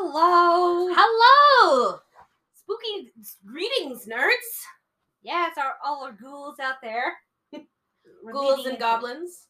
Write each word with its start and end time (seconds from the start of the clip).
Hello. 0.00 0.94
Hello! 0.96 1.98
Spooky 2.54 3.10
greetings, 3.44 4.06
nerds! 4.06 4.62
Yeah, 5.24 5.48
it's 5.48 5.58
our 5.58 5.74
all 5.84 6.04
our 6.04 6.12
ghouls 6.12 6.60
out 6.60 6.76
there. 6.80 7.14
Ghouls 8.32 8.64
and 8.66 8.78
goblins. 8.78 9.48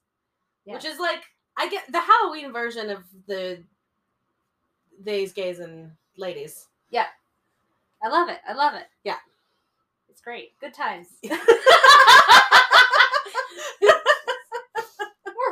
Yeah. 0.64 0.72
Which 0.72 0.87
is 0.87 0.98
like, 0.98 1.21
I 1.58 1.69
get 1.69 1.92
the 1.92 2.00
Halloween 2.00 2.50
version 2.50 2.88
of 2.88 3.03
the 3.26 3.62
Days, 5.04 5.35
Gays, 5.35 5.58
and 5.58 5.90
Ladies. 6.17 6.69
Yeah. 6.88 7.08
I 8.03 8.08
love 8.08 8.30
it. 8.30 8.38
I 8.49 8.54
love 8.54 8.72
it. 8.72 8.87
Yeah. 9.04 9.19
It's 10.08 10.22
great. 10.22 10.58
Good 10.60 10.72
times. 10.72 11.08
We're 11.22 11.37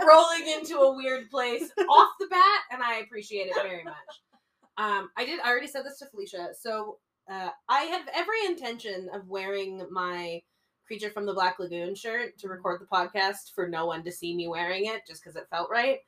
rolling 0.09 0.49
into 0.57 0.79
a 0.79 0.97
weird 0.97 1.31
place 1.31 1.71
off 1.87 2.13
the 2.19 2.29
bat, 2.31 2.61
and 2.71 2.83
I 2.83 3.01
appreciate 3.01 3.49
it 3.49 3.57
very 3.57 3.85
much. 3.85 3.95
Um, 4.79 5.11
I 5.17 5.25
did. 5.25 5.41
I 5.41 5.49
already 5.51 5.67
said 5.67 5.85
this 5.85 5.99
to 5.99 6.07
Felicia. 6.07 6.49
So 6.59 6.99
uh, 7.31 7.51
I 7.69 7.83
have 7.85 8.09
every 8.15 8.45
intention 8.47 9.09
of 9.15 9.29
wearing 9.29 9.87
my 9.91 10.43
creature 10.87 11.11
from 11.11 11.27
the 11.27 11.35
Black 11.35 11.59
Lagoon 11.59 11.95
shirt 11.95 12.39
to 12.39 12.49
record 12.49 12.81
the 12.81 12.87
podcast 12.87 13.53
for 13.55 13.69
no 13.69 13.87
one 13.87 14.05
to 14.05 14.13
see 14.13 14.35
me 14.35 14.49
wearing 14.49 14.87
it, 14.87 15.03
just 15.07 15.23
because 15.23 15.37
it 15.37 15.49
felt 15.51 15.71
right. 15.71 15.99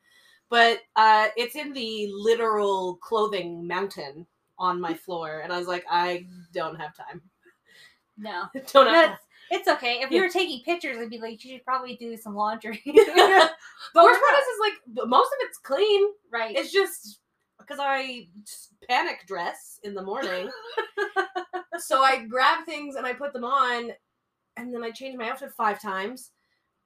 But 0.49 0.79
uh, 0.95 1.27
it's 1.35 1.55
in 1.55 1.73
the 1.73 2.09
literal 2.11 2.95
clothing 2.97 3.67
mountain 3.67 4.25
on 4.57 4.79
my 4.79 4.93
floor, 5.05 5.41
and 5.43 5.51
I 5.51 5.57
was 5.57 5.67
like, 5.67 5.85
I 5.89 6.25
don't 6.53 6.79
have 6.79 6.95
time. 6.95 7.21
No. 8.17 8.43
don't 8.73 8.87
have 8.87 9.17
it's 9.51 9.67
okay. 9.67 10.01
If 10.01 10.11
you 10.11 10.17
Yeah. 10.17 10.23
were 10.27 10.29
taking 10.29 10.63
pictures, 10.63 10.97
I'd 10.97 11.09
be 11.09 11.17
like, 11.19 11.43
you 11.43 11.51
should 11.53 11.65
probably 11.65 11.95
do 11.95 12.15
some 12.15 12.35
laundry. 12.35 12.81
the 12.85 12.91
But 13.95 14.03
worst 14.03 14.21
part 14.21 14.39
is, 14.39 14.47
is 14.47 14.59
like 14.59 15.07
most 15.07 15.27
of 15.27 15.37
it's 15.41 15.57
clean. 15.57 16.09
right. 16.31 16.55
It's 16.55 16.71
just 16.71 17.18
because 17.69 17.79
I 17.81 18.27
panic 18.89 19.25
dress 19.27 19.79
in 19.83 19.93
the 19.93 20.01
morning. 20.01 20.49
so 21.77 22.01
I 22.01 22.25
grab 22.25 22.65
things 22.65 22.95
and 22.95 23.05
I 23.05 23.13
put 23.13 23.33
them 23.33 23.45
on, 23.45 23.91
and 24.57 24.73
then 24.73 24.83
I 24.83 24.91
change 24.91 25.17
my 25.17 25.29
outfit 25.29 25.51
five 25.55 25.81
times 25.81 26.31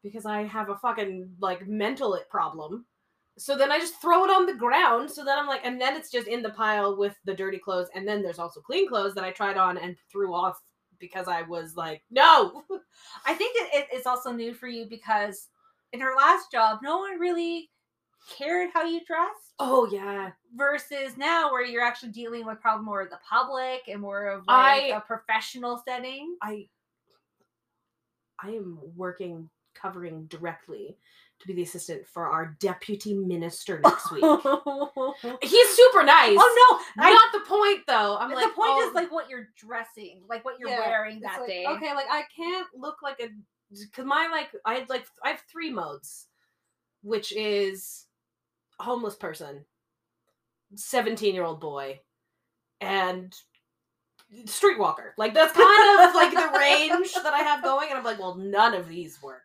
because 0.04 0.26
I 0.26 0.44
have 0.44 0.70
a 0.70 0.76
fucking 0.76 1.30
like 1.40 1.68
mental 1.68 2.14
it 2.16 2.30
problem. 2.30 2.86
So 3.38 3.58
then 3.58 3.72
I 3.72 3.80
just 3.80 4.00
throw 4.00 4.26
it 4.26 4.30
on 4.30 4.46
the 4.46 4.54
ground. 4.54 5.10
So 5.10 5.26
then 5.26 5.40
I'm 5.40 5.48
like, 5.48 5.62
and 5.64 5.82
then 5.82 5.96
it's 5.96 6.12
just 6.12 6.28
in 6.28 6.44
the 6.44 6.52
pile 6.52 6.96
with 6.96 7.16
the 7.26 7.34
dirty 7.34 7.58
clothes, 7.58 7.90
and 7.96 8.08
then 8.08 8.22
there's 8.22 8.40
also 8.40 8.62
clean 8.62 8.88
clothes 8.88 9.16
that 9.16 9.24
I 9.24 9.32
tried 9.32 9.58
on 9.58 9.78
and 9.78 9.96
threw 10.12 10.34
off 10.34 10.62
because 11.00 11.28
I 11.28 11.42
was 11.42 11.76
like, 11.76 12.04
no. 12.12 12.64
I 13.26 13.34
think 13.34 13.56
it, 13.56 13.70
it, 13.74 13.88
it's 13.92 14.08
also 14.08 14.32
new 14.32 14.54
for 14.54 14.68
you 14.68 14.86
because 14.90 15.48
in 15.94 16.00
her 16.00 16.16
last 16.16 16.52
job, 16.52 16.80
no 16.84 17.00
one 17.00 17.20
really 17.20 17.70
cared 18.30 18.70
how 18.74 18.84
you 18.84 19.02
dressed. 19.06 19.54
Oh 19.60 19.88
yeah, 19.92 20.32
versus 20.56 21.18
now 21.18 21.52
where 21.52 21.66
you're 21.66 21.84
actually 21.84 22.12
dealing 22.12 22.46
with 22.46 22.60
probably 22.60 22.86
more 22.86 23.02
of 23.02 23.10
the 23.10 23.20
public 23.28 23.82
and 23.88 24.02
more 24.02 24.28
of 24.28 24.46
like 24.48 24.84
I- 24.84 24.98
a 24.98 25.02
professional 25.02 25.82
setting. 25.86 26.36
I 26.42 26.68
I 28.42 28.50
am 28.50 28.80
working 28.96 29.50
covering 29.76 30.26
directly 30.26 30.98
to 31.40 31.48
be 31.48 31.54
the 31.54 31.64
assistant 31.64 32.08
for 32.08 32.28
our 32.28 32.56
deputy 32.60 33.14
minister 33.14 33.80
next 33.84 34.12
week. 34.12 34.24
He's 35.42 35.70
super 35.70 36.04
nice. 36.04 36.38
Oh 36.40 36.84
no! 36.98 37.04
I, 37.04 37.12
Not 37.12 37.32
the 37.34 37.50
point 37.50 37.82
though. 37.88 38.18
I'm 38.18 38.30
the 38.30 38.36
like 38.36 38.56
point 38.56 38.72
oh, 38.74 38.88
is 38.88 38.96
like 38.96 39.12
what 39.12 39.30
you're 39.30 39.50
dressing, 39.58 40.22
like 40.30 40.46
what 40.46 40.60
you're 40.60 40.70
yeah, 40.70 40.80
wearing 40.80 41.20
that 41.22 41.42
like, 41.42 41.50
day. 41.50 41.66
Okay, 41.68 41.94
like 41.94 42.08
I 42.10 42.24
can't 42.36 42.68
look 42.76 43.02
like 43.04 43.20
a 43.20 43.30
because 43.72 44.06
my 44.06 44.30
like 44.32 44.50
I 44.66 44.76
had 44.76 44.90
like 44.90 45.06
I 45.24 45.30
have 45.30 45.42
three 45.52 45.72
modes, 45.72 46.28
which 47.02 47.36
is 47.36 48.03
homeless 48.84 49.16
person, 49.16 49.66
seventeen 50.76 51.34
year 51.36 51.44
old 51.46 51.60
boy, 51.60 52.00
and 52.82 53.34
streetwalker. 54.46 55.12
Like 55.18 55.34
that's 55.34 55.54
kind 55.54 56.08
of 56.10 56.16
like 56.16 56.32
the 56.32 56.58
range 56.60 57.14
that 57.14 57.34
I 57.34 57.40
have 57.40 57.64
going, 57.64 57.90
and 57.90 57.98
I'm 57.98 58.04
like, 58.04 58.20
well, 58.20 58.36
none 58.36 58.74
of 58.74 58.88
these 58.88 59.22
work. 59.22 59.44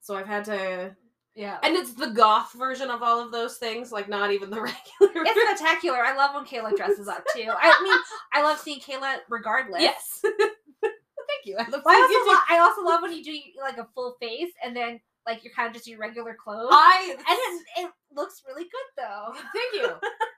So 0.00 0.14
I've 0.16 0.26
had 0.26 0.44
to, 0.46 0.94
Yeah. 1.34 1.58
and 1.62 1.74
it's 1.74 1.94
the 1.94 2.08
goth 2.10 2.52
version 2.52 2.90
of 2.90 3.02
all 3.02 3.20
of 3.20 3.32
those 3.32 3.56
things, 3.56 3.90
like 3.90 4.08
not 4.08 4.32
even 4.32 4.50
the 4.50 4.60
regular. 5.00 5.24
It's 5.26 5.58
spectacular. 5.58 5.98
I 6.04 6.14
love 6.14 6.34
when 6.34 6.44
Kayla 6.44 6.76
dresses 6.76 7.08
up 7.08 7.24
too. 7.34 7.48
I 7.48 7.82
mean, 7.82 7.98
I 8.34 8.42
love 8.42 8.58
seeing 8.58 8.80
Kayla 8.80 9.18
regardless. 9.30 9.80
yes. 9.80 10.20
Thank 10.82 11.46
you. 11.46 11.56
I 11.58 11.66
love 11.70 11.82
I 11.86 11.94
also, 11.94 12.30
lo- 12.30 12.40
I 12.50 12.58
also 12.60 12.82
love 12.84 13.00
when 13.00 13.12
you 13.16 13.24
do 13.24 13.34
like 13.62 13.78
a 13.78 13.88
full 13.94 14.14
face 14.20 14.52
and 14.62 14.76
then 14.76 15.00
like 15.26 15.44
you're 15.44 15.52
kind 15.54 15.68
of 15.68 15.74
just 15.74 15.86
your 15.86 15.98
regular 15.98 16.34
clothes. 16.34 16.68
I 16.72 17.14
and 17.18 17.84
it, 17.86 17.88
it 17.88 17.92
looks 18.14 18.42
really 18.46 18.64
good 18.64 19.04
though. 19.04 19.32
Thank 19.54 19.74
you. 19.74 19.90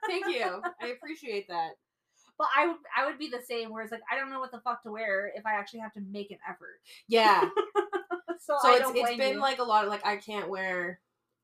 Thank 0.07 0.27
you. 0.35 0.61
I 0.81 0.87
appreciate 0.89 1.47
that. 1.49 1.71
But 2.37 2.47
I 2.55 2.67
would 2.67 2.77
I 2.95 3.05
would 3.05 3.17
be 3.17 3.29
the 3.29 3.41
same. 3.47 3.71
where 3.71 3.81
it's 3.83 3.91
like 3.91 4.01
I 4.11 4.15
don't 4.17 4.29
know 4.29 4.39
what 4.39 4.51
the 4.51 4.59
fuck 4.61 4.83
to 4.83 4.91
wear 4.91 5.31
if 5.35 5.45
I 5.45 5.53
actually 5.53 5.79
have 5.79 5.93
to 5.93 6.01
make 6.11 6.31
an 6.31 6.37
effort. 6.49 6.79
Yeah. 7.07 7.49
So, 8.39 8.55
So 8.61 8.71
it's 8.75 8.91
it's 8.93 9.17
been 9.17 9.33
you. 9.35 9.39
like 9.41 9.57
a 9.59 9.63
lot 9.63 9.83
of 9.83 9.89
like 9.89 10.05
I 10.05 10.15
can't 10.15 10.47
wear 10.47 10.99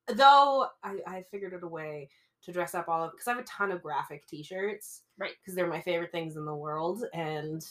though 0.08 0.68
I 0.84 0.98
I 1.08 1.24
figured 1.32 1.54
out 1.54 1.64
a 1.64 1.68
way 1.68 2.08
to 2.44 2.52
dress 2.54 2.76
up 2.76 2.88
all 2.88 3.04
of 3.04 3.12
because 3.12 3.28
I 3.28 3.32
have 3.32 3.42
a 3.42 3.46
ton 3.48 3.72
of 3.72 3.82
graphic 3.82 4.26
t-shirts. 4.28 5.02
Right. 5.18 5.32
Because 5.42 5.56
they're 5.56 5.68
my 5.68 5.82
favorite 5.82 6.12
things 6.12 6.36
in 6.38 6.46
the 6.46 6.54
world 6.56 7.04
and 7.14 7.66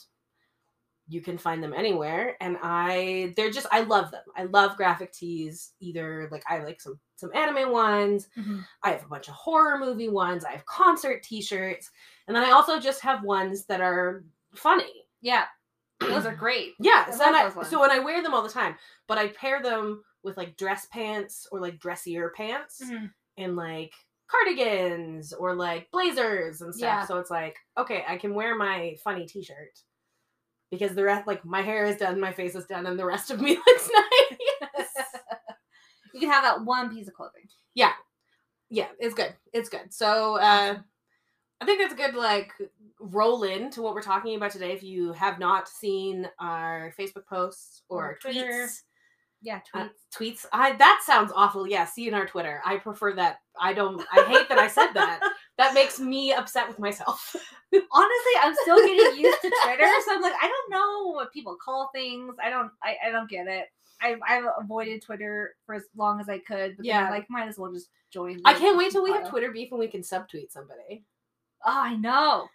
you 1.13 1.21
can 1.21 1.37
find 1.37 1.63
them 1.63 1.75
anywhere 1.75 2.37
and 2.41 2.57
I 2.63 3.33
they're 3.37 3.51
just 3.51 3.67
I 3.71 3.81
love 3.81 4.11
them. 4.11 4.23
I 4.37 4.45
love 4.45 4.77
graphic 4.77 5.13
tees 5.13 5.73
either 5.81 6.29
like 6.33 6.43
I 6.49 6.59
like 6.65 6.81
some 6.81 6.99
some 7.17 7.31
anime 7.35 7.71
ones, 7.71 8.29
Mhm. 8.39 8.65
I 8.83 8.91
have 8.93 9.05
a 9.05 9.09
bunch 9.09 9.29
of 9.29 9.35
horror 9.35 9.79
movie 9.79 10.09
ones, 10.09 10.45
I 10.45 10.53
have 10.53 10.65
concert 10.67 11.23
t-shirts, 11.23 11.91
and 12.27 12.37
then 12.37 12.43
I 12.45 12.51
also 12.51 12.81
just 12.81 13.01
have 13.03 13.23
ones 13.23 13.67
that 13.67 13.81
are 13.81 14.25
funny. 14.55 15.05
yeah, 15.21 15.45
those 16.01 16.27
are 16.27 16.35
great. 16.45 16.73
Yeah, 16.81 17.05
I 17.07 17.11
so, 17.13 17.25
and 17.27 17.37
I, 17.37 17.63
so 17.63 17.83
and 17.85 17.93
I 17.93 17.99
wear 18.01 18.23
them 18.23 18.35
all 18.35 18.43
the 18.43 18.49
time, 18.49 18.75
but 19.07 19.19
I 19.19 19.29
pair 19.29 19.63
them 19.63 20.03
with 20.25 20.37
like 20.37 20.57
dress 20.57 20.87
pants 20.87 21.47
or 21.53 21.61
like 21.61 21.79
dressier 21.79 22.31
pants 22.37 22.81
Mm-hmm. 22.85 23.07
and 23.39 23.57
like 23.57 23.93
cardigans 24.47 25.33
or 25.33 25.55
like 25.55 25.91
blazers 25.91 26.61
and 26.63 26.75
stuff. 26.75 26.83
Yeah. 27.03 27.07
So 27.07 27.19
it's 27.19 27.31
like, 27.31 27.57
okay, 27.79 28.05
I 28.09 28.17
can 28.17 28.35
wear 28.35 28.57
my 28.57 28.97
funny 29.05 29.27
t-shirt 29.27 29.79
because 30.73 30.95
the 30.97 31.05
rest, 31.05 31.29
like 31.29 31.45
my 31.45 31.63
hair 31.63 31.85
is 31.85 31.97
done, 31.99 32.19
my 32.19 32.33
face 32.33 32.57
is 32.57 32.65
done, 32.67 32.87
and 32.87 32.99
the 32.99 33.05
rest 33.07 33.31
of 33.31 33.41
me 33.41 33.51
looks 33.67 33.91
nice. 33.95 34.89
you 36.15 36.21
can 36.21 36.31
have 36.31 36.43
that 36.43 36.65
one 36.65 36.93
piece 36.93 37.07
of 37.07 37.15
clothing. 37.15 37.47
yeah, 37.75 37.93
yeah, 38.71 38.89
it's 38.99 39.15
good. 39.15 39.35
It's 39.53 39.69
good. 39.69 39.93
So 39.93 40.37
uh, 40.39 40.79
I 41.61 41.65
think 41.65 41.81
that's 41.81 41.93
a 41.95 41.97
good 41.97 42.15
like 42.15 42.53
roll 42.99 43.43
into 43.45 43.83
what 43.83 43.95
we're 43.95 44.03
talking 44.03 44.35
about 44.37 44.51
today. 44.51 44.73
If 44.73 44.83
you 44.83 45.13
have 45.13 45.39
not 45.39 45.69
seen 45.69 46.27
our 46.41 46.93
Facebook 46.99 47.27
posts 47.29 47.83
or, 47.89 48.13
Or 48.13 48.19
Twitter. 48.21 48.41
tweets, 48.67 48.81
Yeah, 49.43 49.61
Uh, 49.75 49.85
tweets. 49.85 49.91
tweets. 50.43 50.47
I 50.53 50.73
that 50.77 51.03
sounds 51.05 51.33
awful. 51.37 51.67
Yeah, 51.69 51.85
see 51.85 52.09
in 52.09 52.15
our 52.15 52.27
Twitter. 52.27 52.63
I 52.65 52.79
prefer 52.79 53.13
that. 53.15 53.41
I 53.61 53.75
don't. 53.75 54.03
I 54.13 54.23
hate 54.25 54.49
that 54.49 54.59
I 54.59 54.69
said 54.69 54.93
that. 54.95 55.21
That 55.59 55.75
makes 55.75 56.01
me 56.01 56.33
upset 56.33 56.67
with 56.67 56.79
myself. 56.79 57.35
Honestly, 57.75 58.33
I'm 58.41 58.55
still 58.63 58.79
getting 58.79 59.21
used 59.21 59.43
to 59.43 59.51
Twitter, 59.65 59.87
so 60.07 60.15
I'm 60.15 60.23
like, 60.23 60.33
I 60.41 60.49
don't 60.49 60.71
know 60.71 61.13
what 61.13 61.33
people 61.33 61.57
call 61.63 61.91
things. 61.95 62.35
I 62.43 62.49
don't, 62.51 62.71
I, 62.83 62.97
I 63.07 63.11
don't 63.11 63.29
get 63.29 63.47
it. 63.47 63.67
I've, 64.01 64.19
I've 64.29 64.45
avoided 64.59 65.03
Twitter 65.03 65.55
for 65.67 65.75
as 65.75 65.85
long 65.97 66.21
as 66.21 66.29
I 66.29 66.39
could, 66.39 66.77
but 66.77 66.85
yeah, 66.87 67.09
like 67.11 67.27
might 67.31 67.47
as 67.49 67.59
well 67.59 67.73
just 67.73 67.89
join. 68.11 68.41
I 68.45 68.55
can't 68.55 68.77
wait 68.77 68.91
till 68.93 69.05
we 69.05 69.13
have. 69.13 69.29
Twitter 69.29 69.53
beef 69.53 69.71
and 69.71 69.79
we 69.79 69.87
can 69.89 70.01
subtweet 70.01 70.51
somebody. 70.51 71.05
Oh, 71.65 71.71
I 71.85 71.95
know. 71.97 72.49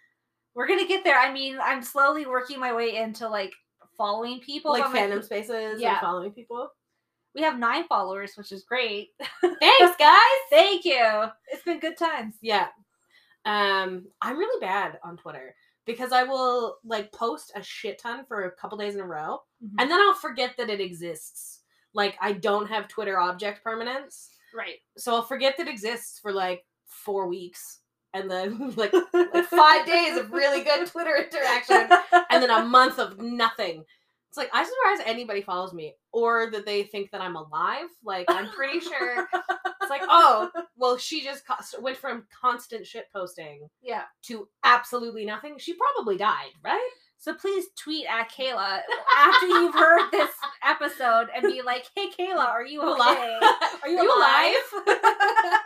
We're 0.55 0.67
gonna 0.67 0.87
get 0.87 1.03
there. 1.05 1.17
I 1.17 1.31
mean, 1.31 1.57
I'm 1.61 1.81
slowly 1.83 2.25
working 2.25 2.59
my 2.59 2.73
way 2.73 2.97
into 2.97 3.29
like 3.29 3.53
following 3.95 4.39
people. 4.39 4.71
like 4.71 4.91
my- 4.91 4.99
fandom 4.99 5.23
spaces 5.23 5.79
Yeah. 5.79 5.91
and 5.91 5.99
following 6.01 6.31
people. 6.31 6.69
We 7.35 7.43
have 7.43 7.59
nine 7.59 7.87
followers, 7.87 8.33
which 8.35 8.51
is 8.51 8.63
great. 8.63 9.09
Thanks, 9.41 9.95
guys. 9.99 10.19
Thank 10.49 10.83
you. 10.83 11.25
It's 11.49 11.63
been 11.63 11.79
good 11.79 11.95
times. 11.95 12.35
Yeah. 12.41 12.67
Um, 13.47 14.05
I'm 14.21 14.37
really 14.37 14.59
bad 14.59 14.99
on 15.03 15.17
Twitter 15.17 15.55
because 15.85 16.11
I 16.11 16.23
will 16.23 16.77
like 16.83 17.11
post 17.13 17.51
a 17.55 17.63
shit 17.63 17.97
ton 17.99 18.25
for 18.27 18.43
a 18.43 18.51
couple 18.51 18.77
days 18.77 18.95
in 18.95 19.01
a 19.01 19.07
row, 19.07 19.39
Mhm. 19.63 19.75
and 19.79 19.89
then 19.89 19.99
I'll 20.01 20.13
forget 20.13 20.55
that 20.57 20.69
it 20.69 20.81
exists. 20.81 21.61
Like 21.93 22.17
I 22.21 22.33
don't 22.33 22.67
have 22.67 22.87
Twitter 22.87 23.17
object 23.19 23.63
permanence. 23.63 24.31
Right. 24.53 24.79
so 24.97 25.13
I'll 25.13 25.23
forget 25.23 25.55
that 25.57 25.67
it 25.67 25.71
exists 25.71 26.19
for 26.19 26.31
like 26.31 26.65
four 26.87 27.27
weeks, 27.27 27.79
and 28.13 28.29
then 28.31 28.73
like 28.75 28.93
like 29.13 29.45
five 29.45 29.85
days 29.85 30.17
of 30.17 30.31
really 30.31 30.63
good 30.63 30.87
Twitter 30.91 31.15
interaction, 31.15 31.89
and 32.29 32.41
then 32.43 32.49
a 32.49 32.65
month 32.65 32.99
of 32.99 33.17
nothing. 33.19 33.85
It's 34.29 34.37
like 34.37 34.49
I'm 34.53 34.65
surprised 34.65 35.03
anybody 35.05 35.41
follows 35.41 35.73
me, 35.73 35.95
or 36.11 36.49
that 36.51 36.65
they 36.65 36.83
think 36.83 37.11
that 37.11 37.21
I'm 37.21 37.35
alive. 37.35 37.87
Like 38.03 38.25
I'm 38.29 38.49
pretty 38.49 38.79
sure 38.79 39.27
it's 39.33 39.89
like, 39.89 40.01
oh, 40.03 40.49
well, 40.77 40.97
she 40.97 41.23
just 41.23 41.43
co- 41.47 41.81
went 41.81 41.97
from 41.97 42.25
constant 42.41 42.85
shit 42.85 43.05
posting 43.15 43.67
yeah. 43.81 44.03
to 44.23 44.47
absolutely 44.63 45.25
nothing. 45.25 45.55
She 45.57 45.75
probably 45.75 46.17
died, 46.17 46.51
right? 46.63 46.89
So 47.19 47.33
please 47.33 47.65
tweet 47.81 48.05
at 48.07 48.31
Kayla 48.31 48.81
after 49.17 49.47
you've 49.47 49.73
heard 49.73 50.09
this 50.11 50.31
episode 50.63 51.27
and 51.35 51.43
be 51.43 51.61
like, 51.61 51.85
"Hey 51.95 52.09
Kayla, 52.17 52.47
are 52.47 52.65
you 52.65 52.81
okay? 52.81 53.39
Are 53.83 53.89
you, 53.89 54.01
alive?" 54.17 55.61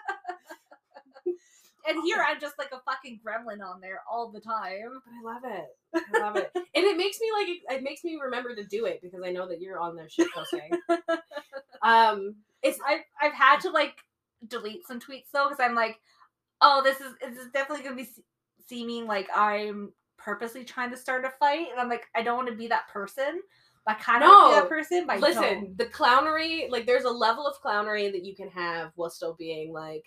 And 1.87 2.03
here 2.03 2.23
I'm 2.25 2.39
just 2.39 2.57
like 2.57 2.71
a 2.71 2.81
fucking 2.81 3.19
gremlin 3.25 3.65
on 3.65 3.81
there 3.81 4.01
all 4.09 4.31
the 4.31 4.39
time. 4.39 5.01
But 5.05 5.13
I 5.13 5.33
love 5.33 5.43
it. 5.45 6.05
I 6.15 6.19
love 6.19 6.35
it. 6.35 6.51
and 6.55 6.65
it 6.85 6.97
makes 6.97 7.19
me 7.19 7.27
like 7.31 7.77
it 7.77 7.83
makes 7.83 8.03
me 8.03 8.19
remember 8.21 8.55
to 8.55 8.63
do 8.63 8.85
it 8.85 9.01
because 9.01 9.21
I 9.25 9.31
know 9.31 9.47
that 9.47 9.61
you're 9.61 9.79
on 9.79 9.95
there 9.95 10.09
shit 10.09 10.31
posting. 10.33 10.71
um 11.81 12.35
it's 12.63 12.79
I've 12.87 13.01
I've 13.21 13.33
had 13.33 13.59
to 13.61 13.69
like 13.69 14.03
delete 14.47 14.87
some 14.87 14.99
tweets 14.99 15.31
though 15.33 15.49
because 15.49 15.63
I'm 15.63 15.75
like, 15.75 15.99
oh, 16.61 16.81
this 16.83 17.01
is 17.01 17.13
this 17.21 17.37
is 17.37 17.51
definitely 17.51 17.83
gonna 17.83 17.95
be 17.95 18.09
seeming 18.67 19.07
like 19.07 19.27
I'm 19.35 19.91
purposely 20.17 20.63
trying 20.63 20.91
to 20.91 20.97
start 20.97 21.25
a 21.25 21.31
fight, 21.39 21.67
and 21.71 21.79
I'm 21.79 21.89
like, 21.89 22.07
I 22.15 22.21
don't 22.21 22.37
want 22.37 22.49
to 22.49 22.55
be 22.55 22.67
that 22.67 22.87
person. 22.89 23.41
I 23.87 23.95
kind 23.95 24.23
of 24.23 24.29
want 24.29 24.45
to 24.45 24.49
be 24.49 24.55
No, 24.55 24.61
that 24.61 24.69
person. 24.69 25.07
But 25.07 25.19
listen, 25.21 25.73
the 25.77 25.85
clownery, 25.85 26.69
like 26.69 26.85
there's 26.85 27.05
a 27.05 27.09
level 27.09 27.47
of 27.47 27.55
clownery 27.61 28.11
that 28.11 28.23
you 28.23 28.35
can 28.35 28.49
have 28.49 28.91
while 28.95 29.09
still 29.09 29.35
being 29.37 29.73
like 29.73 30.03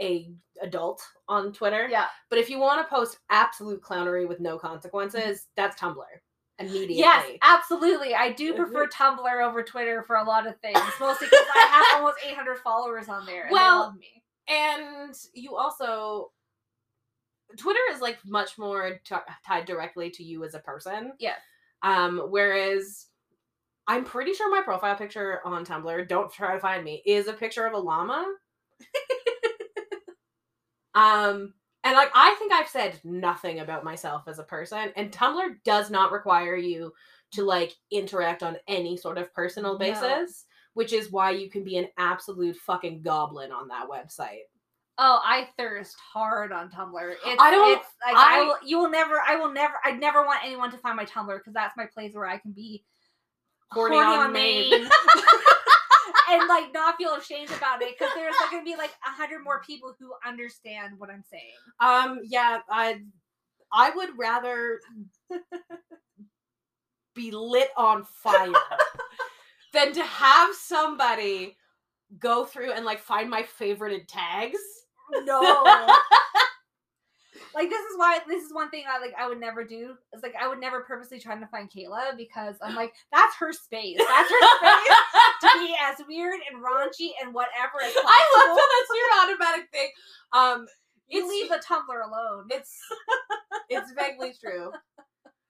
a 0.00 0.32
adult 0.62 1.02
on 1.28 1.52
Twitter. 1.52 1.88
yeah, 1.88 2.06
But 2.28 2.38
if 2.38 2.48
you 2.50 2.58
want 2.58 2.86
to 2.86 2.94
post 2.94 3.18
absolute 3.30 3.82
clownery 3.82 4.26
with 4.28 4.40
no 4.40 4.58
consequences, 4.58 5.48
that's 5.56 5.78
Tumblr. 5.80 6.04
Immediately. 6.58 6.96
yes, 6.96 7.26
absolutely. 7.42 8.14
I 8.14 8.32
do 8.32 8.52
Mhm. 8.52 8.56
prefer 8.56 8.86
Tumblr 8.88 9.42
over 9.46 9.62
Twitter 9.62 10.02
for 10.02 10.16
a 10.16 10.24
lot 10.24 10.46
of 10.46 10.58
things, 10.60 10.78
mostly 11.00 11.26
because 11.28 11.46
I 11.54 11.58
have 11.60 11.84
almost 12.02 12.18
800 12.24 12.58
followers 12.58 13.08
on 13.08 13.24
there. 13.24 13.44
And 13.44 13.52
Well, 13.52 13.78
they 13.80 13.86
love 13.86 13.96
me. 13.96 14.24
and 14.48 15.14
you 15.34 15.56
also 15.56 16.32
Twitter 17.56 17.80
is 17.92 18.00
like 18.00 18.18
much 18.24 18.58
more 18.58 19.00
t- 19.04 19.14
tied 19.44 19.64
directly 19.64 20.08
to 20.10 20.22
you 20.22 20.44
as 20.44 20.54
a 20.54 20.60
person. 20.60 21.14
Yes. 21.18 21.40
Um, 21.82 22.18
whereas 22.28 23.06
I'm 23.88 24.04
pretty 24.04 24.34
sure 24.34 24.48
my 24.50 24.62
profile 24.62 24.94
picture 24.94 25.40
on 25.44 25.64
Tumblr, 25.64 26.06
don't 26.08 26.30
try 26.32 26.54
to 26.54 26.60
find 26.60 26.84
me, 26.84 27.02
is 27.06 27.26
a 27.26 27.32
picture 27.32 27.66
of 27.66 27.72
a 27.72 27.78
llama. 27.78 28.24
um, 30.94 31.54
and 31.84 31.94
like 31.96 32.10
I 32.14 32.34
think 32.38 32.52
I've 32.52 32.68
said 32.68 33.00
nothing 33.04 33.60
about 33.60 33.84
myself 33.84 34.24
as 34.28 34.38
a 34.38 34.44
person, 34.44 34.92
and 34.96 35.10
Tumblr 35.10 35.56
does 35.64 35.90
not 35.90 36.12
require 36.12 36.56
you 36.56 36.92
to 37.32 37.44
like 37.44 37.74
interact 37.90 38.42
on 38.42 38.56
any 38.68 38.96
sort 38.96 39.16
of 39.18 39.32
personal 39.32 39.72
No. 39.74 39.78
basis, 39.78 40.44
which 40.74 40.92
is 40.92 41.10
why 41.12 41.30
you 41.30 41.48
can 41.48 41.64
be 41.64 41.76
an 41.78 41.88
absolute 41.96 42.56
fucking 42.56 43.02
goblin 43.02 43.52
on 43.52 43.68
that 43.68 43.88
website. 43.88 44.42
Oh, 44.98 45.20
I 45.24 45.48
thirst 45.56 45.96
hard 46.12 46.52
on 46.52 46.68
Tumblr. 46.70 47.14
It's, 47.24 47.40
I 47.42 47.50
don't- 47.50 47.78
It's 47.78 47.88
like 48.06 48.16
I, 48.16 48.40
I- 48.40 48.42
will. 48.42 48.56
You 48.66 48.78
will 48.80 48.90
never. 48.90 49.18
I 49.26 49.36
will 49.36 49.50
never. 49.52 49.74
I 49.82 49.92
never 49.92 50.26
want 50.26 50.40
anyone 50.44 50.70
to 50.72 50.76
find 50.78 50.96
my 50.96 51.06
Tumblr 51.06 51.38
because 51.38 51.54
that's 51.54 51.76
my 51.76 51.86
place 51.86 52.14
where 52.14 52.26
I 52.26 52.36
can 52.36 52.52
be 52.52 52.84
Horny 53.72 53.96
horny, 53.96 54.12
on 54.18 54.26
on 54.26 54.32
main. 54.32 54.72
And 56.30 56.48
like 56.48 56.72
not 56.72 56.96
feel 56.96 57.14
ashamed 57.14 57.50
about 57.50 57.82
it 57.82 57.96
because 57.98 58.12
there's 58.14 58.34
like 58.40 58.52
gonna 58.52 58.64
be 58.64 58.76
like 58.76 58.92
a 59.04 59.10
hundred 59.10 59.42
more 59.42 59.60
people 59.66 59.94
who 59.98 60.12
understand 60.24 60.98
what 60.98 61.10
I'm 61.10 61.24
saying. 61.28 61.42
Um, 61.80 62.20
yeah, 62.24 62.60
I 62.70 63.00
I 63.72 63.90
would 63.90 64.10
rather 64.16 64.80
be 67.14 67.30
lit 67.30 67.70
on 67.76 68.04
fire 68.04 68.52
than 69.72 69.92
to 69.92 70.02
have 70.02 70.54
somebody 70.54 71.56
go 72.18 72.44
through 72.44 72.72
and 72.72 72.84
like 72.84 73.00
find 73.00 73.28
my 73.28 73.44
favorited 73.60 74.06
tags. 74.08 74.58
No. 75.24 75.64
like 77.54 77.68
this 77.70 77.80
is 77.80 77.96
why 77.96 78.18
this 78.28 78.44
is 78.44 78.52
one 78.52 78.70
thing 78.70 78.84
I 78.88 78.98
like 79.00 79.14
I 79.18 79.28
would 79.28 79.40
never 79.40 79.64
do. 79.64 79.94
It's 80.12 80.22
like 80.22 80.34
I 80.40 80.46
would 80.48 80.60
never 80.60 80.80
purposely 80.82 81.18
try 81.18 81.38
to 81.38 81.46
find 81.48 81.70
Kayla 81.70 82.16
because 82.16 82.56
I'm 82.62 82.74
like, 82.74 82.92
that's 83.12 83.34
her 83.36 83.52
space. 83.52 83.98
That's 83.98 84.30
her 84.30 84.48
space 84.58 84.96
to 85.42 85.48
be 85.58 85.74
as 85.82 85.96
weird 86.08 86.40
and 86.50 86.62
raunchy 86.62 87.10
and 87.22 87.34
whatever 87.34 87.82
as 87.84 87.92
possible. 87.92 88.08
I 88.08 88.46
love 88.46 88.56
that 88.56 88.68
that's 88.74 88.98
your 88.98 89.46
automatic 89.48 89.70
thing. 89.72 89.88
Um, 90.32 90.66
You 91.08 91.28
leave 91.28 91.48
the 91.48 91.62
Tumblr 91.66 92.06
alone. 92.06 92.46
it's 92.50 92.78
it's 93.68 93.92
vaguely 93.92 94.32
true. 94.40 94.70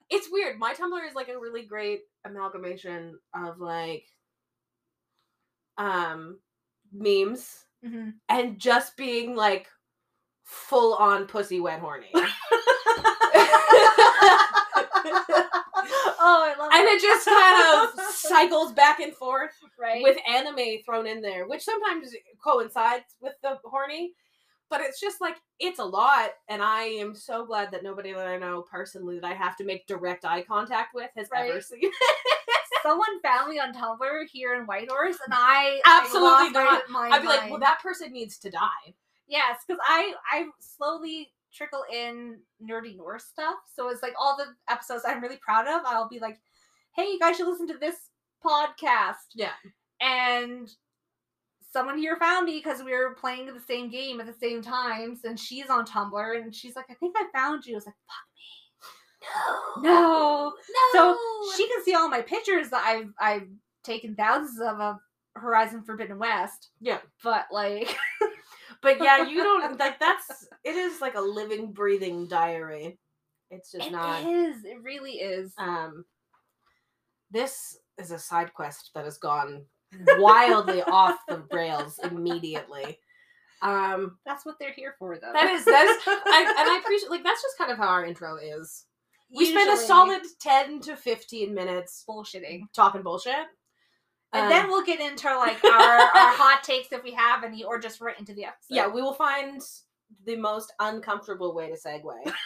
It's 0.08 0.28
weird. 0.30 0.58
My 0.58 0.74
Tumblr 0.74 1.06
is 1.08 1.14
like 1.14 1.28
a 1.28 1.38
really 1.38 1.64
great 1.64 2.00
amalgamation 2.24 3.18
of 3.34 3.58
like 3.60 4.04
um 5.78 6.38
memes 6.92 7.64
Mhm. 7.84 8.14
and 8.28 8.58
just 8.58 8.96
being 8.96 9.34
like 9.36 9.68
full 10.50 10.94
on 10.94 11.26
pussy 11.26 11.60
wet 11.60 11.78
horny. 11.80 12.10
oh, 12.14 12.20
I 16.22 16.54
love 16.58 16.70
and 16.72 16.86
that. 16.86 16.94
it 16.96 17.00
just 17.02 17.26
kind 17.26 17.98
of 18.00 18.04
cycles 18.14 18.72
back 18.72 19.00
and 19.00 19.14
forth 19.14 19.52
right 19.78 20.02
with 20.02 20.18
anime 20.28 20.78
thrown 20.84 21.06
in 21.06 21.20
there, 21.22 21.46
which 21.46 21.62
sometimes 21.62 22.12
coincides 22.42 23.14
with 23.20 23.34
the 23.42 23.58
horny. 23.64 24.12
But 24.68 24.80
it's 24.82 25.00
just 25.00 25.20
like 25.20 25.36
it's 25.58 25.78
a 25.80 25.84
lot, 25.84 26.30
and 26.48 26.62
I 26.62 26.82
am 26.82 27.14
so 27.14 27.44
glad 27.44 27.72
that 27.72 27.82
nobody 27.82 28.12
that 28.12 28.26
I 28.26 28.36
know 28.36 28.62
personally 28.70 29.18
that 29.18 29.26
I 29.26 29.34
have 29.34 29.56
to 29.56 29.64
make 29.64 29.86
direct 29.86 30.24
eye 30.24 30.42
contact 30.42 30.94
with 30.94 31.10
has 31.16 31.28
ever 31.34 31.54
Right. 31.54 31.62
seen. 31.64 31.90
someone 32.82 33.20
found 33.22 33.50
me 33.50 33.58
on 33.58 33.74
Tumblr 33.74 34.26
here 34.32 34.54
in 34.54 34.62
Whitehorse, 34.66 35.16
and 35.26 35.34
I 35.36 35.80
Absolutely 35.86 36.30
like, 36.30 36.54
lost 36.54 36.82
my- 36.88 37.08
my 37.10 37.16
I'd 37.16 37.22
be 37.22 37.28
like, 37.28 37.50
well, 37.50 37.58
that 37.60 37.80
person 37.82 38.12
needs 38.12 38.38
to 38.38 38.50
die. 38.50 38.94
Yes, 39.30 39.58
because 39.66 39.80
I 39.86 40.12
I 40.30 40.46
slowly 40.58 41.30
trickle 41.54 41.84
in 41.92 42.38
nerdy 42.62 42.96
Norse 42.96 43.24
stuff. 43.24 43.54
So 43.74 43.88
it's 43.88 44.02
like 44.02 44.14
all 44.20 44.36
the 44.36 44.46
episodes 44.72 45.04
I'm 45.06 45.22
really 45.22 45.38
proud 45.38 45.66
of. 45.66 45.82
I'll 45.86 46.08
be 46.08 46.18
like, 46.18 46.38
hey, 46.96 47.04
you 47.04 47.18
guys 47.18 47.36
should 47.36 47.46
listen 47.46 47.68
to 47.68 47.78
this 47.78 47.96
podcast. 48.44 49.34
Yeah. 49.34 49.52
And 50.00 50.68
someone 51.72 51.98
here 51.98 52.16
found 52.16 52.46
me 52.46 52.58
because 52.58 52.82
we 52.82 52.92
were 52.92 53.14
playing 53.14 53.46
the 53.46 53.60
same 53.60 53.88
game 53.88 54.20
at 54.20 54.26
the 54.26 54.32
same 54.32 54.62
times, 54.62 55.20
and 55.24 55.38
she's 55.38 55.70
on 55.70 55.86
Tumblr, 55.86 56.40
and 56.42 56.54
she's 56.54 56.74
like, 56.74 56.86
I 56.90 56.94
think 56.94 57.14
I 57.16 57.26
found 57.32 57.64
you. 57.64 57.74
I 57.74 57.76
was 57.76 57.86
like, 57.86 57.94
fuck 58.06 59.82
me. 59.82 59.88
No. 59.88 59.92
No. 59.92 60.52
No. 60.94 61.14
So 61.14 61.18
she 61.56 61.68
can 61.68 61.84
see 61.84 61.94
all 61.94 62.08
my 62.08 62.22
pictures 62.22 62.70
that 62.70 62.82
I've 62.84 63.12
I've 63.20 63.48
taken 63.84 64.16
thousands 64.16 64.60
of 64.60 64.80
of 64.80 64.96
Horizon 65.36 65.82
Forbidden 65.84 66.18
West. 66.18 66.70
Yeah. 66.80 66.98
But 67.22 67.46
like 67.52 67.96
But 68.82 69.02
yeah, 69.02 69.26
you 69.26 69.42
don't 69.42 69.78
like 69.78 69.98
that's 70.00 70.46
it 70.64 70.74
is 70.76 71.00
like 71.00 71.14
a 71.14 71.20
living, 71.20 71.72
breathing 71.72 72.26
diary. 72.28 72.98
It's 73.50 73.72
just 73.72 73.88
It 73.88 73.92
not 73.92 74.22
is. 74.24 74.64
It 74.64 74.82
really 74.82 75.12
is. 75.12 75.52
um 75.58 76.04
this 77.30 77.78
is 77.98 78.10
a 78.10 78.18
side 78.18 78.52
quest 78.54 78.90
that 78.94 79.04
has 79.04 79.18
gone 79.18 79.64
wildly 80.18 80.82
off 80.82 81.18
the 81.28 81.44
rails 81.52 81.98
immediately. 82.02 82.98
Um 83.62 84.18
That's 84.24 84.46
what 84.46 84.56
they're 84.58 84.72
here 84.72 84.94
for, 84.98 85.18
though. 85.18 85.32
that 85.32 85.50
is 85.50 85.64
that 85.64 85.84
is 85.86 86.02
I, 86.06 86.54
and 86.58 86.70
I 86.70 86.78
appreciate 86.82 87.10
like 87.10 87.24
that's 87.24 87.42
just 87.42 87.58
kind 87.58 87.70
of 87.70 87.78
how 87.78 87.88
our 87.88 88.04
intro 88.06 88.36
is. 88.36 88.84
We 89.32 89.46
spend 89.46 89.70
a 89.70 89.76
solid 89.76 90.22
10 90.40 90.80
to 90.80 90.96
15 90.96 91.54
minutes 91.54 92.04
bullshitting, 92.08 92.62
talking 92.74 93.02
bullshit. 93.02 93.46
And 94.32 94.44
Um, 94.44 94.48
then 94.48 94.68
we'll 94.68 94.84
get 94.84 95.00
into 95.00 95.26
like 95.36 95.62
our 95.64 95.70
our 95.72 96.32
hot 96.36 96.62
takes 96.64 96.92
if 96.92 97.02
we 97.02 97.12
have 97.12 97.42
any, 97.44 97.64
or 97.64 97.78
just 97.78 98.00
right 98.00 98.18
into 98.18 98.32
the 98.34 98.44
episode. 98.44 98.74
yeah, 98.74 98.86
we 98.88 99.02
will 99.02 99.14
find 99.14 99.60
the 100.26 100.36
most 100.36 100.72
uncomfortable 100.80 101.54
way 101.54 101.68
to 101.70 101.76
segue. 101.76 102.32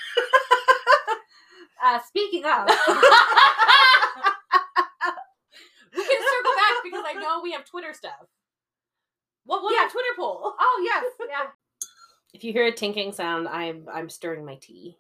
Uh, 1.87 1.99
speaking 2.07 2.47
of, 2.47 2.67
we 2.67 2.75
can 6.03 6.19
circle 6.19 6.53
back 6.57 6.83
because 6.83 7.05
I 7.07 7.13
know 7.21 7.41
we 7.43 7.53
have 7.53 7.65
Twitter 7.67 7.93
stuff. 7.93 8.13
What 9.45 9.63
what 9.63 9.73
Yeah. 9.75 9.81
about 9.83 9.93
Twitter 9.93 10.09
poll? 10.17 10.55
oh 10.59 10.83
yes, 10.85 11.05
yeah, 11.29 11.47
If 12.33 12.43
you 12.43 12.53
hear 12.53 12.65
a 12.67 12.73
tinking 12.73 13.13
sound, 13.13 13.47
I'm 13.49 13.87
I'm 13.93 14.09
stirring 14.09 14.45
my 14.47 14.57
tea. 14.63 14.97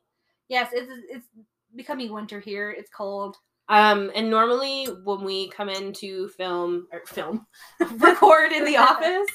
yes, 0.48 0.70
it's 0.72 0.90
it's 1.08 1.26
becoming 1.74 2.12
winter 2.12 2.38
here. 2.38 2.70
It's 2.70 2.90
cold. 2.90 3.36
Um, 3.68 4.10
and 4.14 4.28
normally 4.28 4.86
when 5.04 5.24
we 5.24 5.48
come 5.48 5.68
in 5.68 5.92
to 5.94 6.28
film 6.28 6.86
or 6.92 7.02
film, 7.06 7.46
record 7.96 8.52
in 8.52 8.64
the 8.64 8.76
office, 8.76 9.30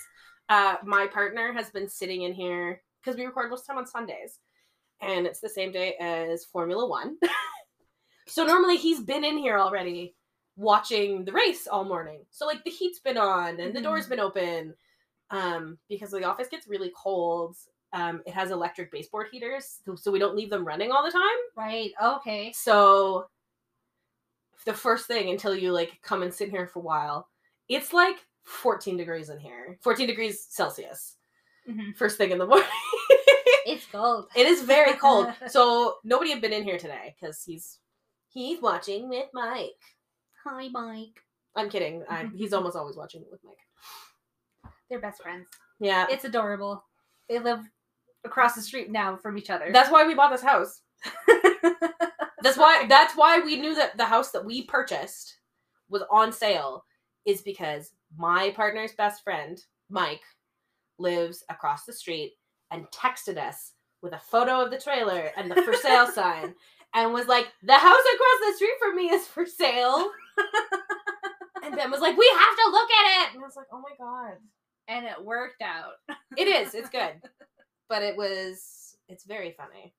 uh, 0.50 0.76
my 0.84 1.08
partner 1.08 1.52
has 1.54 1.70
been 1.72 1.90
sitting 1.90 2.24
in 2.24 2.34
here 2.34 2.82
because 3.02 3.18
we 3.18 3.26
record 3.26 3.50
most 3.50 3.62
of 3.62 3.68
the 3.68 3.74
time 3.74 3.80
on 3.80 3.88
Sundays, 3.88 4.40
and 5.02 5.26
it's 5.26 5.40
the 5.40 5.50
same 5.50 5.72
day 5.72 5.96
as 6.00 6.46
Formula 6.46 6.88
One. 6.88 7.18
so 8.28 8.46
normally 8.46 8.78
he's 8.78 9.02
been 9.02 9.24
in 9.24 9.38
here 9.38 9.58
already 9.58 10.16
watching 10.56 11.24
the 11.26 11.32
race 11.32 11.68
all 11.68 11.86
morning. 11.86 12.26
So 12.30 12.46
like 12.46 12.64
the 12.64 12.72
heat's 12.72 13.00
been 13.00 13.18
on 13.18 13.60
and 13.60 13.76
the 13.76 13.82
door's 13.82 14.08
been 14.08 14.20
open, 14.20 14.76
um, 15.32 15.78
because 15.88 16.12
the 16.12 16.24
office 16.24 16.50
gets 16.50 16.68
really 16.68 16.92
cold. 16.96 17.56
Um, 17.94 18.22
it 18.28 18.34
has 18.34 18.52
electric 18.52 18.92
baseboard 18.92 19.28
heaters, 19.32 19.80
so 19.96 20.12
we 20.12 20.20
don't 20.20 20.36
leave 20.36 20.52
them 20.52 20.66
running 20.66 20.92
all 20.92 21.04
the 21.04 21.12
time. 21.12 21.22
Right. 21.58 21.92
Okay. 22.04 22.54
So 22.56 23.26
the 24.66 24.74
first 24.74 25.08
thing 25.08 25.30
until 25.30 25.56
you 25.56 25.72
like 25.72 26.00
come 26.02 26.22
and 26.24 26.34
sit 26.34 26.50
here 26.50 26.68
for 26.68 26.80
a 26.80 26.84
while, 26.84 27.28
it's 27.68 27.94
like 27.94 28.18
14 28.44 28.98
degrees 28.98 29.30
in 29.30 29.40
here. 29.40 29.78
14 29.82 30.08
degrees 30.08 30.46
Celsius. 30.50 31.16
Mhm. 31.70 31.96
First 31.96 32.18
thing 32.18 32.32
in 32.32 32.38
the 32.38 32.46
morning. 32.48 32.68
It's 33.66 33.86
cold. 33.92 34.28
it 34.36 34.48
is 34.48 34.64
very 34.64 34.94
cold. 34.94 35.28
So 35.48 35.98
nobody 36.04 36.32
had 36.32 36.42
been 36.42 36.54
in 36.54 36.64
here 36.64 36.80
today 36.80 37.16
because 37.20 37.44
he's 37.44 37.80
he's 38.30 38.62
watching 38.62 39.10
with 39.10 39.28
Mike. 39.34 39.72
Hi, 40.44 40.70
Mike. 40.70 41.22
I'm 41.56 41.70
kidding. 41.70 42.04
I, 42.10 42.30
he's 42.36 42.54
almost 42.54 42.76
always 42.76 42.96
watching 42.96 43.24
with 43.30 43.42
Mike. 43.44 44.72
They're 44.90 45.00
best 45.00 45.22
friends. 45.22 45.48
Yeah. 45.80 46.08
It's 46.10 46.26
adorable. 46.26 46.84
They 47.28 47.38
live 47.40 47.60
across 48.26 48.56
the 48.56 48.62
street 48.62 48.90
now 48.90 49.16
from 49.18 49.38
each 49.38 49.50
other. 49.52 49.70
That's 49.72 49.92
why 49.92 50.06
we 50.08 50.16
bought 50.16 50.32
this 50.32 50.42
house. 50.42 50.82
That's 52.42 52.58
why 52.58 52.86
that's 52.88 53.16
why 53.16 53.40
we 53.40 53.60
knew 53.60 53.76
that 53.76 53.98
the 53.98 54.06
house 54.06 54.32
that 54.32 54.46
we 54.46 54.64
purchased 54.64 55.38
was 55.90 56.04
on 56.12 56.32
sale 56.32 56.84
is 57.26 57.42
because 57.42 57.92
my 58.18 58.52
partner's 58.56 58.94
best 58.94 59.24
friend, 59.24 59.62
Mike, 59.90 60.22
lives 60.98 61.44
across 61.50 61.86
the 61.86 61.94
street 61.94 62.34
and 62.72 62.86
texted 62.92 63.38
us 63.38 63.74
with 64.02 64.14
a 64.14 64.20
photo 64.20 64.62
of 64.62 64.72
the 64.72 64.80
trailer 64.80 65.32
and 65.38 65.52
the 65.52 65.62
for 65.62 65.74
sale 65.74 66.08
sign 66.14 66.54
and 66.94 67.14
was 67.14 67.28
like, 67.28 67.48
"The 67.64 67.74
house 67.74 67.84
across 68.16 68.48
the 68.48 68.54
street 68.56 68.76
from 68.80 68.96
me 68.96 69.10
is 69.10 69.28
for 69.28 69.46
sale." 69.46 70.10
and 71.64 71.76
Ben 71.76 71.92
was 71.92 72.02
like, 72.02 72.18
"We 72.18 72.32
have 72.38 72.56
to 72.56 72.72
look 72.72 72.90
at 72.92 73.24
it." 73.24 73.34
And 73.36 73.44
I 73.44 73.46
was 73.46 73.56
like, 73.56 73.68
"Oh 73.72 73.82
my 73.82 73.96
god." 73.98 74.38
and 74.90 75.06
it 75.06 75.24
worked 75.24 75.62
out. 75.62 75.94
It 76.36 76.48
is. 76.48 76.74
It's 76.74 76.90
good. 76.90 77.22
But 77.88 78.04
it 78.04 78.18
was 78.18 78.96
it's 79.08 79.24
very 79.24 79.52
funny. 79.52 79.94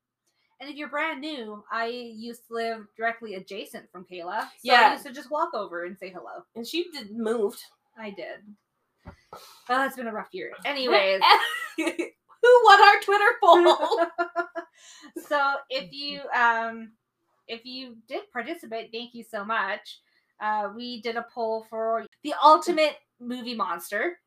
And 0.60 0.68
if 0.68 0.76
you're 0.76 0.88
brand 0.88 1.20
new, 1.22 1.64
I 1.72 1.86
used 1.86 2.46
to 2.48 2.54
live 2.54 2.86
directly 2.96 3.34
adjacent 3.34 3.90
from 3.90 4.04
Kayla. 4.04 4.42
So 4.42 4.48
Yeah. 4.62 4.90
I 4.90 4.92
used 4.92 5.06
to 5.06 5.12
just 5.12 5.30
walk 5.30 5.54
over 5.54 5.84
and 5.86 5.98
say 5.98 6.10
hello. 6.10 6.44
And 6.54 6.66
she 6.66 6.90
did 6.92 7.10
moved. 7.16 7.62
I 7.98 8.10
did. 8.10 8.40
Oh, 9.70 9.86
it's 9.86 9.96
been 9.96 10.06
a 10.06 10.12
rough 10.12 10.32
year. 10.32 10.52
Anyways, 10.66 11.22
Who 11.78 12.60
won 12.64 12.80
our 12.82 13.00
Twitter 13.00 13.36
poll? 13.42 14.06
so 15.28 15.54
if 15.70 15.92
you 15.92 16.20
um 16.34 16.92
if 17.48 17.64
you 17.64 17.96
did 18.08 18.30
participate, 18.32 18.90
thank 18.92 19.14
you 19.14 19.24
so 19.24 19.44
much. 19.44 20.00
Uh, 20.40 20.70
we 20.74 21.00
did 21.02 21.16
a 21.16 21.26
poll 21.34 21.66
for 21.68 22.06
the 22.22 22.34
ultimate 22.42 22.96
movie 23.18 23.54
monster, 23.54 24.18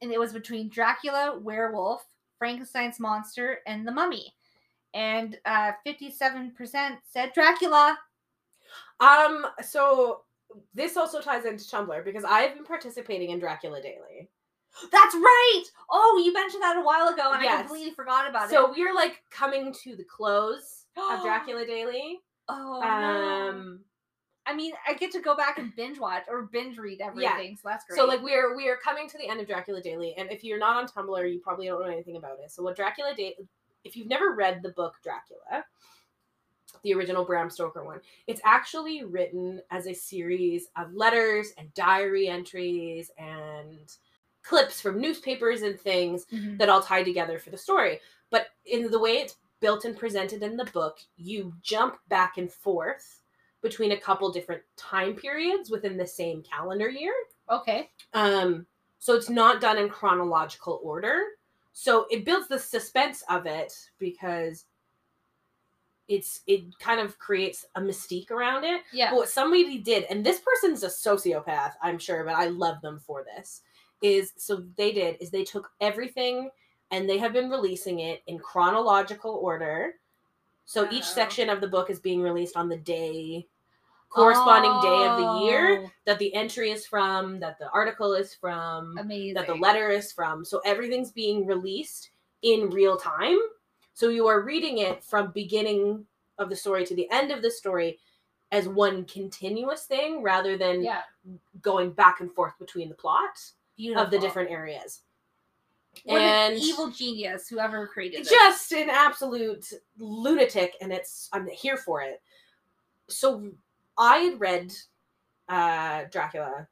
and 0.00 0.12
it 0.12 0.20
was 0.20 0.32
between 0.32 0.68
Dracula, 0.68 1.38
werewolf, 1.40 2.04
Frankenstein's 2.38 3.00
monster, 3.00 3.58
and 3.66 3.86
the 3.86 3.90
Mummy. 3.90 4.34
And 4.94 5.38
uh, 5.46 5.72
fifty-seven 5.84 6.52
percent 6.52 6.96
said 7.10 7.32
Dracula. 7.34 7.98
Um, 9.00 9.46
so 9.62 10.22
this 10.74 10.96
also 10.96 11.20
ties 11.20 11.44
into 11.44 11.64
Tumblr 11.64 12.04
because 12.04 12.24
I've 12.24 12.54
been 12.54 12.64
participating 12.64 13.30
in 13.30 13.38
Dracula 13.38 13.80
Daily. 13.80 14.28
That's 14.90 15.14
right. 15.14 15.64
Oh, 15.90 16.22
you 16.24 16.32
mentioned 16.32 16.62
that 16.62 16.76
a 16.76 16.82
while 16.82 17.08
ago, 17.08 17.32
and 17.32 17.46
I 17.46 17.58
completely 17.62 17.92
forgot 17.92 18.28
about 18.28 18.48
So 18.50 18.70
it. 18.70 18.74
So 18.74 18.80
we're 18.80 18.94
like 18.94 19.22
coming 19.30 19.74
to 19.82 19.96
the 19.96 20.04
close 20.04 20.86
of 20.96 21.22
Dracula 21.24 21.66
Daily. 21.66 22.20
Oh, 22.48 22.80
no. 22.82 22.88
Um, 22.88 23.80
I 24.46 24.54
mean, 24.54 24.72
I 24.88 24.94
get 24.94 25.12
to 25.12 25.20
go 25.20 25.36
back 25.36 25.58
and 25.58 25.74
binge 25.76 25.98
watch 25.98 26.24
or 26.28 26.48
binge 26.52 26.76
read 26.78 27.00
everything, 27.00 27.56
so 27.56 27.68
that's 27.68 27.84
great. 27.84 27.96
so 27.96 28.06
like 28.06 28.22
we're 28.22 28.56
we 28.56 28.68
are 28.68 28.76
coming 28.82 29.08
to 29.08 29.16
the 29.18 29.28
end 29.28 29.40
of 29.40 29.46
Dracula 29.46 29.80
Daily, 29.80 30.14
and 30.18 30.30
if 30.32 30.42
you're 30.42 30.58
not 30.58 30.76
on 30.76 30.88
Tumblr, 30.88 31.32
you 31.32 31.38
probably 31.38 31.66
don't 31.66 31.80
know 31.80 31.86
anything 31.92 32.16
about 32.16 32.38
it. 32.42 32.50
So 32.50 32.62
what 32.62 32.74
Dracula 32.74 33.14
Daily, 33.14 33.36
if 33.84 33.96
you've 33.96 34.08
never 34.08 34.32
read 34.32 34.62
the 34.62 34.70
book 34.70 34.94
Dracula, 35.02 35.64
the 36.82 36.94
original 36.94 37.24
Bram 37.24 37.50
Stoker 37.50 37.84
one, 37.84 38.00
it's 38.26 38.40
actually 38.44 39.04
written 39.04 39.60
as 39.70 39.86
a 39.86 39.92
series 39.94 40.68
of 40.76 40.92
letters 40.94 41.52
and 41.58 41.72
diary 41.74 42.28
entries 42.28 43.10
and 43.18 43.94
clips 44.42 44.80
from 44.80 45.00
newspapers 45.00 45.62
and 45.62 45.78
things 45.78 46.26
Mhm. 46.26 46.58
that 46.58 46.68
all 46.68 46.82
tie 46.82 47.04
together 47.04 47.38
for 47.38 47.50
the 47.50 47.58
story. 47.58 48.00
But 48.30 48.48
in 48.64 48.90
the 48.90 48.98
way 48.98 49.18
it's 49.18 49.36
built 49.60 49.84
and 49.84 49.96
presented 49.96 50.42
in 50.42 50.56
the 50.56 50.64
book, 50.66 50.98
you 51.16 51.54
jump 51.62 51.98
back 52.08 52.38
and 52.38 52.52
forth 52.52 53.22
between 53.60 53.92
a 53.92 54.00
couple 54.00 54.32
different 54.32 54.62
time 54.76 55.14
periods 55.14 55.70
within 55.70 55.96
the 55.96 56.06
same 56.06 56.42
calendar 56.42 56.88
year. 56.88 57.14
okay. 57.48 57.90
Um, 58.14 58.66
so 58.98 59.14
it's 59.14 59.28
not 59.28 59.60
done 59.60 59.78
in 59.78 59.88
chronological 59.88 60.80
order. 60.82 61.24
So 61.72 62.06
it 62.10 62.24
builds 62.24 62.48
the 62.48 62.58
suspense 62.58 63.22
of 63.28 63.46
it 63.46 63.72
because 63.98 64.66
it's 66.08 66.42
it 66.46 66.64
kind 66.78 67.00
of 67.00 67.18
creates 67.18 67.64
a 67.74 67.80
mystique 67.80 68.30
around 68.30 68.64
it. 68.64 68.82
Yeah. 68.92 69.10
But 69.10 69.16
what 69.16 69.28
somebody 69.28 69.78
did, 69.78 70.04
and 70.04 70.24
this 70.24 70.40
person's 70.40 70.82
a 70.82 70.88
sociopath, 70.88 71.72
I'm 71.82 71.98
sure, 71.98 72.24
but 72.24 72.34
I 72.34 72.48
love 72.48 72.80
them 72.82 72.98
for 72.98 73.24
this, 73.24 73.62
is 74.02 74.32
so 74.36 74.64
they 74.76 74.92
did 74.92 75.16
is 75.20 75.30
they 75.30 75.44
took 75.44 75.70
everything 75.80 76.50
and 76.90 77.08
they 77.08 77.18
have 77.18 77.32
been 77.32 77.48
releasing 77.48 78.00
it 78.00 78.22
in 78.26 78.38
chronological 78.38 79.32
order. 79.36 79.94
So 80.64 80.86
each 80.90 81.04
oh. 81.04 81.14
section 81.14 81.48
of 81.48 81.60
the 81.60 81.68
book 81.68 81.88
is 81.90 82.00
being 82.00 82.20
released 82.20 82.56
on 82.56 82.68
the 82.68 82.76
day 82.76 83.48
corresponding 84.14 84.70
day 84.82 85.06
of 85.06 85.16
the 85.16 85.46
year 85.46 85.80
Oh, 85.84 85.90
that 86.06 86.18
the 86.18 86.34
entry 86.34 86.70
is 86.70 86.86
from, 86.86 87.40
that 87.40 87.58
the 87.58 87.70
article 87.70 88.12
is 88.14 88.34
from, 88.34 88.96
Amazing. 88.98 89.34
that 89.34 89.46
the 89.46 89.54
letter 89.54 89.90
is 89.90 90.12
from. 90.12 90.44
So 90.44 90.60
everything's 90.64 91.10
being 91.10 91.46
released 91.46 92.10
in 92.42 92.68
real 92.70 92.96
time. 92.96 93.38
So 93.94 94.08
you 94.08 94.26
are 94.26 94.42
reading 94.42 94.78
it 94.78 95.02
from 95.04 95.32
beginning 95.32 96.04
of 96.38 96.48
the 96.50 96.56
story 96.56 96.84
to 96.86 96.94
the 96.94 97.08
end 97.10 97.30
of 97.30 97.42
the 97.42 97.50
story 97.50 97.98
as 98.50 98.68
one 98.68 99.04
continuous 99.06 99.84
thing 99.86 100.22
rather 100.22 100.56
than 100.58 100.82
Yeah. 100.82 101.02
going 101.62 101.92
back 101.92 102.20
and 102.20 102.32
forth 102.34 102.58
between 102.58 102.88
the 102.88 102.94
plot 102.94 103.38
Beautiful. 103.76 104.02
of 104.04 104.10
the 104.10 104.18
different 104.18 104.50
areas. 104.50 105.00
What 106.04 106.20
and 106.22 106.54
an 106.54 106.60
evil 106.60 106.90
genius, 106.90 107.48
whoever 107.48 107.86
created 107.86 108.20
this. 108.20 108.30
just 108.30 108.72
an 108.72 108.88
absolute 108.90 109.70
lunatic 109.98 110.74
and 110.80 110.90
it's 110.92 111.28
I'm 111.32 111.46
here 111.48 111.76
for 111.76 112.00
it. 112.02 112.20
So 113.08 113.50
I 113.98 114.18
had 114.18 114.40
read 114.40 114.72
uh 115.48 116.04
Dracula 116.10 116.66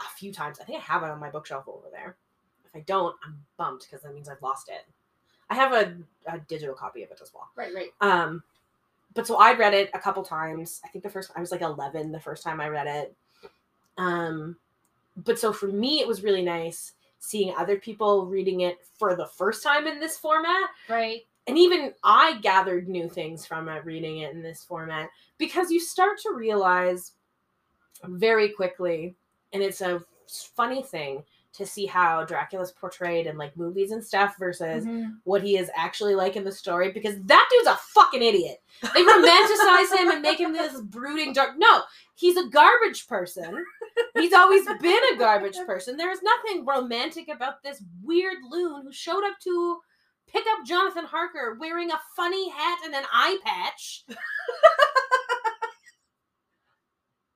a 0.00 0.10
few 0.16 0.32
times. 0.32 0.58
I 0.60 0.64
think 0.64 0.78
I 0.78 0.82
have 0.82 1.02
it 1.02 1.10
on 1.10 1.20
my 1.20 1.30
bookshelf 1.30 1.64
over 1.68 1.88
there. 1.90 2.16
If 2.64 2.74
I 2.74 2.80
don't, 2.80 3.14
I'm 3.24 3.38
bummed 3.56 3.80
because 3.80 4.02
that 4.02 4.14
means 4.14 4.28
I've 4.28 4.42
lost 4.42 4.68
it. 4.68 4.86
I 5.50 5.54
have 5.54 5.72
a, 5.72 5.96
a 6.26 6.38
digital 6.38 6.74
copy 6.74 7.02
of 7.02 7.10
it 7.10 7.20
as 7.20 7.32
well. 7.34 7.50
Right, 7.56 7.74
right. 7.74 7.90
Um, 8.00 8.42
but 9.14 9.26
so 9.26 9.36
I 9.36 9.54
read 9.56 9.74
it 9.74 9.90
a 9.92 9.98
couple 9.98 10.22
times. 10.22 10.80
I 10.84 10.88
think 10.88 11.02
the 11.02 11.10
first 11.10 11.32
I 11.34 11.40
was 11.40 11.50
like 11.50 11.62
11 11.62 12.12
the 12.12 12.20
first 12.20 12.42
time 12.44 12.60
I 12.60 12.68
read 12.68 12.86
it. 12.86 13.14
Um, 13.98 14.56
but 15.16 15.38
so 15.38 15.52
for 15.52 15.66
me, 15.66 16.00
it 16.00 16.06
was 16.06 16.22
really 16.22 16.42
nice 16.42 16.92
seeing 17.18 17.54
other 17.56 17.76
people 17.76 18.26
reading 18.26 18.60
it 18.62 18.78
for 18.98 19.14
the 19.14 19.26
first 19.26 19.62
time 19.62 19.86
in 19.86 20.00
this 20.00 20.16
format. 20.16 20.70
Right. 20.88 21.26
And 21.50 21.58
even 21.58 21.92
I 22.04 22.38
gathered 22.42 22.88
new 22.88 23.08
things 23.08 23.44
from 23.44 23.68
it 23.68 23.84
reading 23.84 24.18
it 24.18 24.32
in 24.32 24.40
this 24.40 24.62
format 24.62 25.10
because 25.36 25.68
you 25.68 25.80
start 25.80 26.16
to 26.20 26.32
realize 26.32 27.14
very 28.04 28.50
quickly, 28.50 29.16
and 29.52 29.60
it's 29.60 29.80
a 29.80 30.00
funny 30.54 30.80
thing 30.80 31.24
to 31.54 31.66
see 31.66 31.86
how 31.86 32.24
Dracula's 32.24 32.70
portrayed 32.70 33.26
in 33.26 33.36
like 33.36 33.56
movies 33.56 33.90
and 33.90 34.02
stuff 34.04 34.36
versus 34.38 34.84
Mhm. 34.86 35.18
what 35.24 35.42
he 35.42 35.56
is 35.58 35.68
actually 35.74 36.14
like 36.14 36.36
in 36.36 36.44
the 36.44 36.52
story 36.52 36.92
because 36.92 37.16
that 37.24 37.48
dude's 37.50 37.66
a 37.66 37.76
fucking 37.76 38.22
idiot. 38.22 38.62
They 38.82 39.02
romanticize 39.02 39.92
him 39.98 40.10
and 40.12 40.22
make 40.22 40.38
him 40.38 40.52
this 40.52 40.80
brooding 40.80 41.32
dark. 41.32 41.58
No, 41.58 41.82
he's 42.14 42.36
a 42.36 42.46
garbage 42.46 43.08
person. 43.08 43.66
He's 44.14 44.32
always 44.32 44.64
been 44.80 45.02
a 45.12 45.16
garbage 45.16 45.58
person. 45.66 45.96
There's 45.96 46.22
nothing 46.22 46.64
romantic 46.64 47.28
about 47.28 47.60
this 47.64 47.82
weird 48.04 48.38
loon 48.48 48.82
who 48.84 48.92
showed 48.92 49.24
up 49.24 49.40
to 49.40 49.80
pick 50.32 50.44
up 50.46 50.64
Jonathan 50.66 51.04
Harker 51.04 51.56
wearing 51.60 51.90
a 51.90 52.00
funny 52.16 52.48
hat 52.50 52.78
and 52.84 52.94
an 52.94 53.04
eye 53.12 53.38
patch. 53.44 54.04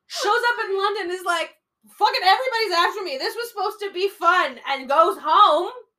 Shows 0.08 0.32
up 0.32 0.64
in 0.68 0.76
London 0.76 1.10
is 1.10 1.24
like, 1.24 1.56
fucking 1.98 2.20
everybody's 2.22 2.72
after 2.76 3.02
me. 3.02 3.18
This 3.18 3.34
was 3.34 3.48
supposed 3.50 3.80
to 3.80 3.90
be 3.92 4.08
fun 4.08 4.58
and 4.68 4.88
goes 4.88 5.18
home. 5.20 5.70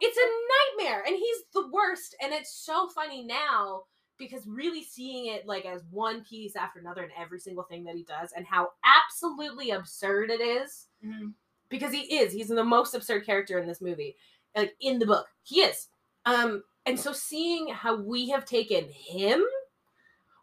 it's 0.00 0.18
a 0.18 0.78
nightmare 0.82 1.02
and 1.06 1.16
he's 1.16 1.36
the 1.54 1.68
worst 1.72 2.14
and 2.22 2.32
it's 2.32 2.54
so 2.64 2.88
funny 2.88 3.24
now 3.24 3.82
because 4.18 4.46
really 4.46 4.82
seeing 4.84 5.26
it 5.26 5.46
like 5.46 5.64
as 5.64 5.82
one 5.90 6.22
piece 6.24 6.56
after 6.56 6.78
another 6.78 7.02
in 7.04 7.10
every 7.18 7.40
single 7.40 7.64
thing 7.64 7.84
that 7.84 7.94
he 7.96 8.02
does 8.04 8.30
and 8.36 8.46
how 8.46 8.68
absolutely 8.84 9.70
absurd 9.70 10.30
it 10.30 10.40
is 10.40 10.86
Mhm. 11.04 11.32
because 11.70 11.92
he 11.92 12.18
is 12.18 12.32
he's 12.32 12.48
the 12.48 12.62
most 12.62 12.94
absurd 12.94 13.24
character 13.24 13.58
in 13.58 13.66
this 13.66 13.80
movie 13.80 14.14
like 14.56 14.74
in 14.80 14.98
the 14.98 15.06
book. 15.06 15.26
He 15.42 15.60
is. 15.60 15.88
Um 16.26 16.62
and 16.86 16.98
so 16.98 17.12
seeing 17.12 17.68
how 17.68 17.96
we 17.96 18.28
have 18.30 18.44
taken 18.44 18.88
him 18.88 19.42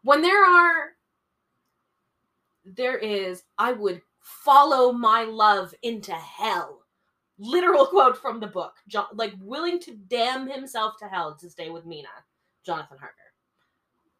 when 0.02 0.22
there 0.22 0.44
are 0.44 0.90
there 2.64 2.96
is 2.98 3.42
i 3.58 3.72
would 3.72 4.00
follow 4.20 4.92
my 4.92 5.24
love 5.24 5.74
into 5.82 6.12
hell 6.12 6.84
literal 7.38 7.86
quote 7.90 8.16
from 8.16 8.38
the 8.38 8.46
book. 8.46 8.74
John, 8.88 9.06
like 9.14 9.34
willing 9.40 9.80
to 9.80 9.96
damn 10.08 10.48
himself 10.48 10.94
to 11.00 11.08
hell 11.08 11.36
to 11.40 11.50
stay 11.50 11.70
with 11.70 11.86
mina 11.86 12.08
jonathan 12.64 12.98
harker. 12.98 13.16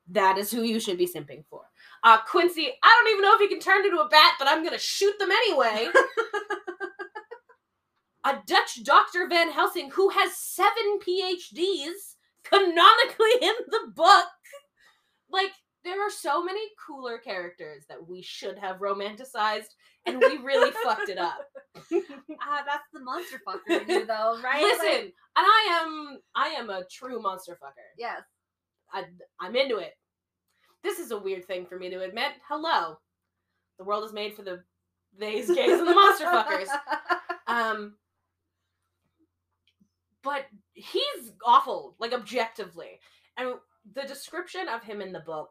That 0.09 0.39
is 0.39 0.51
who 0.51 0.63
you 0.63 0.81
should 0.81 0.99
be 0.99 1.07
simping 1.07 1.45
for. 1.49 1.63
Uh 2.03 2.19
quincy 2.23 2.69
i 2.83 2.89
don't 2.89 3.13
even 3.13 3.23
know 3.23 3.35
if 3.35 3.41
he 3.41 3.49
can 3.49 3.61
turn 3.61 3.85
into 3.85 4.01
a 4.01 4.09
bat 4.09 4.35
but 4.39 4.49
i'm 4.49 4.65
gonna 4.65 4.79
shoot 4.79 5.17
them 5.19 5.31
anyway 5.31 5.89
a 8.25 8.39
dutch 8.47 8.83
dr 8.85 9.29
van 9.29 9.51
helsing 9.51 9.91
who 9.91 10.09
has 10.11 10.37
seven 10.37 10.99
phds 11.07 12.17
canonically 12.45 13.33
in 13.43 13.55
the 13.69 13.93
book 13.95 14.27
like 15.31 15.51
there 15.85 16.01
are 16.07 16.11
so 16.11 16.45
many 16.45 16.61
cooler 16.87 17.19
characters 17.19 17.85
that 17.89 18.07
we 18.09 18.23
should 18.23 18.57
have 18.57 18.77
romanticized, 18.77 19.75
and 20.07 20.21
we 20.21 20.37
really 20.37 20.71
fucked 20.85 21.09
it 21.09 21.19
up. 21.19 21.39
Ah, 22.41 22.63
that's 22.65 22.87
the 22.93 23.01
monster 23.01 23.41
fucker 23.45 23.83
in 23.83 23.89
you, 23.89 24.07
though, 24.07 24.39
right? 24.45 24.63
Listen, 24.63 24.87
Like, 24.87 25.03
and 25.05 25.13
I 25.39 25.81
am 25.83 26.19
I 26.37 26.49
am 26.51 26.71
a 26.71 26.85
true 26.89 27.21
monster 27.21 27.59
fucker. 27.61 27.91
yes. 27.99 28.21
I, 28.93 29.05
I'm 29.41 29.57
into 29.57 29.79
it. 29.79 29.95
This 30.85 31.01
is 31.01 31.11
a 31.11 31.19
weird 31.19 31.47
thing 31.47 31.67
for 31.67 31.77
me 31.81 31.91
to 31.91 32.03
admit. 32.05 32.31
Hello, 32.49 32.99
the 33.79 33.85
world 33.85 34.05
is 34.05 34.13
made 34.13 34.35
for 34.35 34.43
the 34.43 34.63
theys, 35.19 35.49
gays, 35.49 35.81
and 35.81 35.89
the 35.89 35.95
monster 35.95 36.27
fuckers. 36.27 36.69
Um, 37.49 37.95
but 40.23 40.47
he's 40.75 41.33
awful, 41.45 41.95
like 41.99 42.13
objectively. 42.13 43.01
And 43.37 43.55
the 43.95 44.03
description 44.03 44.69
of 44.69 44.83
him 44.83 45.01
in 45.01 45.13
the 45.13 45.21
book 45.21 45.51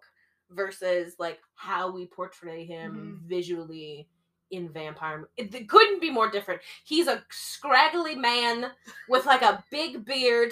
versus 0.50 1.16
like 1.20 1.40
how 1.56 1.92
we 1.92 2.06
portray 2.06 2.66
him 2.66 2.94
mm-hmm. 2.94 3.28
visually 3.28 4.08
in 4.52 4.68
vampire 4.68 5.30
it, 5.38 5.70
couldn't 5.70 6.02
be 6.02 6.10
more 6.10 6.30
different. 6.30 6.62
He's 6.84 7.08
a 7.08 7.24
scraggly 7.30 8.16
man 8.16 8.72
with 9.08 9.26
like 9.26 9.42
a 9.42 9.64
big 9.72 10.06
beard 10.06 10.52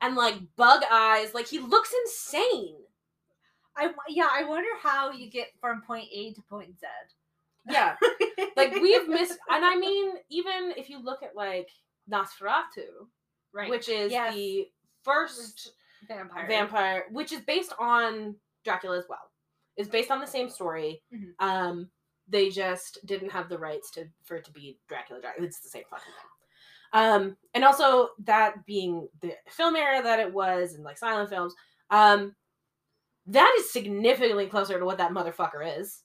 and 0.00 0.16
like 0.16 0.36
bug 0.56 0.82
eyes. 0.90 1.34
Like 1.34 1.46
he 1.46 1.58
looks 1.58 1.92
insane. 2.04 2.76
I 3.76 3.92
yeah, 4.08 4.28
I 4.30 4.44
wonder 4.44 4.68
how 4.82 5.12
you 5.12 5.30
get 5.30 5.48
from 5.60 5.82
point 5.82 6.08
A 6.12 6.32
to 6.32 6.42
point 6.42 6.78
Z. 6.80 6.86
yeah. 7.70 7.96
Like 8.56 8.74
we've 8.74 9.08
missed 9.08 9.38
and 9.50 9.64
i 9.64 9.76
mean 9.76 10.12
even 10.28 10.72
if 10.76 10.90
you 10.90 11.02
look 11.02 11.22
at 11.22 11.34
like 11.34 11.68
nosferatu 12.10 13.06
right, 13.52 13.70
which 13.70 13.88
is 13.88 14.10
Yes. 14.12 14.34
the 14.34 14.68
first 15.02 15.72
vampire. 16.08 16.46
vampire 16.48 17.04
which 17.10 17.32
is 17.32 17.40
based 17.42 17.72
on 17.78 18.34
dracula 18.64 18.98
as 18.98 19.04
well 19.08 19.30
is 19.76 19.88
based 19.88 20.10
on 20.10 20.20
the 20.20 20.26
same 20.26 20.48
story 20.48 21.02
Mhm. 21.12 21.32
um 21.38 21.90
they 22.28 22.48
just 22.50 22.98
didn't 23.04 23.30
have 23.30 23.48
the 23.48 23.58
rights 23.58 23.90
to 23.92 24.06
for 24.24 24.36
it 24.36 24.44
to 24.44 24.52
be 24.52 24.78
dracula 24.88 25.20
dracula 25.20 25.46
it's 25.46 25.60
the 25.60 25.68
same 25.68 25.84
fucking 25.90 26.04
thing 26.12 27.00
um 27.00 27.36
and 27.54 27.64
also 27.64 28.08
that 28.24 28.64
being 28.66 29.08
the 29.20 29.32
film 29.48 29.76
era 29.76 30.02
that 30.02 30.20
it 30.20 30.32
was 30.32 30.74
and 30.74 30.84
like 30.84 30.98
silent 30.98 31.28
films 31.30 31.54
um 31.90 32.34
that 33.26 33.54
is 33.58 33.72
significantly 33.72 34.46
closer 34.46 34.78
to 34.78 34.84
what 34.84 34.98
that 34.98 35.12
motherfucker 35.12 35.78
is 35.80 36.02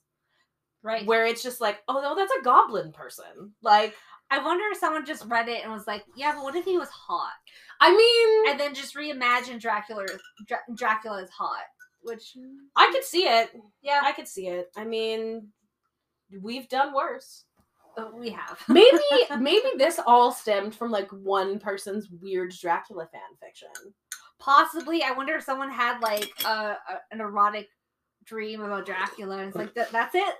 Right. 0.80 1.04
where 1.06 1.26
it's 1.26 1.42
just 1.42 1.60
like 1.60 1.82
oh 1.88 2.00
no 2.00 2.14
that's 2.14 2.32
a 2.38 2.42
goblin 2.42 2.92
person 2.92 3.52
like 3.62 3.94
I 4.30 4.42
wonder 4.44 4.64
if 4.70 4.78
someone 4.78 5.06
just 5.06 5.24
read 5.26 5.48
it 5.48 5.62
and 5.64 5.72
was 5.72 5.86
like, 5.86 6.04
"Yeah, 6.16 6.32
but 6.34 6.44
what 6.44 6.56
if 6.56 6.64
he 6.64 6.76
was 6.78 6.90
hot?" 6.90 7.32
i 7.80 7.90
mean 7.94 8.50
And 8.50 8.58
then 8.60 8.74
just 8.74 8.96
reimagine 8.96 9.60
Dracula. 9.60 10.04
Dra- 10.46 10.58
Dracula 10.74 11.22
is 11.22 11.30
hot, 11.30 11.62
which 12.02 12.36
i 12.76 12.90
could 12.92 13.04
see 13.04 13.24
it 13.24 13.50
yeah, 13.82 14.00
i 14.04 14.12
could 14.12 14.28
see 14.28 14.48
it 14.48 14.70
i 14.76 14.84
mean 14.84 15.48
we've 16.42 16.68
done 16.68 16.92
worse 16.94 17.44
uh, 17.96 18.10
we 18.14 18.30
have. 18.30 18.60
maybe 18.68 18.98
maybe 19.40 19.66
this 19.76 19.98
all 20.06 20.30
stemmed 20.30 20.74
from 20.74 20.90
like 20.90 21.08
one 21.10 21.58
person's 21.58 22.08
weird 22.22 22.52
Dracula 22.60 23.08
fan 23.12 23.20
fiction. 23.42 23.68
Possibly, 24.38 25.02
I 25.02 25.10
wonder 25.12 25.34
if 25.34 25.42
someone 25.42 25.70
had 25.70 25.98
like 26.00 26.30
a, 26.44 26.48
a 26.48 26.76
an 27.10 27.20
erotic 27.20 27.68
dream 28.24 28.60
about 28.60 28.86
Dracula, 28.86 29.38
and 29.38 29.48
it's 29.48 29.56
like 29.56 29.74
that, 29.74 29.90
that's 29.90 30.14
it. 30.14 30.34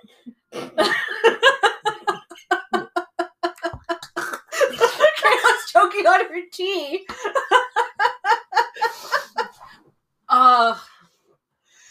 Kayla's 6.03 6.05
choking 6.05 6.07
on 6.07 6.33
her 6.33 6.41
tea. 6.51 7.05
Uh 10.27 10.77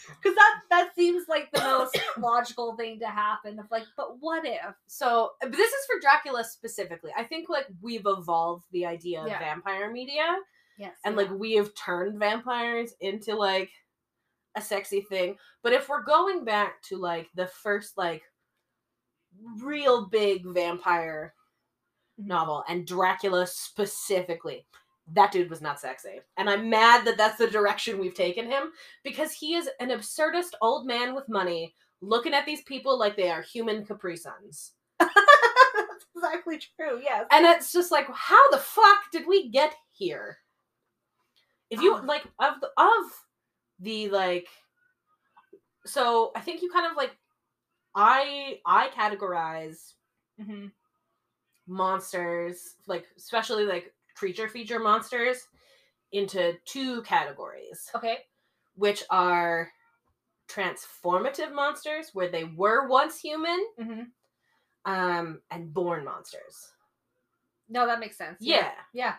Because 0.07 0.35
that 0.35 0.59
that 0.69 0.95
seems 0.95 1.27
like 1.27 1.51
the 1.51 1.59
most 1.61 1.97
logical 2.17 2.75
thing 2.75 2.99
to 2.99 3.07
happen. 3.07 3.59
Of 3.59 3.65
like, 3.71 3.83
but 3.97 4.17
what 4.19 4.45
if? 4.45 4.75
so 4.87 5.31
but 5.41 5.51
this 5.51 5.69
is 5.71 5.85
for 5.85 5.99
Dracula 6.01 6.43
specifically. 6.43 7.11
I 7.17 7.23
think 7.23 7.49
like 7.49 7.65
we've 7.81 8.05
evolved 8.05 8.65
the 8.71 8.85
idea 8.85 9.21
of 9.21 9.27
Yeah. 9.27 9.39
vampire 9.39 9.91
media 9.91 10.37
Yes. 10.77 10.95
and 11.05 11.15
like 11.17 11.29
we 11.31 11.53
have 11.55 11.73
turned 11.75 12.17
vampires 12.19 12.93
into 13.01 13.35
like 13.35 13.69
a 14.55 14.61
sexy 14.61 15.01
thing. 15.01 15.37
But 15.61 15.73
if 15.73 15.89
we're 15.89 16.03
going 16.03 16.45
back 16.45 16.81
to 16.83 16.97
like 16.97 17.27
the 17.35 17.47
first 17.47 17.97
like 17.97 18.23
real 19.61 20.07
big 20.07 20.45
vampire. 20.45 21.33
Novel 22.19 22.63
and 22.67 22.85
Dracula 22.85 23.47
specifically, 23.47 24.65
that 25.13 25.31
dude 25.31 25.49
was 25.49 25.61
not 25.61 25.79
sexy. 25.79 26.21
And 26.37 26.49
I'm 26.49 26.69
mad 26.69 27.05
that 27.05 27.17
that's 27.17 27.37
the 27.37 27.47
direction 27.49 27.97
we've 27.99 28.13
taken 28.13 28.45
him 28.45 28.71
because 29.03 29.31
he 29.31 29.55
is 29.55 29.69
an 29.79 29.89
absurdist 29.89 30.51
old 30.61 30.85
man 30.85 31.15
with 31.15 31.27
money 31.29 31.73
looking 32.01 32.33
at 32.33 32.45
these 32.45 32.61
people 32.63 32.97
like 32.97 33.15
they 33.15 33.29
are 33.29 33.41
human 33.41 33.85
Capri 33.85 34.15
Suns. 34.15 34.73
that's 34.99 36.05
exactly 36.15 36.59
true. 36.59 36.99
Yes. 37.03 37.25
And 37.31 37.45
it's 37.45 37.71
just 37.71 37.91
like, 37.91 38.07
how 38.13 38.49
the 38.51 38.57
fuck 38.57 38.99
did 39.11 39.27
we 39.27 39.49
get 39.49 39.73
here? 39.91 40.37
If 41.69 41.81
you 41.81 41.93
Ah. 41.95 42.01
like 42.05 42.25
of 42.39 42.59
the 42.61 42.69
of 42.77 43.11
the 43.79 44.09
like 44.09 44.47
so 45.85 46.31
I 46.35 46.41
think 46.41 46.61
you 46.61 46.71
kind 46.71 46.89
of 46.89 46.97
like 46.97 47.15
I 47.95 48.59
I 48.65 48.89
categorize 48.89 49.93
hmm 50.43 50.67
monsters, 51.69 52.75
like 52.87 53.05
especially 53.17 53.63
like 53.65 53.93
creature 54.15 54.49
feature 54.49 54.79
monsters, 54.79 55.47
into 56.11 56.53
two 56.65 57.01
categories, 57.03 57.87
Okay. 57.95 58.17
which 58.75 59.03
are 59.09 59.69
transformative 60.49 61.53
monsters, 61.53 62.09
where 62.13 62.29
they 62.29 62.43
were 62.45 62.87
once 62.87 63.19
human, 63.19 63.59
hmm 63.79 64.01
um, 64.85 65.41
and 65.51 65.73
born 65.73 66.03
monsters. 66.05 66.71
No, 67.67 67.85
that 67.85 67.99
makes 67.99 68.17
sense. 68.17 68.37
Yeah. 68.39 68.71
Yeah. 68.93 69.15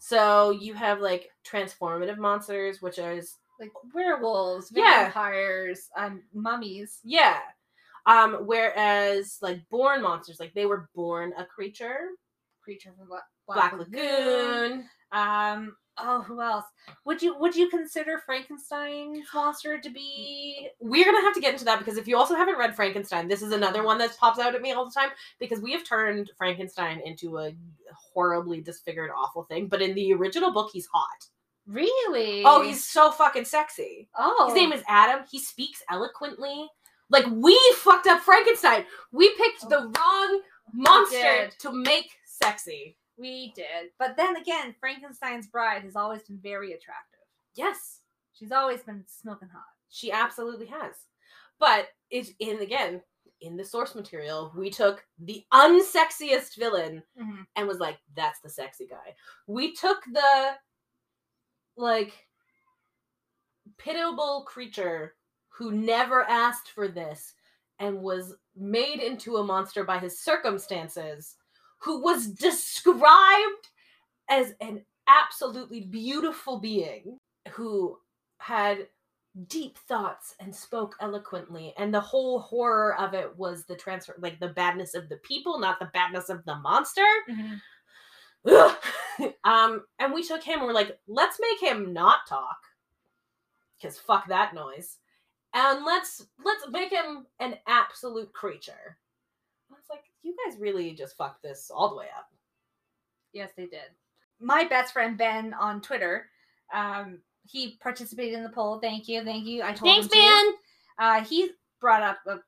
So 0.00 0.50
you 0.50 0.72
have 0.74 1.00
like 1.00 1.28
transformative 1.44 2.16
monsters, 2.16 2.80
which 2.80 2.98
is 2.98 3.36
Like 3.58 3.72
werewolves, 3.92 4.72
Yeah. 4.74 5.04
vampires, 5.04 5.90
um, 5.96 6.22
mummies. 6.32 7.00
yeah. 7.04 7.40
Um, 8.06 8.42
whereas 8.46 9.38
like 9.42 9.60
born 9.70 10.02
monsters, 10.02 10.40
like 10.40 10.54
they 10.54 10.66
were 10.66 10.88
born 10.94 11.32
a 11.36 11.44
creature. 11.44 12.08
Creature 12.62 12.92
from 12.96 13.08
Black, 13.08 13.22
Black 13.46 13.72
Lagoon. 13.78 14.84
Um. 15.12 15.76
Oh, 16.02 16.22
who 16.22 16.40
else? 16.40 16.64
Would 17.04 17.20
you 17.20 17.36
would 17.38 17.54
you 17.54 17.68
consider 17.68 18.22
Frankenstein's 18.24 19.26
monster 19.34 19.78
to 19.78 19.90
be? 19.90 20.68
we're 20.80 21.04
gonna 21.04 21.20
have 21.20 21.34
to 21.34 21.40
get 21.40 21.52
into 21.52 21.64
that 21.66 21.78
because 21.78 21.98
if 21.98 22.08
you 22.08 22.16
also 22.16 22.34
haven't 22.34 22.56
read 22.58 22.74
Frankenstein, 22.74 23.28
this 23.28 23.42
is 23.42 23.52
another 23.52 23.82
one 23.82 23.98
that 23.98 24.16
pops 24.16 24.38
out 24.38 24.54
at 24.54 24.62
me 24.62 24.72
all 24.72 24.86
the 24.86 24.92
time 24.98 25.10
because 25.38 25.60
we 25.60 25.72
have 25.72 25.84
turned 25.84 26.30
Frankenstein 26.38 27.02
into 27.04 27.38
a 27.38 27.52
horribly 27.92 28.62
disfigured, 28.62 29.10
awful 29.14 29.44
thing. 29.44 29.66
But 29.66 29.82
in 29.82 29.94
the 29.94 30.14
original 30.14 30.52
book, 30.52 30.70
he's 30.72 30.86
hot. 30.90 31.26
Really? 31.66 32.44
Oh, 32.46 32.62
he's 32.62 32.84
so 32.84 33.10
fucking 33.10 33.44
sexy. 33.44 34.08
oh. 34.16 34.46
His 34.46 34.54
name 34.54 34.72
is 34.72 34.82
Adam. 34.88 35.24
He 35.30 35.38
speaks 35.38 35.82
eloquently. 35.90 36.68
Like 37.10 37.26
we 37.30 37.58
fucked 37.78 38.06
up 38.06 38.20
Frankenstein. 38.22 38.84
We 39.12 39.34
picked 39.36 39.68
the 39.68 39.92
wrong 39.98 40.40
monster 40.72 41.50
to 41.60 41.72
make 41.72 42.10
sexy. 42.24 42.96
We 43.18 43.52
did, 43.54 43.90
but 43.98 44.16
then 44.16 44.36
again, 44.36 44.74
Frankenstein's 44.80 45.46
bride 45.48 45.82
has 45.82 45.94
always 45.96 46.22
been 46.22 46.38
very 46.42 46.72
attractive. 46.72 47.20
Yes, 47.54 47.98
She's 48.32 48.52
always 48.52 48.80
been 48.82 49.04
smoking 49.06 49.48
hot. 49.52 49.64
she 49.90 50.10
absolutely 50.10 50.66
has. 50.66 50.94
But 51.58 51.88
it's 52.10 52.30
in 52.38 52.60
again 52.60 53.02
in 53.42 53.56
the 53.56 53.64
source 53.64 53.94
material, 53.94 54.52
we 54.56 54.70
took 54.70 55.04
the 55.18 55.44
unsexiest 55.52 56.56
villain 56.56 57.02
Mm-hmm. 57.20 57.42
and 57.56 57.66
was 57.68 57.78
like, 57.78 57.98
that's 58.16 58.40
the 58.40 58.48
sexy 58.48 58.86
guy. 58.86 59.14
We 59.46 59.74
took 59.74 59.98
the 60.12 60.52
like 61.76 62.12
pitiable 63.78 64.44
creature 64.46 65.14
who 65.60 65.72
never 65.72 66.22
asked 66.22 66.70
for 66.70 66.88
this 66.88 67.34
and 67.80 68.00
was 68.00 68.34
made 68.56 68.98
into 68.98 69.36
a 69.36 69.44
monster 69.44 69.84
by 69.84 69.98
his 69.98 70.18
circumstances, 70.18 71.36
who 71.76 72.02
was 72.02 72.28
described 72.28 73.68
as 74.30 74.54
an 74.62 74.82
absolutely 75.06 75.82
beautiful 75.82 76.58
being 76.58 77.18
who 77.50 77.98
had 78.38 78.88
deep 79.48 79.76
thoughts 79.86 80.34
and 80.40 80.54
spoke 80.54 80.96
eloquently 81.00 81.74
and 81.78 81.92
the 81.92 82.00
whole 82.00 82.40
horror 82.40 82.98
of 82.98 83.12
it 83.14 83.30
was 83.36 83.64
the 83.64 83.76
transfer 83.76 84.14
like 84.18 84.40
the 84.40 84.48
badness 84.48 84.94
of 84.94 85.08
the 85.08 85.16
people 85.18 85.58
not 85.58 85.78
the 85.78 85.90
badness 85.94 86.28
of 86.28 86.44
the 86.46 86.56
monster 86.56 87.06
Ugh. 88.46 88.76
um, 89.44 89.84
and 89.98 90.12
we 90.12 90.22
took 90.22 90.42
him 90.42 90.58
and 90.58 90.66
we're 90.66 90.72
like, 90.72 90.98
let's 91.06 91.38
make 91.40 91.70
him 91.70 91.92
not 91.92 92.20
talk. 92.28 92.56
Cause 93.82 93.98
fuck 93.98 94.28
that 94.28 94.54
noise. 94.54 94.98
And 95.52 95.84
let's 95.84 96.26
let's 96.44 96.68
make 96.70 96.90
him 96.90 97.26
an 97.40 97.56
absolute 97.66 98.32
creature. 98.32 98.98
I 99.70 99.74
was 99.74 99.84
like, 99.90 100.04
you 100.22 100.34
guys 100.46 100.60
really 100.60 100.92
just 100.92 101.16
fucked 101.16 101.42
this 101.42 101.70
all 101.74 101.90
the 101.90 101.96
way 101.96 102.06
up. 102.16 102.28
Yes, 103.32 103.50
they 103.56 103.66
did. 103.66 103.90
My 104.40 104.64
best 104.64 104.92
friend 104.92 105.18
Ben 105.18 105.54
on 105.54 105.80
Twitter, 105.80 106.26
um, 106.74 107.18
he 107.46 107.78
participated 107.82 108.34
in 108.34 108.42
the 108.42 108.48
poll. 108.48 108.78
Thank 108.78 109.08
you, 109.08 109.24
thank 109.24 109.46
you. 109.46 109.62
I 109.62 109.72
told 109.72 110.04
him 110.04 110.08
to. 110.08 110.52
Uh, 110.98 111.24
he 111.24 111.50
brought 111.80 112.02
up 112.02 112.18
a 112.26 112.38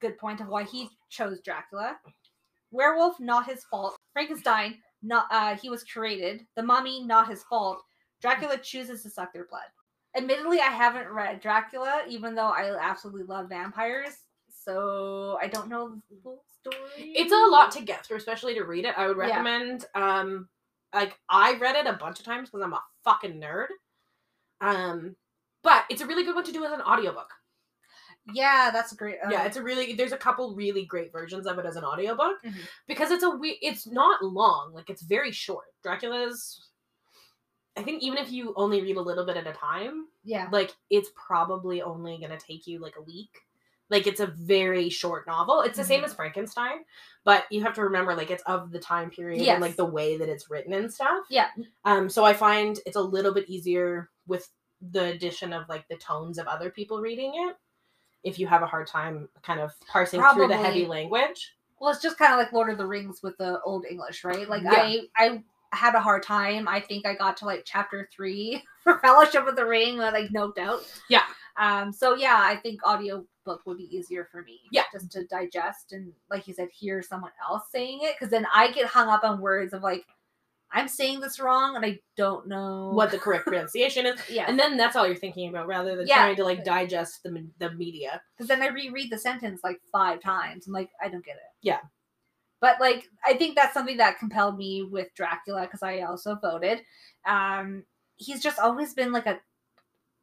good 0.00 0.18
point 0.18 0.40
of 0.40 0.48
why 0.48 0.64
he 0.64 0.88
chose 1.10 1.40
Dracula. 1.40 1.96
Werewolf, 2.70 3.18
not 3.20 3.46
his 3.46 3.64
fault. 3.64 3.96
Frankenstein, 4.12 4.78
not 5.02 5.26
uh, 5.30 5.56
he 5.56 5.68
was 5.68 5.84
created. 5.84 6.46
The 6.56 6.62
Mummy, 6.62 7.02
not 7.04 7.28
his 7.28 7.42
fault. 7.44 7.82
Dracula 8.20 8.56
chooses 8.58 9.02
to 9.02 9.10
suck 9.10 9.32
their 9.32 9.46
blood. 9.46 9.62
Admittedly, 10.14 10.60
I 10.60 10.64
haven't 10.70 11.08
read 11.08 11.40
Dracula, 11.40 12.02
even 12.08 12.34
though 12.34 12.48
I 12.50 12.76
absolutely 12.80 13.24
love 13.24 13.48
vampires. 13.48 14.12
So 14.48 15.38
I 15.40 15.48
don't 15.48 15.68
know 15.68 15.88
the 16.10 16.16
full 16.22 16.44
story. 16.60 17.12
It's 17.16 17.32
a 17.32 17.36
lot 17.50 17.72
to 17.72 17.82
get 17.82 18.04
through, 18.06 18.18
especially 18.18 18.54
to 18.54 18.64
read 18.64 18.84
it. 18.84 18.96
I 18.96 19.08
would 19.08 19.16
Yeah. 19.16 19.24
recommend. 19.24 19.86
Um, 19.94 20.48
like 20.94 21.18
I 21.28 21.54
read 21.56 21.76
it 21.76 21.86
a 21.86 21.94
bunch 21.94 22.20
of 22.20 22.26
times 22.26 22.50
because 22.50 22.62
I'm 22.62 22.74
a 22.74 22.84
fucking 23.04 23.40
nerd. 23.40 23.68
Um, 24.60 25.16
but 25.62 25.84
it's 25.88 26.02
a 26.02 26.06
really 26.06 26.24
good 26.24 26.34
one 26.34 26.44
to 26.44 26.52
do 26.52 26.64
as 26.64 26.72
an 26.72 26.82
audiobook. 26.82 27.30
Yeah, 28.32 28.70
that's 28.72 28.92
a 28.92 28.96
great. 28.96 29.18
Uh, 29.24 29.30
yeah, 29.30 29.44
it's 29.44 29.56
a 29.56 29.62
really 29.62 29.94
there's 29.94 30.12
a 30.12 30.16
couple 30.18 30.54
really 30.54 30.84
great 30.84 31.10
versions 31.10 31.46
of 31.46 31.58
it 31.58 31.66
as 31.66 31.74
an 31.74 31.84
audiobook 31.84 32.40
Mhm. 32.44 32.68
because 32.86 33.10
it's 33.10 33.24
a 33.24 33.30
we 33.30 33.58
it's 33.62 33.86
not 33.86 34.22
long, 34.22 34.72
like 34.72 34.90
it's 34.90 35.02
very 35.02 35.32
short. 35.32 35.66
Dracula's 35.82 36.70
I 37.76 37.82
think 37.82 38.02
even 38.02 38.18
if 38.18 38.30
you 38.30 38.52
only 38.56 38.82
read 38.82 38.96
a 38.96 39.00
little 39.00 39.24
bit 39.24 39.36
at 39.36 39.46
a 39.46 39.52
time, 39.52 40.06
yeah. 40.24 40.48
like 40.52 40.74
it's 40.90 41.10
probably 41.14 41.80
only 41.82 42.18
going 42.18 42.30
to 42.30 42.38
take 42.38 42.66
you 42.66 42.78
like 42.80 42.96
a 42.98 43.02
week. 43.02 43.30
Like 43.88 44.06
it's 44.06 44.20
a 44.20 44.26
very 44.26 44.88
short 44.88 45.26
novel. 45.26 45.60
It's 45.62 45.76
the 45.76 45.84
same 45.84 46.00
Mhm. 46.00 46.04
as 46.06 46.14
Frankenstein, 46.14 46.84
but 47.24 47.44
you 47.50 47.62
have 47.62 47.74
to 47.74 47.82
remember 47.82 48.14
like 48.14 48.30
it's 48.30 48.42
of 48.44 48.70
the 48.72 48.78
time 48.78 49.10
period 49.10 49.42
Yes. 49.42 49.54
and 49.54 49.62
like 49.62 49.76
the 49.76 49.84
way 49.84 50.16
that 50.16 50.28
it's 50.30 50.48
written 50.50 50.72
and 50.72 50.92
stuff. 50.92 51.24
Yeah. 51.30 51.48
Um 51.84 52.08
so 52.08 52.24
I 52.24 52.32
find 52.34 52.78
it's 52.86 52.96
a 52.96 53.02
little 53.02 53.34
bit 53.34 53.48
easier 53.50 54.08
with 54.26 54.48
the 54.80 55.04
addition 55.06 55.52
of 55.52 55.68
like 55.68 55.86
the 55.88 55.96
tones 55.96 56.38
of 56.38 56.46
other 56.46 56.70
people 56.70 57.00
reading 57.00 57.32
it. 57.48 57.56
If 58.24 58.38
you 58.38 58.46
have 58.46 58.62
a 58.62 58.66
hard 58.66 58.86
time 58.86 59.28
kind 59.42 59.60
of 59.60 59.72
parsing 59.88 60.22
through 60.34 60.48
the 60.48 60.56
heavy 60.56 60.86
language. 60.86 61.54
Well, 61.80 61.90
it's 61.90 62.00
just 62.02 62.16
kind 62.18 62.32
of 62.32 62.38
like 62.38 62.52
Lord 62.52 62.70
of 62.70 62.78
the 62.78 62.86
Rings 62.86 63.22
with 63.22 63.36
the 63.38 63.60
old 63.62 63.84
English, 63.90 64.24
right? 64.24 64.48
Like 64.48 64.62
Yeah. 64.62 64.72
I, 64.74 65.00
I 65.16 65.42
had 65.76 65.94
a 65.94 66.00
hard 66.00 66.22
time. 66.22 66.68
I 66.68 66.80
think 66.80 67.06
I 67.06 67.14
got 67.14 67.36
to 67.38 67.44
like 67.46 67.62
chapter 67.64 68.08
three 68.14 68.62
for 68.84 68.98
Fellowship 69.00 69.46
of 69.46 69.56
the 69.56 69.66
Ring, 69.66 70.00
and 70.00 70.12
like 70.12 70.30
no 70.30 70.52
doubt. 70.52 70.80
Yeah. 71.08 71.22
Um. 71.58 71.92
So 71.92 72.14
yeah, 72.16 72.38
I 72.40 72.56
think 72.56 72.86
audiobook 72.86 73.26
would 73.66 73.78
be 73.78 73.94
easier 73.96 74.28
for 74.30 74.42
me. 74.42 74.60
Yeah. 74.70 74.84
Just 74.92 75.10
to 75.12 75.24
digest 75.26 75.92
and, 75.92 76.12
like 76.30 76.46
you 76.48 76.54
said, 76.54 76.68
hear 76.72 77.02
someone 77.02 77.32
else 77.48 77.64
saying 77.72 78.00
it, 78.02 78.14
because 78.18 78.30
then 78.30 78.46
I 78.54 78.70
get 78.72 78.86
hung 78.86 79.08
up 79.08 79.24
on 79.24 79.40
words 79.40 79.72
of 79.74 79.82
like, 79.82 80.04
I'm 80.74 80.88
saying 80.88 81.20
this 81.20 81.38
wrong, 81.38 81.76
and 81.76 81.84
I 81.84 81.98
don't 82.16 82.48
know 82.48 82.92
What 82.94 83.10
the 83.10 83.18
correct 83.18 83.44
pronunciation 83.46 84.06
is. 84.06 84.18
Yeah. 84.30 84.46
And 84.48 84.58
then 84.58 84.78
that's 84.78 84.96
all 84.96 85.06
you're 85.06 85.16
thinking 85.16 85.50
about 85.50 85.66
rather 85.66 85.96
than 85.96 86.06
Yeah. 86.06 86.16
trying 86.16 86.36
to 86.36 86.44
like 86.44 86.64
digest 86.64 87.22
the, 87.22 87.46
the 87.58 87.72
media. 87.72 88.22
because 88.34 88.48
then 88.48 88.62
I 88.62 88.68
reread 88.68 89.10
the 89.12 89.18
sentence 89.18 89.60
like 89.62 89.80
five 89.92 90.20
times. 90.22 90.66
I'm 90.66 90.72
like, 90.72 90.88
I 91.02 91.08
don't 91.08 91.24
get 91.24 91.36
it. 91.36 91.42
Yeah. 91.60 91.80
But 92.62 92.80
like, 92.80 93.10
I 93.26 93.34
think 93.34 93.56
that's 93.56 93.74
something 93.74 93.96
that 93.98 94.20
compelled 94.20 94.56
me 94.56 94.84
with 94.84 95.12
Dracula 95.14 95.62
because 95.62 95.82
I 95.82 96.02
also 96.02 96.38
voted. 96.40 96.80
Um, 97.26 97.84
he's 98.16 98.40
just 98.40 98.60
always 98.60 98.94
been 98.94 99.12
like 99.12 99.26
a 99.26 99.40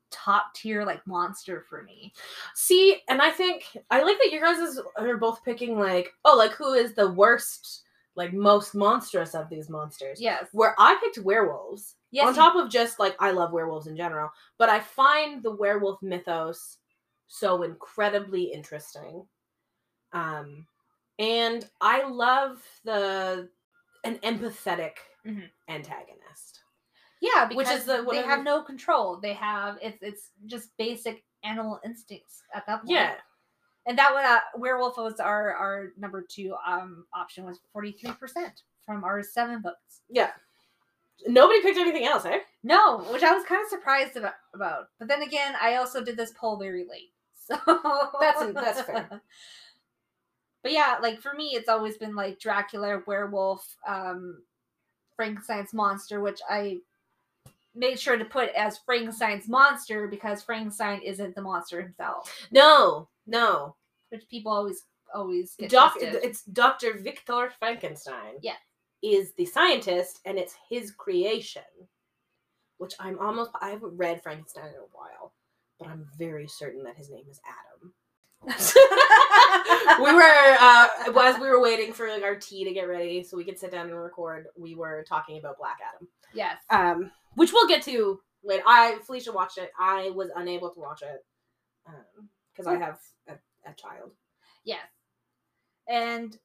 top 0.09 0.53
tier 0.55 0.85
like 0.85 1.05
monster 1.05 1.65
for 1.69 1.83
me. 1.83 2.13
See, 2.55 3.01
and 3.09 3.21
I 3.21 3.29
think 3.29 3.77
I 3.91 4.01
like 4.01 4.17
that 4.17 4.31
you 4.31 4.39
guys 4.39 4.57
is, 4.57 4.81
are 4.97 5.17
both 5.17 5.43
picking 5.43 5.77
like, 5.77 6.13
oh, 6.23 6.37
like 6.37 6.51
who 6.51 6.73
is 6.73 6.93
the 6.93 7.11
worst, 7.11 7.83
like 8.15 8.33
most 8.33 8.73
monstrous 8.73 9.35
of 9.35 9.49
these 9.49 9.69
monsters? 9.69 10.21
Yes. 10.21 10.47
Where 10.53 10.75
I 10.79 10.97
picked 11.03 11.23
werewolves. 11.25 11.97
Yes. 12.11 12.25
on 12.25 12.33
top 12.33 12.55
of 12.55 12.71
just 12.71 12.97
like 12.99 13.15
I 13.19 13.29
love 13.31 13.51
werewolves 13.51 13.85
in 13.85 13.95
general, 13.95 14.31
but 14.57 14.67
I 14.67 14.79
find 14.79 15.43
the 15.43 15.51
werewolf 15.51 16.01
mythos 16.01 16.77
so 17.27 17.61
incredibly 17.61 18.45
interesting. 18.45 19.25
Um 20.13 20.65
and 21.19 21.69
I 21.81 22.03
love 22.07 22.63
the 22.83 23.49
an 24.05 24.17
empathetic 24.19 24.93
Mhm. 25.25 25.49
antagonist. 25.67 26.61
yeah, 27.21 27.49
which 27.53 27.67
is 27.69 27.83
the- 27.85 28.03
one 28.03 28.15
they 28.15 28.21
have 28.23 28.39
the- 28.39 28.43
no 28.45 28.63
control. 28.63 29.17
They 29.17 29.33
have 29.33 29.77
it's 29.81 30.01
it's 30.01 30.29
just 30.45 30.75
basic 30.77 31.23
animal 31.43 31.79
instincts 31.83 32.41
at 32.53 32.65
that 32.67 32.77
point. 32.79 32.89
Yeah. 32.91 33.15
And 33.85 33.97
that 33.97 34.13
would 34.13 34.23
uh, 34.23 34.39
werewolf 34.55 34.97
was 34.97 35.19
our 35.19 35.53
our 35.53 35.89
number 35.97 36.21
two 36.21 36.55
um 36.65 37.05
option 37.13 37.43
was 37.45 37.59
forty 37.73 37.91
three 37.91 38.13
percent 38.13 38.63
from 38.85 39.03
our 39.03 39.21
seven 39.21 39.61
votes. 39.61 40.01
Yeah. 40.09 40.31
Nobody 41.27 41.61
picked 41.61 41.77
anything 41.77 42.05
else, 42.05 42.23
eh? 42.23 42.39
No, 42.63 42.99
which 43.11 43.23
I 43.23 43.33
was 43.33 43.43
kind 43.43 43.61
of 43.61 43.67
surprised 43.67 44.15
about, 44.15 44.35
about. 44.53 44.89
But 44.99 45.09
then 45.09 45.21
again, 45.21 45.53
I 45.61 45.75
also 45.75 46.01
did 46.01 46.15
this 46.15 46.31
poll 46.31 46.55
very 46.57 46.85
late. 46.85 47.11
So 47.35 47.55
That's- 48.21 48.53
that's 48.53 48.81
fair. 48.83 49.21
But 50.63 50.71
yeah, 50.73 50.97
like 51.01 51.21
for 51.21 51.33
me 51.33 51.49
it's 51.55 51.69
always 51.69 51.97
been 51.97 52.15
like 52.15 52.39
Dracula, 52.39 53.01
werewolf, 53.07 53.75
um 53.87 54.41
Frankenstein's 55.15 55.73
monster, 55.73 56.21
which 56.21 56.39
I 56.49 56.79
made 57.75 57.99
sure 57.99 58.17
to 58.17 58.25
put 58.25 58.49
as 58.55 58.77
Frankenstein's 58.79 59.47
monster 59.47 60.07
because 60.07 60.41
Frankenstein 60.43 61.01
isn't 61.01 61.35
the 61.35 61.41
monster 61.41 61.81
himself, 61.81 62.47
No, 62.51 63.07
no. 63.27 63.75
which 64.09 64.27
people 64.29 64.51
always 64.51 64.83
always 65.13 65.55
get 65.55 65.69
Doc, 65.71 65.93
twisted. 65.93 66.23
it's 66.23 66.43
Dr. 66.43 66.99
Victor 66.99 67.51
Frankenstein. 67.59 68.35
Yeah. 68.41 68.55
Is 69.01 69.31
the 69.33 69.45
scientist 69.45 70.19
and 70.25 70.37
it's 70.37 70.55
his 70.69 70.91
creation. 70.91 71.61
Which 72.79 72.93
I'm 72.99 73.19
almost 73.19 73.51
I 73.61 73.69
haven't 73.69 73.97
read 73.97 74.21
Frankenstein 74.23 74.69
in 74.69 74.75
a 74.75 74.91
while, 74.93 75.33
but 75.79 75.87
I'm 75.89 76.07
very 76.17 76.47
certain 76.47 76.83
that 76.83 76.95
his 76.97 77.09
name 77.09 77.25
is 77.29 77.41
Adam. 77.45 77.93
we 78.45 80.13
were 80.13 80.55
uh 80.59 80.87
as 81.21 81.39
we 81.39 81.47
were 81.47 81.61
waiting 81.61 81.91
for 81.93 82.07
like 82.09 82.23
our 82.23 82.35
tea 82.35 82.63
to 82.63 82.71
get 82.73 82.83
ready 82.83 83.23
so 83.23 83.35
we 83.37 83.43
could 83.43 83.59
sit 83.59 83.71
down 83.71 83.87
and 83.87 83.95
record, 83.99 84.45
we 84.57 84.75
were 84.75 85.03
talking 85.07 85.37
about 85.37 85.57
Black 85.57 85.77
Adam. 85.93 86.07
yes. 86.33 86.57
Um 86.69 87.11
which 87.35 87.51
we'll 87.53 87.67
get 87.67 87.83
to 87.83 88.19
later. 88.43 88.63
I 88.65 88.97
Felicia 89.05 89.31
watched 89.31 89.57
it. 89.57 89.71
I 89.79 90.09
was 90.11 90.29
unable 90.35 90.69
to 90.71 90.79
watch 90.79 91.01
it. 91.01 91.25
Um 91.87 92.29
because 92.53 92.67
I 92.67 92.77
have 92.77 92.99
a, 93.27 93.33
a 93.69 93.73
child. 93.75 94.11
Yes. 94.63 94.85
And 95.87 96.37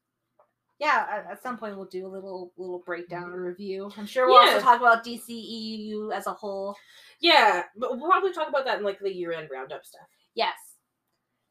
yeah, 0.81 1.23
at, 1.31 1.43
some 1.43 1.57
point 1.57 1.77
we'll 1.77 1.87
do 1.87 2.07
a 2.07 2.09
little 2.09 2.53
little 2.57 2.83
breakdown 2.85 3.31
or 3.31 3.43
review. 3.43 3.91
I'm 3.97 4.07
sure 4.07 4.27
we'll 4.27 4.45
Yeah. 4.45 4.55
also 4.55 4.65
talk 4.65 4.81
about 4.81 5.05
DCEU 5.05 6.13
as 6.13 6.27
a 6.27 6.33
whole. 6.33 6.75
Yeah, 7.21 7.63
but 7.77 7.97
we'll 7.97 8.11
probably 8.11 8.33
talk 8.33 8.49
about 8.49 8.65
that 8.65 8.79
in 8.79 8.85
like 8.85 8.99
the 8.99 9.13
year-end 9.15 9.49
roundup 9.53 9.85
stuff. 9.87 10.07
Yes. 10.35 10.55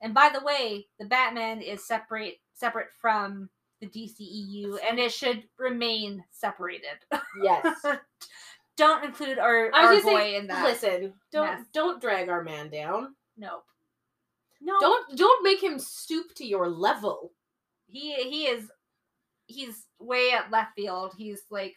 And 0.04 0.14
by 0.14 0.30
the 0.30 0.44
way, 0.46 0.88
the 1.00 1.06
Batman 1.06 1.62
is 1.62 1.88
separate 1.88 2.36
separate 2.54 2.90
from 3.02 3.50
the 3.82 3.88
DCEU 3.88 4.78
and 4.88 5.00
it 5.00 5.12
should 5.12 5.44
remain 5.58 6.24
separated. 6.32 7.00
Yes. 7.42 7.66
Don't 8.78 9.04
include 9.04 9.38
our, 9.38 9.72
our 9.74 9.94
boy 10.02 10.02
say, 10.02 10.36
in 10.36 10.48
that. 10.48 10.64
listen, 10.64 11.14
don't 11.32 11.46
mess. 11.46 11.68
don't 11.74 12.02
drag 12.02 12.28
our 12.30 12.44
man 12.44 12.72
down. 12.72 13.14
Nope. 13.38 13.64
No. 14.60 14.80
Don't 14.80 15.16
don't 15.16 15.44
make 15.44 15.62
him 15.62 15.78
stoop 15.78 16.34
to 16.38 16.46
your 16.46 16.68
level. 16.68 17.34
he 17.88 18.16
he 18.16 18.46
is 18.46 18.72
he's 19.46 19.86
way 20.00 20.32
at 20.32 20.50
left 20.50 20.72
field. 20.76 21.14
He's 21.16 21.42
like 21.52 21.76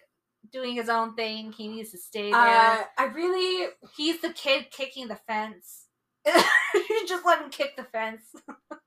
doing 0.50 0.74
his 0.74 0.88
own 0.88 1.14
thing. 1.16 1.52
He 1.52 1.68
needs 1.68 1.90
to 1.90 1.98
stay 1.98 2.30
there. 2.30 2.40
Uh, 2.40 2.84
I 2.96 3.04
really 3.14 3.68
He's 3.94 4.22
the 4.22 4.32
kid 4.32 4.70
kicking 4.70 5.08
the 5.08 5.16
fence. 5.26 5.85
you 6.74 7.06
just 7.06 7.24
let 7.24 7.40
him 7.40 7.50
kick 7.50 7.76
the 7.76 7.84
fence. 7.84 8.22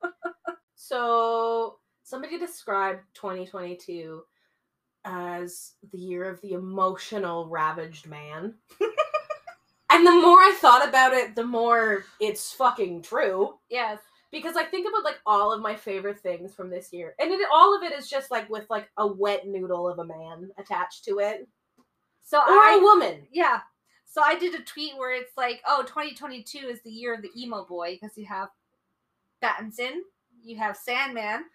so 0.75 1.77
somebody 2.03 2.37
described 2.37 3.01
2022 3.13 4.21
as 5.05 5.73
the 5.91 5.97
year 5.97 6.29
of 6.29 6.41
the 6.41 6.53
emotional 6.53 7.47
ravaged 7.47 8.07
man. 8.07 8.53
and 9.91 10.05
the 10.05 10.11
more 10.11 10.37
I 10.39 10.55
thought 10.59 10.87
about 10.87 11.13
it, 11.13 11.35
the 11.35 11.45
more 11.45 12.03
it's 12.19 12.51
fucking 12.53 13.01
true. 13.03 13.55
Yes. 13.69 13.99
because 14.31 14.55
I 14.55 14.63
think 14.65 14.87
about 14.87 15.03
like 15.03 15.19
all 15.25 15.53
of 15.53 15.61
my 15.61 15.75
favorite 15.75 16.19
things 16.19 16.53
from 16.53 16.69
this 16.69 16.91
year, 16.93 17.15
and 17.19 17.31
it, 17.31 17.39
all 17.53 17.75
of 17.75 17.83
it 17.83 17.93
is 17.93 18.09
just 18.09 18.29
like 18.31 18.49
with 18.49 18.65
like 18.69 18.89
a 18.97 19.07
wet 19.07 19.47
noodle 19.47 19.87
of 19.87 19.99
a 19.99 20.05
man 20.05 20.49
attached 20.57 21.05
to 21.05 21.19
it, 21.19 21.47
So 22.23 22.37
or 22.39 22.43
I 22.43 22.77
a 22.79 22.83
woman. 22.83 23.27
yeah. 23.31 23.61
So 24.11 24.21
I 24.23 24.37
did 24.39 24.55
a 24.55 24.63
tweet 24.63 24.97
where 24.97 25.13
it's 25.13 25.37
like, 25.37 25.61
oh, 25.67 25.83
2022 25.83 26.67
is 26.67 26.81
the 26.81 26.89
year 26.89 27.13
of 27.13 27.21
the 27.21 27.29
emo 27.37 27.63
boy 27.63 27.97
because 28.01 28.17
you 28.17 28.25
have 28.25 28.49
Battinson, 29.41 29.99
you 30.43 30.57
have 30.57 30.75
Sandman, 30.75 31.45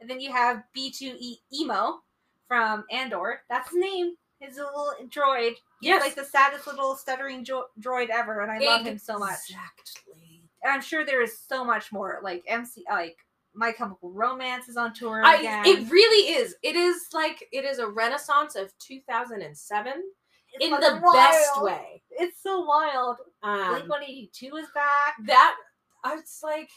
and 0.00 0.08
then 0.08 0.20
you 0.20 0.30
have 0.32 0.62
B2E 0.76 1.38
emo 1.52 2.02
from 2.46 2.84
Andor. 2.90 3.40
That's 3.50 3.70
his 3.70 3.78
name. 3.80 4.14
His 4.40 4.56
little 4.56 4.92
droid. 5.08 5.50
He's 5.80 5.88
Yes. 5.88 6.02
like 6.02 6.14
the 6.14 6.24
saddest 6.24 6.66
little 6.66 6.94
stuttering 6.96 7.44
jo- 7.44 7.66
droid 7.80 8.10
ever, 8.10 8.40
and 8.42 8.50
I 8.50 8.58
love 8.58 8.86
him 8.86 8.98
so 8.98 9.18
much. 9.18 9.38
Exactly. 9.50 10.42
And 10.62 10.72
I'm 10.72 10.80
sure 10.82 11.04
there 11.04 11.22
is 11.22 11.38
so 11.38 11.64
much 11.64 11.92
more. 11.92 12.20
Like 12.22 12.44
MC, 12.46 12.84
like 12.90 13.18
My 13.54 13.72
Chemical 13.72 14.10
Romance 14.12 14.68
is 14.68 14.76
on 14.76 14.92
tour 14.94 15.22
I, 15.24 15.36
again. 15.36 15.64
it 15.66 15.90
really 15.90 16.32
is. 16.34 16.54
It 16.62 16.76
is 16.76 17.06
like 17.12 17.48
it 17.52 17.64
is 17.64 17.78
a 17.78 17.86
renaissance 17.86 18.54
of 18.56 18.72
2007 18.78 19.92
It's 19.92 20.10
in 20.60 20.70
the 20.70 21.00
best 21.12 21.62
way. 21.62 22.02
It's 22.10 22.42
so 22.42 22.60
wild. 22.64 23.16
Um, 23.42 23.68
Blink 23.70 23.88
182 23.88 24.56
is 24.56 24.66
back. 24.74 25.14
that 25.26 25.56
I 26.04 26.14
was 26.16 26.40
like, 26.42 26.70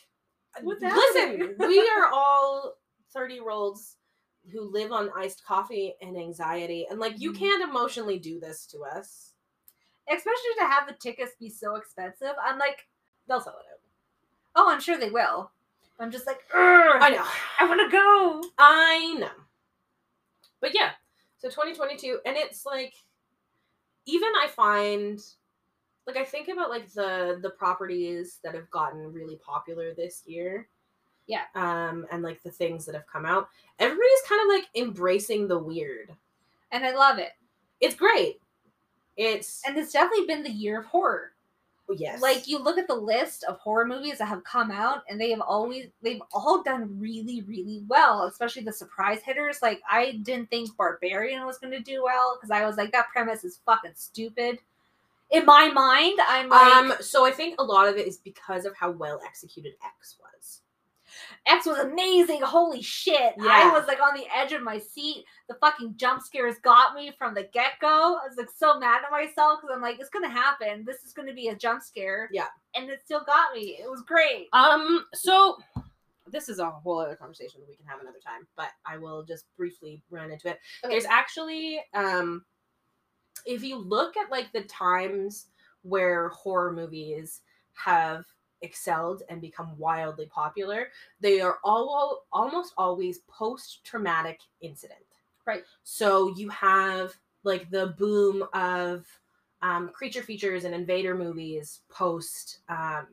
What's 0.61 0.81
Listen, 0.81 1.55
we 1.59 1.79
are 1.97 2.07
all 2.11 2.73
30 3.13 3.35
year 3.35 3.49
olds 3.49 3.97
who 4.51 4.61
live 4.71 4.91
on 4.91 5.09
iced 5.15 5.43
coffee 5.45 5.93
and 6.01 6.17
anxiety. 6.17 6.87
And 6.89 6.99
like, 6.99 7.19
you 7.19 7.31
Mhm. 7.33 7.37
can't 7.39 7.69
emotionally 7.69 8.17
do 8.17 8.39
this 8.39 8.65
to 8.67 8.79
us. 8.83 9.33
Especially 10.09 10.53
to 10.59 10.65
have 10.65 10.87
the 10.87 10.93
tickets 10.93 11.33
be 11.39 11.49
so 11.49 11.75
expensive. 11.75 12.33
I'm 12.43 12.57
like, 12.57 12.87
They'll 13.27 13.41
sell 13.41 13.57
it 13.59 13.65
out. 13.71 13.79
oh, 14.55 14.71
I'm 14.71 14.79
sure 14.79 14.97
they 14.97 15.09
will. 15.11 15.51
I'm 15.99 16.11
just 16.11 16.25
like, 16.27 16.39
"Ugh, 16.53 16.97
I 17.01 17.09
know. 17.09 17.25
I 17.59 17.65
want 17.67 17.81
to 17.81 17.89
go. 17.97 18.43
I 18.57 19.15
know. 19.19 19.31
But 20.61 20.73
yeah, 20.73 20.91
so 21.37 21.49
2022, 21.49 22.19
and 22.25 22.37
it's 22.37 22.65
like, 22.65 22.93
even 24.07 24.29
I 24.43 24.47
find, 24.47 25.23
like, 26.07 26.17
I 26.17 26.25
think 26.25 26.47
about 26.47 26.71
like 26.71 26.91
the 26.91 27.37
the 27.41 27.51
properties 27.51 28.39
that 28.43 28.55
have 28.55 28.71
gotten 28.71 29.13
really 29.13 29.35
popular 29.35 29.93
this 29.93 30.23
year. 30.25 30.67
Yeah. 31.27 31.43
Um, 31.55 32.07
and 32.11 32.23
like 32.23 32.41
the 32.41 32.51
things 32.51 32.85
that 32.85 32.95
have 32.95 33.05
come 33.05 33.25
out, 33.25 33.49
everybody's 33.79 34.21
kind 34.27 34.41
of 34.41 34.47
like 34.47 34.67
embracing 34.75 35.47
the 35.47 35.59
weird. 35.59 36.15
And 36.71 36.85
I 36.85 36.95
love 36.95 37.19
it. 37.19 37.33
It's 37.81 37.95
great. 37.95 38.39
It's 39.17 39.61
And 39.67 39.77
it's 39.77 39.91
definitely 39.91 40.25
been 40.25 40.43
the 40.43 40.49
year 40.49 40.79
of 40.79 40.85
horror. 40.85 41.33
Yes, 41.95 42.21
Like 42.21 42.47
you 42.47 42.59
look 42.59 42.77
at 42.77 42.87
the 42.87 42.95
list 42.95 43.43
of 43.45 43.59
horror 43.59 43.85
movies 43.85 44.17
that 44.17 44.27
have 44.27 44.43
come 44.43 44.71
out 44.71 45.03
and 45.09 45.19
they 45.19 45.29
have 45.31 45.41
always 45.41 45.87
they've 46.01 46.21
all 46.33 46.63
done 46.63 46.99
really, 46.99 47.41
really 47.41 47.83
well, 47.87 48.23
especially 48.23 48.63
the 48.63 48.73
surprise 48.73 49.21
hitters. 49.23 49.61
Like 49.61 49.81
I 49.89 50.19
didn't 50.23 50.49
think 50.49 50.75
Barbarian 50.75 51.45
was 51.45 51.57
gonna 51.57 51.79
do 51.79 52.03
well 52.03 52.37
because 52.37 52.51
I 52.51 52.65
was 52.65 52.77
like, 52.77 52.91
that 52.91 53.09
premise 53.09 53.43
is 53.43 53.59
fucking 53.65 53.93
stupid. 53.95 54.59
In 55.29 55.45
my 55.45 55.69
mind, 55.69 56.19
I'm 56.27 56.49
like 56.49 56.75
um. 56.75 56.93
So 57.01 57.25
I 57.25 57.31
think 57.31 57.59
a 57.59 57.63
lot 57.63 57.87
of 57.87 57.97
it 57.97 58.07
is 58.07 58.17
because 58.17 58.65
of 58.65 58.75
how 58.75 58.91
well 58.91 59.19
executed 59.25 59.73
X 59.83 60.15
was. 60.21 60.61
X 61.45 61.65
was 61.65 61.79
amazing. 61.79 62.41
Holy 62.41 62.81
shit. 62.81 63.33
Yeah. 63.37 63.47
I 63.49 63.71
was 63.71 63.87
like 63.87 63.99
on 64.01 64.13
the 64.13 64.25
edge 64.35 64.51
of 64.51 64.61
my 64.61 64.77
seat. 64.77 65.25
The 65.47 65.55
fucking 65.55 65.95
jump 65.97 66.21
scares 66.21 66.55
got 66.63 66.93
me 66.95 67.11
from 67.17 67.33
the 67.33 67.47
get 67.53 67.73
go. 67.81 68.19
I 68.21 68.27
was 68.27 68.37
like 68.37 68.49
so 68.55 68.79
mad 68.79 69.01
at 69.05 69.11
myself 69.11 69.59
because 69.61 69.75
I'm 69.75 69.81
like, 69.81 69.99
it's 69.99 70.09
gonna 70.09 70.29
happen. 70.29 70.83
This 70.85 71.03
is 71.03 71.13
gonna 71.13 71.33
be 71.33 71.47
a 71.49 71.55
jump 71.55 71.81
scare. 71.81 72.29
Yeah. 72.31 72.47
And 72.75 72.89
it 72.89 73.01
still 73.03 73.23
got 73.25 73.53
me. 73.53 73.79
It 73.81 73.89
was 73.89 74.01
great. 74.01 74.47
Um, 74.53 75.05
so 75.13 75.57
this 76.31 76.49
is 76.49 76.59
a 76.59 76.69
whole 76.69 76.99
other 76.99 77.15
conversation 77.15 77.61
that 77.61 77.69
we 77.69 77.75
can 77.75 77.85
have 77.85 78.01
another 78.01 78.19
time, 78.25 78.47
but 78.55 78.69
I 78.85 78.97
will 78.97 79.23
just 79.23 79.45
briefly 79.55 80.01
run 80.09 80.31
into 80.31 80.49
it. 80.49 80.59
Okay. 80.83 80.93
There's 80.93 81.05
actually, 81.05 81.79
um, 81.93 82.43
if 83.45 83.63
you 83.63 83.77
look 83.77 84.17
at 84.17 84.31
like 84.31 84.51
the 84.51 84.63
times 84.63 85.47
where 85.83 86.29
horror 86.29 86.73
movies 86.73 87.41
have 87.73 88.25
excelled 88.61 89.23
and 89.29 89.41
become 89.41 89.77
wildly 89.77 90.25
popular, 90.27 90.89
they 91.19 91.39
are 91.41 91.59
all 91.63 92.25
almost 92.31 92.73
always 92.77 93.19
post-traumatic 93.27 94.39
incident. 94.61 94.99
Right. 95.45 95.63
So 95.83 96.33
you 96.35 96.49
have 96.49 97.13
like 97.43 97.69
the 97.69 97.95
boom 97.97 98.43
of 98.53 99.05
um, 99.61 99.89
creature 99.89 100.21
features 100.21 100.65
and 100.65 100.75
invader 100.75 101.15
movies 101.15 101.81
post 101.89 102.59
um, 102.69 103.07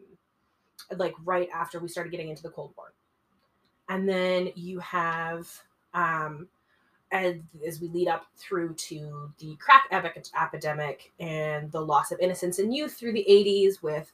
like 0.97 1.15
right 1.25 1.49
after 1.55 1.79
we 1.79 1.89
started 1.89 2.11
getting 2.11 2.29
into 2.29 2.43
the 2.43 2.51
Cold 2.51 2.73
War. 2.77 2.93
And 3.89 4.09
then 4.09 4.51
you 4.55 4.79
have 4.81 5.49
um 5.93 6.49
as, 7.13 7.37
as 7.67 7.81
we 7.81 7.89
lead 7.89 8.09
up 8.09 8.27
through 8.37 8.75
to 8.75 9.33
the 9.39 9.57
crack 9.57 9.85
epidemic 9.93 11.13
and 11.21 11.71
the 11.71 11.81
loss 11.81 12.11
of 12.11 12.19
innocence 12.19 12.59
and 12.59 12.75
youth 12.75 12.95
through 12.95 13.13
the 13.13 13.25
80s 13.29 13.83
with 13.83 14.13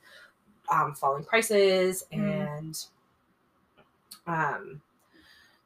um, 0.71 0.95
falling 0.95 1.25
prices 1.25 2.05
Mm. 2.13 2.47
and 2.57 2.85
um, 4.27 4.81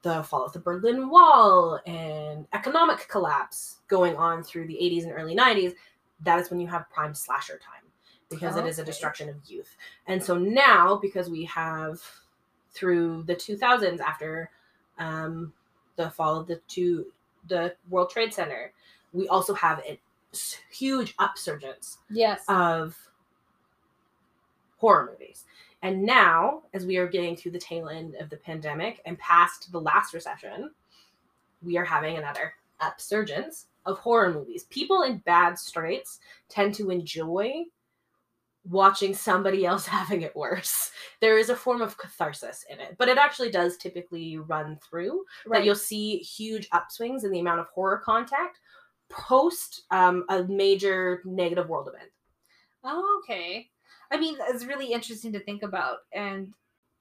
the 0.03 0.23
fall 0.23 0.45
of 0.45 0.53
the 0.53 0.59
Berlin 0.59 1.09
Wall 1.09 1.81
and 1.87 2.47
economic 2.53 3.09
collapse 3.09 3.79
going 3.89 4.17
on 4.17 4.43
through 4.43 4.67
the 4.67 4.75
80s 4.75 5.05
and 5.05 5.13
early 5.13 5.35
90s, 5.35 5.75
that 6.23 6.39
is 6.39 6.51
when 6.51 6.61
you 6.61 6.67
have 6.69 6.89
prime 6.91 7.15
slasher 7.15 7.59
time 7.59 7.83
because 8.31 8.57
it 8.57 8.67
is 8.67 8.79
a 8.79 8.85
destruction 8.85 9.29
of 9.29 9.37
youth. 9.47 9.77
And 10.07 10.23
so 10.23 10.37
now, 10.37 10.97
because 10.97 11.29
we 11.31 11.45
have 11.45 12.01
through 12.73 13.23
the 13.25 13.35
2000s 13.37 14.01
after 14.01 14.51
um, 14.99 15.53
the 15.97 16.11
fall 16.11 16.41
of 16.41 16.47
the 16.47 16.61
two, 16.69 17.07
the 17.49 17.75
World 17.89 18.11
Trade 18.11 18.35
Center, 18.35 18.73
we 19.13 19.29
also 19.29 19.55
have 19.55 19.79
a 19.81 19.99
huge 20.71 21.17
upsurgence 21.17 21.99
Yes. 22.11 22.45
of 22.49 22.97
horror 24.85 25.09
movies. 25.11 25.45
And 25.81 26.03
now, 26.03 26.65
as 26.75 26.85
we 26.85 26.99
are 26.99 27.09
getting 27.09 27.35
to 27.37 27.51
the 27.51 27.59
tail 27.59 27.89
end 27.89 28.17
of 28.17 28.29
the 28.29 28.37
pandemic 28.37 29.01
and 29.07 29.19
past 29.19 29.73
the 29.73 29.81
last 29.81 30.13
recession, 30.13 30.73
we 31.63 31.79
are 31.79 31.87
having 31.87 32.19
another 32.19 32.53
upsurgence 32.83 33.65
of 33.87 33.99
horror 33.99 34.31
movies. 34.35 34.65
People 34.65 35.05
in 35.05 35.23
bad 35.25 35.59
straits 35.59 36.21
tend 36.51 36.75
to 36.75 36.91
enjoy 36.91 37.65
watching 38.69 39.15
somebody 39.15 39.65
else 39.65 39.87
having 40.01 40.21
it 40.21 40.37
worse. 40.37 40.91
There 41.23 41.39
is 41.39 41.49
a 41.49 41.57
form 41.57 41.81
of 41.81 41.97
catharsis 41.97 42.67
in 42.69 42.79
it, 42.79 42.97
but 42.99 43.09
it 43.09 43.17
actually 43.17 43.51
does 43.51 43.79
typically 43.79 44.37
run 44.37 44.79
through 44.87 45.25
that 45.47 45.65
you'll 45.65 45.77
see 45.77 46.19
huge 46.19 46.69
upswings 46.71 47.25
in 47.25 47.31
the 47.31 47.41
amount 47.41 47.61
of 47.61 47.69
horror 47.69 48.03
contact 48.05 48.61
post 49.09 49.85
um, 49.91 50.27
a 50.29 50.45
major 50.45 51.23
negative 51.25 51.71
world 51.71 51.89
event. 51.89 52.11
Oh, 52.85 53.23
okay. 53.23 53.71
I 54.11 54.19
mean, 54.19 54.37
it's 54.49 54.65
really 54.65 54.93
interesting 54.93 55.33
to 55.33 55.41
think 55.41 55.63
about, 55.63 55.99
and 56.13 56.53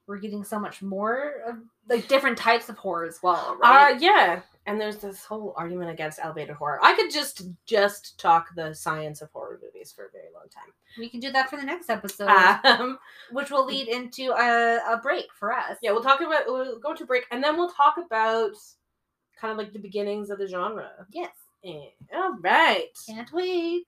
we're 0.07 0.17
getting 0.17 0.43
so 0.43 0.59
much 0.59 0.81
more 0.81 1.35
of 1.47 1.55
like 1.89 2.07
different 2.07 2.37
types 2.37 2.67
of 2.69 2.77
horror 2.77 3.05
as 3.05 3.19
well, 3.23 3.57
right? 3.61 3.93
Uh 3.95 3.97
yeah. 3.99 4.41
And 4.65 4.79
there's 4.79 4.97
this 4.97 5.25
whole 5.25 5.53
argument 5.57 5.91
against 5.91 6.19
elevated 6.23 6.55
horror. 6.55 6.79
I 6.81 6.93
could 6.95 7.11
just 7.11 7.43
just 7.65 8.17
talk 8.19 8.53
the 8.55 8.73
science 8.73 9.21
of 9.21 9.29
horror 9.31 9.59
movies 9.61 9.91
for 9.93 10.05
a 10.05 10.11
very 10.11 10.27
long 10.33 10.47
time. 10.49 10.73
we 10.97 11.09
can 11.09 11.19
do 11.19 11.31
that 11.31 11.49
for 11.49 11.57
the 11.57 11.63
next 11.63 11.89
episode. 11.89 12.27
Um, 12.63 12.97
which 13.31 13.49
will 13.49 13.65
lead 13.65 13.87
into 13.87 14.31
a, 14.31 14.77
a 14.93 14.97
break 15.01 15.27
for 15.33 15.53
us. 15.53 15.77
yeah, 15.81 15.91
we'll 15.91 16.03
talk 16.03 16.21
about 16.21 16.43
we'll 16.47 16.79
go 16.79 16.93
to 16.93 17.05
break 17.05 17.25
and 17.31 17.43
then 17.43 17.55
we'll 17.57 17.71
talk 17.71 17.95
about 17.97 18.51
kind 19.39 19.51
of 19.51 19.57
like 19.57 19.73
the 19.73 19.79
beginnings 19.79 20.29
of 20.29 20.37
the 20.37 20.47
genre. 20.47 20.91
Yes. 21.11 21.31
Eh, 21.65 21.89
all 22.13 22.37
right. 22.41 22.89
Can't 23.07 23.31
wait. 23.31 23.87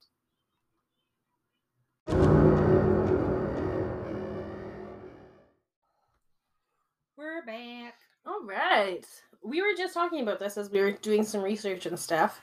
We're 7.26 7.44
back. 7.44 7.96
All 8.28 8.44
right. 8.46 9.04
We 9.44 9.60
were 9.60 9.74
just 9.76 9.96
talking 9.96 10.22
about 10.22 10.38
this 10.38 10.60
as 10.60 10.70
we 10.70 10.80
were 10.80 10.92
doing 10.92 11.24
some 11.24 11.42
research 11.42 11.88
and 11.88 11.98
stuff. 11.98 12.40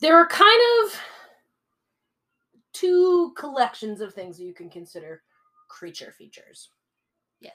There 0.00 0.16
are 0.16 0.26
kind 0.26 0.60
of 0.82 1.00
two 2.72 3.32
collections 3.36 4.00
of 4.00 4.12
things 4.12 4.38
that 4.38 4.44
you 4.44 4.54
can 4.54 4.68
consider 4.68 5.22
creature 5.68 6.12
features. 6.18 6.70
Yes. 7.38 7.54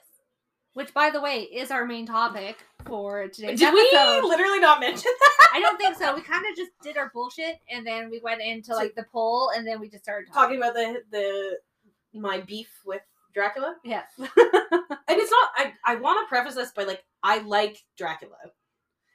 Which, 0.72 0.94
by 0.94 1.10
the 1.10 1.20
way, 1.20 1.42
is 1.42 1.70
our 1.70 1.84
main 1.84 2.06
topic 2.06 2.64
for 2.86 3.28
today's 3.28 3.60
Did 3.60 3.74
we 3.74 3.90
literally 4.26 4.58
not 4.60 4.80
mention 4.80 5.12
that? 5.20 5.48
I 5.52 5.60
don't 5.60 5.76
think 5.76 5.98
so. 5.98 6.14
We 6.14 6.22
kind 6.22 6.46
of 6.50 6.56
just 6.56 6.70
did 6.82 6.96
our 6.96 7.10
bullshit, 7.12 7.60
and 7.70 7.86
then 7.86 8.08
we 8.08 8.20
went 8.20 8.40
into 8.40 8.74
like 8.74 8.94
the 8.94 9.04
poll, 9.12 9.50
and 9.54 9.66
then 9.66 9.78
we 9.78 9.90
just 9.90 10.04
started 10.04 10.32
talking. 10.32 10.60
Talking 10.60 10.70
about 10.70 10.74
the 10.74 11.02
the 11.10 12.18
my 12.18 12.40
beef 12.40 12.70
with 12.86 13.02
Dracula. 13.34 13.76
Yes. 13.84 14.06
And 14.18 15.18
it's 15.18 15.30
not 15.30 15.50
I, 15.56 15.72
I 15.84 15.94
want 15.96 16.24
to 16.24 16.28
preface 16.28 16.54
this 16.54 16.70
by 16.70 16.84
like 16.84 17.02
I 17.22 17.38
like 17.38 17.78
Dracula. 17.98 18.36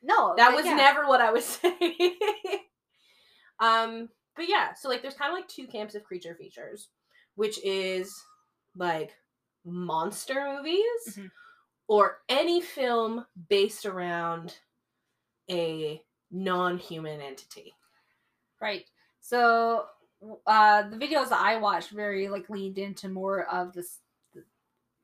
no, 0.04 0.34
That 0.36 0.54
was 0.54 0.66
yeah. 0.66 0.76
never 0.76 1.08
what 1.08 1.22
I 1.22 1.32
was 1.32 1.46
saying. 1.62 2.18
um, 3.60 4.10
but 4.36 4.50
yeah, 4.50 4.74
so 4.74 4.90
like 4.90 5.02
there's 5.02 5.14
kind 5.16 5.32
of 5.32 5.38
like 5.38 5.48
two 5.48 5.68
camps 5.68 5.96
of 5.96 6.04
creature 6.04 6.36
features, 6.36 6.90
which 7.36 7.64
is 7.64 8.14
like 8.76 9.14
monster 9.66 10.46
movies 10.58 11.18
Mhm. 11.18 11.32
or 11.88 12.18
any 12.28 12.60
film 12.62 13.26
based 13.50 13.86
around 13.86 14.58
a 15.50 16.02
non-human 16.32 17.22
entity. 17.22 17.74
Right. 18.62 18.86
So 19.22 19.86
uh 20.48 20.90
the 20.90 20.98
videos 20.98 21.30
that 21.30 21.40
I 21.42 21.58
watched 21.58 21.92
very 21.92 22.28
like 22.28 22.50
leaned 22.50 22.78
into 22.80 23.08
more 23.10 23.46
of 23.46 23.74
this 23.74 24.00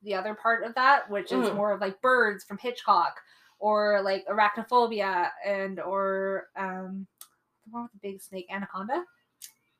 the 0.03 0.13
other 0.15 0.33
part 0.35 0.63
of 0.63 0.73
that, 0.75 1.09
which 1.09 1.31
is 1.31 1.47
Mhm. 1.47 1.55
more 1.55 1.71
of 1.71 1.81
like 1.81 2.01
birds 2.01 2.43
from 2.43 2.57
Hitchcock 2.57 3.21
or 3.59 4.01
like 4.01 4.25
arachnophobia 4.27 5.29
and 5.45 5.79
or 5.79 6.49
um 6.55 7.05
the 7.65 7.71
one 7.71 7.83
with 7.83 7.91
the 7.93 7.99
big 7.99 8.21
snake 8.21 8.47
anaconda. 8.49 9.05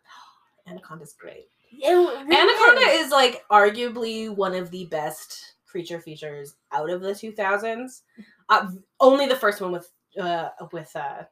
Anaconda's 0.68 1.14
great. 1.14 1.50
Really 1.74 2.16
Anaconda 2.36 2.82
is. 2.92 3.08
is 3.08 3.12
like 3.12 3.44
arguably 3.50 4.30
one 4.34 4.54
of 4.54 4.70
the 4.72 4.86
best 4.86 5.56
creature 5.66 6.00
features 6.00 6.56
out 6.72 6.90
of 6.90 7.02
the 7.02 7.16
2000s. 7.16 8.04
Uh, 8.50 8.70
only 9.00 9.26
the 9.28 9.36
first 9.36 9.62
one 9.62 9.72
with 9.72 9.90
uh 10.20 10.50
with 10.72 10.94
uh 10.96 11.24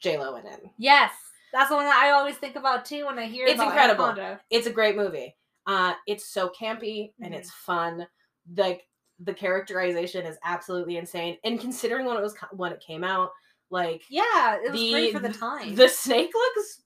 J 0.00 0.18
Lo 0.18 0.36
in 0.36 0.46
it. 0.46 0.64
Yes. 0.78 1.12
That's 1.52 1.68
the 1.68 1.76
one 1.76 1.84
that 1.84 1.94
I 2.02 2.10
always 2.10 2.36
think 2.36 2.56
about 2.56 2.84
too 2.84 3.06
when 3.06 3.18
I 3.18 3.26
hear 3.26 3.46
It's 3.46 3.54
about 3.54 3.68
incredible. 3.68 4.04
Anaconda. 4.06 4.40
It's 4.50 4.66
a 4.66 4.72
great 4.72 4.96
movie. 4.96 5.36
Uh, 5.66 5.94
it's 6.06 6.26
so 6.28 6.50
campy 6.50 7.12
and 7.20 7.32
Mhm. 7.32 7.38
it's 7.38 7.50
fun. 7.50 8.06
Like 8.56 8.86
the 9.20 9.32
characterization 9.34 10.26
is 10.26 10.36
absolutely 10.44 10.96
insane. 10.98 11.38
And 11.44 11.60
considering 11.60 12.04
when 12.06 12.16
it 12.16 12.22
was 12.22 12.36
when 12.52 12.72
it 12.72 12.80
came 12.80 13.04
out, 13.04 13.30
like 13.70 14.02
Yeah, 14.10 14.56
it 14.56 14.70
was 14.70 14.80
The- 14.80 14.90
great 14.92 15.12
for 15.12 15.20
the 15.20 15.32
time. 15.32 15.74
the 15.74 15.88
snake 15.88 16.32
looks 16.34 16.82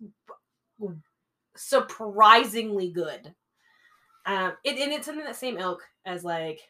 surprisingly 1.57 2.91
good. 2.91 3.35
Um, 4.27 4.57
it, 4.65 4.79
and 4.79 4.93
it's 4.93 5.09
in 5.09 5.17
the 5.19 5.33
same 5.33 5.59
ilk 5.59 5.83
as 6.05 6.23
like 6.25 6.61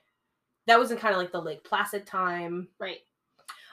that 0.66 0.79
was 0.79 0.90
in 0.90 0.99
kind 0.99 1.14
of 1.14 1.21
like 1.21 1.33
the 1.33 1.40
Lake 1.42 1.64
Placid 1.64 2.07
time. 2.07 2.68
right. 2.79 3.01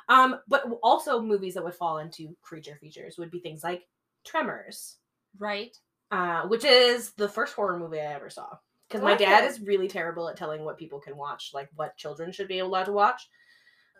Um, 0.07 0.39
but 0.47 0.65
also 0.83 1.19
movies 1.21 1.55
that 1.55 1.63
would 1.63 1.73
fall 1.75 1.97
into 1.97 2.35
creature 2.41 2.77
features 2.79 3.17
would 3.17 3.31
be 3.31 3.39
things 3.39 3.63
like 3.63 3.87
Tremors, 4.23 4.97
Right. 5.37 5.79
Uh, 6.15 6.47
which 6.47 6.63
is 6.63 7.11
the 7.11 7.27
first 7.27 7.53
horror 7.53 7.77
movie 7.77 7.99
I 7.99 8.13
ever 8.13 8.29
saw. 8.29 8.55
Because 8.87 9.03
my 9.03 9.15
dad 9.15 9.43
is 9.43 9.59
really 9.59 9.89
terrible 9.89 10.29
at 10.29 10.37
telling 10.37 10.63
what 10.63 10.77
people 10.77 10.99
can 10.99 11.17
watch, 11.17 11.51
like 11.53 11.67
what 11.75 11.97
children 11.97 12.31
should 12.31 12.47
be 12.47 12.59
allowed 12.59 12.85
to 12.85 12.93
watch. 12.93 13.27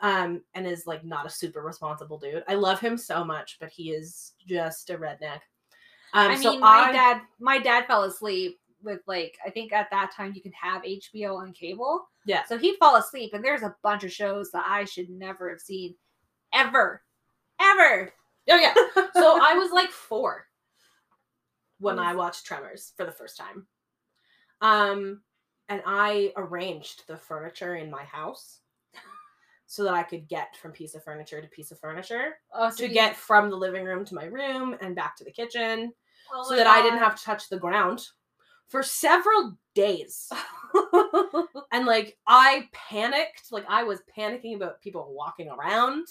Um, 0.02 0.42
and 0.54 0.66
is 0.66 0.88
like 0.88 1.04
not 1.04 1.26
a 1.26 1.30
super 1.30 1.62
responsible 1.62 2.18
dude. 2.18 2.44
I 2.48 2.56
love 2.56 2.80
him 2.80 2.98
so 2.98 3.26
much, 3.26 3.58
but 3.60 3.70
he 3.70 3.92
is 3.92 4.34
just 4.48 4.90
a 4.90 4.98
redneck. 4.98 5.42
Um, 6.14 6.28
I 6.28 6.28
mean, 6.30 6.42
so 6.42 6.58
my 6.60 6.88
I- 6.88 6.92
dad, 6.94 7.22
my 7.40 7.60
dad 7.60 7.86
fell 7.88 8.04
asleep 8.04 8.60
with 8.84 9.02
like 9.08 9.38
I 9.46 9.50
think 9.50 9.74
at 9.74 9.90
that 9.92 10.12
time 10.12 10.34
you 10.36 10.42
can 10.42 10.54
have 10.54 10.84
HBO 10.84 11.38
on 11.38 11.52
cable. 11.52 12.08
Yeah. 12.26 12.46
So 12.46 12.58
he'd 12.58 12.78
fall 12.78 12.96
asleep, 12.96 13.34
and 13.34 13.44
there's 13.44 13.64
a 13.64 13.76
bunch 13.84 14.06
of 14.06 14.12
shows 14.12 14.52
that 14.52 14.66
I 14.68 14.86
should 14.86 15.10
never 15.10 15.50
have 15.50 15.60
seen, 15.60 15.96
ever, 16.54 17.02
ever. 17.60 18.14
Oh 18.50 18.58
yeah. 18.58 18.74
So 19.14 19.40
I 19.42 19.56
was 19.56 19.72
like 19.72 19.90
four 19.90 20.46
when 21.86 22.00
I 22.00 22.16
watched 22.16 22.46
Tremors 22.46 22.94
for 22.98 23.06
the 23.06 23.12
first 23.12 23.38
time. 23.38 23.68
Um, 24.62 25.22
and 25.70 25.82
I 25.86 26.34
arranged 26.38 27.08
the 27.08 27.18
furniture 27.18 27.76
in 27.76 27.90
my 27.90 28.04
house 28.04 28.60
so 29.66 29.84
that 29.84 29.94
I 29.94 30.04
could 30.04 30.28
get 30.28 30.56
from 30.58 30.72
piece 30.72 30.96
of 30.96 31.04
furniture 31.04 31.42
to 31.42 31.48
piece 31.48 31.72
of 31.72 31.80
furniture 31.80 32.36
Oh, 32.54 32.70
so 32.70 32.78
to 32.78 32.88
he- 32.88 32.94
get 32.94 33.16
from 33.16 33.50
the 33.50 33.58
living 33.58 33.86
room 33.86 34.06
to 34.06 34.16
my 34.16 34.26
room 34.26 34.76
and 34.82 34.96
back 34.96 35.16
to 35.18 35.24
the 35.24 35.32
kitchen 35.32 35.94
oh 36.34 36.44
so 36.48 36.56
that 36.56 36.68
I 36.68 36.82
didn't 36.82 37.00
have 37.00 37.16
to 37.16 37.24
touch 37.24 37.50
the 37.50 37.60
ground 37.60 38.08
for 38.68 38.84
several 38.84 39.58
days. 39.74 40.32
And 41.72 41.86
like 41.86 42.18
I 42.26 42.70
panicked, 42.72 43.52
like 43.52 43.66
I 43.68 43.84
was 43.84 44.02
panicking 44.18 44.56
about 44.56 44.82
people 44.82 45.14
walking 45.14 45.50
around. 45.50 46.08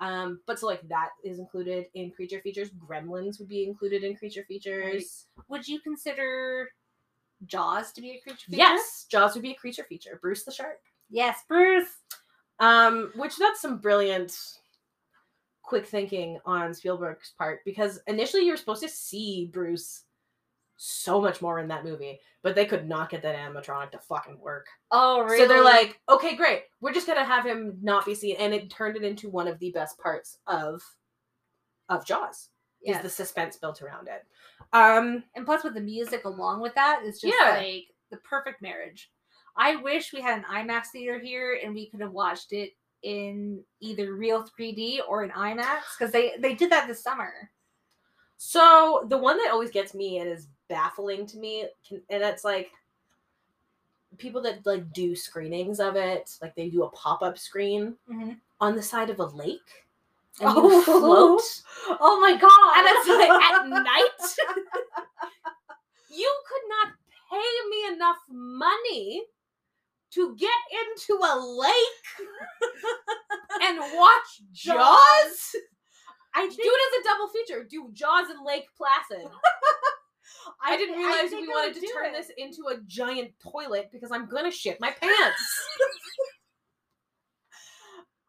Um, 0.00 0.40
but 0.46 0.58
so 0.58 0.66
like 0.66 0.86
that 0.88 1.10
is 1.24 1.38
included 1.38 1.86
in 1.94 2.10
creature 2.10 2.40
features. 2.40 2.70
Gremlins 2.70 3.38
would 3.38 3.48
be 3.48 3.64
included 3.64 4.04
in 4.04 4.16
creature 4.16 4.44
features. 4.46 5.26
Would 5.48 5.66
you 5.66 5.80
consider 5.80 6.68
Jaws 7.46 7.92
to 7.92 8.00
be 8.00 8.10
a 8.12 8.20
creature? 8.20 8.46
feature? 8.46 8.56
Yes, 8.58 9.06
Jaws 9.10 9.34
would 9.34 9.42
be 9.42 9.52
a 9.52 9.56
creature 9.56 9.84
feature. 9.88 10.18
Bruce 10.22 10.44
the 10.44 10.52
shark. 10.52 10.78
Yes, 11.10 11.40
Bruce. 11.48 11.88
Um, 12.60 13.12
which 13.16 13.36
that's 13.36 13.60
some 13.60 13.78
brilliant 13.78 14.36
quick 15.62 15.86
thinking 15.86 16.38
on 16.46 16.72
Spielberg's 16.72 17.34
part 17.36 17.60
because 17.64 18.00
initially 18.06 18.44
you 18.44 18.52
were 18.52 18.56
supposed 18.56 18.82
to 18.82 18.88
see 18.88 19.50
Bruce 19.52 20.04
so 20.80 21.20
much 21.20 21.42
more 21.42 21.58
in 21.58 21.66
that 21.68 21.84
movie, 21.84 22.20
but 22.42 22.54
they 22.54 22.64
could 22.64 22.88
not 22.88 23.10
get 23.10 23.20
that 23.22 23.34
animatronic 23.36 23.90
to 23.90 23.98
fucking 23.98 24.38
work. 24.38 24.66
Oh, 24.92 25.22
really? 25.24 25.38
So 25.38 25.48
they're 25.48 25.64
like, 25.64 26.00
okay, 26.08 26.36
great. 26.36 26.62
We're 26.80 26.92
just 26.94 27.06
gonna 27.08 27.24
have 27.24 27.44
him 27.44 27.76
not 27.82 28.06
be 28.06 28.14
seen, 28.14 28.36
and 28.38 28.54
it 28.54 28.70
turned 28.70 28.96
it 28.96 29.02
into 29.02 29.28
one 29.28 29.48
of 29.48 29.58
the 29.58 29.72
best 29.72 29.98
parts 29.98 30.38
of 30.46 30.80
of 31.88 32.04
Jaws. 32.06 32.50
yes. 32.80 32.96
Is 32.98 33.02
the 33.02 33.10
suspense 33.10 33.56
built 33.56 33.82
around 33.82 34.08
it? 34.08 34.24
Um, 34.72 35.24
and 35.34 35.44
plus 35.44 35.64
with 35.64 35.74
the 35.74 35.80
music 35.80 36.24
along 36.24 36.60
with 36.60 36.74
that 36.76 37.02
is 37.04 37.20
just 37.20 37.34
Yeah. 37.40 37.56
like 37.58 37.86
the 38.10 38.18
perfect 38.18 38.62
marriage. 38.62 39.10
I 39.56 39.74
wish 39.76 40.12
we 40.12 40.20
had 40.20 40.38
an 40.38 40.44
IMAX 40.44 40.88
theater 40.92 41.18
here 41.18 41.58
and 41.64 41.74
we 41.74 41.90
could 41.90 42.00
have 42.00 42.12
watched 42.12 42.52
it 42.52 42.72
in 43.02 43.64
either 43.80 44.14
real 44.14 44.44
3D 44.44 45.00
or 45.08 45.22
an 45.24 45.30
IMAX 45.30 45.80
because 45.98 46.12
they 46.12 46.34
they 46.38 46.54
did 46.54 46.70
that 46.70 46.86
this 46.86 47.02
summer. 47.02 47.32
so 48.36 49.04
the 49.08 49.18
one 49.18 49.36
that 49.38 49.50
always 49.50 49.70
gets 49.70 49.94
me 49.94 50.18
and 50.18 50.28
is 50.28 50.46
baffling 50.68 51.26
to 51.26 51.38
me, 51.38 51.66
can, 51.86 52.00
and 52.10 52.22
it's 52.22 52.44
like 52.44 52.70
people 54.16 54.40
that 54.42 54.64
like 54.66 54.92
do 54.92 55.14
screenings 55.14 55.80
of 55.80 55.96
it, 55.96 56.30
like 56.42 56.54
they 56.54 56.68
do 56.68 56.84
a 56.84 56.90
pop 56.90 57.22
up 57.22 57.38
screen 57.38 57.96
Mhm. 58.10 58.38
on 58.60 58.74
the 58.76 58.82
side 58.82 59.10
of 59.10 59.20
a 59.20 59.26
lake, 59.26 59.86
and 60.40 60.50
Oh. 60.56 60.70
you 60.70 60.82
float, 60.82 61.42
Oh 62.00 62.20
my 62.20 62.36
god! 62.36 62.76
and 62.76 62.86
it's 62.88 63.08
like 63.08 63.30
at 63.30 63.68
night. 63.68 64.36
you 66.10 66.40
could 66.48 66.62
not 66.68 66.92
pay 67.30 67.70
me 67.70 67.94
enough 67.94 68.18
money 68.28 69.24
to 70.10 70.34
get 70.36 70.50
into 70.72 71.14
a 71.22 71.38
lake 71.38 72.06
and 73.62 73.78
watch 73.94 74.40
Jaws. 74.52 75.54
I 76.34 76.46
Do 76.46 76.56
it 76.56 76.80
as 76.94 77.00
a 77.00 77.04
double 77.04 77.28
feature. 77.28 77.64
Do 77.64 77.90
Jaws 77.92 78.30
and 78.30 78.44
Lake 78.44 78.68
Placid. 78.76 79.26
I, 80.62 80.76
didn't 80.76 80.96
realize 80.98 81.30
think 81.30 81.46
we 81.46 81.52
I 81.52 81.56
wanted 81.56 81.74
to 81.80 81.86
turn 81.92 82.06
it. 82.06 82.12
this 82.14 82.30
into 82.36 82.68
a 82.68 82.78
giant 82.86 83.32
toilet 83.42 83.90
because 83.92 84.10
I'm 84.12 84.26
gonna 84.28 84.50
shit 84.50 84.80
my 84.80 84.90
pants. 85.00 85.42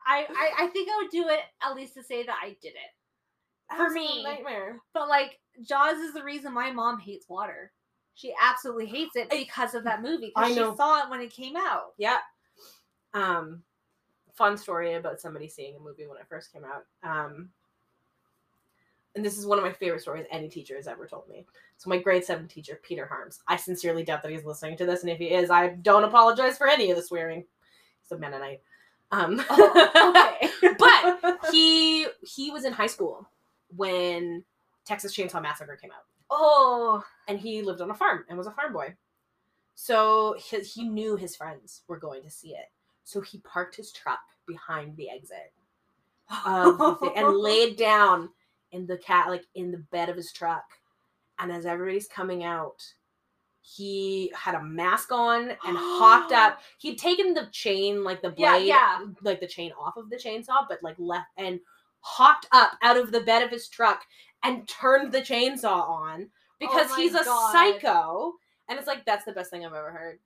I, 0.07 0.25
I 0.29 0.63
I 0.65 0.67
think 0.67 0.89
I 0.89 0.97
would 1.01 1.11
do 1.11 1.27
it 1.29 1.39
at 1.61 1.75
least 1.75 1.93
to 1.95 2.03
say 2.03 2.23
that 2.23 2.35
I 2.41 2.49
did 2.61 2.69
it. 2.69 3.75
For 3.75 3.83
Absolute 3.83 3.93
me. 4.15 4.23
nightmare. 4.23 4.79
But 4.93 5.07
like 5.09 5.39
Jaws 5.61 5.97
is 5.99 6.13
the 6.13 6.23
reason 6.23 6.53
my 6.53 6.71
mom 6.71 6.99
hates 6.99 7.27
water. 7.29 7.71
She 8.15 8.33
absolutely 8.41 8.87
hates 8.87 9.15
it 9.15 9.29
because 9.29 9.75
of 9.75 9.83
that 9.83 10.01
movie. 10.01 10.31
'cause 10.35 10.51
I 10.51 10.55
know. 10.55 10.71
She 10.71 10.77
saw 10.77 11.03
it 11.03 11.09
when 11.09 11.21
it 11.21 11.31
came 11.31 11.55
out. 11.55 11.93
Yeah. 11.97 12.17
Um, 13.13 13.63
fun 14.33 14.57
story 14.57 14.93
about 14.95 15.21
somebody 15.21 15.47
seeing 15.47 15.75
a 15.75 15.79
movie 15.79 16.07
when 16.07 16.17
it 16.17 16.27
first 16.27 16.51
came 16.51 16.63
out. 16.65 16.85
Um, 17.03 17.49
and 19.15 19.25
this 19.25 19.37
is 19.37 19.45
one 19.45 19.57
of 19.57 19.63
my 19.63 19.73
favorite 19.73 20.01
stories 20.01 20.25
any 20.31 20.49
teacher 20.49 20.75
has 20.75 20.87
ever 20.87 21.07
told 21.07 21.27
me. 21.27 21.45
So 21.77 21.89
my 21.89 21.97
grade 21.97 22.23
seven 22.23 22.47
teacher, 22.47 22.79
Peter 22.83 23.05
Harms. 23.05 23.39
I 23.47 23.55
sincerely 23.55 24.03
doubt 24.03 24.21
that 24.23 24.31
he's 24.31 24.45
listening 24.45 24.77
to 24.77 24.85
this, 24.85 25.01
and 25.01 25.09
if 25.09 25.17
he 25.17 25.27
is, 25.27 25.49
I 25.49 25.69
don't 25.69 26.03
apologize 26.03 26.57
for 26.57 26.67
any 26.67 26.91
of 26.91 26.97
the 26.97 27.03
swearing. 27.03 27.43
He's 28.01 28.11
a 28.11 28.17
Mennonite. 28.17 28.61
Um, 29.11 29.43
Oh, 29.49 30.13
okay. 30.15 30.73
but 30.79 31.39
he 31.51 32.07
he 32.21 32.51
was 32.51 32.65
in 32.65 32.73
high 32.73 32.87
school 32.87 33.27
when 33.75 34.43
Texas 34.85 35.15
Chainsaw 35.15 35.41
Massacre 35.41 35.75
came 35.75 35.91
out 35.91 36.03
oh, 36.29 37.03
and 37.27 37.39
he 37.39 37.61
lived 37.61 37.81
on 37.81 37.91
a 37.91 37.95
farm 37.95 38.25
and 38.29 38.37
was 38.37 38.47
a 38.47 38.51
farm 38.51 38.73
boy. 38.73 38.93
So 39.75 40.35
he, 40.37 40.59
he 40.61 40.83
knew 40.83 41.15
his 41.15 41.35
friends 41.35 41.81
were 41.87 41.97
going 41.97 42.23
to 42.23 42.29
see 42.29 42.49
it. 42.49 42.71
So 43.03 43.21
he 43.21 43.39
parked 43.39 43.75
his 43.75 43.91
truck 43.91 44.19
behind 44.45 44.95
the 44.97 45.09
exit 45.09 45.51
thi- 46.29 47.15
and 47.15 47.37
laid 47.37 47.77
down 47.77 48.29
in 48.71 48.85
the 48.87 48.97
cat 48.97 49.27
like 49.27 49.45
in 49.55 49.71
the 49.71 49.77
bed 49.91 50.09
of 50.09 50.15
his 50.15 50.31
truck. 50.31 50.63
And 51.39 51.51
as 51.51 51.65
everybody's 51.65 52.07
coming 52.07 52.43
out, 52.43 52.83
he 53.61 54.31
had 54.35 54.55
a 54.55 54.63
mask 54.63 55.11
on 55.11 55.49
and 55.49 55.77
hopped 55.77 56.31
up. 56.31 56.59
He'd 56.79 56.97
taken 56.97 57.33
the 57.33 57.47
chain, 57.51 58.03
like 58.03 58.21
the 58.21 58.33
Yeah, 58.37 58.53
blade, 58.53 58.67
yeah. 58.67 58.99
like 59.21 59.39
the 59.39 59.47
chain 59.47 59.71
off 59.79 59.97
of 59.97 60.09
the 60.09 60.15
chainsaw, 60.17 60.65
but 60.67 60.81
like 60.81 60.95
left 60.97 61.27
and 61.37 61.59
hopped 62.01 62.47
up 62.51 62.71
out 62.81 62.97
of 62.97 63.11
the 63.11 63.21
bed 63.21 63.43
of 63.43 63.51
his 63.51 63.67
truck 63.67 64.01
and 64.43 64.67
turned 64.67 65.11
the 65.11 65.21
chainsaw 65.21 65.87
on 65.89 66.29
because 66.59 66.89
Oh 66.91 66.95
he's 66.95 67.15
a 67.15 67.23
God. 67.23 67.51
psycho. 67.51 68.33
And 68.69 68.77
it's 68.77 68.87
like 68.87 69.05
that's 69.05 69.25
the 69.25 69.33
best 69.33 69.49
thing 69.51 69.65
I've 69.65 69.73
ever 69.73 69.91
heard. 69.91 70.19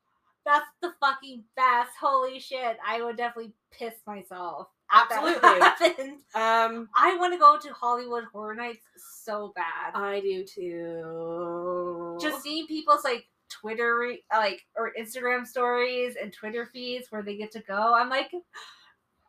that's 0.46 0.68
the 0.82 0.94
fucking 1.00 1.44
best. 1.56 1.92
Holy 2.00 2.40
shit! 2.40 2.78
I 2.86 3.02
would 3.02 3.18
definitely 3.18 3.54
piss 3.72 3.94
myself. 4.06 4.68
Absolutely. 4.94 5.50
happened. 5.60 6.12
um, 6.36 6.90
I 6.96 7.18
want 7.18 7.34
to 7.34 7.40
go 7.40 7.58
to 7.60 7.74
Hollywood 7.74 8.26
Horror 8.32 8.56
Nights 8.56 8.86
so 9.24 9.52
bad. 9.56 9.92
I 9.96 10.20
do 10.22 10.44
too. 10.46 12.18
Just 12.22 12.44
seeing 12.44 12.68
people's 12.68 13.04
like 13.04 13.26
Twitter, 13.50 14.14
like 14.32 14.62
or 14.76 14.92
Instagram 15.00 15.46
stories 15.46 16.16
and 16.22 16.32
Twitter 16.34 16.66
feeds 16.72 17.08
where 17.12 17.24
they 17.24 17.36
get 17.38 17.52
to 17.54 17.60
go. 17.62 17.94
I'm 17.96 18.10
like, 18.10 18.32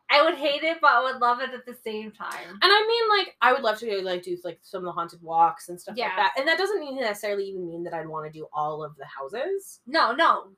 I 0.09 0.23
would 0.23 0.35
hate 0.35 0.63
it, 0.63 0.77
but 0.81 0.91
I 0.91 1.03
would 1.03 1.19
love 1.19 1.41
it 1.41 1.49
at 1.53 1.65
the 1.65 1.75
same 1.83 2.11
time. 2.11 2.47
And 2.61 2.61
I 2.63 2.85
mean, 2.87 3.17
like, 3.19 3.35
I 3.41 3.51
would 3.53 3.63
love 3.63 3.79
to 3.79 4.01
like 4.03 4.21
do 4.23 4.37
like 4.43 4.59
some 4.61 4.79
of 4.79 4.85
the 4.85 4.91
haunted 4.91 5.21
walks 5.23 5.69
and 5.69 5.81
stuff 5.81 5.95
Yeah. 5.97 6.05
like 6.07 6.15
that. 6.17 6.33
And 6.37 6.47
that 6.47 6.57
doesn't 6.59 6.95
necessarily 6.95 7.45
even 7.45 7.67
mean 7.67 7.83
that 7.85 7.93
I'd 7.93 8.07
want 8.07 8.31
to 8.31 8.31
do 8.39 8.47
all 8.53 8.83
of 8.83 8.95
the 8.97 9.05
houses. 9.05 9.79
No, 9.87 10.11
no, 10.13 10.49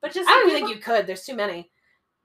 but 0.00 0.12
just 0.12 0.28
I 0.28 0.32
don't 0.32 0.50
even 0.50 0.62
be 0.62 0.66
think 0.66 0.76
you 0.76 0.82
could. 0.82 1.06
There's 1.06 1.24
too 1.24 1.36
many. 1.36 1.70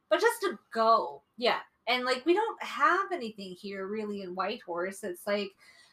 but 0.10 0.20
just 0.20 0.42
to 0.42 0.58
go. 0.74 1.22
Yeah. 1.38 1.60
And 1.88 2.04
like 2.06 2.26
we 2.26 2.34
don't 2.34 2.62
have 2.64 3.12
anything 3.12 3.52
here 3.52 3.88
really 3.88 4.22
in 4.22 4.34
Whitehorse. 4.36 5.04
It's 5.04 5.26
like 5.28 5.52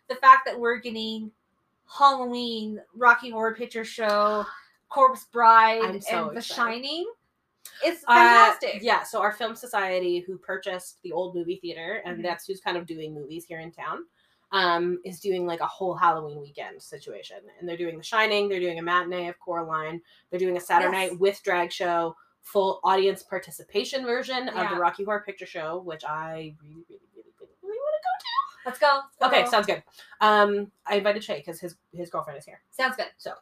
the 0.09 0.15
fact 0.17 0.47
that 0.47 0.59
we're 0.59 0.79
getting 0.79 1.31
Halloween, 1.87 2.81
Rocky 2.95 3.31
Horror 3.31 3.55
Picture 3.55 3.85
Show, 3.85 4.47
Corpse 4.89 5.25
Bride, 5.33 6.03
so 6.03 6.29
and 6.29 6.37
The. 6.37 6.41
Shining. 6.43 7.11
It's 7.85 8.05
Uh, 8.07 8.15
fantastic. 8.15 8.83
yeah. 8.83 9.03
So 9.03 9.21
our 9.21 9.33
film 9.33 9.55
society, 9.55 10.21
who 10.21 10.39
purchased 10.39 11.03
the 11.03 11.13
old 11.13 11.35
movie 11.35 11.57
theater, 11.57 12.03
and 12.05 12.19
Mhm. 12.19 12.23
that's 12.23 12.47
who's 12.47 12.61
kind 12.61 12.77
of 12.77 12.87
doing 12.87 13.15
movies 13.15 13.45
here 13.45 13.61
in 13.61 13.71
town, 13.73 14.07
um, 14.53 15.01
is 15.05 15.21
doing 15.21 15.47
like 15.47 15.61
a 15.61 15.67
whole 15.67 15.95
Halloween 15.95 16.41
weekend 16.41 16.83
situation. 16.83 17.39
And 17.59 17.69
they're 17.69 17.77
doing 17.77 17.97
The 17.97 18.03
Shining. 18.03 18.49
They're 18.49 18.61
doing 18.61 18.79
a 18.79 18.83
matinee 18.83 19.29
of 19.29 19.39
Coraline. 19.41 20.01
They're 20.31 20.41
doing 20.41 20.57
a 20.57 20.61
Saturday 20.61 20.97
Yes. 20.97 21.11
night 21.11 21.21
with 21.21 21.43
drag 21.43 21.73
show 21.73 22.17
full 22.43 22.81
audience 22.85 23.23
participation 23.23 24.05
version 24.05 24.49
of 24.49 24.69
the 24.71 24.77
Rocky 24.77 25.05
Horror 25.05 25.23
Picture 25.25 25.47
Show, 25.47 25.81
which 25.85 26.05
I 26.05 26.55
really, 26.63 26.85
really, 26.89 27.01
really, 27.15 27.33
really, 27.41 27.53
really 27.63 27.79
want 27.79 27.95
to 27.97 28.03
go 28.05 28.13
to. 28.19 28.67
Let's 28.67 28.79
go. 28.79 29.01
to. 29.21 29.27
Okay, 29.27 29.45
go. 29.45 29.51
sounds 29.51 29.67
good. 29.67 29.83
Um, 30.21 30.71
I 30.87 30.97
invited 30.97 31.25
Shay 31.25 31.39
because 31.39 31.61
his 31.61 31.77
his 31.93 32.11
girlfriend 32.11 32.39
is 32.39 32.45
here. 32.45 32.61
sounds 32.71 32.97
good. 32.97 33.07
So, 33.17 33.33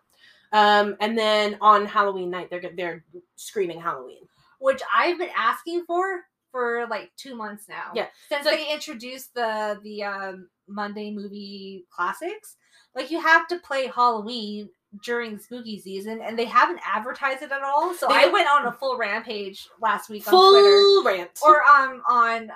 um, 0.52 0.96
and 1.00 1.16
then 1.16 1.56
on 1.60 1.86
Halloween 1.86 2.30
night, 2.30 2.48
they're 2.50 2.62
they're 2.76 3.04
screaming 3.36 3.80
Halloween. 3.80 4.22
Which 4.58 4.82
I've 4.94 5.18
been 5.18 5.30
asking 5.36 5.84
for 5.86 6.24
for 6.50 6.86
like 6.90 7.10
two 7.16 7.34
months 7.34 7.68
now. 7.68 7.92
Yeah. 7.94 8.06
Since 8.28 8.44
So- 8.44 8.50
they 8.50 8.70
introduced 8.72 9.34
the 9.34 9.78
the 9.82 10.04
um, 10.04 10.48
Monday 10.68 11.10
movie 11.10 11.86
classics, 11.90 12.56
like 12.94 13.10
you 13.10 13.20
have 13.20 13.46
to 13.48 13.58
play 13.60 13.86
Halloween 13.86 14.68
during 15.04 15.38
spooky 15.38 15.78
season, 15.78 16.20
and 16.20 16.38
they 16.38 16.44
haven't 16.46 16.80
advertised 16.84 17.42
it 17.42 17.52
at 17.52 17.62
all. 17.62 17.94
So 17.94 18.08
They- 18.08 18.14
I 18.24 18.26
went 18.26 18.48
on 18.48 18.66
a 18.66 18.72
full 18.72 18.96
rampage 18.98 19.68
last 19.80 20.08
week 20.10 20.26
on 20.26 20.32
Twitter 20.32 20.68
Full 20.68 21.04
rant. 21.04 21.38
or 21.42 21.62
um 21.62 22.02
on 22.08 22.50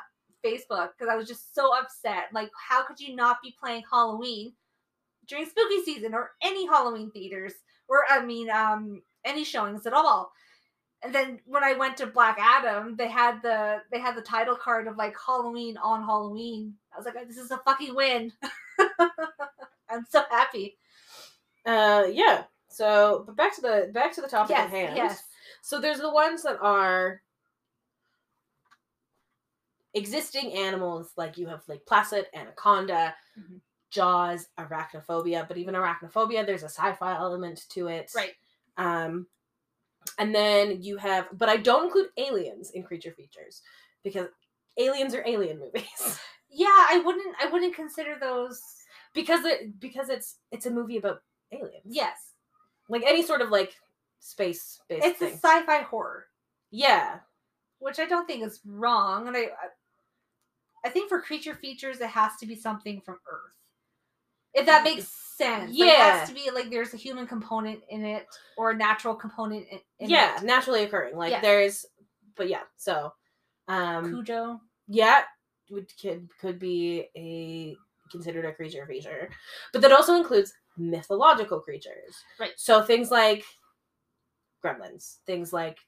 Facebook 0.44 0.90
because 0.98 1.08
I 1.10 1.16
was 1.16 1.28
just 1.28 1.54
so 1.54 1.74
upset. 1.76 2.24
Like, 2.32 2.50
how 2.68 2.82
could 2.84 2.98
you 3.00 3.14
not 3.14 3.38
be 3.42 3.54
playing 3.58 3.84
Halloween 3.90 4.52
during 5.26 5.46
spooky 5.46 5.82
season 5.84 6.12
or 6.14 6.32
any 6.42 6.66
Halloween 6.66 7.10
theaters 7.12 7.54
or 7.88 8.04
I 8.10 8.24
mean 8.24 8.50
um 8.50 9.02
any 9.24 9.44
showings 9.44 9.86
at 9.86 9.92
all? 9.92 10.32
And 11.02 11.14
then 11.14 11.38
when 11.44 11.62
I 11.62 11.74
went 11.74 11.98
to 11.98 12.06
Black 12.06 12.38
Adam, 12.40 12.96
they 12.96 13.08
had 13.08 13.42
the 13.42 13.82
they 13.92 14.00
had 14.00 14.16
the 14.16 14.22
title 14.22 14.56
card 14.56 14.88
of 14.88 14.96
like 14.96 15.14
Halloween 15.24 15.76
on 15.76 16.02
Halloween. 16.02 16.74
I 16.92 16.96
was 16.96 17.06
like, 17.06 17.14
this 17.28 17.36
is 17.38 17.50
a 17.50 17.58
fucking 17.58 17.94
win. 17.94 18.32
I'm 19.90 20.04
so 20.08 20.22
happy. 20.30 20.76
Uh, 21.66 22.04
yeah. 22.12 22.44
So, 22.68 23.24
but 23.26 23.36
back 23.36 23.54
to 23.56 23.60
the 23.60 23.90
back 23.92 24.12
to 24.14 24.20
the 24.20 24.28
topic 24.28 24.56
Yes, 24.56 24.64
at 24.66 24.70
hand. 24.70 24.96
yes. 24.96 25.22
So 25.62 25.80
there's 25.80 26.00
the 26.00 26.10
ones 26.12 26.42
that 26.42 26.58
are 26.60 27.22
existing 29.94 30.52
animals, 30.52 31.12
like 31.16 31.38
you 31.38 31.46
have 31.46 31.62
like 31.68 31.86
Placid, 31.86 32.26
Anaconda, 32.34 33.14
Mhm. 33.38 33.60
Jaws, 33.90 34.48
Arachnophobia. 34.58 35.46
But 35.46 35.56
even 35.56 35.74
Arachnophobia, 35.74 36.44
there's 36.44 36.64
a 36.64 36.68
sci-fi 36.68 37.14
element 37.16 37.68
to 37.70 37.86
it. 37.88 38.10
Right. 38.14 38.34
Um, 38.76 39.28
and 40.18 40.34
then 40.34 40.82
you 40.82 40.96
have, 40.96 41.28
but 41.32 41.48
I 41.48 41.56
don't 41.56 41.84
include 41.84 42.10
aliens 42.16 42.72
in 42.72 42.82
creature 42.82 43.12
features 43.12 43.62
because 44.02 44.28
aliens 44.76 45.14
are 45.14 45.22
alien 45.26 45.58
movies 45.60 46.18
Yeah, 46.50 46.66
I 46.68 47.02
wouldn't 47.04 47.34
I 47.40 47.46
wouldn't 47.46 47.74
consider 47.74 48.16
those 48.20 48.60
because 49.12 49.44
it 49.44 49.80
because 49.80 50.08
it's 50.08 50.38
it's 50.52 50.66
a 50.66 50.70
movie 50.70 50.98
about 50.98 51.20
aliens. 51.52 51.82
yes. 51.84 52.32
like 52.88 53.02
any 53.06 53.22
sort 53.22 53.40
of 53.40 53.50
like 53.50 53.74
space 54.20 54.78
based 54.88 55.04
It's 55.06 55.22
a 55.22 55.30
sci-fi 55.32 55.82
horror. 55.82 56.26
yeah, 56.70 57.18
which 57.78 57.98
I 57.98 58.06
don't 58.06 58.26
think 58.26 58.42
is 58.44 58.60
wrong. 58.66 59.28
And 59.28 59.36
I, 59.36 59.48
I- 60.84 60.88
think 60.90 61.08
for 61.08 61.20
creature 61.20 61.54
features, 61.54 62.00
it 62.00 62.08
has 62.10 62.32
to 62.40 62.46
be 62.46 62.54
something 62.54 63.00
from 63.00 63.16
Earth, 63.30 63.56
if 64.54 64.66
that 64.66 64.84
makes 64.84 65.08
sense. 65.36 65.70
Like, 65.70 65.80
it 65.80 65.86
Yeah. 65.98 66.18
has 66.18 66.28
to 66.28 66.34
be 66.34 66.50
like 66.54 66.70
there's 66.70 66.92
a 66.94 66.98
human 66.98 67.26
component 67.26 67.80
in 67.88 68.04
it 68.04 68.26
or 68.58 68.70
a 68.70 68.76
natural 68.76 69.14
component 69.14 69.66
in, 69.70 69.78
in 69.98 70.10
yeah, 70.10 70.36
it. 70.36 70.44
naturally 70.44 70.82
occurring. 70.84 71.16
Like 71.16 71.30
Yeah. 71.32 71.40
there's, 71.40 71.86
but 72.36 72.48
yeah. 72.48 72.62
So, 72.76 73.12
um, 73.68 74.04
Cujo. 74.10 74.60
yeah, 74.88 75.22
would 75.70 75.90
could 76.00 76.28
could 76.38 76.58
be 76.58 77.08
a 77.16 77.74
considered 78.12 78.44
a 78.44 78.52
creature 78.52 78.86
feature, 78.86 79.30
but 79.72 79.80
that 79.82 79.90
also 79.92 80.14
includes 80.16 80.52
mythological 80.76 81.60
creatures. 81.60 82.16
Right. 82.38 82.52
So 82.56 82.82
things 82.82 83.10
like 83.10 83.44
gremlins, 84.64 85.16
things 85.26 85.52
like 85.52 85.78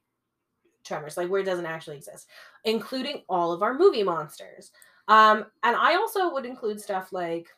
tremors, 0.84 1.16
like 1.16 1.28
where 1.28 1.40
it 1.40 1.44
doesn't 1.44 1.66
actually 1.66 1.96
exist, 1.96 2.28
including 2.64 3.22
all 3.28 3.52
of 3.52 3.62
our 3.62 3.74
movie 3.74 4.02
monsters. 4.02 4.70
Um, 5.08 5.46
and 5.62 5.76
I 5.76 5.94
also 5.96 6.32
would 6.32 6.44
include 6.44 6.80
stuff 6.80 7.12
like 7.12 7.48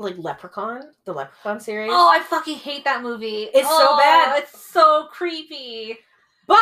like 0.00 0.14
Leprechaun, 0.16 0.92
the 1.06 1.12
Leprechaun 1.12 1.58
series. 1.58 1.90
Oh, 1.92 2.08
I 2.08 2.20
fucking 2.22 2.56
hate 2.58 2.84
that 2.84 3.02
movie. 3.02 3.48
It's 3.52 3.68
so 3.68 3.88
Oh, 3.90 3.96
bad. 3.98 4.38
It's 4.42 4.58
so 4.70 5.08
creepy. 5.10 5.98
but 6.46 6.56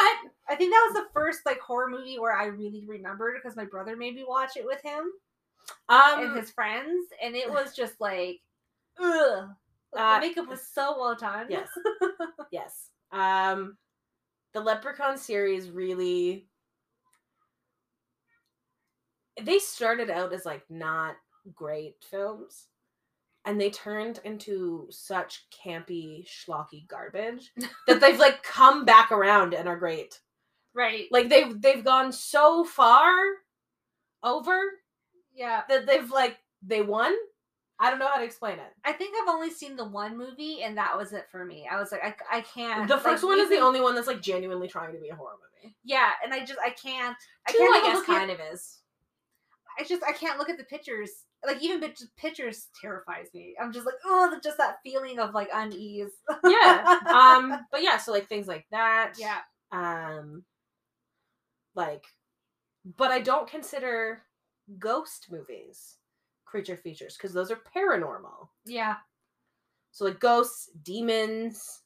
I 0.48 0.54
think 0.56 0.72
that 0.72 0.90
was 0.90 0.94
the 0.94 1.08
first 1.12 1.40
like 1.44 1.60
horror 1.60 1.88
movie 1.90 2.18
where 2.18 2.32
I 2.32 2.46
really 2.46 2.84
remembered 2.86 3.34
because 3.36 3.56
my 3.56 3.64
brother 3.66 3.94
made 3.96 4.14
me 4.14 4.24
watch 4.26 4.56
it 4.56 4.64
with 4.64 4.80
him 4.82 5.12
um 5.88 6.20
and 6.20 6.36
his 6.36 6.50
friends, 6.50 7.08
and 7.22 7.34
it 7.36 7.50
was 7.50 7.74
just 7.74 8.00
like, 8.00 8.40
ugh. 9.00 9.48
Uh, 9.96 10.20
the 10.20 10.26
makeup 10.26 10.48
was 10.48 10.66
so 10.66 10.96
well 10.98 11.14
done. 11.14 11.46
Yes. 11.48 11.68
yes. 12.50 12.90
Um 13.12 13.76
the 14.52 14.60
Leprechaun 14.60 15.16
series 15.18 15.70
really 15.70 16.46
they 19.42 19.58
started 19.58 20.10
out 20.10 20.32
as 20.32 20.46
like 20.46 20.62
not 20.70 21.16
great 21.54 21.96
films 22.10 22.66
and 23.44 23.60
they 23.60 23.70
turned 23.70 24.18
into 24.24 24.86
such 24.90 25.44
campy 25.64 26.26
schlocky 26.26 26.86
garbage 26.88 27.52
that 27.86 28.00
they've 28.00 28.18
like 28.18 28.42
come 28.42 28.84
back 28.84 29.12
around 29.12 29.54
and 29.54 29.68
are 29.68 29.76
great. 29.76 30.20
right. 30.74 31.04
Like 31.10 31.28
they've 31.28 31.60
they've 31.60 31.84
gone 31.84 32.12
so 32.12 32.64
far 32.64 33.12
over 34.22 34.58
Yeah. 35.34 35.62
that 35.68 35.86
they've 35.86 36.10
like 36.10 36.38
they 36.66 36.82
won. 36.82 37.14
I 37.78 37.90
don't 37.90 37.98
know 37.98 38.08
how 38.08 38.18
to 38.18 38.24
explain 38.24 38.54
it. 38.54 38.72
I 38.84 38.92
think 38.92 39.14
I've 39.20 39.34
only 39.34 39.50
seen 39.50 39.76
the 39.76 39.84
one 39.86 40.16
movie, 40.16 40.62
and 40.62 40.76
that 40.78 40.96
was 40.96 41.12
it 41.12 41.26
for 41.30 41.44
me. 41.44 41.68
I 41.70 41.78
was 41.78 41.92
like, 41.92 42.02
I, 42.02 42.38
I 42.38 42.40
can't. 42.40 42.88
The 42.88 42.94
like, 42.94 43.02
first 43.02 43.22
one 43.24 43.38
is 43.38 43.50
the 43.50 43.58
only 43.58 43.80
one 43.80 43.94
that's 43.94 44.06
like 44.06 44.22
genuinely 44.22 44.68
trying 44.68 44.94
to 44.94 45.00
be 45.00 45.10
a 45.10 45.14
horror 45.14 45.34
movie. 45.62 45.74
Yeah, 45.84 46.10
and 46.24 46.32
I 46.32 46.40
just 46.40 46.58
I 46.64 46.70
can't. 46.70 47.16
I 47.48 47.52
Two, 47.52 47.58
can't 47.58 47.74
I 47.84 47.86
guess, 47.88 47.96
look 47.96 48.08
at- 48.08 48.18
kind 48.18 48.30
of 48.30 48.38
is. 48.52 48.78
I 49.78 49.84
just 49.84 50.02
I 50.04 50.12
can't 50.12 50.38
look 50.38 50.48
at 50.48 50.56
the 50.56 50.64
pictures. 50.64 51.10
Like 51.46 51.62
even 51.62 51.84
pictures 52.16 52.68
terrifies 52.80 53.26
me. 53.34 53.54
I'm 53.60 53.72
just 53.72 53.84
like, 53.84 53.96
oh, 54.06 54.38
just 54.42 54.56
that 54.56 54.78
feeling 54.82 55.18
of 55.18 55.34
like 55.34 55.50
unease. 55.52 56.12
yeah 56.44 56.98
um 57.06 57.58
but 57.70 57.82
yeah 57.82 57.98
so 57.98 58.10
like 58.10 58.26
things 58.26 58.46
like 58.46 58.64
that 58.70 59.12
yeah. 59.18 59.40
um 59.72 60.44
like 61.74 62.04
but 62.96 63.10
i 63.10 63.20
don't 63.20 63.48
consider 63.50 64.22
ghost 64.78 65.26
movies 65.30 65.96
creature 66.46 66.76
features 66.76 67.16
because 67.16 67.32
those 67.34 67.50
are 67.50 67.60
paranormal 67.76 68.48
Yeah. 68.64 68.96
so 69.90 70.04
like 70.06 70.20
ghosts 70.20 70.70
demons 70.82 71.82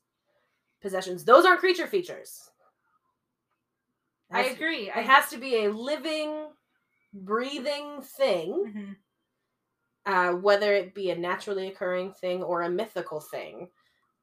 possessions 0.80 1.24
those 1.24 1.44
aren't 1.44 1.60
creature 1.60 1.86
features 1.86 2.50
I 4.30 4.42
has 4.42 4.48
to- 4.48 4.54
agree. 4.54 4.88
it 4.88 4.92
has 5.06 5.28
to 5.30 5.38
be 5.38 5.64
a 5.64 5.72
living 5.72 6.52
breathing 7.12 8.02
thing 8.02 8.52
Mhm. 8.66 8.96
uh, 10.06 10.32
whether 10.36 10.72
it 10.74 10.94
be 10.94 11.10
a 11.10 11.16
naturally 11.16 11.68
occurring 11.68 12.12
thing 12.12 12.42
or 12.42 12.62
a 12.62 12.70
mythical 12.70 13.20
thing 13.20 13.70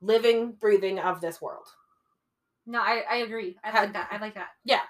living 0.02 0.54
breathing 0.54 1.00
of 1.00 1.20
this 1.22 1.42
world 1.42 1.68
No, 2.66 2.82
I 2.82 3.04
I 3.10 3.16
agree. 3.18 3.58
I 3.64 3.72
like 3.82 3.94
that. 3.94 4.10
I 4.12 4.18
like 4.18 4.36
that. 4.36 4.50
Yeah. 4.66 4.84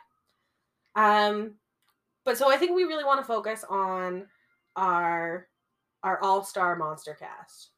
Um, 0.96 1.60
but 2.24 2.38
so 2.40 2.50
I 2.52 2.58
think 2.58 2.76
we 2.76 2.86
really 2.86 3.04
want 3.04 3.20
to 3.22 3.26
focus 3.26 3.64
on 3.70 4.28
our 4.78 5.48
our 6.04 6.22
all 6.24 6.44
star 6.44 6.76
monster 6.78 7.14
cast. 7.20 7.72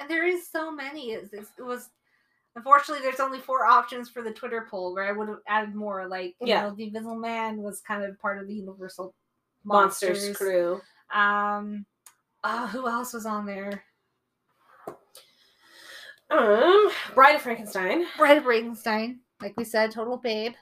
And 0.00 0.10
there 0.10 0.26
is 0.26 0.50
so 0.50 0.72
many. 0.72 1.12
It's, 1.12 1.32
it's, 1.32 1.50
it 1.56 1.62
was 1.62 1.90
unfortunately 2.56 3.02
there's 3.02 3.20
only 3.20 3.38
four 3.38 3.64
options 3.66 4.08
for 4.08 4.22
the 4.22 4.32
Twitter 4.32 4.66
poll 4.68 4.92
where 4.94 5.04
I 5.04 5.12
would 5.12 5.28
have 5.28 5.38
added 5.46 5.74
more. 5.74 6.08
Like 6.08 6.34
you 6.40 6.48
Yeah. 6.48 6.62
know, 6.62 6.74
the 6.74 6.84
Invisible 6.84 7.14
Man 7.16 7.58
was 7.58 7.80
kind 7.80 8.02
of 8.02 8.18
part 8.18 8.40
of 8.40 8.48
the 8.48 8.54
Universal 8.54 9.14
Monsters, 9.64 10.18
Monsters, 10.18 10.36
crew. 10.36 10.80
Um, 11.14 11.86
uh, 12.42 12.66
who 12.66 12.88
else 12.88 13.12
was 13.12 13.26
on 13.26 13.46
there? 13.46 13.84
Um, 16.30 16.90
Bride 17.14 17.36
of 17.36 17.42
Frankenstein. 17.42 18.06
Bride 18.16 18.38
of 18.38 18.44
Frankenstein, 18.44 19.20
like 19.40 19.54
we 19.56 19.64
said, 19.64 19.90
total 19.92 20.16
babe. 20.16 20.54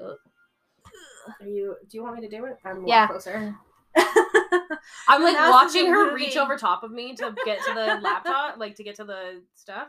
Are 0.00 1.46
you? 1.46 1.76
Do 1.90 1.96
you 1.96 2.02
want 2.02 2.16
me 2.16 2.28
to 2.28 2.36
do 2.36 2.44
it? 2.44 2.58
I'm 2.64 2.84
a 2.84 2.88
Yeah. 2.88 3.06
closer. 3.08 3.56
I'm 5.08 5.22
like 5.22 5.36
watching 5.50 5.86
her 5.86 6.10
movie. 6.10 6.26
reach 6.26 6.36
over 6.36 6.56
top 6.56 6.82
of 6.82 6.90
me 6.90 7.14
to 7.16 7.34
get 7.44 7.58
to 7.64 7.74
the 7.74 7.98
laptop, 8.02 8.58
like 8.58 8.76
to 8.76 8.84
get 8.84 8.96
to 8.96 9.04
the 9.04 9.42
stuff. 9.54 9.88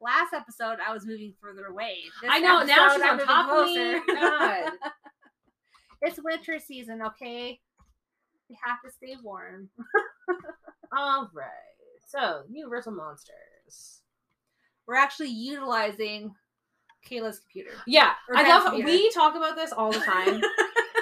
Last 0.00 0.34
episode, 0.34 0.78
I 0.86 0.92
was 0.92 1.06
moving 1.06 1.34
further 1.40 1.66
away. 1.66 1.96
This 2.20 2.30
I 2.32 2.38
know, 2.40 2.62
now 2.62 2.92
she's 2.92 3.02
I'm 3.02 3.20
on 3.20 3.26
top 3.26 3.50
of 3.50 3.66
me. 3.66 3.78
Oh 3.78 4.02
God. 4.08 4.72
it's 6.02 6.18
winter 6.22 6.58
season, 6.58 7.00
okay? 7.02 7.58
We 8.48 8.58
have 8.64 8.78
to 8.84 8.90
stay 8.90 9.16
warm. 9.22 9.70
All 10.96 11.30
right. 11.32 11.48
So 12.06 12.42
Universal 12.50 12.92
Monsters. 12.92 14.02
We're 14.86 14.96
actually 14.96 15.30
utilizing 15.30 16.34
Kayla's 17.10 17.38
computer. 17.38 17.70
Yeah, 17.86 18.12
I 18.34 18.46
love. 18.48 18.64
computer. 18.66 18.86
We 18.86 19.10
talk 19.12 19.34
about 19.34 19.56
this 19.56 19.72
all 19.72 19.92
the 19.92 20.00
time. 20.00 20.42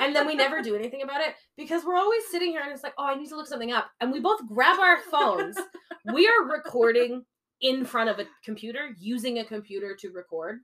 And 0.06 0.14
then 0.16 0.26
we 0.26 0.34
never 0.34 0.62
do 0.62 0.74
anything 0.76 1.02
about 1.02 1.20
it 1.20 1.34
because 1.56 1.84
we're 1.84 1.96
always 1.96 2.22
sitting 2.30 2.50
here 2.50 2.60
and 2.62 2.72
it's 2.72 2.82
like, 2.82 2.94
oh, 2.98 3.06
I 3.06 3.14
need 3.14 3.28
to 3.28 3.36
look 3.36 3.46
something 3.46 3.72
up. 3.72 3.90
And 4.00 4.12
we 4.12 4.20
both 4.20 4.46
grab 4.46 4.78
our 4.78 4.98
phones. 5.00 5.56
we 6.12 6.26
are 6.28 6.44
recording 6.44 7.24
in 7.60 7.84
front 7.84 8.10
of 8.10 8.18
a 8.18 8.26
computer, 8.44 8.90
using 8.98 9.38
a 9.38 9.44
computer 9.44 9.94
to 9.96 10.10
record. 10.10 10.60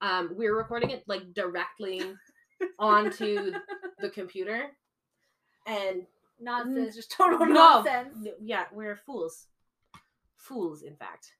Um, 0.00 0.30
we're 0.34 0.56
recording 0.56 0.90
it 0.90 1.04
like 1.06 1.32
directly 1.32 2.02
onto 2.78 3.52
the 4.00 4.10
computer, 4.10 4.66
and 5.66 6.02
Nonsense, 6.40 6.96
just 6.96 7.12
total 7.12 7.38
No. 7.46 7.82
nonsense. 7.82 8.26
Yeah, 8.40 8.64
we're 8.72 8.96
fools. 8.96 9.46
Fools, 10.36 10.82
in 10.82 10.96
fact. 10.96 11.32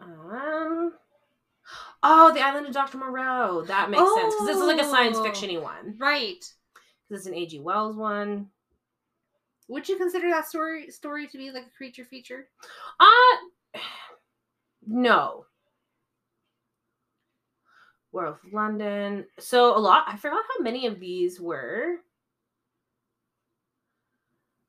Um. 0.00 0.94
Oh, 2.02 2.32
the 2.32 2.40
Island 2.40 2.66
of 2.66 2.72
Dr. 2.72 2.98
Moreau. 2.98 3.62
That 3.62 3.90
makes 3.90 4.02
sense 4.14 4.34
because 4.34 4.46
this 4.46 4.56
is 4.56 4.62
like 4.64 4.80
a 4.80 4.84
science 4.84 5.16
Oh. 5.18 5.24
fictiony 5.24 5.60
one. 5.60 5.96
Right. 5.98 6.44
This 7.10 7.20
is 7.22 7.26
an 7.26 7.34
H.G. 7.34 7.60
Wells 7.60 7.96
one. 7.96 8.50
Would 9.68 9.88
you 9.88 9.96
consider 9.96 10.30
that 10.30 10.46
story 10.48 10.90
story 10.90 11.26
to 11.26 11.36
be 11.38 11.50
like 11.50 11.66
a 11.66 11.76
creature 11.76 12.04
feature? 12.04 12.48
Uh 13.00 13.78
no. 14.86 15.44
Werewolf 18.12 18.42
of 18.44 18.52
London. 18.52 19.26
So 19.38 19.76
a 19.76 19.78
lot. 19.78 20.04
I 20.06 20.16
forgot 20.16 20.42
how 20.56 20.62
many 20.62 20.86
of 20.86 20.98
these 21.00 21.40
were. 21.40 21.96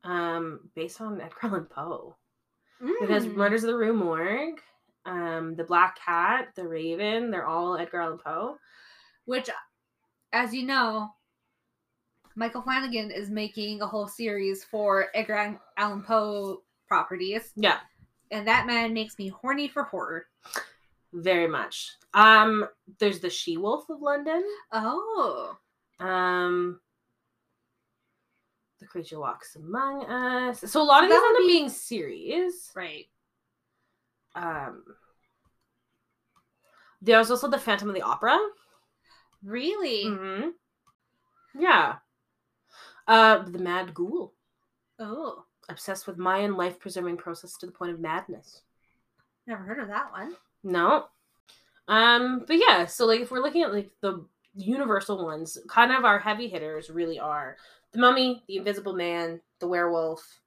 Um, 0.04 0.62
based 0.76 1.00
on 1.02 1.20
Edgar 1.22 1.38
Allan 1.44 1.66
Poe. 1.66 2.16
because 3.02 3.26
Mm. 3.26 3.36
Murders 3.36 3.64
of 3.64 3.68
the 3.70 3.76
Rue 3.78 3.94
Morgue, 3.94 4.60
um, 5.06 5.56
The 5.56 5.64
Black 5.64 5.98
Cat, 6.04 6.50
The 6.56 6.68
Raven, 6.68 7.32
they're 7.32 7.46
all 7.48 7.78
Edgar 7.78 8.02
Allan 8.02 8.20
Poe. 8.20 8.58
which, 9.26 9.50
as 10.34 10.54
you 10.54 10.64
know, 10.64 11.10
Michael 12.36 12.62
Flanagan 12.62 13.12
is 13.12 13.30
making 13.30 13.82
a 13.82 13.88
whole 13.88 14.08
series 14.08 14.64
for 14.64 15.08
Edgar 15.14 15.60
Allan 15.78 16.04
Poe 16.04 16.64
properties, 16.88 17.52
Yeah, 17.56 17.80
and 18.32 18.48
that 18.48 18.66
man 18.68 18.94
makes 18.94 19.18
me 19.18 19.28
horny 19.30 19.68
for 19.68 19.84
horror. 19.84 20.26
very 21.14 21.48
much. 21.48 21.92
Um, 22.14 22.68
there's 23.00 23.20
The 23.20 23.30
She 23.30 23.58
Wolf 23.58 23.90
of 23.90 24.02
London. 24.02 24.44
Oh, 24.72 25.58
Um, 26.00 26.80
The 28.80 28.86
Creature 28.88 29.20
Walks 29.20 29.56
Among 29.56 30.06
Us. 30.06 30.60
So 30.72 30.82
a 30.82 30.84
lot 30.84 31.04
of 31.04 31.10
That 31.10 31.16
these 31.16 31.28
end 31.28 31.36
up 31.36 31.42
be- 31.42 31.48
being 31.48 31.70
series. 31.70 32.72
right. 32.76 33.08
Um, 34.36 34.84
there's 37.02 37.32
also 37.32 37.48
The 37.48 37.58
Phantom 37.60 37.90
of 37.90 37.96
the 37.96 38.02
Opera. 38.02 38.38
Really? 39.44 40.04
hmm 40.06 40.50
Yeah. 41.58 41.96
Uh, 43.08 43.40
The 43.44 43.60
Mad 43.60 43.94
Ghoul. 43.94 44.34
Oh, 45.00 45.46
Obsessed 45.70 46.08
with 46.08 46.18
Mayan 46.18 46.56
life 46.58 46.80
preserving 46.80 47.18
process 47.18 47.56
to 47.58 47.66
the 47.66 47.72
point 47.72 47.92
of 47.92 48.00
madness. 48.00 48.62
never 49.46 49.64
heard 49.64 49.80
of 49.80 49.88
that 49.90 50.12
one. 50.12 50.36
No. 50.64 51.06
Um, 51.88 52.44
but 52.48 52.58
yeah, 52.58 52.86
so 52.86 53.06
like 53.06 53.22
if 53.22 53.32
we're 53.32 53.42
looking 53.42 53.64
at 53.64 53.74
like 53.74 53.92
the 54.02 54.26
universal 54.56 55.24
ones, 55.26 55.58
kind 55.68 55.92
of 55.92 56.06
our 56.06 56.20
heavy 56.20 56.48
hitters 56.50 56.90
really 56.90 57.20
are 57.20 57.58
the 57.92 58.00
mummy, 58.00 58.44
the 58.48 58.58
invisible 58.58 58.94
man, 58.94 59.42
the 59.60 59.68
werewolf, 59.68 60.42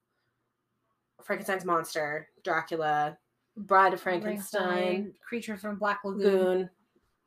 Frankenstein's 1.22 1.64
monster, 1.64 2.28
Dracula, 2.44 3.16
Bride 3.56 3.92
of 3.94 4.00
Frankenstein, 4.00 5.14
creature 5.26 5.56
from 5.56 5.76
Black 5.76 6.00
Lagoon. 6.04 6.70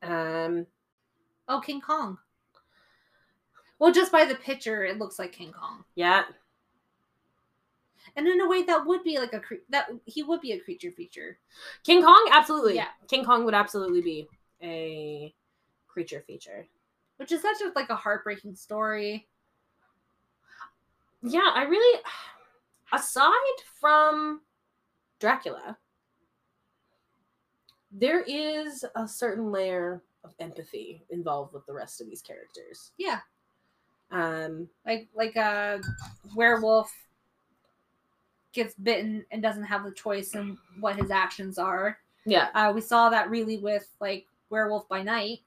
Um 0.02 0.68
Oh, 1.48 1.62
King 1.62 1.80
Kong. 1.82 2.18
Well, 3.78 3.92
just 3.94 4.12
by 4.12 4.26
the 4.26 4.36
picture, 4.36 4.84
it 4.84 4.98
looks 4.98 5.20
like 5.20 5.32
King 5.34 5.52
Kong, 5.52 5.84
yeah. 5.96 6.24
and 8.16 8.28
in 8.28 8.40
a 8.40 8.48
way, 8.48 8.64
that 8.64 8.86
would 8.86 9.04
be 9.04 9.20
like 9.20 9.34
a 9.34 9.40
cre- 9.40 9.66
that 9.70 9.90
he 10.06 10.24
would 10.24 10.40
be 10.42 10.54
a 10.54 10.60
creature 10.60 10.92
feature. 10.92 11.38
King 11.84 12.02
Kong, 12.04 12.30
absolutely. 12.32 12.76
Yeah. 12.76 12.88
King 13.08 13.26
Kong 13.26 13.44
would 13.46 13.54
absolutely 13.54 14.02
be 14.02 14.28
a 14.64 15.34
creature 15.88 16.24
feature. 16.26 16.66
which 17.18 17.32
is 17.32 17.42
such 17.42 17.58
a 17.62 17.72
like 17.76 17.90
a 17.90 17.96
heartbreaking 17.96 18.56
story. 18.56 19.28
Yeah, 21.22 21.52
I 21.54 21.64
really 21.64 22.02
aside 22.94 23.58
from 23.80 24.42
Dracula, 25.20 25.78
there 27.98 28.22
is 28.22 28.84
a 28.96 29.08
certain 29.08 29.52
layer 29.52 30.02
of 30.24 30.34
empathy 30.40 31.04
involved 31.10 31.54
with 31.54 31.66
the 31.66 31.74
rest 31.74 32.02
of 32.02 32.08
these 32.08 32.22
characters. 32.22 32.92
Yeah, 32.98 33.20
Um 34.12 34.68
like 34.86 35.08
like 35.16 35.36
a 35.36 35.82
werewolf 36.36 36.92
gets 38.54 38.74
bitten 38.76 39.26
and 39.32 39.42
doesn't 39.42 39.64
have 39.66 39.84
the 39.84 39.92
choice 39.92 40.34
in 40.36 40.58
what 40.80 40.96
his 40.96 41.12
actions 41.12 41.58
are. 41.58 41.98
yeah, 42.26 42.50
Uh, 42.56 42.72
we 42.74 42.82
saw 42.82 43.10
that 43.10 43.30
really 43.30 43.58
with 43.58 43.88
like 44.00 44.26
Werewolf 44.50 44.88
by 44.88 45.02
Night, 45.04 45.40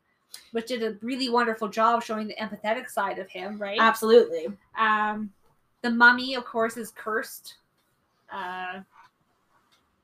which 0.52 0.66
did 0.66 0.82
a 0.82 0.96
really 1.00 1.28
wonderful 1.30 1.68
job 1.68 2.02
showing 2.02 2.28
the 2.28 2.34
empathetic 2.36 2.88
side 2.88 3.18
of 3.18 3.28
him. 3.30 3.56
Right. 3.58 3.78
absolutely. 3.80 4.48
Um, 4.78 5.32
the 5.82 5.90
mummy, 5.90 6.34
of 6.34 6.44
course, 6.44 6.76
is 6.76 6.90
cursed. 6.90 7.54
Uh, 8.30 8.80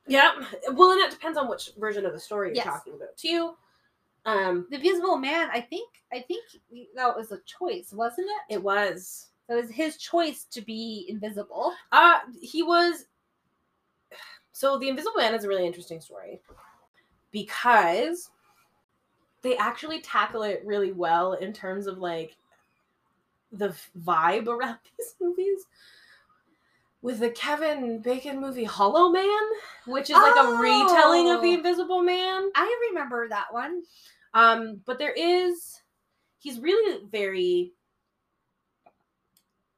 Yeah. 0.07 0.33
Well, 0.73 0.93
and 0.93 1.01
it 1.01 1.11
depends 1.11 1.39
on 1.39 1.49
which 1.49 1.71
version 1.79 2.05
of 2.07 2.13
the 2.13 2.21
story 2.21 2.49
you're 2.49 2.57
Yes. 2.57 2.67
talking 2.67 2.95
about 2.95 3.17
too. 3.17 3.55
Um 4.27 4.67
the 4.71 4.77
Invisible 4.77 5.17
Man, 5.19 5.49
I 5.53 5.61
think, 5.61 5.89
I 6.13 6.21
think 6.21 6.45
that 6.95 7.17
was 7.17 7.33
a 7.33 7.41
choice, 7.41 7.93
wasn't 7.93 8.29
it? 8.49 8.55
it 8.55 8.63
was 8.63 9.29
It 9.49 9.55
was 9.55 9.71
his 9.71 9.97
choice 9.99 10.45
to 10.51 10.61
be 10.63 11.07
invisible. 11.09 11.73
Uh 11.93 12.21
he 12.41 12.63
was 12.63 13.07
so 14.53 14.79
the 14.79 14.89
Invisible 14.89 15.17
Man 15.19 15.35
is 15.35 15.45
a 15.45 15.49
really 15.49 15.67
interesting 15.67 16.01
story 16.01 16.41
because 17.33 18.31
they 19.43 19.57
actually 19.59 20.01
tackle 20.01 20.43
it 20.43 20.63
really 20.65 20.93
well 20.93 21.35
in 21.35 21.53
terms 21.53 21.87
of 21.87 21.99
like 21.99 22.37
the 23.53 23.75
vibe 24.05 24.47
around 24.49 24.79
these 24.99 25.15
movies. 25.21 25.67
With 27.05 27.21
the 27.21 27.29
Kevin 27.29 28.01
Bacon 28.01 28.41
movie 28.41 28.65
Hollow 28.65 29.11
Man, 29.11 29.43
which 29.87 30.09
is 30.09 30.17
like 30.17 30.37
a 30.43 30.57
retelling 30.57 31.31
of 31.31 31.43
the 31.43 31.51
Oh. 31.51 31.55
Invisible 31.59 32.03
Man. 32.03 32.51
I 32.55 32.89
remember 32.89 33.29
that 33.29 33.53
one. 33.53 33.83
Um, 34.33 34.81
but 34.87 34.99
there 34.99 35.13
is 35.13 35.83
he's 36.39 36.59
really 36.61 37.05
very 37.13 37.73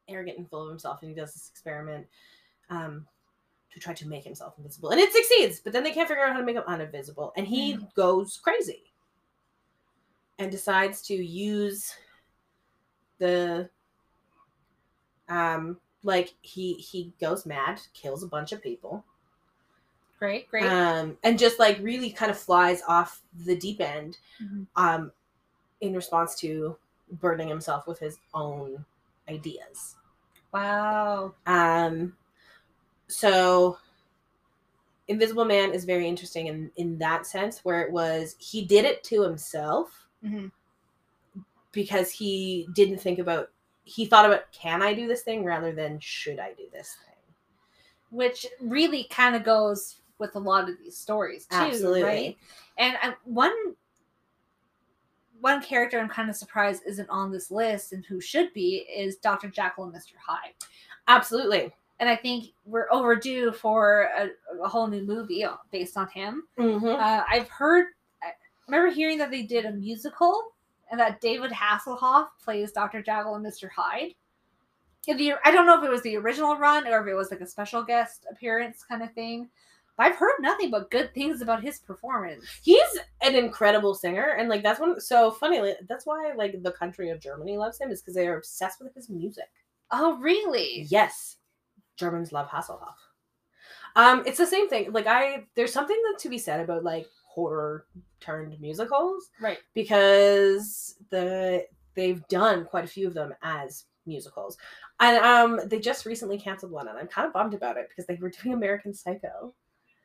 arrogant 0.08 0.38
and 0.38 0.48
full 0.48 0.62
of 0.62 0.68
himself, 0.68 1.02
and 1.02 1.10
he 1.10 1.16
does 1.16 1.32
this 1.34 1.48
experiment 1.50 2.06
um 2.70 3.04
to 3.72 3.80
try 3.80 3.92
to 3.92 4.06
make 4.06 4.22
himself 4.22 4.54
invisible. 4.56 4.90
And 4.90 5.00
it 5.00 5.12
succeeds, 5.12 5.58
but 5.58 5.72
then 5.72 5.82
they 5.82 5.90
can't 5.90 6.06
figure 6.06 6.24
out 6.24 6.32
how 6.32 6.38
to 6.38 6.46
make 6.46 6.54
him 6.54 6.62
uninvisible. 6.68 7.32
And 7.36 7.44
he 7.44 7.76
goes 7.96 8.36
crazy 8.36 8.84
and 10.38 10.48
decides 10.48 11.02
to 11.08 11.14
use 11.14 11.92
the 13.18 13.68
um 15.28 15.80
like 16.06 16.34
he 16.40 16.74
he 16.74 17.12
goes 17.20 17.44
mad, 17.44 17.80
kills 17.92 18.22
a 18.22 18.28
bunch 18.28 18.52
of 18.52 18.62
people. 18.62 19.04
Great, 20.18 20.48
great. 20.48 20.64
Um, 20.64 21.18
and 21.22 21.38
just 21.38 21.58
like 21.58 21.78
really 21.82 22.10
kind 22.10 22.30
of 22.30 22.38
flies 22.38 22.80
off 22.88 23.20
the 23.44 23.54
deep 23.56 23.80
end 23.82 24.16
Mhm. 24.42 24.66
um, 24.76 25.12
in 25.82 25.94
response 25.94 26.34
to 26.40 26.78
burdening 27.10 27.48
himself 27.48 27.86
with 27.86 27.98
his 27.98 28.18
own 28.32 28.84
ideas. 29.28 29.96
wow. 30.52 31.34
Um, 31.46 32.16
so, 33.08 33.76
Invisible 35.08 35.44
Man 35.44 35.72
is 35.72 35.84
very 35.84 36.08
interesting 36.08 36.46
in 36.46 36.70
in 36.76 36.98
that 36.98 37.26
sense, 37.26 37.64
where 37.64 37.82
it 37.82 37.92
was 37.92 38.36
he 38.38 38.64
did 38.64 38.84
it 38.86 39.04
to 39.04 39.22
himself 39.22 40.06
Mhm. 40.24 40.50
because 41.72 42.10
he 42.10 42.68
didn't 42.74 42.98
think 42.98 43.18
about. 43.18 43.50
He 43.86 44.04
thought 44.04 44.26
about 44.26 44.52
can 44.52 44.82
I 44.82 44.92
do 44.92 45.08
this 45.08 45.22
thing 45.22 45.44
rather 45.44 45.72
than 45.72 45.98
should 46.00 46.38
I 46.38 46.52
do 46.52 46.64
this 46.72 46.96
thing. 47.06 47.14
Which 48.10 48.46
really 48.60 49.04
kind 49.04 49.34
of 49.34 49.44
goes 49.44 49.96
with 50.18 50.34
a 50.36 50.38
lot 50.38 50.68
of 50.68 50.76
these 50.78 50.96
stories 50.96 51.46
too, 51.46 51.56
Absolutely. 51.56 52.02
right? 52.02 52.36
And 52.78 52.96
I, 53.02 53.14
one 53.24 53.52
one 55.40 55.62
character 55.62 55.98
I'm 55.98 56.08
kind 56.08 56.28
of 56.28 56.36
surprised 56.36 56.82
isn't 56.86 57.08
on 57.10 57.30
this 57.30 57.50
list 57.50 57.92
and 57.92 58.04
who 58.04 58.20
should 58.20 58.52
be 58.52 58.86
is 58.94 59.16
Dr. 59.16 59.48
Jekyll 59.48 59.84
and 59.84 59.94
Mr. 59.94 60.14
Hyde. 60.24 60.54
Absolutely. 61.08 61.72
And 62.00 62.08
I 62.08 62.16
think 62.16 62.52
we're 62.64 62.88
overdue 62.90 63.52
for 63.52 64.10
a, 64.18 64.28
a 64.62 64.68
whole 64.68 64.86
new 64.86 65.02
movie 65.02 65.44
based 65.70 65.96
on 65.96 66.08
him. 66.08 66.44
Mm-hmm. 66.58 66.86
Uh, 66.86 67.22
I've 67.28 67.48
heard, 67.48 67.86
I 68.22 68.32
remember 68.66 68.92
hearing 68.92 69.18
that 69.18 69.30
they 69.30 69.42
did 69.42 69.64
a 69.64 69.72
musical 69.72 70.52
and 70.90 71.00
that 71.00 71.20
David 71.20 71.50
Hasselhoff 71.52 72.28
plays 72.42 72.72
Dr. 72.72 73.02
Jekyll 73.02 73.34
and 73.36 73.44
Mr. 73.44 73.68
Hyde. 73.74 74.14
In 75.06 75.16
the, 75.16 75.34
I 75.44 75.50
don't 75.52 75.66
know 75.66 75.78
if 75.78 75.84
it 75.84 75.90
was 75.90 76.02
the 76.02 76.16
original 76.16 76.56
run 76.56 76.86
or 76.88 77.00
if 77.00 77.06
it 77.06 77.14
was 77.14 77.30
like 77.30 77.40
a 77.40 77.46
special 77.46 77.82
guest 77.82 78.26
appearance 78.30 78.84
kind 78.88 79.02
of 79.02 79.12
thing. 79.12 79.48
But 79.96 80.06
I've 80.06 80.16
heard 80.16 80.34
nothing 80.40 80.70
but 80.70 80.90
good 80.90 81.14
things 81.14 81.40
about 81.40 81.62
his 81.62 81.78
performance. 81.78 82.44
he's 82.62 82.98
an 83.22 83.34
incredible 83.34 83.94
singer 83.94 84.36
and 84.38 84.48
like 84.48 84.62
that's 84.62 84.78
one 84.80 85.00
so 85.00 85.30
funny 85.30 85.60
like, 85.60 85.78
that's 85.88 86.04
why 86.04 86.32
like 86.36 86.62
the 86.62 86.72
country 86.72 87.08
of 87.08 87.18
germany 87.18 87.56
loves 87.56 87.80
him 87.80 87.90
is 87.90 88.02
because 88.02 88.14
they 88.14 88.26
are 88.28 88.36
obsessed 88.36 88.80
with 88.82 88.94
his 88.94 89.08
music 89.08 89.48
Oh, 89.90 90.18
really? 90.18 90.86
yes 90.90 91.38
germans 91.96 92.30
love 92.30 92.46
hasselhoff 92.48 92.92
um 93.96 94.22
it's 94.26 94.36
the 94.36 94.44
same 94.46 94.68
thing 94.68 94.92
like 94.92 95.06
i 95.06 95.44
there's 95.54 95.72
something 95.72 95.96
that 96.12 96.18
to 96.20 96.28
be 96.28 96.36
said 96.38 96.60
about 96.60 96.84
like 96.84 97.06
horror 97.36 97.84
turned 98.18 98.58
musicals 98.60 99.30
Right. 99.40 99.58
because 99.74 100.96
the 101.10 101.64
they've 101.94 102.26
done 102.28 102.64
quite 102.64 102.84
a 102.84 102.88
few 102.88 103.06
of 103.06 103.14
them 103.14 103.32
as 103.42 103.84
musicals. 104.06 104.56
And 105.00 105.18
um 105.18 105.60
they 105.68 105.78
just 105.78 106.06
recently 106.06 106.38
canceled 106.38 106.72
one 106.72 106.88
and 106.88 106.98
I'm 106.98 107.06
kind 107.08 107.26
of 107.26 107.32
bummed 107.34 107.54
about 107.54 107.76
it 107.76 107.88
because 107.88 108.06
they 108.06 108.16
were 108.20 108.30
doing 108.42 108.54
American 108.54 108.92
Psycho 108.94 109.54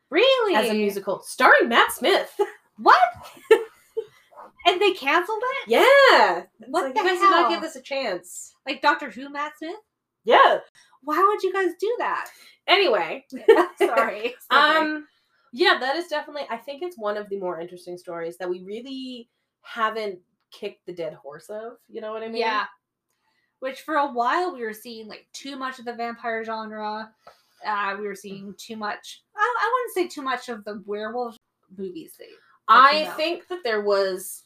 Really? 0.10 0.56
as 0.56 0.70
a 0.70 0.74
musical 0.74 1.22
starring 1.22 1.70
Matt 1.70 1.92
Smith. 1.94 2.32
What? 2.78 2.98
and 4.66 4.82
they 4.82 4.92
canceled 4.94 5.42
it? 5.44 5.70
yeah. 5.70 6.44
What 6.68 6.84
Like, 6.86 6.94
the 6.96 7.02
you 7.02 7.08
guys 7.08 7.20
hell? 7.20 7.30
did 7.30 7.42
not 7.42 7.50
give 7.52 7.62
this 7.62 7.76
a 7.76 7.82
chance. 7.82 8.54
Like 8.68 8.82
Doctor 8.82 9.10
Who, 9.12 9.30
Matt 9.30 9.54
Smith? 9.58 9.76
Yeah. 10.24 10.58
Why 11.04 11.20
would 11.24 11.44
you 11.44 11.54
guys 11.54 11.72
do 11.80 11.94
that? 12.00 12.28
Anyway. 12.68 13.26
Sorry. 13.78 14.34
Um 14.52 15.08
yeah, 15.52 15.78
that 15.80 15.96
is 15.96 16.08
definitely 16.08 16.44
I 16.50 16.58
think 16.58 16.82
it's 16.82 16.98
one 16.98 17.18
of 17.18 17.30
the 17.30 17.38
more 17.38 17.60
interesting 17.60 17.98
stories 17.98 18.38
that 18.38 18.50
we 18.50 18.64
really 18.64 19.30
haven't 19.62 20.20
kicked 20.52 20.86
the 20.86 20.94
dead 20.94 21.14
horse 21.14 21.50
of. 21.50 21.74
You 21.88 22.02
know 22.02 22.12
what 22.12 22.24
I 22.24 22.28
mean? 22.28 22.38
yeah. 22.38 22.66
Which 23.60 23.82
for 23.82 23.96
a 23.96 24.08
while 24.12 24.54
we 24.54 24.64
were 24.64 24.74
seeing 24.74 25.08
like 25.08 25.28
too 25.34 25.56
much 25.56 25.78
of 25.80 25.86
the 25.86 25.94
vampire 25.94 26.44
genre. 26.44 27.12
Uh, 27.66 27.96
we 28.00 28.08
were 28.08 28.16
seeing 28.16 28.56
too 28.58 28.76
much. 28.76 29.24
I, 29.36 29.40
I 29.62 29.72
wouldn't 29.74 29.94
say 30.12 30.16
too 30.16 30.24
much 30.24 30.50
of 30.50 30.64
the 30.66 30.82
werewolf 30.88 31.36
movies. 31.78 32.16
That, 32.18 32.26
that 32.28 32.34
I 32.70 33.06
think 33.18 33.48
that 33.50 33.64
there 33.64 33.82
was 33.82 34.44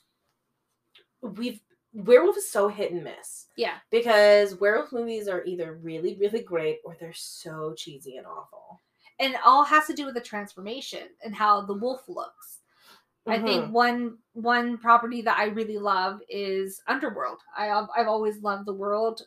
we've 1.21 1.61
werewolf 1.93 2.35
is 2.37 2.51
so 2.51 2.67
hit 2.67 2.91
and 2.91 3.05
miss 3.05 3.45
Yeah. 3.55 3.75
because 3.89 4.59
werewolf 4.59 4.91
movies 4.91 5.29
are 5.29 5.45
either 5.45 5.79
really 5.81 6.17
really 6.19 6.41
great 6.43 6.79
or 6.83 6.97
they're 6.99 7.13
so 7.13 7.73
cheesy 7.77 8.17
and 8.17 8.27
awful. 8.27 8.81
And 9.19 9.33
it 9.33 9.39
all 9.45 9.63
has 9.63 9.87
to 9.87 9.93
do 9.93 10.05
with 10.05 10.13
the 10.15 10.21
transformation 10.21 11.03
and 11.23 11.35
how 11.35 11.61
the 11.61 11.73
wolf 11.73 12.07
looks. 12.07 12.59
I 13.27 13.37
Mm-hmm. 13.37 13.45
think 13.45 13.73
one 13.73 14.17
one 14.33 14.77
property 14.77 15.21
that 15.23 15.37
I 15.37 15.45
really 15.45 15.77
love 15.77 16.21
is 16.29 16.81
Underworld. 16.87 17.39
I 17.57 17.69
I've 17.69 17.87
I've 17.95 18.07
always 18.07 18.41
loved 18.41 18.65
the 18.67 18.73
world 18.73 19.21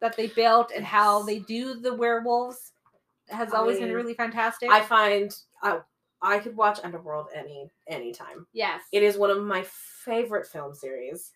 that 0.00 0.16
they 0.16 0.28
built 0.28 0.72
and 0.74 0.84
how 0.84 1.22
they 1.22 1.40
do 1.40 1.74
the 1.74 1.94
werewolves. 1.94 2.72
Has 3.28 3.52
always 3.52 3.78
been 3.78 3.92
really 3.92 4.14
fantastic. 4.14 4.70
I 4.70 4.80
find 4.80 5.34
I 5.62 5.80
I 6.22 6.38
could 6.38 6.56
watch 6.56 6.80
Underworld 6.82 7.26
any 7.34 7.68
anytime. 7.88 8.46
yes. 8.52 8.82
It 8.92 9.02
is 9.02 9.16
one 9.18 9.30
of 9.30 9.42
my 9.42 9.64
favorite 9.64 10.46
film 10.46 10.74
series. 10.74 11.30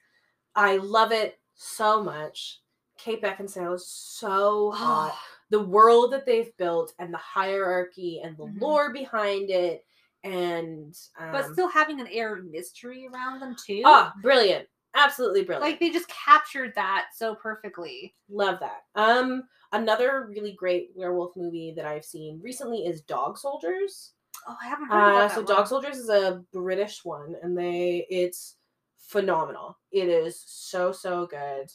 I 0.54 0.76
love 0.78 1.12
it 1.12 1.38
so 1.54 2.02
much. 2.02 2.60
Kate 2.98 3.22
Beckinsale 3.22 3.74
is 3.74 3.86
so 3.86 4.70
hot. 4.72 5.18
Oh, 5.52 5.58
the 5.58 5.62
world 5.62 6.12
that 6.12 6.26
they've 6.26 6.56
built 6.56 6.94
and 6.98 7.12
the 7.12 7.18
hierarchy 7.18 8.20
and 8.22 8.36
the 8.36 8.44
Mhm. 8.44 8.60
lore 8.60 8.92
behind 8.92 9.50
it 9.50 9.84
and 10.24 10.96
um, 11.18 11.30
but 11.32 11.46
still 11.52 11.68
having 11.68 12.00
an 12.00 12.08
air 12.08 12.34
of 12.34 12.44
mystery 12.46 13.06
around 13.06 13.40
them 13.40 13.54
too. 13.64 13.82
ah 13.84 14.12
brilliant. 14.22 14.68
Absolutely 14.94 15.44
brilliant. 15.44 15.70
Like 15.70 15.78
they 15.78 15.90
just 15.90 16.08
captured 16.08 16.72
that 16.74 17.08
so 17.14 17.34
perfectly. 17.34 18.14
love 18.28 18.58
that. 18.60 18.82
Um 18.94 19.44
another 19.72 20.26
really 20.28 20.52
great 20.52 20.90
werewolf 20.94 21.36
movie 21.36 21.72
that 21.76 21.84
i've 21.86 22.04
seen 22.04 22.40
recently 22.42 22.86
is 22.86 23.02
dog 23.02 23.36
soldiers. 23.36 24.12
Oh, 24.48 24.56
I 24.62 24.68
haven't 24.68 24.86
heard 24.88 25.14
uh 25.14 25.28
so 25.28 25.42
that 25.42 25.46
dog 25.46 25.66
soldiers 25.66 25.98
is 25.98 26.08
a 26.08 26.42
british 26.52 27.04
one 27.04 27.36
and 27.42 27.56
they 27.56 28.06
it's 28.10 28.56
phenomenal. 28.98 29.78
It 29.92 30.08
is 30.08 30.40
so 30.46 30.92
so 30.92 31.26
good. 31.26 31.70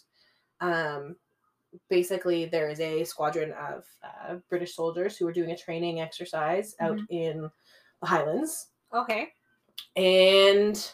Um 0.59 1.15
basically 1.89 2.45
there 2.45 2.69
is 2.69 2.79
a 2.79 3.03
squadron 3.03 3.51
of 3.53 3.85
uh, 4.03 4.35
british 4.49 4.75
soldiers 4.75 5.15
who 5.17 5.27
are 5.27 5.31
doing 5.33 5.51
a 5.51 5.57
training 5.57 6.01
exercise 6.01 6.75
out 6.79 6.97
Mhm. 6.97 7.05
in 7.09 7.51
the 8.01 8.07
highlands. 8.07 8.67
Okay. 8.93 9.29
and 9.95 10.91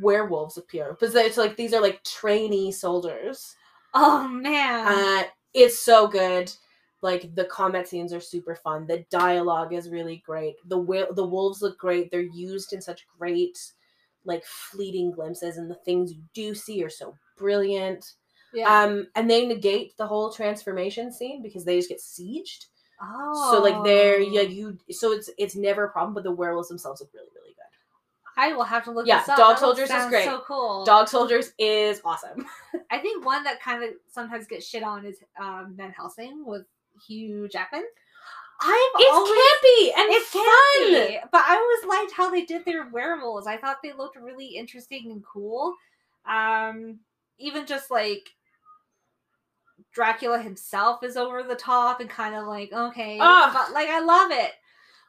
werewolves 0.00 0.56
appear. 0.58 0.90
Because 0.92 1.14
it's 1.14 1.36
like 1.36 1.56
these 1.56 1.74
are 1.74 1.80
like 1.82 2.02
trainee 2.04 2.72
soldiers. 2.72 3.54
Oh 3.94 4.26
man. 4.28 4.86
uh 4.86 5.24
it's 5.54 5.78
so 5.78 6.06
good. 6.08 6.52
Like 7.02 7.34
the 7.34 7.44
combat 7.46 7.88
scenes 7.88 8.12
are 8.12 8.20
super 8.20 8.54
fun. 8.54 8.86
The 8.86 9.04
dialogue 9.10 9.72
is 9.74 9.90
really 9.90 10.22
great. 10.24 10.54
The 10.66 10.76
wi- 10.78 11.10
the 11.14 11.26
wolves 11.26 11.60
look 11.60 11.78
great. 11.78 12.10
They're 12.10 12.20
used 12.20 12.72
in 12.72 12.80
such 12.80 13.06
great 13.18 13.58
like 14.24 14.44
fleeting 14.44 15.10
glimpses 15.10 15.56
and 15.56 15.68
the 15.68 15.74
things 15.84 16.12
you 16.12 16.22
do 16.32 16.54
see 16.54 16.82
are 16.84 16.90
so 16.90 17.16
brilliant 17.36 18.14
yeah. 18.54 18.82
um 18.82 19.06
and 19.14 19.30
they 19.30 19.46
negate 19.46 19.96
the 19.96 20.06
whole 20.06 20.32
transformation 20.32 21.12
scene 21.12 21.42
because 21.42 21.64
they 21.64 21.76
just 21.76 21.88
get 21.88 21.98
sieged 21.98 22.66
oh. 23.02 23.52
so 23.52 23.62
like 23.62 23.82
they're 23.84 24.20
yeah 24.20 24.42
you 24.42 24.78
so 24.90 25.12
it's 25.12 25.30
it's 25.38 25.56
never 25.56 25.84
a 25.84 25.90
problem 25.90 26.14
but 26.14 26.24
the 26.24 26.30
werewolves 26.30 26.68
themselves 26.68 27.00
look 27.00 27.10
really 27.14 27.28
really 27.34 27.50
good 27.54 27.62
I 28.34 28.54
will 28.54 28.64
have 28.64 28.84
to 28.84 28.90
look 28.90 29.06
Yeah. 29.06 29.22
Dog 29.26 29.58
Soldiers 29.58 29.90
is 29.90 30.06
great. 30.06 30.24
So 30.24 30.42
cool. 30.46 30.86
dog 30.86 31.06
soldiers 31.06 31.52
is 31.58 32.00
awesome 32.02 32.46
I 32.90 32.98
think 32.98 33.26
one 33.26 33.44
that 33.44 33.60
kind 33.60 33.84
of 33.84 33.90
sometimes 34.10 34.46
gets 34.46 34.66
shit 34.66 34.82
on 34.82 35.04
is 35.04 35.18
um, 35.38 35.74
Van 35.76 35.90
Helsing 35.90 36.44
with 36.46 36.64
Hugh 37.06 37.48
Jackman. 37.48 37.84
I've 38.60 38.90
It's 39.00 39.12
always 39.12 39.30
campy 39.32 40.00
and 40.00 40.12
it's 40.12 40.28
fun. 40.28 40.42
campy, 40.44 41.30
but 41.32 41.42
I 41.46 41.56
always 41.56 41.98
liked 41.98 42.12
how 42.16 42.30
they 42.30 42.44
did 42.44 42.64
their 42.64 42.88
werewolves. 42.90 43.46
I 43.46 43.56
thought 43.56 43.78
they 43.82 43.92
looked 43.92 44.16
really 44.16 44.46
interesting 44.46 45.10
and 45.10 45.24
cool. 45.24 45.74
Um, 46.26 47.00
even 47.38 47.66
just 47.66 47.90
like 47.90 48.30
Dracula 49.92 50.40
himself 50.40 51.02
is 51.02 51.16
over 51.16 51.42
the 51.42 51.54
top 51.54 52.00
and 52.00 52.08
kind 52.08 52.34
of 52.34 52.46
like 52.46 52.72
okay, 52.72 53.18
Ugh. 53.20 53.50
but 53.52 53.72
like 53.72 53.88
I 53.88 54.00
love 54.00 54.30
it. 54.30 54.52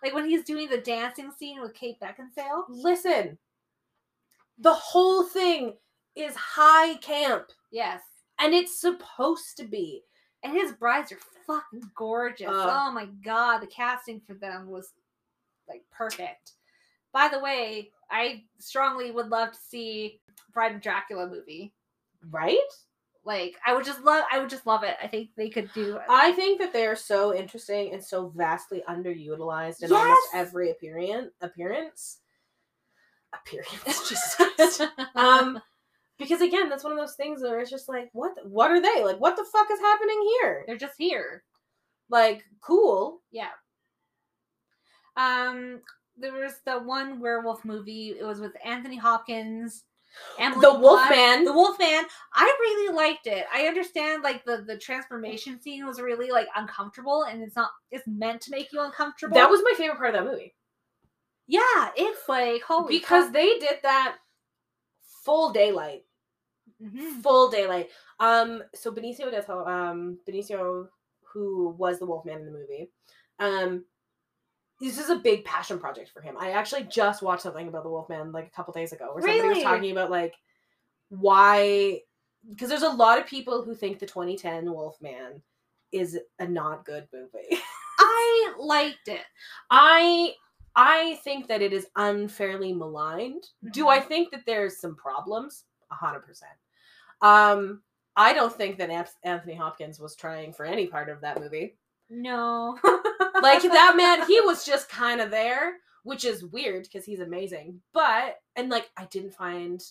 Like 0.04 0.14
when 0.14 0.26
he's 0.28 0.44
doing 0.44 0.70
the 0.70 0.80
dancing 0.80 1.32
scene 1.32 1.62
with 1.62 1.74
Kate 1.74 1.98
Beckinsale. 2.02 2.64
Listen, 2.68 3.38
the 4.60 4.74
whole 4.74 5.24
thing 5.24 5.74
is 6.16 6.36
high 6.36 6.96
camp, 6.96 7.46
Yes, 7.72 8.02
and 8.40 8.54
it's 8.54 8.80
supposed 8.80 9.58
to 9.58 9.64
be. 9.64 10.02
and 10.44 10.54
his 10.54 10.74
brides 10.74 11.12
are 11.12 11.18
fucking 11.48 11.90
gorgeous. 11.96 12.48
Ugh. 12.50 12.70
oh 12.70 12.92
my 12.92 13.08
god, 13.24 13.60
the 13.60 13.68
casting 13.68 14.20
for 14.28 14.34
them 14.34 14.68
was 14.68 14.92
like 15.70 15.84
perfect. 15.92 16.54
By 17.14 17.30
the 17.30 17.40
way, 17.40 17.92
I 18.12 18.44
strongly 18.60 19.12
would 19.12 19.30
love 19.30 19.52
to 19.54 19.58
see 19.58 20.20
Bride 20.54 20.76
of 20.76 20.82
Dracula 20.82 21.28
movie. 21.28 21.74
Right? 22.30 22.58
Like 23.26 23.56
I 23.66 23.74
would 23.74 23.86
just 23.86 24.04
love 24.04 24.26
I 24.32 24.40
would 24.40 24.50
just 24.50 24.68
love 24.68 24.84
it. 24.84 24.98
I 25.02 25.08
think 25.08 25.30
they 25.38 25.50
could 25.50 25.70
do 25.74 26.00
I 26.10 26.34
think 26.34 26.60
that 26.60 26.74
they're 26.74 26.96
so 26.96 27.34
interesting 27.34 27.94
and 27.94 28.04
so 28.04 28.34
vastly 28.36 28.84
underutilized 28.90 29.82
in 29.82 29.94
almost 29.94 30.28
every 30.34 30.72
appearance. 30.72 31.32
Appearance. 31.42 32.20
Appearance. 33.34 34.10
Jesus 34.10 34.36
Christ. 34.36 34.82
um, 35.16 35.62
because 36.20 36.42
again, 36.42 36.70
that's 36.70 36.84
one 36.84 36.94
of 36.94 37.00
those 37.00 37.16
things 37.16 37.42
where 37.42 37.60
it's 37.60 37.72
just 37.72 37.90
like, 37.90 38.10
what? 38.14 38.34
what 38.46 38.72
are 38.72 38.82
they 38.82 39.04
like? 39.04 39.20
What 39.20 39.38
the 39.38 39.46
fuck 39.46 39.68
is 39.72 39.80
happening 39.80 40.22
here? 40.42 40.64
They're 40.68 40.78
just 40.78 40.96
here. 40.98 41.44
Like, 42.10 42.44
cool. 42.62 43.22
Yeah. 43.32 43.50
Um 45.16 45.82
there 46.18 46.34
was 46.34 46.60
the 46.66 46.80
one 46.80 47.20
werewolf 47.20 47.64
movie. 47.64 48.16
It 48.20 48.24
was 48.24 48.40
with 48.40 48.54
Anthony 48.64 48.98
Hopkins. 48.98 49.84
Emily 50.40 50.62
The. 50.62 50.74
Wolfman. 50.80 51.46
The 51.46 51.54
Wolfman. 51.54 52.06
I 52.34 52.56
really 52.60 52.96
liked 52.96 53.28
it. 53.28 53.46
I 53.54 53.68
understand 53.68 54.24
like 54.24 54.44
the 54.46 54.64
the 54.68 54.78
transformation 54.78 55.62
scene 55.62 55.86
was 55.86 56.00
really 56.02 56.32
like 56.32 56.48
uncomfortable 56.56 57.24
and 57.24 57.42
it's 57.42 57.56
not 57.56 57.72
it's 57.92 58.08
meant 58.08 58.42
to 58.42 58.52
make 58.52 58.72
you 58.72 58.82
uncomfortable. 58.82 59.36
That 59.36 59.50
was 59.50 59.62
my 59.64 59.74
favorite 59.78 59.98
part 59.98 60.16
of 60.16 60.24
that 60.24 60.32
movie. 60.32 60.54
Yeah, 61.48 61.92
it's 61.96 62.28
like 62.30 62.62
holy 62.64 62.98
because 63.00 63.32
they 63.32 63.60
did 63.60 63.80
that 63.84 64.18
full 65.24 65.52
daylight 65.52 66.04
Mhm. 66.82 67.22
full 67.22 67.50
daylight 67.50 67.90
um 68.20 68.64
so 68.74 68.92
benicio 68.92 69.30
del 69.32 69.44
Toro, 69.44 69.66
um 69.68 70.18
benicio 70.28 70.88
who 71.22 71.70
was 71.78 72.00
the 72.00 72.06
wolfman 72.06 72.40
in 72.40 72.46
the 72.46 72.52
movie 72.52 72.90
um 73.40 73.86
this 74.82 74.98
is 74.98 75.10
a 75.10 75.16
big 75.18 75.44
passion 75.46 75.80
project 75.80 76.10
for 76.10 76.22
him 76.22 76.36
i 76.40 76.52
actually 76.52 76.84
just 76.84 77.22
watched 77.22 77.44
something 77.44 77.68
about 77.68 77.84
the 77.84 77.90
wolfman 77.90 78.32
like 78.32 78.48
a 78.48 78.52
couple 78.52 78.74
days 78.74 78.92
ago 78.94 79.12
where 79.14 79.22
somebody 79.22 79.50
was 79.50 79.64
talking 79.64 79.92
about 79.92 80.12
like 80.12 80.34
why 81.10 82.00
because 82.50 82.70
there's 82.70 82.82
a 82.84 82.90
lot 82.90 83.20
of 83.20 83.26
people 83.26 83.64
who 83.64 83.74
think 83.76 84.00
the 84.00 84.06
2010 84.06 84.72
wolfman 84.72 85.42
is 85.92 86.18
a 86.40 86.48
not 86.48 86.86
good 86.86 87.08
movie 87.14 87.58
I 88.00 88.54
liked 88.58 89.08
it. 89.08 89.22
I 89.70 90.34
I 90.76 91.20
think 91.24 91.48
that 91.48 91.62
it 91.62 91.72
is 91.72 91.88
unfairly 91.96 92.74
maligned. 92.74 93.44
Do 93.72 93.86
Mhm. 93.86 93.90
I 93.92 94.00
think 94.00 94.32
that 94.32 94.46
there's 94.46 94.80
some 94.80 94.96
problems? 94.96 95.66
A 95.92 95.96
hundred 95.96 96.22
percent. 96.22 96.52
Um, 97.22 97.84
I 98.16 98.34
don't 98.34 98.54
think 98.54 98.78
that 98.80 98.90
Anthony 99.24 99.54
Hopkins 99.56 100.00
was 100.00 100.16
trying 100.16 100.52
for 100.52 100.66
any 100.66 100.88
part 100.88 101.10
of 101.10 101.22
that 101.22 101.40
movie. 101.40 101.78
No. 102.10 102.78
Like 103.42 103.62
that 103.64 103.94
man, 103.98 104.28
he 104.28 104.40
was 104.42 104.66
just 104.66 104.90
kind 104.90 105.22
of 105.22 105.32
there, 105.32 105.76
which 106.04 106.26
is 106.26 106.46
weird 106.46 106.84
because 106.84 107.06
he's 107.06 107.20
amazing. 107.20 107.82
But 107.94 108.38
and 108.56 108.70
like 108.70 108.90
I 108.98 109.06
didn't 109.06 109.34
find 109.34 109.82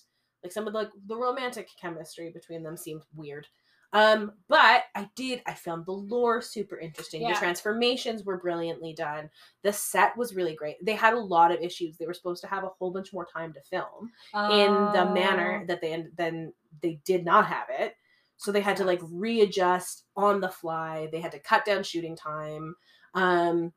like 0.42 0.52
some 0.52 0.66
of 0.66 0.72
the, 0.72 0.78
like 0.80 0.90
the 1.06 1.16
romantic 1.16 1.68
chemistry 1.80 2.30
between 2.30 2.62
them 2.62 2.76
seemed 2.76 3.02
weird. 3.14 3.46
Um, 3.94 4.32
but 4.48 4.84
I 4.94 5.10
did. 5.16 5.42
I 5.46 5.52
found 5.52 5.84
the 5.84 5.92
lore 5.92 6.40
super 6.40 6.78
interesting. 6.78 7.20
Yeah. 7.22 7.34
The 7.34 7.38
transformations 7.38 8.24
were 8.24 8.38
brilliantly 8.38 8.94
done. 8.94 9.28
The 9.64 9.72
set 9.72 10.16
was 10.16 10.34
really 10.34 10.54
great. 10.54 10.76
They 10.82 10.94
had 10.94 11.12
a 11.12 11.20
lot 11.20 11.52
of 11.52 11.60
issues. 11.60 11.98
They 11.98 12.06
were 12.06 12.14
supposed 12.14 12.40
to 12.42 12.48
have 12.48 12.64
a 12.64 12.68
whole 12.78 12.90
bunch 12.90 13.12
more 13.12 13.26
time 13.26 13.52
to 13.52 13.60
film 13.60 14.10
in 14.50 14.72
the 14.94 15.10
manor 15.12 15.60
Oh. 15.62 15.66
that 15.66 15.82
they 15.82 16.06
then 16.16 16.54
they 16.80 17.00
did 17.04 17.22
not 17.24 17.46
have 17.46 17.66
it. 17.68 17.94
So 18.42 18.50
they 18.52 18.60
had 18.60 18.76
to 18.78 18.84
like 18.84 19.00
readjust 19.04 20.04
on 20.16 20.40
the 20.40 20.48
fly. 20.48 21.08
They 21.12 21.20
had 21.20 21.32
to 21.32 21.38
cut 21.38 21.64
down 21.64 21.82
shooting 21.84 22.16
time. 22.16 22.74
Um, 23.14 23.72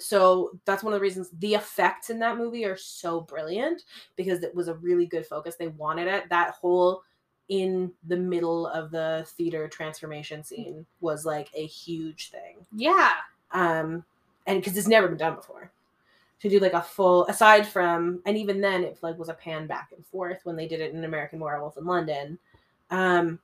so 0.00 0.58
that's 0.64 0.82
one 0.82 0.92
of 0.92 0.98
the 0.98 1.02
reasons 1.02 1.30
the 1.38 1.54
effects 1.54 2.10
in 2.10 2.18
that 2.20 2.36
movie 2.36 2.64
are 2.64 2.76
so 2.76 3.20
brilliant 3.20 3.82
because 4.16 4.42
it 4.42 4.54
was 4.54 4.68
a 4.68 4.74
really 4.74 5.06
good 5.06 5.26
focus. 5.26 5.56
They 5.56 5.68
wanted 5.68 6.08
it. 6.08 6.28
That 6.30 6.50
whole 6.50 7.02
in 7.48 7.92
the 8.06 8.16
middle 8.16 8.66
of 8.66 8.90
the 8.90 9.26
theater 9.36 9.68
transformation 9.68 10.44
scene 10.44 10.84
was 11.00 11.24
like 11.24 11.48
a 11.54 11.64
huge 11.66 12.30
thing 12.30 12.58
Yeah. 12.76 13.12
um 13.52 14.04
and 14.46 14.60
because 14.60 14.76
it's 14.76 14.86
never 14.86 15.08
been 15.08 15.16
done 15.16 15.34
before 15.36 15.72
to 16.40 16.50
do 16.50 16.58
like 16.58 16.74
a 16.74 16.82
full 16.82 17.26
aside 17.26 17.66
from 17.66 18.20
and 18.26 18.36
even 18.36 18.60
then 18.60 18.84
it 18.84 18.98
like 19.00 19.18
was 19.18 19.30
a 19.30 19.34
pan 19.34 19.66
back 19.66 19.92
and 19.96 20.04
forth 20.06 20.40
when 20.44 20.56
they 20.56 20.68
did 20.68 20.80
it 20.80 20.92
in 20.92 21.04
american 21.04 21.40
werewolf 21.40 21.78
in 21.78 21.86
london 21.86 22.38
um 22.90 23.38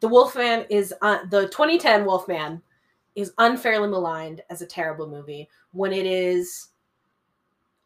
the 0.00 0.08
wolfman 0.08 0.66
is 0.68 0.92
uh, 1.02 1.18
the 1.30 1.42
2010 1.48 2.04
wolfman 2.04 2.60
is 3.14 3.32
unfairly 3.38 3.88
maligned 3.88 4.42
as 4.50 4.62
a 4.62 4.66
terrible 4.66 5.08
movie 5.08 5.48
when 5.72 5.92
it 5.92 6.06
is 6.06 6.68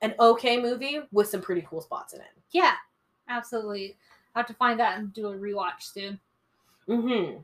an 0.03 0.15
okay 0.19 0.61
movie 0.61 1.01
with 1.13 1.29
some 1.29 1.41
pretty 1.41 1.65
cool 1.69 1.81
spots 1.81 2.15
in 2.15 2.21
it 2.21 2.33
Yeah. 2.51 2.73
Absolutely. 3.31 3.97
I 4.35 4.41
have 4.41 4.47
to 4.49 4.55
find 4.55 4.79
that 4.81 4.99
and 4.99 5.13
do 5.15 5.29
a 5.29 5.35
rewatch 5.35 5.83
soon. 5.83 6.21
Mm-hmm. 6.89 7.39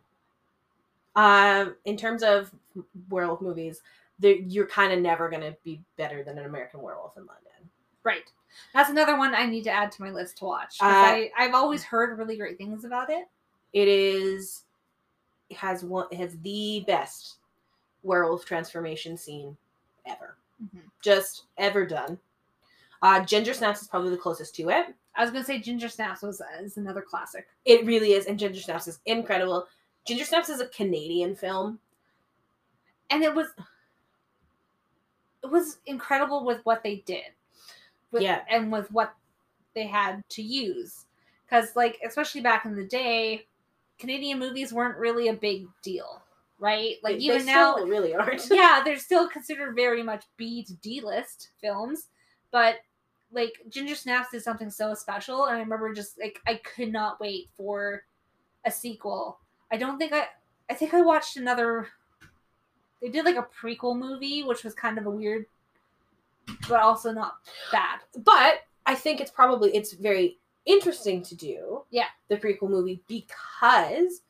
Um, 1.15 1.77
in 1.85 1.97
terms 1.97 2.23
of 2.23 2.51
werewolf 3.09 3.41
movies, 3.41 3.81
you're 4.21 4.67
kind 4.67 4.93
of 4.93 5.01
never 5.01 5.31
gonna 5.31 5.57
be 5.65 5.81
better 5.97 6.23
than 6.23 6.39
an 6.39 6.45
American 6.45 6.83
Werewolf 6.83 7.17
in 7.17 7.25
London. 7.25 7.71
Right. 8.03 8.31
That's 8.75 8.91
another 8.91 9.17
one 9.17 9.35
I 9.35 9.47
need 9.47 9.65
to 9.65 9.71
add 9.71 9.93
to 9.93 10.03
my 10.03 10.11
list 10.11 10.39
to 10.39 10.45
watch. 10.45 10.77
Uh, 10.81 10.85
I, 10.87 11.31
I've 11.39 11.55
always 11.55 11.83
heard 11.85 12.19
really 12.19 12.37
great 12.37 12.59
things 12.59 12.85
about 12.85 13.11
it. 13.11 13.27
It 13.73 13.89
is 13.89 14.65
it 15.51 15.57
has 15.57 15.85
one 15.85 16.07
it 16.11 16.19
has 16.19 16.37
the 16.43 16.85
best 16.87 17.37
werewolf 18.03 18.45
transformation 18.45 19.17
scene 19.17 19.57
ever, 20.07 20.37
Mhm. 20.63 20.83
just 21.03 21.45
ever 21.59 21.85
done. 21.87 22.19
Uh, 23.03 23.25
Ginger 23.25 23.53
Snaps 23.55 23.83
is 23.83 23.89
probably 23.89 24.11
the 24.11 24.17
closest 24.17 24.55
to 24.57 24.71
it. 24.71 24.95
I 25.15 25.23
was 25.23 25.31
gonna 25.31 25.45
say 25.45 25.59
Ginger 25.59 25.89
Snaps 25.89 26.23
was 26.23 26.41
is 26.61 26.77
another 26.77 27.03
classic. 27.03 27.47
It 27.65 27.85
really 27.87 28.13
is, 28.13 28.27
and 28.27 28.39
Ginger 28.39 28.61
Snaps 28.61 28.87
is 28.89 29.01
incredible. 29.07 29.67
Ginger 30.07 30.25
Snaps 30.25 30.49
is 30.49 30.61
a 30.61 30.69
Canadian 30.69 31.35
film. 31.37 31.79
and 33.11 33.23
it 33.23 33.33
was 33.35 33.49
it 35.45 35.51
was 35.51 35.79
incredible 35.87 36.45
with 36.45 36.61
what 36.65 36.83
they 36.83 36.97
did 37.07 37.33
with, 38.13 38.23
Yeah. 38.23 38.43
and 38.49 38.71
with 38.73 38.91
what 38.93 39.15
they 39.75 39.87
had 39.87 40.23
to 40.31 40.43
use 40.43 41.05
because 41.45 41.77
like 41.77 41.99
especially 42.07 42.41
back 42.41 42.65
in 42.65 42.75
the 42.75 42.85
day 42.87 43.47
canadian 43.99 44.39
movies 44.39 44.73
weren't 44.73 44.97
really 44.97 45.29
a 45.29 45.35
big 45.35 45.67
deal 45.83 46.23
right 46.59 46.97
like 47.03 47.17
They- 47.19 47.25
even 47.25 47.39
they 47.41 47.53
now 47.53 47.77
really 47.77 48.15
aren't. 48.15 48.47
yeah 48.51 48.81
they're 48.85 48.99
still 49.11 49.29
considered 49.29 49.75
very 49.77 50.03
much 50.03 50.25
b 50.39 50.65
to 50.65 50.75
d 50.77 51.03
list 51.03 51.51
films 51.61 52.09
but 52.51 52.77
like 53.33 53.53
ginger 53.69 53.95
snaps 53.95 54.33
is 54.33 54.45
something 54.45 54.71
so 54.71 54.95
special 54.95 55.45
and 55.47 55.57
i 55.57 55.61
remember 55.61 55.93
just 55.93 56.19
like 56.19 56.41
i 56.47 56.55
could 56.55 56.91
not 56.93 57.21
wait 57.21 57.51
for 57.57 58.03
a 58.65 58.71
sequel 58.71 59.39
i 59.71 59.77
don't 59.77 59.99
think 59.99 60.13
i 60.15 60.25
i 60.71 60.75
think 60.75 60.95
i 60.95 61.03
watched 61.03 61.37
another 61.37 61.89
they 63.03 63.09
did 63.11 63.27
like 63.27 63.37
a 63.37 63.47
prequel 63.63 63.97
movie 63.99 64.43
which 64.43 64.65
was 64.65 64.73
kind 64.75 64.97
of 64.97 65.05
a 65.07 65.11
weird 65.11 65.45
but 66.69 66.81
also 66.81 67.13
not 67.13 67.35
bad 67.73 68.01
but 68.25 68.61
I 68.87 68.95
think 68.95 69.21
it's 69.21 69.31
probably 69.33 69.75
it's 69.75 69.93
very 69.93 70.39
interesting 70.65 71.23
to 71.23 71.35
do. 71.35 71.83
Yeah. 71.91 72.07
The 72.29 72.37
prequel 72.37 72.71
movie 72.71 73.03
because 73.09 74.23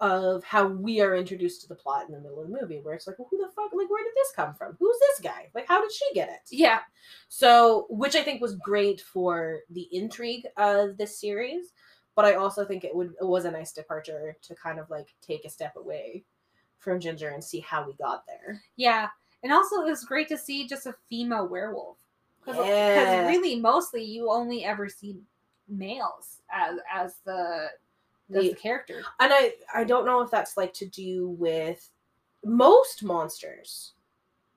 of 0.00 0.42
how 0.44 0.66
we 0.66 1.00
are 1.00 1.14
introduced 1.14 1.60
to 1.60 1.68
the 1.68 1.74
plot 1.74 2.06
in 2.08 2.14
the 2.14 2.20
middle 2.20 2.40
of 2.40 2.48
the 2.48 2.58
movie, 2.58 2.80
where 2.80 2.94
it's 2.94 3.06
like, 3.06 3.18
well, 3.18 3.28
who 3.30 3.36
the 3.36 3.52
fuck? 3.54 3.70
Like, 3.74 3.90
where 3.90 4.02
did 4.02 4.14
this 4.16 4.32
come 4.34 4.54
from? 4.54 4.76
Who's 4.80 4.96
this 4.98 5.20
guy? 5.20 5.50
Like, 5.54 5.68
how 5.68 5.80
did 5.82 5.92
she 5.92 6.06
get 6.14 6.30
it? 6.30 6.40
yeah 6.50 6.80
So, 7.28 7.86
which 7.90 8.16
I 8.16 8.22
think 8.22 8.40
was 8.40 8.56
great 8.56 9.00
for 9.00 9.60
the 9.70 9.88
intrigue 9.92 10.46
of 10.56 10.96
this 10.96 11.20
series, 11.20 11.72
but 12.16 12.24
I 12.24 12.34
also 12.34 12.64
think 12.64 12.84
it 12.84 12.94
would 12.94 13.12
it 13.20 13.26
was 13.26 13.44
a 13.44 13.50
nice 13.50 13.72
departure 13.72 14.36
to 14.42 14.54
kind 14.54 14.78
of 14.78 14.88
like 14.90 15.08
take 15.20 15.44
a 15.44 15.50
step 15.50 15.76
away 15.76 16.24
from 16.78 16.98
Ginger 16.98 17.28
and 17.28 17.44
see 17.44 17.60
how 17.60 17.86
we 17.86 17.92
got 17.94 18.24
there. 18.26 18.62
yeah 18.76 19.08
and 19.42 19.52
also 19.52 19.80
it 19.82 19.86
was 19.90 20.04
great 20.04 20.28
to 20.28 20.36
see 20.38 20.66
just 20.66 20.86
a 20.86 20.94
female 21.08 21.46
werewolf 21.48 21.98
because 22.40 22.56
Yeah. 22.66 23.26
really 23.28 23.56
mostly 23.60 24.02
you 24.04 24.30
only 24.30 24.64
ever 24.64 24.88
see 24.88 25.16
males 25.68 26.42
as 26.50 26.78
as 26.92 27.16
the 27.24 27.68
as 28.34 28.42
The- 28.50 28.54
character 28.54 29.02
and 29.20 29.32
I 29.32 29.54
I 29.74 29.84
don't 29.84 30.04
know 30.06 30.20
if 30.20 30.30
that's 30.30 30.56
like 30.56 30.72
to 30.74 30.86
do 30.86 31.30
with 31.30 31.88
most 32.44 33.02
monsters 33.02 33.92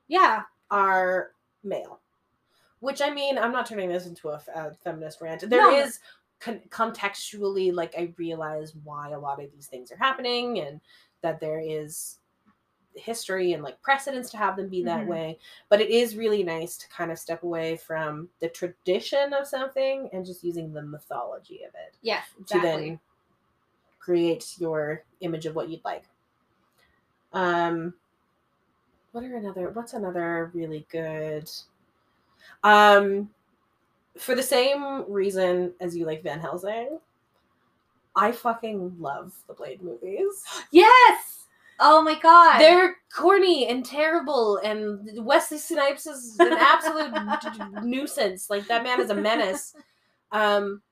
yeah 0.08 0.42
are 0.70 1.32
male. 1.62 2.00
Which 2.80 3.00
I 3.00 3.08
mean, 3.08 3.38
I'm 3.38 3.52
not 3.52 3.64
turning 3.66 3.88
this 3.88 4.04
into 4.06 4.28
a 4.28 4.74
feminist 4.82 5.22
rant. 5.22 5.48
There 5.48 5.70
No. 5.70 5.74
is 5.74 6.00
con- 6.40 6.60
contextually, 6.68 7.72
like 7.72 7.94
I 7.96 8.12
realize 8.18 8.74
why 8.84 9.10
a 9.12 9.18
lot 9.18 9.42
of 9.42 9.50
these 9.52 9.68
things 9.68 9.90
are 9.90 9.96
happening, 9.96 10.58
and 10.60 10.80
that 11.22 11.40
there 11.40 11.60
is 11.60 12.18
history 12.96 13.52
and 13.52 13.62
like 13.62 13.80
precedence 13.82 14.30
to 14.30 14.36
have 14.36 14.56
them 14.56 14.68
be 14.68 14.82
that 14.84 15.04
Mhm. 15.04 15.08
way. 15.08 15.38
But 15.68 15.80
it 15.80 15.90
is 15.90 16.16
really 16.16 16.42
nice 16.42 16.76
to 16.78 16.88
kind 16.88 17.10
of 17.10 17.18
step 17.18 17.42
away 17.42 17.76
from 17.76 18.28
the 18.40 18.48
tradition 18.48 19.32
of 19.32 19.46
something 19.46 20.08
and 20.12 20.24
just 20.24 20.44
using 20.44 20.72
the 20.72 20.82
mythology 20.82 21.64
of 21.64 21.74
it 21.74 21.96
yes 22.02 22.26
to 22.46 22.60
then 22.60 23.00
create 23.98 24.54
your 24.58 25.02
image 25.20 25.46
of 25.46 25.54
what 25.54 25.68
you'd 25.68 25.84
like. 25.84 26.04
Um, 27.32 27.94
what 29.12 29.24
are 29.24 29.36
another? 29.36 29.70
What's 29.70 29.94
another 29.94 30.50
really 30.54 30.86
good? 30.90 31.50
Um, 32.62 33.30
for 34.18 34.34
the 34.34 34.42
same 34.42 35.10
reason 35.10 35.74
as 35.80 35.96
you 35.96 36.06
like 36.06 36.22
Van 36.22 36.40
Helsing, 36.40 37.00
I 38.14 38.30
fucking 38.32 38.96
love 39.00 39.34
the 39.48 39.54
Blade 39.54 39.82
movies. 39.82 40.44
yes 40.70 41.33
oh 41.80 42.02
my 42.02 42.18
god 42.20 42.58
They're 42.58 42.96
corny 43.14 43.68
and 43.68 43.84
terrible, 43.84 44.58
and 44.58 45.08
Wesley 45.24 45.58
Snipes 45.58 46.06
is 46.06 46.36
an 46.38 46.52
absolute 46.58 47.12
nuisance. 47.84 48.50
Like 48.50 48.66
that 48.68 48.82
man 48.82 49.00
is 49.00 49.10
a 49.10 49.14
menace. 49.14 49.74
Um, 50.32 50.82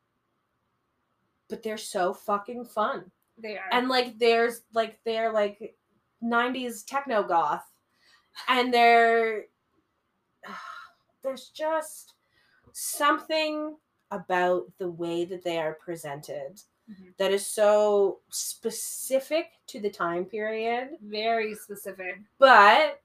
but 1.49 1.63
they're 1.63 1.77
so 1.77 2.15
fucking 2.15 2.65
fun. 2.65 3.11
they 3.37 3.57
are 3.57 3.65
and 3.73 3.89
like 3.89 4.19
there's 4.19 4.63
like 4.73 4.99
they're 5.05 5.33
like 5.33 5.77
90s 6.23 6.85
techno 6.87 7.23
goth 7.23 7.65
and 8.49 8.73
they're 8.73 9.45
there's 11.23 11.49
just 11.49 12.15
something 12.73 13.77
about 14.11 14.65
the 14.79 14.89
way 14.91 15.25
that 15.25 15.45
they 15.45 15.59
are 15.59 15.75
presented 15.75 16.61
Mhm. 16.93 17.17
that 17.17 17.33
is 17.33 17.47
so 17.47 18.21
specific 18.31 19.47
to 19.69 19.81
the 19.81 19.91
time 19.91 20.25
period 20.25 20.91
very 21.03 21.55
specific 21.55 22.19
but 22.39 23.01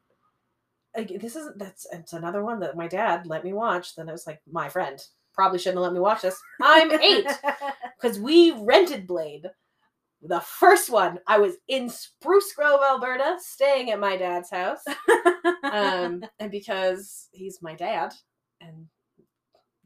like, 0.96 1.20
this 1.20 1.36
is 1.36 1.50
that's 1.58 1.86
it's 1.92 2.14
another 2.14 2.44
one 2.44 2.60
that 2.60 2.76
my 2.76 2.88
dad 2.88 3.26
let 3.28 3.44
me 3.44 3.54
watch 3.54 3.96
then 3.96 4.10
i 4.10 4.12
was 4.12 4.28
like 4.28 4.42
my 4.52 4.68
friend 4.70 5.00
probably 5.34 5.60
shouldn't 5.60 5.78
have 5.78 5.84
let 5.84 5.94
me 5.94 6.00
watch 6.00 6.22
this 6.24 6.40
i'm 6.62 6.92
eight 7.02 7.28
because 8.02 8.20
we 8.20 8.52
rented 8.52 9.06
Blade. 9.08 9.50
The 10.24 10.40
first 10.42 10.90
one, 10.90 11.20
I 11.28 11.38
was 11.38 11.58
in 11.68 11.90
Spruce 11.90 12.52
Grove, 12.54 12.80
Alberta, 12.84 13.38
staying 13.40 13.92
at 13.92 14.00
my 14.00 14.18
dad's 14.18 14.50
house. 14.50 14.84
Um, 15.64 16.24
and 16.40 16.50
because 16.50 17.28
he's 17.32 17.62
my 17.62 17.76
dad 17.76 18.14
and 18.62 18.88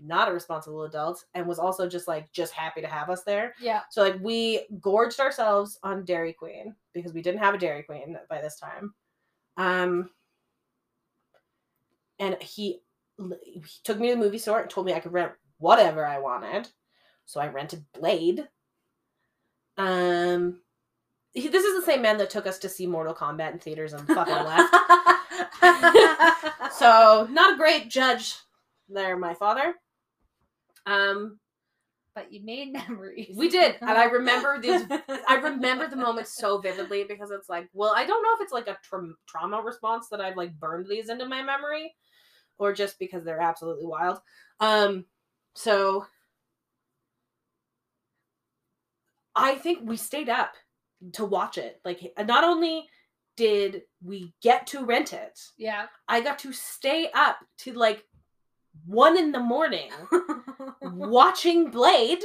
not 0.04 0.30
a 0.30 0.34
responsible 0.34 0.84
adult, 0.84 1.24
and 1.34 1.48
was 1.48 1.60
also 1.60 1.88
just 1.88 2.08
like 2.08 2.32
just 2.32 2.54
happy 2.54 2.82
to 2.82 2.88
have 2.88 3.10
us 3.10 3.24
there. 3.24 3.54
yeah 3.62 3.82
So 3.90 4.02
like 4.02 4.18
we 4.22 4.68
gorged 4.80 5.20
ourselves 5.20 5.80
on 5.84 6.06
Dairy 6.06 6.34
Queen 6.34 6.76
because 6.94 7.14
we 7.14 7.22
didn't 7.22 7.40
have 7.40 7.54
a 7.54 7.58
Dairy 7.58 7.84
Queen 7.84 8.18
by 8.30 8.42
this 8.42 8.60
time. 8.60 8.94
Um, 9.58 10.10
and 12.20 12.42
he, 12.42 12.80
he 13.44 13.64
took 13.84 14.00
me 14.00 14.10
to 14.10 14.16
the 14.16 14.22
movie 14.22 14.38
store 14.38 14.62
and 14.62 14.70
told 14.70 14.86
me 14.86 14.94
I 14.94 15.00
could 15.00 15.14
rent 15.14 15.32
whatever 15.58 16.06
I 16.06 16.20
wanted. 16.20 16.68
So 17.26 17.40
I 17.40 17.48
rented 17.48 17.86
Blade. 17.94 18.48
Um, 19.78 20.62
he, 21.34 21.48
this 21.48 21.64
is 21.64 21.80
the 21.80 21.86
same 21.86 22.02
man 22.02 22.18
that 22.18 22.30
took 22.30 22.46
us 22.46 22.60
to 22.60 22.70
see 22.70 22.88
Mortal 22.88 23.16
Kombat 23.16 23.54
in 23.54 23.60
theaters 23.60 23.94
and 23.94 24.06
fucking 24.08 24.34
left. 24.34 24.76
So 26.82 27.28
not 27.30 27.54
a 27.54 27.58
great 27.58 27.90
judge 27.90 28.36
there, 28.90 29.16
my 29.16 29.36
father. 29.36 29.76
Um, 30.86 31.40
but 32.16 32.32
you 32.34 32.44
made 32.44 32.74
memories. 32.90 33.36
We 33.36 33.50
did, 33.50 33.76
and 33.82 33.90
I 33.92 34.06
remember 34.06 34.60
these. 34.62 34.82
I 35.28 35.36
remember 35.36 35.88
the 35.88 35.96
moment 35.96 36.28
so 36.28 36.60
vividly 36.60 37.06
because 37.08 37.32
it's 37.32 37.50
like, 37.50 37.70
well, 37.74 37.94
I 37.96 38.06
don't 38.06 38.24
know 38.24 38.36
if 38.36 38.42
it's 38.42 38.54
like 38.54 38.68
a 38.68 38.78
tra- 38.84 39.14
trauma 39.28 39.62
response 39.62 40.08
that 40.10 40.22
I've 40.22 40.38
like 40.38 40.58
burned 40.60 40.88
these 40.90 41.10
into 41.10 41.26
my 41.26 41.42
memory, 41.42 41.94
or 42.58 42.74
just 42.74 43.00
because 43.00 43.24
they're 43.24 43.40
absolutely 43.42 43.86
wild. 43.86 44.20
Um, 44.60 45.06
so 45.56 46.06
I 49.36 49.56
think 49.56 49.80
we 49.84 49.98
stayed 49.98 50.30
up 50.30 50.54
to 51.14 51.26
watch 51.26 51.58
it. 51.58 51.80
Like, 51.86 52.14
not 52.20 52.44
only 52.44 52.88
did 53.38 53.84
we 54.04 54.34
get 54.42 54.68
to 54.68 54.84
rent 54.86 55.14
it, 55.14 55.40
Yeah. 55.58 55.86
I 56.08 56.22
got 56.22 56.40
to 56.40 56.52
stay 56.52 57.10
up 57.14 57.38
to 57.60 57.74
like 57.74 58.04
one 58.86 59.18
in 59.18 59.32
the 59.32 59.40
morning 59.40 59.92
watching 60.82 61.70
Blade. 61.72 62.22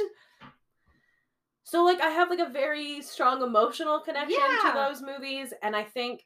So 1.63 1.83
like 1.83 1.99
I 2.01 2.09
have 2.09 2.29
like 2.29 2.39
a 2.39 2.49
very 2.49 3.01
strong 3.01 3.41
emotional 3.41 3.99
connection 3.99 4.39
to 4.39 4.71
those 4.73 5.01
movies 5.01 5.53
and 5.61 5.75
I 5.75 5.83
think 5.83 6.25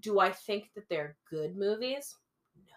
do 0.00 0.18
I 0.18 0.30
think 0.32 0.70
that 0.74 0.88
they're 0.88 1.16
good 1.30 1.56
movies? 1.56 2.16
No. 2.56 2.72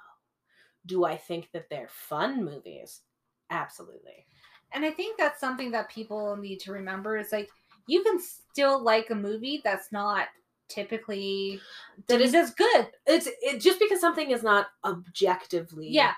Do 0.85 1.05
I 1.05 1.17
think 1.17 1.49
that 1.53 1.69
they're 1.69 1.89
fun 1.89 2.45
movies? 2.45 3.01
Absolutely. 3.49 4.25
And 4.71 4.85
I 4.85 4.91
think 4.91 5.17
that's 5.17 5.39
something 5.39 5.71
that 5.71 5.89
people 5.89 6.35
need 6.37 6.59
to 6.61 6.71
remember 6.71 7.17
is 7.17 7.31
like 7.31 7.49
you 7.87 8.03
can 8.03 8.19
still 8.19 8.83
like 8.83 9.09
a 9.09 9.15
movie 9.15 9.61
that's 9.63 9.91
not 9.91 10.27
typically 10.69 11.59
That 12.07 12.17
that 12.17 12.21
is 12.21 12.35
as 12.35 12.51
good. 12.51 12.87
It's 13.05 13.27
it 13.41 13.59
just 13.59 13.79
because 13.79 14.01
something 14.01 14.31
is 14.31 14.43
not 14.43 14.67
objectively 14.83 15.89
Yeah. 15.89 16.13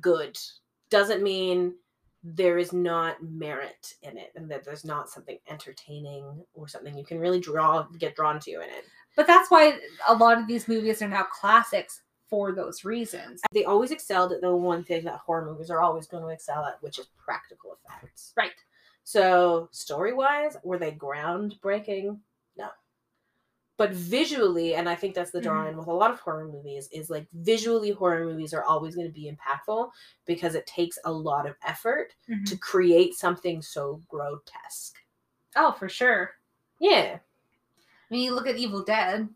Good 0.00 0.38
doesn't 0.90 1.22
mean 1.22 1.74
there 2.22 2.58
is 2.58 2.72
not 2.72 3.22
merit 3.22 3.94
in 4.02 4.18
it 4.18 4.32
and 4.34 4.50
that 4.50 4.64
there's 4.64 4.84
not 4.84 5.08
something 5.08 5.38
entertaining 5.48 6.44
or 6.54 6.66
something 6.66 6.96
you 6.96 7.04
can 7.04 7.20
really 7.20 7.40
draw 7.40 7.86
get 7.98 8.16
drawn 8.16 8.40
to 8.40 8.50
in 8.52 8.68
it. 8.68 8.84
But 9.16 9.26
that's 9.26 9.50
why 9.50 9.78
a 10.08 10.14
lot 10.14 10.38
of 10.38 10.46
these 10.46 10.68
movies 10.68 11.00
are 11.02 11.08
now 11.08 11.24
classics 11.24 12.02
for 12.28 12.52
those 12.52 12.84
reasons. 12.84 13.40
They 13.52 13.64
always 13.64 13.92
excelled 13.92 14.32
at 14.32 14.40
the 14.40 14.54
one 14.54 14.84
thing 14.84 15.04
that 15.04 15.20
horror 15.24 15.46
movies 15.46 15.70
are 15.70 15.80
always 15.80 16.06
going 16.06 16.24
to 16.24 16.30
excel 16.30 16.64
at, 16.64 16.82
which 16.82 16.98
is 16.98 17.08
practical 17.16 17.78
effects. 17.78 18.32
Right. 18.36 18.50
So, 19.04 19.68
story 19.70 20.12
wise, 20.12 20.56
were 20.64 20.78
they 20.78 20.90
groundbreaking? 20.90 22.18
But 23.78 23.90
visually, 23.90 24.74
and 24.74 24.88
I 24.88 24.94
think 24.94 25.14
that's 25.14 25.30
the 25.32 25.38
Mhm. 25.40 25.42
drawing 25.44 25.76
with 25.76 25.86
a 25.86 25.92
lot 25.92 26.10
of 26.10 26.18
horror 26.20 26.46
movies, 26.46 26.88
is 26.92 27.10
like 27.10 27.26
visually, 27.32 27.90
horror 27.90 28.24
movies 28.24 28.54
are 28.54 28.64
always 28.64 28.94
going 28.94 29.06
to 29.06 29.12
be 29.12 29.30
impactful 29.30 29.90
because 30.24 30.54
it 30.54 30.66
takes 30.66 30.98
a 31.04 31.12
lot 31.12 31.46
of 31.46 31.56
effort 31.62 32.14
to 32.46 32.56
create 32.56 33.14
something 33.14 33.60
so 33.60 34.02
grotesque. 34.08 34.96
Oh, 35.56 35.72
for 35.72 35.88
sure. 35.90 36.36
Yeah. 36.78 37.18
I 37.18 38.14
mean, 38.14 38.22
you 38.24 38.34
look 38.34 38.46
at 38.46 38.56
Evil 38.56 38.82
Dead. 38.82 39.28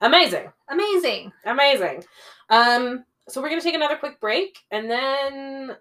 Amazing. 0.00 0.52
Amazing. 0.68 1.32
Amazing. 1.44 2.04
Um, 2.50 3.04
so 3.28 3.42
we're 3.42 3.48
gonna 3.50 3.60
take 3.60 3.74
another 3.74 3.96
quick 3.96 4.18
break, 4.20 4.58
and 4.70 4.90
then 4.90 5.76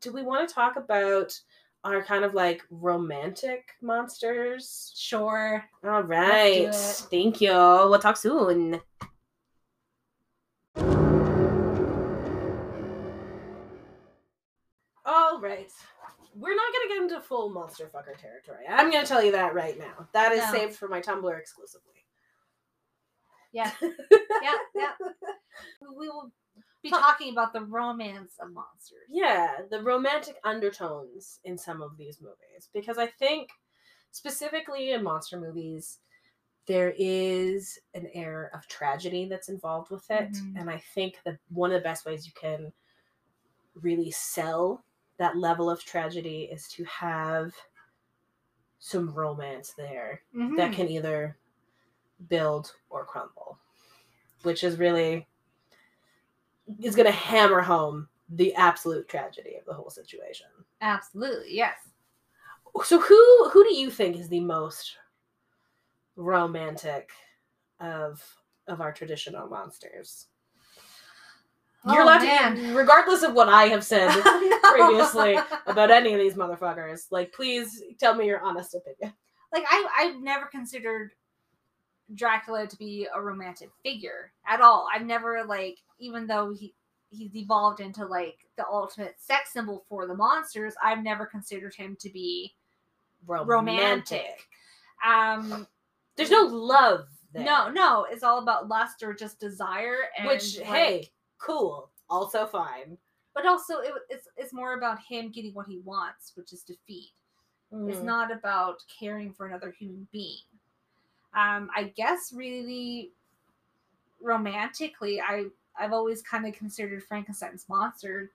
do 0.00 0.12
we 0.12 0.22
want 0.22 0.46
to 0.48 0.54
talk 0.54 0.76
about 0.76 1.38
our 1.84 2.02
kind 2.02 2.24
of 2.24 2.34
like 2.34 2.62
romantic 2.70 3.70
monsters? 3.80 4.92
Sure. 4.96 5.64
All 5.84 6.02
right. 6.02 6.74
Thank 6.74 7.40
you. 7.40 7.52
We'll 7.52 7.98
talk 7.98 8.16
soon. 8.16 8.80
All 15.04 15.40
right. 15.40 15.70
We're 16.34 16.54
not 16.54 16.72
gonna 16.72 16.88
get 16.88 17.02
into 17.02 17.20
full 17.20 17.50
monster 17.50 17.90
fucker 17.92 18.16
territory. 18.16 18.64
I'm 18.68 18.90
gonna 18.90 19.06
tell 19.06 19.22
you 19.22 19.32
that 19.32 19.54
right 19.54 19.78
now. 19.78 20.06
That 20.12 20.32
is 20.32 20.44
No. 20.46 20.52
saved 20.52 20.76
for 20.76 20.88
my 20.88 21.00
Tumblr 21.00 21.38
exclusively. 21.38 21.86
Yeah. 23.52 23.72
yeah. 24.42 24.54
Yeah. 24.74 24.92
We 25.80 26.08
will 26.08 26.30
be 26.82 26.90
talking 26.90 27.32
about 27.32 27.52
the 27.52 27.62
romance 27.64 28.38
of 28.40 28.52
monsters. 28.52 29.08
yeah, 29.08 29.62
the 29.70 29.82
romantic 29.82 30.36
undertones 30.44 31.40
in 31.44 31.58
some 31.58 31.82
of 31.82 31.96
these 31.96 32.20
movies 32.20 32.68
because 32.72 32.98
I 32.98 33.06
think 33.06 33.50
specifically 34.12 34.92
in 34.92 35.02
monster 35.04 35.38
movies 35.40 36.00
there 36.66 36.94
is 36.98 37.78
an 37.94 38.08
air 38.14 38.50
of 38.54 38.66
tragedy 38.68 39.26
that's 39.26 39.48
involved 39.48 39.90
with 39.90 40.10
it 40.10 40.32
Mhm. 40.32 40.56
and 40.60 40.70
I 40.70 40.78
think 40.78 41.20
that 41.24 41.38
one 41.48 41.72
of 41.72 41.80
the 41.80 41.84
best 41.88 42.06
ways 42.06 42.26
you 42.26 42.32
can 42.34 42.72
really 43.74 44.10
sell 44.10 44.84
that 45.18 45.36
level 45.36 45.68
of 45.70 45.82
tragedy 45.84 46.44
is 46.44 46.68
to 46.68 46.84
have 46.84 47.52
some 48.78 49.10
romance 49.12 49.72
there 49.74 50.22
that 50.56 50.72
Mhm. 50.72 50.74
can 50.74 50.88
either 50.88 51.38
build 52.28 52.76
or 52.90 53.04
crumble, 53.06 53.58
which 54.44 54.64
is 54.64 54.78
really 54.78 55.28
is 56.82 56.94
going 56.96 57.06
to 57.06 57.12
hammer 57.12 57.60
home 57.60 58.08
the 58.30 58.54
absolute 58.54 59.08
tragedy 59.08 59.56
of 59.56 59.64
the 59.64 59.72
whole 59.74 59.90
situation. 59.90 60.46
Absolutely. 60.80 61.54
Yes. 61.54 61.76
So 62.84 63.00
who 63.00 63.48
who 63.50 63.64
do 63.64 63.74
you 63.74 63.90
think 63.90 64.16
is 64.16 64.28
the 64.28 64.40
most 64.40 64.96
romantic 66.16 67.10
of 67.80 68.22
of 68.68 68.80
our 68.80 68.92
traditional 68.92 69.48
monsters? 69.48 70.26
You're 71.86 72.02
Oh, 72.02 72.04
allowed 72.04 72.22
man. 72.22 72.74
regardless 72.74 73.22
of 73.22 73.32
what 73.32 73.48
I 73.48 73.64
have 73.68 73.82
said 73.84 74.10
previously 74.62 75.34
No. 75.34 75.44
about 75.66 75.90
any 75.90 76.12
of 76.12 76.20
these 76.20 76.34
motherfuckers. 76.34 77.06
Like, 77.10 77.32
please 77.32 77.82
tell 77.98 78.14
me 78.14 78.26
your 78.26 78.40
honest 78.40 78.74
opinion. 78.74 79.14
like 79.52 79.64
I 79.68 79.88
I've 79.98 80.20
never 80.22 80.46
considered 80.46 81.12
Dracula 82.14 82.66
to 82.66 82.76
be 82.76 83.06
a 83.14 83.20
romantic 83.20 83.70
figure 83.82 84.32
at 84.46 84.60
all. 84.60 84.88
I've 84.94 85.06
never 85.06 85.44
like 85.44 85.78
even 85.98 86.26
though 86.26 86.52
he 86.52 86.74
he's 87.10 87.34
evolved 87.36 87.80
into 87.80 88.04
like 88.06 88.38
the 88.56 88.66
ultimate 88.66 89.16
sex 89.18 89.52
symbol 89.52 89.84
for 89.88 90.06
the 90.06 90.14
monsters, 90.14 90.74
I've 90.82 91.02
never 91.02 91.26
considered 91.26 91.74
him 91.74 91.96
to 92.00 92.10
be 92.10 92.54
romantic. 93.26 94.46
Um 95.06 95.66
There's 96.16 96.30
no 96.30 96.42
love 96.42 97.06
there. 97.32 97.44
no, 97.44 97.70
no, 97.70 98.06
it's 98.10 98.22
all 98.24 98.38
about 98.40 98.68
lust 98.68 99.02
or 99.02 99.14
just 99.14 99.38
desire 99.40 99.96
and 100.18 100.26
Which, 100.26 100.58
like- 100.58 100.66
hey, 100.66 101.10
cool. 101.38 101.90
Also 102.08 102.44
fine. 102.46 102.98
but 103.34 103.46
also 103.46 103.78
it, 103.78 103.92
it's 104.08 104.26
it's 104.36 104.52
more 104.52 104.74
about 104.74 104.98
him 105.00 105.30
getting 105.30 105.54
what 105.54 105.66
he 105.66 105.78
wants, 105.84 106.32
which 106.34 106.52
is 106.52 106.62
defeat. 106.62 107.10
It's 107.72 108.00
Mm. 108.00 108.04
not 108.04 108.32
about 108.32 108.82
caring 108.98 109.32
for 109.32 109.46
another 109.46 109.70
human 109.70 110.08
being. 110.10 110.42
Um, 111.34 111.70
I 111.74 111.92
guess 111.96 112.32
really 112.32 113.10
romantically, 114.20 115.20
I 115.20 115.46
I've 115.78 115.92
always 115.92 116.22
kind 116.22 116.46
of 116.46 116.54
considered 116.54 117.02
Frankenstein's 117.04 117.66
monster, 117.68 118.30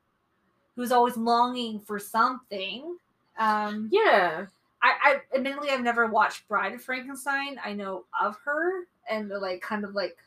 who's 0.76 0.92
always 0.92 1.18
longing 1.18 1.80
for 1.80 2.00
something. 2.00 2.98
Um, 3.38 3.90
Yeah. 3.92 4.46
I, 4.82 5.20
I 5.32 5.36
admittedly 5.36 5.70
I've 5.70 5.82
never 5.82 6.06
watched 6.08 6.48
Bride 6.48 6.74
of 6.74 6.82
Frankenstein. 6.82 7.60
I 7.64 7.74
know 7.74 8.06
of 8.22 8.38
her 8.46 8.84
and 9.10 9.30
the, 9.30 9.40
like 9.40 9.62
kind 9.62 9.84
of 9.84 9.96
like 9.96 10.18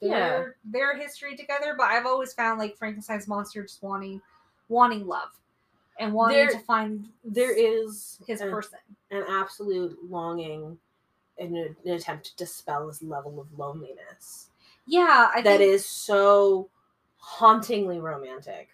their 0.00 0.56
their 0.64 0.96
history 0.96 1.36
together, 1.36 1.74
but 1.76 1.84
I've 1.88 2.06
always 2.06 2.32
found 2.32 2.58
like 2.58 2.76
Frankenstein's 2.76 3.26
monster 3.28 3.62
just 3.62 3.82
wanting 3.82 4.20
wanting 4.68 5.06
love 5.06 5.30
and 5.98 6.12
wanting 6.12 6.36
There- 6.36 6.50
to 6.50 6.58
find 6.60 7.08
There 7.24 7.52
is 7.52 8.18
his 8.26 8.40
an, 8.40 8.50
person. 8.50 8.78
an 9.10 9.24
absolute 9.28 9.98
longing 10.08 10.78
in 11.38 11.56
a- 11.56 11.88
an 11.88 11.94
attempt 11.96 12.26
to 12.26 12.36
dispel 12.36 12.86
this 12.86 13.02
level 13.02 13.40
of 13.40 13.46
loneliness 13.58 14.50
Yeah, 14.86 15.30
I 15.34 15.40
that 15.42 15.58
think, 15.58 15.72
is 15.72 15.86
so 15.86 16.68
hauntingly 17.18 18.00
romantic. 18.00 18.68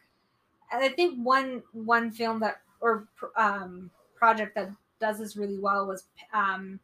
and 0.73 0.83
I 0.85 0.89
think 0.91 1.19
one 1.23 1.63
one 1.73 2.11
film 2.11 2.41
that 2.41 2.61
or 2.81 3.07
um 3.37 3.91
project 4.17 4.55
that 4.55 4.71
does 5.01 5.19
this 5.19 5.37
really 5.37 5.59
well 5.59 5.87
was 5.87 6.05
um 6.33 6.81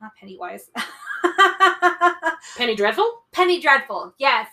not 0.00 0.14
Pennywise. 0.14 0.70
Penny 2.56 2.76
Dreadful? 2.76 3.22
Penny 3.32 3.60
Dreadful. 3.60 4.14
Yes. 4.18 4.46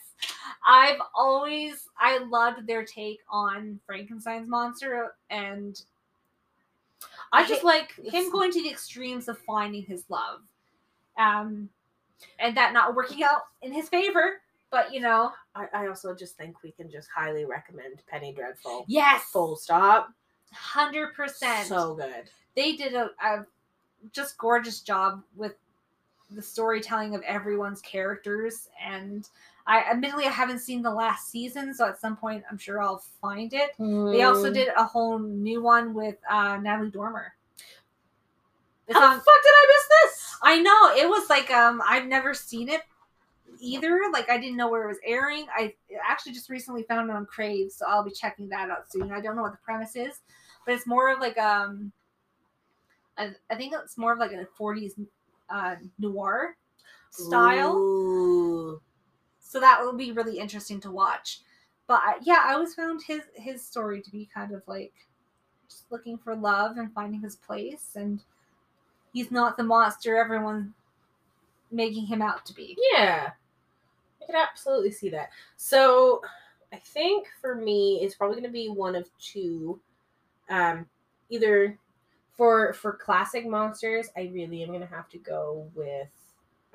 I've 0.67 0.99
always 1.15 1.87
I 1.99 2.17
loved 2.19 2.65
their 2.67 2.83
take 2.83 3.19
on 3.29 3.79
Frankenstein's 3.85 4.47
monster 4.49 5.13
and 5.29 5.79
I 7.35 7.47
just 7.47 7.63
like 7.63 7.93
him 8.03 8.31
going 8.31 8.51
to 8.51 8.61
the 8.61 8.69
extremes 8.69 9.27
of 9.27 9.37
finding 9.39 9.83
his 9.83 10.03
love. 10.09 10.41
Um 11.17 11.69
and 12.39 12.55
that 12.57 12.73
not 12.73 12.95
working 12.95 13.23
out 13.23 13.41
in 13.61 13.71
his 13.73 13.89
favor, 13.89 14.41
but 14.71 14.93
you 14.93 14.99
know, 15.01 15.31
I, 15.53 15.67
I 15.73 15.87
also 15.87 16.15
just 16.15 16.37
think 16.37 16.63
we 16.63 16.71
can 16.71 16.89
just 16.89 17.09
highly 17.15 17.45
recommend 17.45 18.01
Penny 18.07 18.33
Dreadful. 18.33 18.85
yes, 18.87 19.23
Full 19.31 19.55
stop. 19.55 20.09
hundred 20.53 21.13
percent. 21.13 21.67
So 21.67 21.95
good. 21.95 22.29
they 22.55 22.75
did 22.75 22.93
a, 22.93 23.09
a 23.23 23.45
just 24.13 24.37
gorgeous 24.37 24.81
job 24.81 25.23
with 25.35 25.53
the 26.31 26.41
storytelling 26.41 27.15
of 27.15 27.21
everyone's 27.23 27.81
characters 27.81 28.67
and 28.83 29.29
I 29.67 29.79
admittedly 29.89 30.25
I 30.25 30.29
haven't 30.29 30.59
seen 30.59 30.81
the 30.81 30.91
last 30.93 31.29
season, 31.31 31.73
so 31.73 31.87
at 31.87 31.99
some 31.99 32.15
point 32.15 32.43
I'm 32.49 32.57
sure 32.57 32.81
I'll 32.81 33.03
find 33.21 33.51
it. 33.53 33.71
They 33.77 34.21
also 34.23 34.51
Mm. 34.51 34.53
did 34.53 34.67
a 34.77 34.83
whole 34.85 35.17
new 35.19 35.61
one 35.63 35.93
with 35.93 36.17
uh, 36.29 36.57
Natalie 36.57 36.91
Dormer. 36.91 37.33
It's 38.87 38.97
How 38.97 39.05
on- 39.09 39.17
the 39.17 39.23
fuck 39.23 39.41
did 39.43 39.49
I 39.51 39.65
miss 39.67 39.87
this? 40.13 40.35
I 40.43 40.59
know 40.61 40.93
it 40.95 41.09
was 41.09 41.27
like 41.29 41.49
um 41.49 41.81
I've 41.87 42.05
never 42.05 42.33
seen 42.35 42.69
it 42.69 42.81
either. 43.59 43.99
Like 44.13 44.29
I 44.29 44.37
didn't 44.37 44.57
know 44.57 44.69
where 44.69 44.83
it 44.83 44.87
was 44.87 44.99
airing. 45.03 45.47
I 45.57 45.73
actually 46.07 46.33
just 46.33 46.49
recently 46.51 46.83
found 46.83 47.09
it 47.09 47.15
on 47.15 47.25
Crave, 47.25 47.71
so 47.71 47.85
I'll 47.87 48.03
be 48.03 48.11
checking 48.11 48.47
that 48.49 48.69
out 48.69 48.91
soon. 48.91 49.11
I 49.11 49.19
don't 49.21 49.35
know 49.35 49.41
what 49.41 49.53
the 49.53 49.57
premise 49.65 49.95
is, 49.95 50.21
but 50.65 50.75
it's 50.75 50.85
more 50.85 51.09
of 51.11 51.19
like 51.19 51.37
um 51.39 51.91
I, 53.17 53.31
I 53.49 53.55
think 53.55 53.73
it's 53.73 53.97
more 53.97 54.13
of 54.13 54.19
like 54.19 54.33
a 54.33 54.45
40s 54.59 54.91
uh, 55.49 55.75
noir 55.97 56.55
style. 57.11 57.75
Ooh. 57.77 58.81
So 59.47 59.59
that 59.59 59.79
will 59.79 59.93
be 59.93 60.11
really 60.11 60.39
interesting 60.39 60.81
to 60.81 60.91
watch. 60.91 61.41
But 61.87 62.01
yeah, 62.23 62.43
I 62.45 62.53
always 62.53 62.73
found 62.73 63.03
his 63.03 63.21
his 63.35 63.63
story 63.63 64.01
to 64.01 64.11
be 64.11 64.27
kind 64.33 64.51
of 64.51 64.63
like 64.67 64.93
just 65.69 65.91
looking 65.91 66.17
for 66.17 66.35
love 66.35 66.77
and 66.77 66.91
finding 66.91 67.21
his 67.21 67.35
place 67.35 67.91
and 67.95 68.21
he's 69.13 69.29
not 69.29 69.55
the 69.55 69.63
monster 69.63 70.17
everyone 70.17 70.73
making 71.71 72.07
him 72.07 72.23
out 72.23 72.43
to 72.47 72.55
be. 72.55 72.75
Yeah. 72.91 73.31
I 74.21 74.25
can 74.25 74.35
absolutely 74.35 74.91
see 74.91 75.09
that. 75.09 75.29
So 75.57 76.21
I 76.73 76.77
think 76.77 77.27
for 77.39 77.53
me 77.53 77.99
it's 78.01 78.15
probably 78.15 78.37
gonna 78.37 78.51
be 78.51 78.67
one 78.69 78.95
of 78.95 79.07
two. 79.19 79.79
Um 80.49 80.87
either 81.29 81.77
for 82.35 82.73
for 82.73 82.93
classic 82.93 83.47
monsters, 83.47 84.09
I 84.17 84.31
really 84.33 84.63
am 84.63 84.71
gonna 84.71 84.87
have 84.87 85.07
to 85.09 85.19
go 85.19 85.69
with 85.75 86.09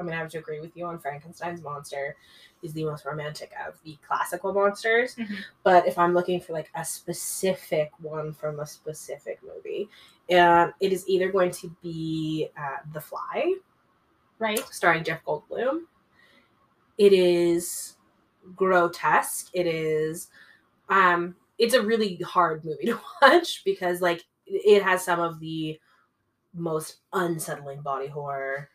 I'm 0.01 0.07
gonna 0.07 0.17
have 0.17 0.31
to 0.31 0.39
agree 0.39 0.61
with 0.61 0.77
you 0.77 0.87
on 0.87 0.99
Frankenstein's 0.99 1.63
monster 1.63 2.17
is 2.63 2.73
the 2.73 2.85
most 2.85 3.05
romantic 3.05 3.53
of 3.67 3.75
the 3.85 3.97
classical 4.07 4.53
monsters. 4.53 5.15
Mhm. 5.17 5.37
But 5.63 5.87
if 5.87 5.99
I'm 5.99 6.15
looking 6.15 6.41
for 6.41 6.55
like 6.55 6.71
a 6.75 6.85
specific 6.85 7.93
one 8.01 8.33
from 8.33 8.61
a 8.61 8.67
specific 8.67 9.41
movie, 9.43 9.89
uh, 10.35 10.71
it 10.81 10.93
is 10.93 11.07
either 11.09 11.31
going 11.31 11.51
to 11.53 11.69
be 11.83 12.49
uh, 12.59 12.79
The 12.93 13.01
Fly, 13.01 13.55
Right? 14.39 14.61
starring 14.71 15.05
Jeff 15.05 15.23
Goldblum. 15.25 15.83
It 16.99 17.13
is 17.13 17.97
grotesque. 18.57 19.51
It 19.53 19.67
is 19.67 20.29
um 20.89 21.37
it's 21.59 21.75
a 21.75 21.83
really 21.83 22.17
hard 22.17 22.65
movie 22.65 22.87
to 22.87 23.01
watch 23.23 23.63
because 23.65 24.01
like 24.01 24.25
it 24.47 24.83
has 24.83 25.05
some 25.05 25.21
of 25.21 25.41
the 25.41 25.79
most 26.55 26.99
unsettling 27.13 27.83
body 27.83 28.07
horror 28.09 28.71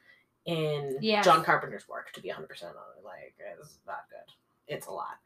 in 0.45 0.97
Yes. 1.01 1.25
John 1.25 1.43
Carpenter's 1.43 1.87
work 1.87 2.11
to 2.13 2.21
be 2.21 2.29
100% 2.29 2.35
on 2.63 2.73
it 2.97 3.03
like 3.03 3.35
it's 3.59 3.79
not 3.87 4.05
good. 4.09 4.31
It's 4.67 4.87
a 4.87 4.91
lot. 4.91 5.17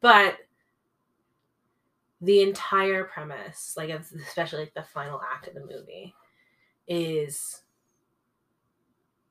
But 0.00 0.38
the 2.20 2.40
entire 2.42 3.04
premise, 3.04 3.74
like 3.76 3.90
especially 3.90 4.60
like 4.60 4.74
the 4.74 4.82
final 4.82 5.20
act 5.20 5.48
of 5.48 5.54
the 5.54 5.60
movie 5.66 6.14
is 6.88 7.62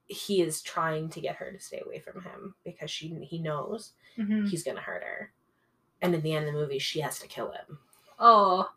he 0.05 0.41
is 0.41 0.61
trying 0.61 1.09
to 1.09 1.21
get 1.21 1.37
her 1.37 1.51
to 1.51 1.59
stay 1.59 1.81
away 1.85 1.99
from 1.99 2.21
him 2.21 2.53
because 2.65 2.91
she 2.91 3.07
he 3.23 3.39
knows 3.39 3.93
Mhm. 4.17 4.47
he's 4.49 4.63
gonna 4.63 4.81
hurt 4.81 5.03
her. 5.03 5.31
And 6.01 6.13
in 6.13 6.21
the 6.21 6.33
end 6.33 6.47
of 6.47 6.53
the 6.53 6.59
movie, 6.59 6.79
she 6.79 6.99
has 6.99 7.19
to 7.19 7.27
kill 7.27 7.51
him. 7.51 7.79
Oh. 8.19 8.69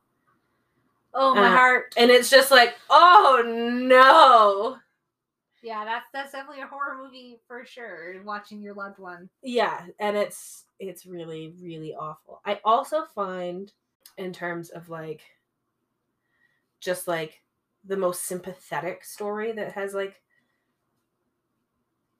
Oh 1.12 1.34
my 1.34 1.46
Uh, 1.46 1.50
heart. 1.56 1.94
And 1.96 2.10
it's 2.10 2.30
just 2.30 2.50
like, 2.50 2.76
oh 2.90 3.42
no. 3.44 4.78
Yeah, 5.64 5.84
that's 5.86 6.06
that's 6.12 6.32
definitely 6.32 6.62
a 6.62 6.66
horror 6.66 6.96
movie 7.02 7.40
for 7.48 7.64
sure. 7.64 8.22
Watching 8.22 8.60
your 8.60 8.74
loved 8.74 8.98
one. 8.98 9.30
Yeah, 9.42 9.86
and 9.98 10.16
it's 10.16 10.66
it's 10.78 11.06
really, 11.06 11.54
really 11.60 11.94
awful. 11.94 12.42
I 12.44 12.60
also 12.64 13.06
find 13.14 13.72
in 14.18 14.32
terms 14.32 14.68
of 14.70 14.90
like 14.90 15.22
just 16.80 17.08
like 17.08 17.40
the 17.84 17.96
most 17.96 18.24
sympathetic 18.26 19.04
story 19.04 19.52
that 19.52 19.72
has 19.72 19.94
like 19.94 20.20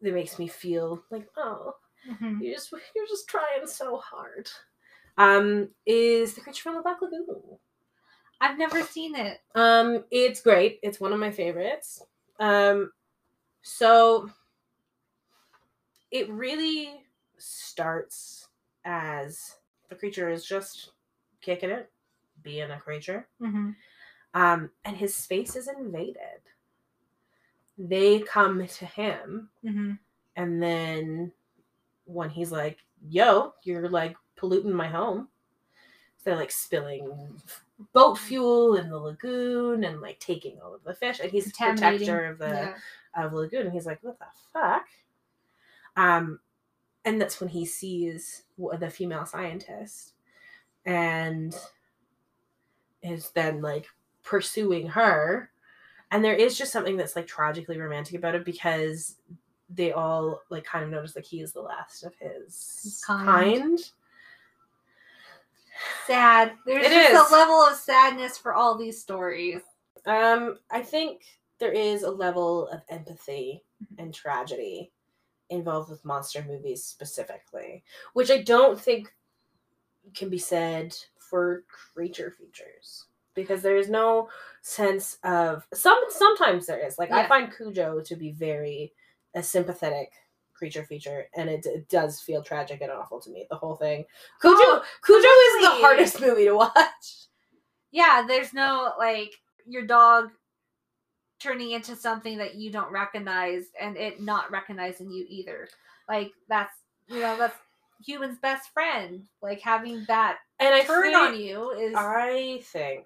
that 0.00 0.14
makes 0.14 0.38
me 0.38 0.48
feel 0.48 1.02
like, 1.10 1.28
oh, 1.36 1.74
Mhm. 2.08 2.40
you 2.42 2.54
just 2.54 2.72
you're 2.94 3.06
just 3.06 3.28
trying 3.28 3.66
so 3.66 3.98
hard. 3.98 4.50
Um, 5.16 5.68
is 5.86 6.34
the 6.34 6.40
creature 6.40 6.62
from 6.62 6.76
the 6.76 6.82
Black 6.82 7.00
Lagoon. 7.02 7.58
I've 8.40 8.58
never 8.58 8.82
seen 8.82 9.14
it. 9.14 9.40
Um, 9.54 10.04
it's 10.10 10.40
great. 10.40 10.80
It's 10.82 11.00
one 11.00 11.12
of 11.12 11.20
my 11.20 11.30
favorites. 11.30 12.02
Um, 12.40 12.90
so 13.64 14.30
it 16.10 16.30
really 16.30 17.00
starts 17.38 18.48
as 18.84 19.56
the 19.88 19.94
creature 19.94 20.28
is 20.30 20.44
just 20.44 20.90
kicking 21.40 21.70
it, 21.70 21.90
being 22.42 22.70
a 22.70 22.78
creature. 22.78 23.26
Mm-hmm. 23.42 23.70
Um, 24.34 24.70
and 24.84 24.96
his 24.96 25.14
space 25.14 25.56
is 25.56 25.66
invaded. 25.68 26.42
They 27.78 28.20
come 28.20 28.66
to 28.66 28.86
him, 28.86 29.48
Mm-hmm. 29.64 29.92
and 30.36 30.62
then 30.62 31.32
when 32.04 32.28
he's 32.30 32.52
like, 32.52 32.78
"Yo, 33.08 33.54
you're 33.64 33.88
like 33.88 34.14
polluting 34.36 34.72
my 34.74 34.88
home," 34.88 35.28
so 36.18 36.22
they're 36.30 36.36
like 36.36 36.52
spilling 36.52 37.40
boat 37.92 38.18
fuel 38.18 38.76
in 38.76 38.88
the 38.90 38.98
lagoon 38.98 39.84
and 39.84 40.00
like 40.00 40.18
taking 40.20 40.58
all 40.60 40.74
of 40.74 40.82
the 40.84 40.94
fish. 40.94 41.20
And 41.20 41.30
he's 41.30 41.46
the 41.46 41.52
protector 41.52 42.26
of 42.26 42.38
the 42.38 42.46
Yeah. 42.48 43.24
of 43.24 43.30
the 43.32 43.36
lagoon. 43.38 43.62
And 43.66 43.72
he's 43.72 43.86
like, 43.86 44.02
"What 44.02 44.18
the 44.18 44.26
fuck?" 44.52 44.86
Um, 45.96 46.40
and 47.04 47.20
that's 47.20 47.40
when 47.40 47.48
he 47.50 47.64
sees 47.66 48.42
the 48.78 48.90
female 48.90 49.26
scientist, 49.26 50.14
and 50.86 51.54
is 53.02 53.30
then 53.30 53.60
like 53.60 53.86
pursuing 54.22 54.86
her. 54.88 55.50
And 56.10 56.24
there 56.24 56.34
is 56.34 56.56
just 56.56 56.72
something 56.72 56.96
that's 56.96 57.16
like 57.16 57.26
tragically 57.26 57.78
romantic 57.78 58.14
about 58.16 58.34
it 58.34 58.44
because 58.44 59.16
they 59.70 59.92
all 59.92 60.40
like 60.50 60.64
kind 60.64 60.84
of 60.84 60.90
notice 60.90 61.16
like 61.16 61.24
he 61.24 61.40
is 61.40 61.52
the 61.52 61.60
last 61.60 62.04
of 62.04 62.14
his 62.16 62.80
His 62.82 63.02
kind. 63.06 63.26
kind. 63.26 63.90
Sad. 66.06 66.52
There's 66.66 66.86
It 66.86 66.90
just 66.90 67.24
is. 67.24 67.30
a 67.30 67.34
level 67.34 67.56
of 67.62 67.76
sadness 67.76 68.36
for 68.38 68.54
all 68.54 68.76
these 68.76 69.00
stories. 69.00 69.62
Um, 70.06 70.58
I 70.70 70.82
think 70.82 71.22
there 71.58 71.72
is 71.72 72.02
a 72.02 72.10
level 72.10 72.68
of 72.68 72.82
empathy 72.88 73.62
and 73.98 74.12
tragedy 74.12 74.92
involved 75.50 75.90
with 75.90 76.04
monster 76.04 76.44
movies 76.46 76.84
specifically, 76.84 77.84
which 78.12 78.30
I 78.30 78.42
don't 78.42 78.80
think 78.80 79.12
can 80.14 80.28
be 80.28 80.38
said 80.38 80.94
for 81.18 81.64
creature 81.68 82.30
features 82.30 83.06
because 83.34 83.62
there 83.62 83.76
is 83.76 83.88
no 83.88 84.28
sense 84.62 85.18
of 85.24 85.66
some. 85.72 85.98
Sometimes 86.10 86.66
there 86.66 86.84
is. 86.84 86.98
Like 86.98 87.10
I 87.10 87.26
find 87.26 87.54
Cujo 87.54 88.00
to 88.00 88.16
be 88.16 88.32
very 88.32 88.92
a 89.34 89.42
sympathetic 89.42 90.12
creature 90.64 90.84
feature, 90.86 91.26
and 91.36 91.50
it, 91.50 91.66
it 91.66 91.86
does 91.90 92.20
feel 92.20 92.42
tragic 92.42 92.80
and 92.80 92.90
awful 92.90 93.20
to 93.20 93.28
me. 93.30 93.46
The 93.50 93.56
whole 93.56 93.76
thing. 93.76 94.06
Cujo, 94.40 94.54
Oh, 94.56 94.82
Cujo 95.04 95.18
is 95.18 95.62
the 95.62 95.82
hardest 95.86 96.20
movie 96.22 96.46
to 96.46 96.54
watch. 96.54 97.26
Yeah, 97.92 98.24
there's 98.26 98.54
no 98.54 98.92
like 98.98 99.34
your 99.66 99.84
dog 99.86 100.30
turning 101.38 101.72
into 101.72 101.94
something 101.94 102.38
that 102.38 102.54
you 102.54 102.72
don't 102.72 102.90
recognize 102.90 103.64
and 103.78 103.98
it 103.98 104.22
not 104.22 104.50
recognizing 104.50 105.10
you 105.10 105.26
either. 105.28 105.68
Like 106.08 106.32
that's 106.48 106.72
you 107.08 107.20
know, 107.20 107.36
that's 107.36 107.56
human's 108.02 108.38
best 108.38 108.70
friend. 108.72 109.24
Like 109.42 109.60
having 109.60 110.02
that 110.08 110.38
And 110.60 110.74
I 110.74 110.80
turn 110.82 111.02
think- 111.12 111.16
on 111.18 111.38
you 111.38 111.70
is 111.72 111.94
I 111.94 112.60
think 112.72 113.04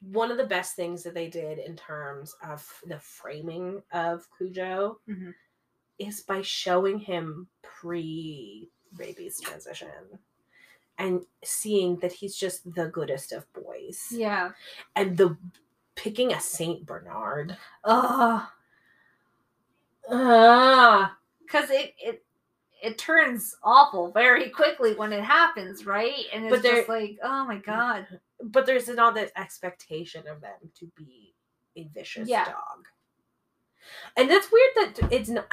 one 0.00 0.30
of 0.30 0.36
the 0.38 0.46
best 0.46 0.76
things 0.76 1.02
that 1.02 1.12
they 1.14 1.28
did 1.28 1.58
in 1.58 1.74
terms 1.76 2.34
of 2.48 2.66
the 2.86 3.00
framing 3.00 3.82
of 3.92 4.26
Cujo 4.38 4.98
Mhm. 5.08 5.34
Is 6.00 6.22
by 6.22 6.42
showing 6.42 6.98
him 6.98 7.46
pre 7.62 8.68
rabies 8.96 9.40
transition 9.40 9.88
and 10.98 11.22
seeing 11.44 11.96
that 12.00 12.12
he's 12.12 12.36
just 12.36 12.74
the 12.74 12.88
goodest 12.88 13.32
of 13.32 13.50
boys. 13.52 14.06
yeah. 14.10 14.50
And 14.96 15.16
the 15.16 15.36
picking 15.94 16.32
a 16.32 16.40
Saint 16.40 16.86
Bernard. 16.86 17.56
Oh, 17.84 18.50
Ah, 20.10 21.16
because 21.42 21.70
it 21.70 21.94
it 22.02 22.24
it 22.82 22.98
turns 22.98 23.54
awful 23.62 24.10
very 24.12 24.48
quickly 24.50 24.94
when 24.94 25.12
it 25.12 25.22
happens, 25.22 25.84
right? 25.86 26.24
And 26.32 26.44
it's 26.46 26.50
But 26.54 26.62
there- 26.62 26.76
just 26.76 26.88
like, 26.88 27.18
oh 27.22 27.44
my 27.44 27.58
god. 27.58 28.06
but 28.42 28.64
there's 28.66 28.88
not 28.88 29.14
that 29.16 29.32
expectation 29.36 30.26
of 30.26 30.40
them 30.40 30.70
to 30.78 30.86
be 30.96 31.34
a 31.76 31.84
vicious 31.88 32.28
Yeah. 32.28 32.46
dog. 32.46 32.88
And 34.16 34.30
that's 34.30 34.50
weird 34.50 34.70
that 34.76 35.12
it's 35.12 35.28
not 35.28 35.46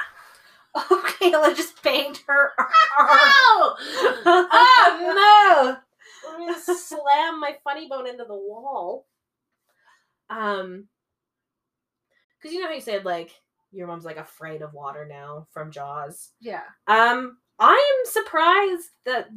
Okay, 1.20 1.32
let's 1.32 1.58
just 1.58 1.82
banged 1.82 2.20
her. 2.28 2.52
arm. 2.58 2.68
Oh! 3.10 3.76
oh 4.26 5.76
no! 6.24 6.32
I'm 6.32 6.40
gonna 6.46 6.58
slam 6.78 7.40
my 7.40 7.56
funny 7.64 7.88
bone 7.88 8.06
into 8.06 8.24
the 8.24 8.34
wall. 8.34 9.06
Um, 10.30 10.86
because 12.36 12.54
you 12.54 12.60
know 12.60 12.68
how 12.68 12.74
you 12.74 12.80
said 12.80 13.04
like 13.04 13.32
your 13.72 13.86
mom's 13.86 14.04
like 14.04 14.16
afraid 14.16 14.62
of 14.62 14.72
water 14.72 15.06
now 15.06 15.46
from 15.52 15.70
Jaws. 15.70 16.30
yeah. 16.40 16.62
Um, 16.86 17.38
I 17.58 17.72
am 17.72 18.10
surprised 18.10 18.88
that 19.04 19.28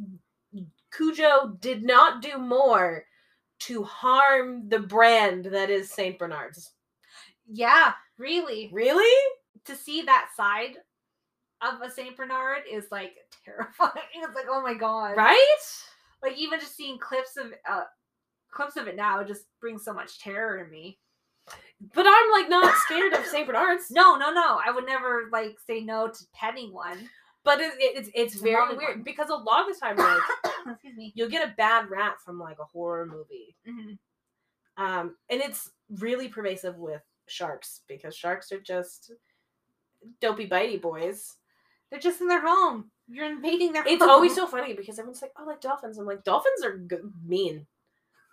Cujo 0.96 1.56
did 1.60 1.82
not 1.82 2.22
do 2.22 2.38
more 2.38 3.04
to 3.60 3.82
harm 3.82 4.68
the 4.68 4.78
brand 4.78 5.46
that 5.46 5.70
is 5.70 5.90
Saint 5.90 6.18
Bernard's. 6.18 6.72
Yeah, 7.50 7.92
really. 8.18 8.70
Really? 8.72 9.26
To 9.66 9.76
see 9.76 10.02
that 10.02 10.28
side 10.36 10.76
of 11.62 11.80
a 11.82 11.90
Saint 11.90 12.16
Bernard 12.16 12.62
is 12.70 12.86
like 12.90 13.14
terrifying. 13.44 13.92
It's 14.14 14.34
like, 14.34 14.46
oh 14.50 14.62
my 14.62 14.74
god. 14.74 15.16
Right? 15.16 15.56
Like 16.22 16.36
even 16.36 16.60
just 16.60 16.76
seeing 16.76 16.98
clips 16.98 17.36
of 17.36 17.46
uh 17.68 17.84
clips 18.50 18.76
of 18.76 18.86
it 18.86 18.96
now 18.96 19.22
just 19.24 19.44
brings 19.60 19.84
so 19.84 19.92
much 19.92 20.20
terror 20.20 20.58
in 20.64 20.70
me. 20.70 20.98
But 21.94 22.06
I'm 22.08 22.30
like 22.30 22.48
not 22.48 22.72
scared 22.86 23.12
of 23.14 23.24
Saint 23.26 23.46
Bernard's. 23.48 23.90
No, 23.90 24.16
no, 24.16 24.32
no. 24.32 24.60
I 24.64 24.70
would 24.70 24.86
never 24.86 25.28
like 25.32 25.56
say 25.66 25.80
no 25.80 26.08
to 26.08 26.24
petting 26.34 26.72
one. 26.72 27.08
But 27.44 27.60
it, 27.60 27.72
it- 27.78 27.96
it's 27.96 28.10
it's 28.14 28.34
very 28.40 28.76
weird 28.76 28.96
one. 28.98 29.02
because 29.02 29.28
a 29.30 29.34
lot 29.34 29.68
of 29.68 29.74
the 29.74 29.80
time, 29.80 29.96
like 29.96 30.22
Excuse 30.70 30.96
me. 30.96 31.12
you'll 31.16 31.28
get 31.28 31.48
a 31.48 31.54
bad 31.56 31.90
rap 31.90 32.20
from 32.24 32.38
like 32.38 32.58
a 32.60 32.64
horror 32.64 33.04
movie, 33.06 33.56
Mhm. 33.68 33.98
um, 34.76 35.16
and 35.28 35.40
it's 35.40 35.68
really 35.98 36.28
pervasive 36.28 36.76
with 36.76 37.02
sharks 37.26 37.80
because 37.88 38.14
sharks 38.16 38.52
are 38.52 38.60
just 38.60 39.10
dopey 40.20 40.48
bitey 40.48 40.80
boys. 40.80 41.36
They're 41.92 42.00
just 42.00 42.20
in 42.22 42.26
their 42.26 42.40
home. 42.44 42.90
You're 43.06 43.30
invading 43.30 43.72
their 43.74 43.82
home. 43.84 43.92
It's 43.92 44.00
home. 44.02 44.10
always 44.10 44.34
so 44.34 44.46
funny 44.48 44.72
because 44.72 44.98
everyone's 44.98 45.20
like, 45.22 45.32
"Oh, 45.38 45.44
like 45.44 45.60
dolphins." 45.60 45.98
I'm 45.98 46.06
like, 46.06 46.24
dolphins 46.24 46.64
are 46.64 46.78
g- 46.78 46.96
mean. 47.24 47.66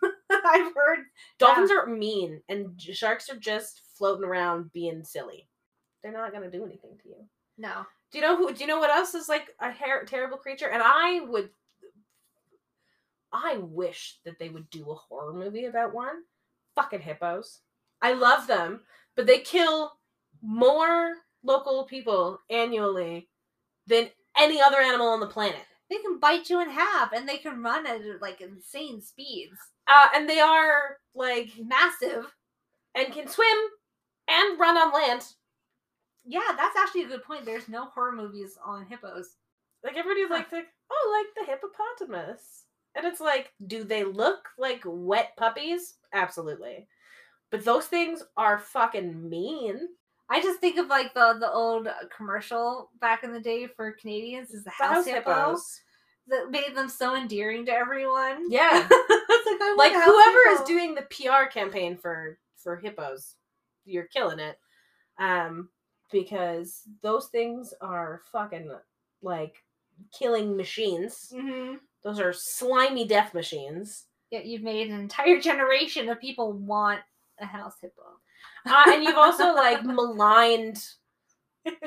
I've 0.32 0.74
heard 0.74 1.00
Dolphins 1.40 1.70
are 1.70 1.86
mean, 1.86 2.42
and 2.48 2.80
sharks 2.82 3.30
are 3.30 3.36
just 3.36 3.82
floating 3.98 4.24
around 4.24 4.72
being 4.72 5.04
silly. 5.04 5.50
They're 6.02 6.14
not 6.14 6.32
gonna 6.32 6.50
do 6.50 6.64
anything 6.66 6.98
to 7.04 7.10
you. 7.10 7.16
no. 7.58 7.86
Do 8.12 8.18
you 8.18 8.24
know 8.24 8.38
who? 8.38 8.52
Do 8.54 8.62
you 8.62 8.68
know 8.68 8.80
what 8.80 8.90
else 8.90 9.14
is 9.14 9.28
like 9.30 9.50
a 9.60 9.72
her- 9.72 10.06
terrible 10.06 10.38
creature? 10.38 10.70
And 10.70 10.82
I 10.84 11.20
would, 11.28 11.50
I 13.32 13.58
wish 13.58 14.20
that 14.26 14.40
they 14.40 14.50
would 14.50 14.70
do 14.70 14.90
a 14.90 14.96
horror 14.96 15.34
movie 15.34 15.66
about 15.66 15.94
one. 15.94 16.24
Fucking 16.76 17.02
hippos. 17.02 17.60
I 18.02 18.14
love 18.14 18.48
them, 18.48 18.82
but 19.16 19.28
they 19.28 19.40
kill 19.40 19.92
more 20.42 21.16
local 21.44 21.84
people 21.86 22.40
annually 22.50 23.28
than 23.90 24.10
any 24.38 24.62
other 24.62 24.80
animal 24.80 25.08
on 25.08 25.20
the 25.20 25.28
planet. 25.28 25.60
They 25.90 25.98
can 25.98 26.20
bite 26.20 26.50
you 26.50 26.62
in 26.62 26.70
half 26.70 27.12
and 27.14 27.28
they 27.28 27.38
can 27.38 27.64
run 27.64 27.88
at 27.88 28.02
like 28.22 28.42
insane 28.42 29.02
speeds. 29.02 29.58
Uh, 29.88 30.08
and 30.16 30.30
they 30.30 30.40
are 30.40 30.98
like 31.16 31.50
Massive. 31.64 32.26
and 32.96 33.12
can 33.12 33.28
swim 33.28 33.58
and 34.28 34.60
run 34.60 34.78
on 34.78 34.94
land. 34.94 35.26
Yeah, 36.26 36.42
that's 36.56 36.78
actually 36.78 37.04
a 37.04 37.08
good 37.08 37.24
point. 37.24 37.46
There's 37.46 37.68
no 37.68 37.86
horror 37.86 38.12
movies 38.12 38.58
on 38.64 38.86
hippos. 38.86 39.36
Like 39.84 39.98
everybody's 39.98 40.28
Huh. 40.28 40.36
like, 40.36 40.52
like, 40.52 40.68
oh, 40.92 41.24
like 41.36 41.48
the 41.48 41.52
hippopotamus, 41.52 42.66
and 42.96 43.06
it's 43.06 43.22
like, 43.22 43.54
do 43.66 43.84
they 43.84 44.04
look 44.04 44.50
like 44.58 44.82
wet 44.86 45.32
puppies? 45.38 45.96
Absolutely, 46.14 46.88
but 47.50 47.64
those 47.66 47.86
things 47.88 48.22
are 48.38 48.60
fucking 48.60 49.30
mean. 49.30 49.88
I 50.30 50.42
just 50.42 50.60
think 50.60 50.78
of 50.78 50.88
like 50.88 51.14
the 51.14 51.38
the 51.40 51.52
old 51.52 51.88
commercial 52.16 52.92
back 53.02 53.24
in 53.24 53.34
the 53.34 53.40
day 53.40 53.68
for 53.68 53.92
Canadians 53.94 54.52
is 54.52 54.64
the 54.64 54.70
house, 54.70 55.06
hippo 55.06 55.30
hippos. 55.34 55.82
that 56.28 56.52
made 56.52 56.76
them 56.76 56.88
so 56.90 57.16
endearing 57.16 57.66
to 57.66 57.72
everyone. 57.72 58.52
Yeah, 58.52 58.88
like, 58.90 59.78
like 59.78 59.94
house 59.94 60.06
whoever 60.06 60.40
is 60.52 60.62
doing 60.68 60.94
the 60.96 61.04
PR 61.10 61.50
campaign 61.52 61.98
for 61.98 62.38
for 62.58 62.76
hippos, 62.78 63.36
you're 63.86 64.06
killing 64.08 64.40
it. 64.40 64.60
Um, 65.18 65.70
because 66.12 66.84
those 67.02 67.28
things 67.28 67.74
are 67.82 68.22
fucking 68.32 68.72
like 69.22 69.56
killing 70.18 70.56
machines. 70.56 71.34
Mhm. 71.36 71.80
Those 72.04 72.20
are 72.20 72.34
slimy 72.34 73.06
death 73.06 73.34
machines. 73.34 74.06
Yeah, 74.32 74.40
you've 74.42 74.62
made 74.64 74.90
an 74.90 75.00
entire 75.00 75.40
generation 75.50 76.08
of 76.10 76.20
people 76.20 76.54
want 76.54 77.02
a 77.40 77.46
house 77.46 77.76
hippo. 77.82 78.04
Uh, 78.66 78.84
and 78.88 79.04
you've 79.04 79.18
also 79.18 79.54
like 79.54 79.84
maligned 79.84 80.78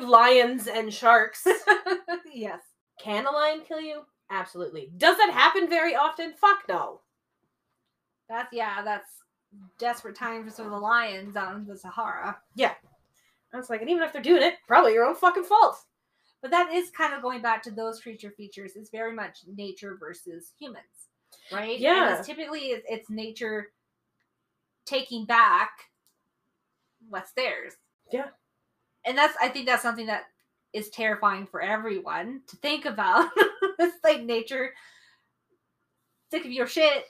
lions 0.00 0.66
and 0.66 0.92
sharks. 0.92 1.46
yes. 2.32 2.60
Can 3.00 3.26
a 3.26 3.30
lion 3.30 3.60
kill 3.66 3.80
you? 3.80 4.02
Absolutely. 4.30 4.90
Does 4.96 5.16
that 5.18 5.30
happen 5.32 5.68
very 5.68 5.94
often? 5.94 6.32
Fuck 6.40 6.60
no. 6.68 7.00
That's 8.28 8.48
yeah, 8.52 8.82
that's 8.82 9.08
desperate 9.78 10.16
times 10.16 10.44
for 10.50 10.56
some 10.56 10.66
of 10.66 10.72
the 10.72 10.78
lions 10.78 11.36
out 11.36 11.54
in 11.56 11.66
the 11.66 11.76
Sahara. 11.76 12.38
Yeah. 12.54 12.72
I 13.52 13.56
was 13.58 13.68
like, 13.68 13.82
and 13.82 13.90
even 13.90 14.02
if 14.02 14.12
they're 14.12 14.22
doing 14.22 14.42
it, 14.42 14.54
probably 14.66 14.94
your 14.94 15.04
own 15.04 15.14
fucking 15.14 15.44
fault. 15.44 15.76
But 16.40 16.50
that 16.50 16.72
is 16.72 16.90
kind 16.90 17.12
of 17.14 17.22
going 17.22 17.42
back 17.42 17.62
to 17.64 17.70
those 17.70 18.00
creature 18.00 18.30
features. 18.30 18.72
It's 18.74 18.90
very 18.90 19.12
much 19.14 19.40
nature 19.46 19.96
versus 20.00 20.52
humans, 20.58 21.10
right? 21.52 21.72
And 21.72 21.80
Yeah. 21.80 22.16
it's 22.18 22.26
typically 22.26 22.70
it's, 22.70 22.86
it's 22.88 23.10
nature 23.10 23.72
taking 24.86 25.26
back 25.26 25.70
what's 27.12 27.32
theirs. 27.32 27.74
Yeah. 28.10 28.26
And 29.06 29.16
that's 29.16 29.36
I 29.40 29.48
think 29.48 29.66
that's 29.66 29.82
something 29.82 30.06
that 30.06 30.24
is 30.72 30.88
terrifying 30.90 31.46
for 31.46 31.60
everyone 31.60 32.40
to 32.48 32.56
think 32.56 32.84
about. 32.86 33.28
it's 33.78 33.98
like 34.02 34.22
nature 34.22 34.70
sick 36.30 36.44
of 36.46 36.50
your 36.50 36.66
shit 36.66 37.04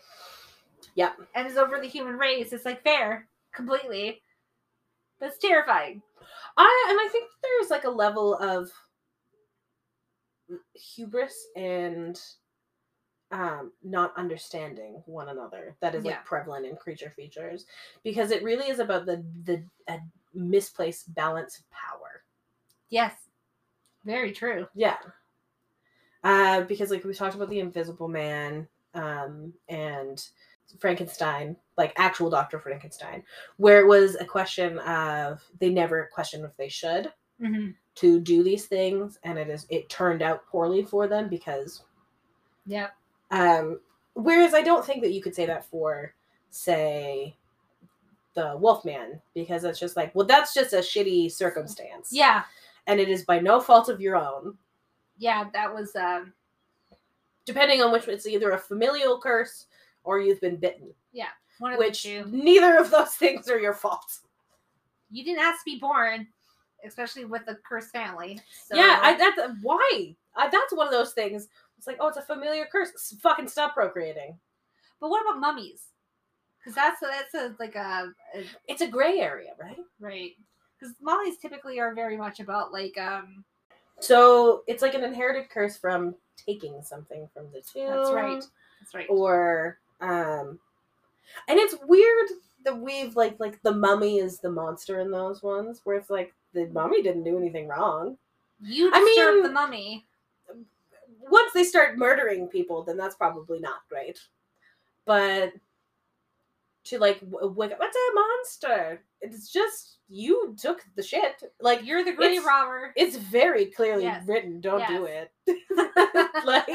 Yep. 0.96 1.16
and 1.34 1.46
is 1.46 1.56
over 1.56 1.80
the 1.80 1.86
human 1.86 2.16
race. 2.18 2.52
It's 2.52 2.64
like 2.64 2.82
fair, 2.82 3.28
completely. 3.54 4.20
That's 5.20 5.38
terrifying. 5.38 6.02
I 6.56 6.86
and 6.90 6.98
I 6.98 7.08
think 7.10 7.28
there's 7.42 7.70
like 7.70 7.84
a 7.84 7.90
level 7.90 8.34
of 8.36 8.70
hubris 10.74 11.34
and 11.56 12.20
um 13.32 13.72
not 13.82 14.16
understanding 14.16 15.02
one 15.06 15.30
another 15.30 15.74
that 15.80 15.94
is 15.94 16.04
like 16.04 16.24
prevalent 16.24 16.66
in 16.66 16.76
creature 16.76 17.12
features 17.16 17.64
because 18.04 18.30
it 18.30 18.42
really 18.42 18.68
is 18.68 18.78
about 18.78 19.06
the 19.06 19.24
the 19.44 19.62
a 19.88 19.98
misplaced 20.34 21.12
balance 21.14 21.58
of 21.58 21.64
power. 21.70 22.22
Yes. 22.90 23.14
Very 24.04 24.32
true. 24.32 24.66
Yeah. 24.74 24.96
Uh, 26.24 26.62
because 26.62 26.90
like 26.90 27.04
we 27.04 27.14
talked 27.14 27.34
about 27.34 27.48
the 27.50 27.60
Invisible 27.60 28.08
Man, 28.08 28.68
um, 28.94 29.52
and 29.68 30.24
Frankenstein, 30.78 31.56
like 31.76 31.92
actual 31.96 32.30
Doctor 32.30 32.58
Frankenstein, 32.58 33.22
where 33.56 33.80
it 33.80 33.86
was 33.86 34.14
a 34.16 34.24
question 34.24 34.78
of 34.80 35.42
they 35.58 35.70
never 35.70 36.08
questioned 36.12 36.44
if 36.44 36.56
they 36.56 36.68
should 36.68 37.12
Mm-hmm. 37.42 37.70
to 37.96 38.20
do 38.20 38.44
these 38.44 38.66
things, 38.66 39.18
and 39.24 39.36
it 39.36 39.48
is 39.48 39.66
it 39.68 39.88
turned 39.88 40.22
out 40.22 40.46
poorly 40.46 40.84
for 40.84 41.08
them 41.08 41.28
because. 41.28 41.82
Yep. 42.66 42.92
Um, 43.32 43.80
whereas 44.14 44.54
I 44.54 44.62
don't 44.62 44.84
think 44.84 45.02
that 45.02 45.12
you 45.12 45.22
could 45.22 45.34
say 45.34 45.46
that 45.46 45.64
for, 45.64 46.14
say, 46.50 47.34
the 48.34 48.56
Wolfman, 48.56 49.20
because 49.34 49.64
it's 49.64 49.80
just 49.80 49.96
like, 49.96 50.14
well, 50.14 50.26
that's 50.26 50.54
just 50.54 50.72
a 50.72 50.78
shitty 50.78 51.32
circumstance. 51.32 52.10
Yeah. 52.12 52.44
And 52.86 53.00
it 53.00 53.08
is 53.08 53.24
by 53.24 53.40
no 53.40 53.60
fault 53.60 53.88
of 53.88 54.00
your 54.00 54.16
own. 54.16 54.56
Yeah, 55.18 55.48
that 55.52 55.72
was 55.72 55.94
um 55.96 56.32
depending 57.44 57.82
on 57.82 57.92
which 57.92 58.08
it's 58.08 58.26
either 58.26 58.52
a 58.52 58.58
familial 58.58 59.20
curse 59.20 59.66
or 60.04 60.20
you've 60.20 60.40
been 60.40 60.56
bitten, 60.56 60.88
one 61.58 61.72
of 61.72 61.78
which 61.78 62.06
neither 62.28 62.76
of 62.76 62.90
those 62.90 63.10
things 63.14 63.48
are 63.48 63.58
your 63.58 63.74
fault. 63.74 64.20
You 65.10 65.24
didn't 65.24 65.42
ask 65.42 65.64
to 65.64 65.72
be 65.72 65.78
born, 65.78 66.26
especially 66.84 67.24
with 67.24 67.42
a 67.48 67.56
cursed 67.56 67.90
family. 67.90 68.40
So 68.66 68.76
Yeah, 68.76 69.00
I, 69.02 69.16
that's 69.16 69.38
why. 69.62 70.14
I, 70.34 70.48
that's 70.48 70.72
one 70.72 70.86
of 70.86 70.92
those 70.92 71.12
things. 71.12 71.48
It's 71.82 71.88
like, 71.88 71.96
oh, 71.98 72.06
it's 72.06 72.16
a 72.16 72.22
familiar 72.22 72.64
curse. 72.70 73.12
Fucking 73.20 73.48
stop 73.48 73.74
procreating. 73.74 74.38
but 75.00 75.10
what 75.10 75.20
about 75.20 75.40
mummies? 75.40 75.88
Because 76.60 76.76
that's 76.76 77.00
that's 77.00 77.34
a, 77.34 77.56
like 77.58 77.74
a, 77.74 78.12
a 78.36 78.44
It's 78.68 78.82
a 78.82 78.86
gray 78.86 79.18
area, 79.18 79.50
right? 79.60 79.80
right. 79.98 80.30
Because 80.78 80.94
mummies 81.00 81.38
typically 81.38 81.80
are 81.80 81.92
very 81.92 82.16
much 82.16 82.38
about 82.38 82.72
like 82.72 82.96
um. 82.98 83.44
So 83.98 84.62
it's 84.68 84.80
like 84.80 84.94
an 84.94 85.02
inherited 85.02 85.50
curse 85.50 85.76
from 85.76 86.14
taking 86.36 86.80
something 86.84 87.28
from 87.34 87.46
the 87.52 87.62
tomb. 87.62 87.88
That's 87.88 88.12
right. 88.12 88.44
That's 88.80 88.94
right. 88.94 89.06
Or 89.10 89.80
um, 90.00 90.60
and 91.48 91.58
it's 91.58 91.74
weird 91.88 92.28
that 92.64 92.78
we've 92.78 93.16
like 93.16 93.40
like 93.40 93.60
the 93.62 93.74
mummy 93.74 94.18
is 94.18 94.38
the 94.38 94.52
monster 94.52 95.00
in 95.00 95.10
those 95.10 95.42
ones, 95.42 95.80
where 95.82 95.96
it's 95.96 96.10
like 96.10 96.32
the 96.54 96.66
mummy 96.66 97.02
didn't 97.02 97.24
do 97.24 97.36
anything 97.36 97.66
wrong. 97.66 98.16
You 98.60 98.88
I 98.94 99.02
mean- 99.02 99.42
the 99.42 99.50
mummy. 99.50 100.06
Once 101.30 101.52
they 101.52 101.64
start 101.64 101.98
murdering 101.98 102.48
people, 102.48 102.82
then 102.82 102.96
that's 102.96 103.14
probably 103.14 103.60
not 103.60 103.80
great. 103.88 104.20
But 105.04 105.52
to 106.84 106.98
like, 106.98 107.20
w- 107.20 107.48
w- 107.48 107.74
what's 107.76 107.96
a 107.96 108.14
monster? 108.14 109.02
It's 109.20 109.50
just 109.52 109.98
you 110.08 110.56
took 110.60 110.82
the 110.96 111.02
shit. 111.02 111.42
Like 111.60 111.84
You're 111.84 112.04
the 112.04 112.12
grave 112.12 112.32
it's- 112.32 112.46
robber. 112.46 112.92
it's 112.96 113.16
very 113.16 113.66
clearly 113.66 114.02
Yes. 114.04 114.26
written. 114.26 114.60
Don't 114.60 114.86
do 114.88 115.04
it. 115.06 115.30
like, 116.44 116.66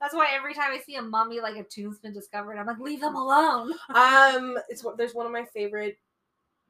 That's 0.00 0.14
why 0.14 0.28
every 0.34 0.54
time 0.54 0.70
I 0.72 0.78
see 0.84 0.96
a 0.96 1.02
mummy 1.02 1.40
like 1.40 1.56
a 1.56 1.64
tomb's 1.64 1.98
been 1.98 2.12
discovered, 2.12 2.58
I'm 2.58 2.66
like, 2.66 2.78
leave 2.78 3.00
them 3.00 3.14
alone. 3.16 3.72
um, 3.94 4.58
it's 4.68 4.84
there's 4.96 5.14
one 5.14 5.26
of 5.26 5.32
my 5.32 5.44
favorite 5.44 5.98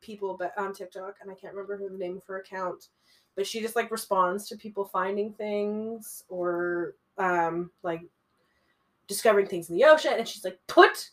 people, 0.01 0.37
but 0.39 0.53
on 0.59 0.73
TikTok, 0.73 1.17
and 1.21 1.31
I 1.31 1.35
can't 1.35 1.55
remember 1.55 1.77
who 1.77 1.89
the 1.89 1.99
name 1.99 2.17
of 2.17 2.25
her 2.27 2.39
account. 2.39 2.89
But 3.37 3.47
she 3.47 3.61
just 3.61 3.77
like 3.77 3.91
responds 3.91 4.49
to 4.49 4.57
people 4.57 4.85
finding 4.85 5.33
things 5.33 6.25
or 6.29 6.95
um 7.19 7.71
like 7.83 8.03
discovering 9.07 9.47
things 9.47 9.69
in 9.71 9.77
the 9.77 9.85
ocean 9.85 10.13
and 10.17 10.27
she's 10.27 10.45
like 10.45 10.59
put 10.67 11.11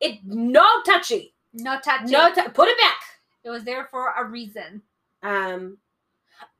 it 0.00 0.18
no 0.24 0.64
touchy 0.86 1.34
No 1.52 1.78
touching. 1.80 2.10
no 2.10 2.32
tou- 2.34 2.50
put 2.50 2.68
it 2.68 2.78
back 2.80 3.00
it 3.44 3.50
was 3.50 3.64
there 3.64 3.84
for 3.90 4.12
a 4.16 4.24
reason. 4.24 4.80
um 5.22 5.76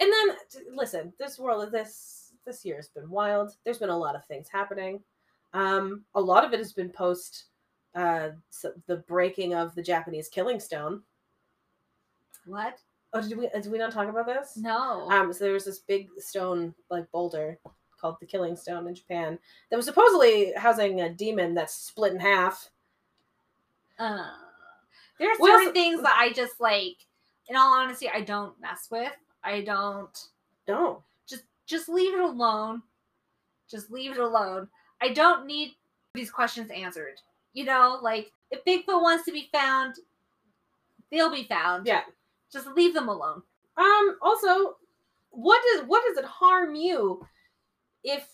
and 0.01 0.13
then 0.13 0.37
t- 0.51 0.59
listen 0.75 1.13
this 1.19 1.39
world 1.39 1.65
of 1.65 1.73
this 1.73 2.33
this 2.47 2.65
year 2.65 2.77
has 2.77 2.89
been 2.89 3.09
wild 3.11 3.57
there's 3.65 3.79
been 3.79 3.89
a 3.89 3.97
lot 3.99 4.15
of 4.15 4.25
things 4.27 4.49
happening 4.49 5.01
um 5.55 6.05
a 6.15 6.21
lot 6.21 6.45
of 6.45 6.53
it 6.53 6.59
has 6.59 6.73
been 6.73 6.91
post 6.91 7.47
uh 7.95 8.29
s 8.51 8.67
the 8.87 8.97
breaking 9.09 9.55
of 9.55 9.75
the 9.75 9.83
japanese 9.83 10.29
killing 10.29 10.61
stone 10.61 11.03
What? 12.47 12.79
Oh 13.15 13.21
did 13.29 13.39
we 13.39 13.49
did 13.49 13.71
we 13.73 13.79
not 13.79 13.93
talk 13.93 14.09
about 14.09 14.27
this 14.27 14.57
No. 14.57 15.09
Um, 15.11 15.33
so 15.33 15.45
there 15.45 15.53
was 15.55 15.65
this 15.65 15.79
big 15.79 16.09
stone, 16.19 16.75
like 16.91 17.11
boulder, 17.13 17.59
called 18.01 18.17
the 18.21 18.27
Killing 18.27 18.57
Stone 18.57 18.87
in 18.87 18.95
Japan, 18.95 19.39
that 19.71 19.77
was 19.77 19.87
supposedly 19.87 20.53
housing 20.57 21.01
a 21.01 21.09
demon 21.09 21.55
that's 21.55 21.75
split 21.75 22.13
in 22.13 22.21
half. 22.21 22.71
Uh, 23.99 24.27
there 25.19 25.31
are 25.31 25.37
Well, 25.39 25.59
certain 25.59 25.73
things 25.73 26.03
that 26.03 26.17
I 26.19 26.33
just 26.33 26.61
like. 26.61 26.97
In 27.49 27.57
all 27.57 27.75
honesty, 27.75 28.09
I 28.09 28.23
don't 28.23 28.59
mess 28.61 28.89
with. 28.91 29.13
I 29.43 29.61
don't 29.61 30.19
No, 30.67 31.03
just 31.27 31.45
just 31.67 31.89
leave 31.89 32.15
it 32.15 32.21
alone. 32.21 32.83
Just 33.71 33.91
leave 33.91 34.13
it 34.13 34.19
alone. 34.19 34.69
I 35.03 35.11
don't 35.13 35.47
need 35.47 35.73
these 36.15 36.31
questions 36.31 36.71
answered. 36.71 37.21
You 37.53 37.65
know, 37.65 37.99
like 38.03 38.33
if 38.51 38.65
Bigfoot 38.65 39.03
wants 39.03 39.25
to 39.27 39.33
be 39.33 39.49
found, 39.53 39.97
they'll 41.13 41.31
be 41.31 41.45
found. 41.45 41.87
yeah. 41.87 42.03
Just 42.55 42.69
leave 42.69 42.95
them 42.95 43.09
alone. 43.09 43.43
Um. 43.77 44.17
Also, 44.23 44.77
what 45.31 45.61
does 45.73 45.87
what 45.87 46.03
does 46.07 46.17
it 46.17 46.25
harm 46.25 46.75
you 46.75 47.27
if 48.03 48.27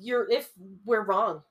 you're 0.00 0.28
if 0.28 0.50
we're 0.84 1.04
wrong? 1.04 1.42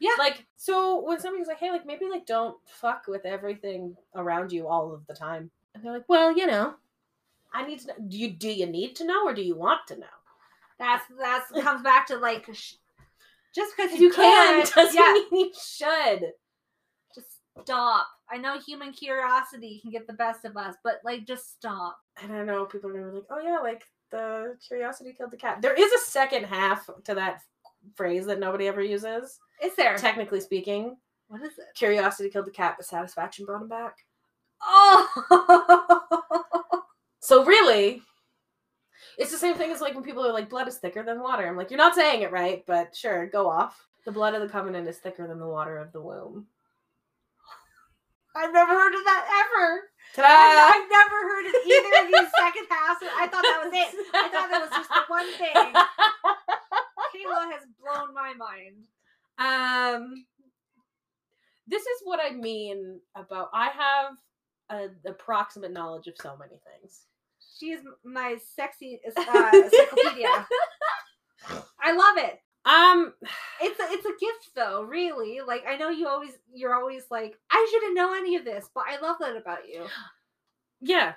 Yeah. 0.00 0.10
Like 0.18 0.44
so 0.56 1.02
when 1.06 1.20
somebody's 1.20 1.46
like, 1.46 1.58
hey, 1.58 1.70
like 1.70 1.86
maybe 1.86 2.06
like 2.10 2.26
don't 2.26 2.56
fuck 2.66 3.04
with 3.06 3.24
everything 3.24 3.96
around 4.14 4.50
you 4.52 4.66
all 4.66 4.92
of 4.92 5.06
the 5.06 5.14
time, 5.14 5.50
and 5.74 5.84
they're 5.84 5.92
like, 5.92 6.08
well, 6.08 6.36
you 6.36 6.46
know, 6.46 6.74
I 7.52 7.66
need 7.66 7.80
to 7.80 7.86
know. 7.88 7.94
Do 8.08 8.16
you 8.18 8.30
do 8.30 8.48
you 8.50 8.66
need 8.66 8.96
to 8.96 9.06
know 9.06 9.26
or 9.26 9.34
do 9.34 9.42
you 9.42 9.56
want 9.56 9.86
to 9.88 9.98
know? 9.98 10.06
That's 10.78 11.04
that's 11.18 11.52
comes 11.62 11.82
back 11.82 12.06
to 12.08 12.16
like 12.16 12.48
sh- 12.52 12.74
just 13.54 13.76
because 13.76 13.92
If 13.92 14.00
you 14.00 14.10
can 14.10 14.64
could, 14.64 14.74
doesn't 14.74 14.94
yeah, 14.94 15.12
mean 15.12 15.26
you 15.32 15.52
should. 15.52 16.32
Stop. 17.64 18.06
I 18.30 18.36
know 18.36 18.58
human 18.58 18.92
curiosity 18.92 19.80
can 19.80 19.90
get 19.90 20.06
the 20.06 20.12
best 20.12 20.44
of 20.44 20.56
us, 20.56 20.76
but 20.84 21.00
like 21.04 21.26
just 21.26 21.52
stop. 21.52 21.98
and 22.22 22.32
I 22.32 22.44
know 22.44 22.64
people 22.64 22.90
are 22.90 22.92
gonna 22.92 23.10
be 23.10 23.16
like, 23.16 23.26
oh 23.30 23.40
yeah, 23.40 23.58
like 23.58 23.84
the 24.10 24.56
curiosity 24.66 25.12
killed 25.16 25.30
the 25.32 25.36
cat. 25.36 25.62
There 25.62 25.74
is 25.74 25.92
a 25.92 25.98
second 25.98 26.44
half 26.44 26.88
to 27.04 27.14
that 27.14 27.40
phrase 27.94 28.26
that 28.26 28.40
nobody 28.40 28.66
ever 28.68 28.82
uses. 28.82 29.38
Is 29.62 29.74
there? 29.76 29.96
Technically 29.96 30.40
speaking, 30.40 30.96
what 31.28 31.42
is 31.42 31.58
it? 31.58 31.66
curiosity 31.74 32.28
killed 32.30 32.46
the 32.46 32.50
cat, 32.50 32.74
but 32.76 32.86
satisfaction 32.86 33.46
brought 33.46 33.62
him 33.62 33.68
back. 33.68 33.96
Oh, 34.62 36.06
So 37.22 37.44
really, 37.44 38.02
it's 39.18 39.30
the 39.30 39.36
same 39.38 39.54
thing 39.54 39.70
as 39.70 39.80
like 39.80 39.94
when 39.94 40.02
people 40.02 40.26
are 40.26 40.32
like, 40.32 40.48
blood 40.50 40.66
is 40.66 40.78
thicker 40.78 41.02
than 41.02 41.20
water. 41.20 41.46
I'm 41.46 41.56
like, 41.56 41.70
you're 41.70 41.78
not 41.78 41.94
saying 41.94 42.22
it 42.22 42.32
right, 42.32 42.64
but 42.66 42.96
sure, 42.96 43.26
go 43.26 43.48
off. 43.48 43.86
The 44.04 44.10
blood 44.12 44.34
of 44.34 44.40
the 44.40 44.48
covenant 44.48 44.88
is 44.88 44.98
thicker 44.98 45.28
than 45.28 45.38
the 45.38 45.46
water 45.46 45.78
of 45.78 45.92
the 45.92 46.00
womb. 46.00 46.46
I've 48.36 48.52
never 48.52 48.72
heard 48.72 48.94
of 48.94 49.04
that 49.04 49.24
ever. 49.44 49.90
Ta-da! 50.14 50.28
I've, 50.28 50.82
I've 50.82 50.90
never 50.90 51.18
heard 51.28 51.46
of 51.46 51.54
either 51.66 51.92
of 52.02 52.06
these 52.08 52.30
second 52.38 52.66
halves. 52.70 53.00
I 53.02 53.26
thought 53.26 53.42
that 53.42 53.60
was 53.64 53.72
it. 53.72 53.90
I 54.14 54.28
thought 54.28 54.50
that 54.50 54.60
was 54.60 54.70
just 54.70 54.88
the 54.88 55.02
one 55.08 55.30
thing. 55.34 55.74
Kayla 57.10 57.52
has 57.52 57.66
blown 57.80 58.14
my 58.14 58.34
mind. 58.34 58.86
Um, 59.38 60.26
this 61.66 61.82
is 61.82 62.00
what 62.04 62.20
I 62.22 62.34
mean 62.34 63.00
about 63.14 63.50
I 63.52 63.68
have 63.68 64.12
an 64.70 64.96
approximate 65.06 65.72
knowledge 65.72 66.06
of 66.06 66.14
so 66.20 66.36
many 66.36 66.60
things. 66.64 67.02
She 67.58 67.66
is 67.66 67.80
my 68.04 68.36
sexy 68.54 69.00
uh, 69.06 69.50
encyclopedia. 69.52 70.46
I 71.82 71.92
love 71.92 72.16
it. 72.18 72.40
Um, 72.64 73.14
It's 73.60 73.80
a, 73.80 73.84
it's 73.90 74.04
a 74.06 74.18
gift 74.20 74.50
though, 74.54 74.82
really. 74.82 75.40
Like 75.46 75.64
I 75.66 75.76
know 75.76 75.88
you 75.90 76.08
always 76.08 76.32
you're 76.52 76.74
always 76.74 77.04
like 77.10 77.34
I 77.50 77.68
shouldn't 77.70 77.94
know 77.94 78.14
any 78.14 78.36
of 78.36 78.44
this, 78.44 78.68
but 78.74 78.84
I 78.88 79.00
love 79.00 79.16
that 79.20 79.36
about 79.36 79.66
you. 79.68 79.86
yeah, 80.80 81.14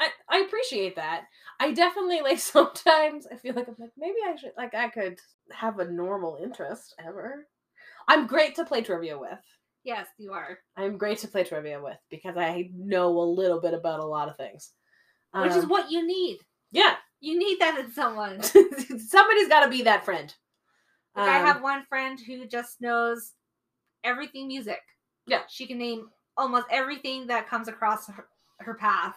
I 0.00 0.08
I 0.28 0.38
appreciate 0.40 0.96
that. 0.96 1.24
I 1.60 1.72
definitely 1.72 2.20
like 2.22 2.38
sometimes 2.56 3.26
I 3.30 3.36
feel 3.36 3.54
like 3.54 3.68
I'm 3.68 3.76
like 3.78 3.92
maybe 3.96 4.16
I 4.26 4.36
should 4.36 4.52
like 4.56 4.74
I 4.74 4.88
could 4.88 5.18
have 5.52 5.78
a 5.78 5.90
normal 5.90 6.38
interest 6.42 6.94
ever. 7.04 7.46
I'm 8.08 8.26
great 8.26 8.54
to 8.56 8.64
play 8.64 8.82
trivia 8.82 9.18
with. 9.18 9.38
Yes, 9.84 10.06
you 10.18 10.32
are. 10.32 10.58
I'm 10.76 10.96
great 10.98 11.18
to 11.18 11.28
play 11.28 11.44
trivia 11.44 11.80
with 11.82 11.98
because 12.10 12.36
I 12.36 12.70
know 12.74 13.08
a 13.18 13.22
little 13.22 13.60
bit 13.60 13.74
about 13.74 14.00
a 14.00 14.04
lot 14.04 14.28
of 14.28 14.36
things. 14.36 14.72
Which 15.32 15.52
is 15.52 15.64
Um, 15.64 15.68
what 15.70 15.90
you 15.90 16.06
need. 16.06 16.38
yeah, 16.72 16.96
You 17.20 17.38
need 17.38 17.60
that 17.60 17.78
in 17.78 17.92
someone. 17.92 18.42
somebody's 18.42 19.48
got 19.48 19.64
to 19.64 19.68
be 19.70 19.82
that 19.82 20.04
friend. 20.04 20.34
Like 21.16 21.28
I 21.28 21.40
Um, 21.40 21.46
have 21.46 21.62
one 21.62 21.84
friend 21.86 22.18
who 22.20 22.46
just 22.46 22.80
knows 22.80 23.32
everything 24.04 24.48
music. 24.48 24.80
Yeah. 25.26 25.42
She 25.48 25.66
can 25.66 25.78
name 25.78 26.10
almost 26.36 26.66
everything 26.70 27.26
that 27.28 27.48
comes 27.48 27.68
across 27.68 28.06
her, 28.08 28.28
her 28.60 28.74
path 28.74 29.16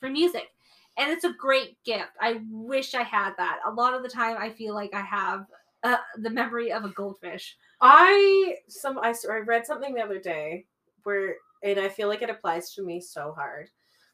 for 0.00 0.10
music. 0.10 0.50
And 0.98 1.10
it's 1.10 1.24
a 1.24 1.32
great 1.32 1.82
gift. 1.84 2.10
I 2.20 2.40
wish 2.50 2.94
I 2.94 3.02
had 3.02 3.34
that. 3.36 3.60
A 3.66 3.70
lot 3.70 3.94
of 3.94 4.02
the 4.02 4.08
time 4.08 4.36
I 4.38 4.50
feel 4.50 4.74
like 4.74 4.94
I 4.94 5.02
have 5.02 5.46
uh, 5.82 5.98
the 6.18 6.30
memory 6.30 6.72
of 6.72 6.84
a 6.84 6.88
goldfish. 6.90 7.56
I 7.80 8.56
some 8.68 8.98
I, 8.98 9.14
I 9.30 9.36
read 9.38 9.66
something 9.66 9.94
the 9.94 10.02
other 10.02 10.18
day 10.18 10.66
where 11.04 11.36
and 11.62 11.78
I 11.78 11.88
feel 11.88 12.08
like 12.08 12.22
it 12.22 12.30
applies 12.30 12.72
to 12.74 12.82
me 12.82 13.00
so 13.00 13.32
hard, 13.32 13.70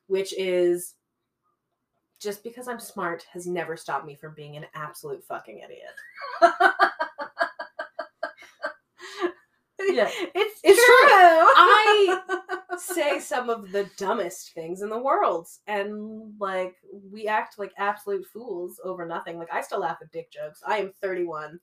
which 0.07 0.35
is 0.37 0.95
just 2.21 2.45
because 2.45 2.69
I'm 2.69 2.79
smart 2.81 3.27
has 3.33 3.47
never 3.47 3.77
stopped 3.77 4.07
me 4.07 4.15
from 4.15 4.35
being 4.35 4.57
an 4.57 4.67
absolute 4.75 5.25
fucking 5.25 5.59
idiot. 5.61 5.95
Yeah. 9.89 10.11
It's, 10.35 10.61
It's 10.65 10.79
true. 10.79 11.09
I 11.57 12.21
say 12.79 13.19
some 13.21 13.51
of 13.51 13.71
the 13.73 13.89
dumbest 13.97 14.53
things 14.55 14.83
in 14.83 14.89
the 14.89 14.99
world 14.99 15.49
and 15.67 16.33
like 16.41 16.75
we 17.11 17.27
act 17.27 17.59
like 17.59 17.73
absolute 17.79 18.27
fools 18.27 18.81
over 18.85 19.07
nothing. 19.07 19.39
Like 19.39 19.53
I 19.53 19.61
still 19.63 19.81
laugh 19.81 19.99
at 20.03 20.11
dick 20.13 20.31
jokes. 20.31 20.63
I 20.67 20.79
am 20.79 20.93
31. 21.01 21.59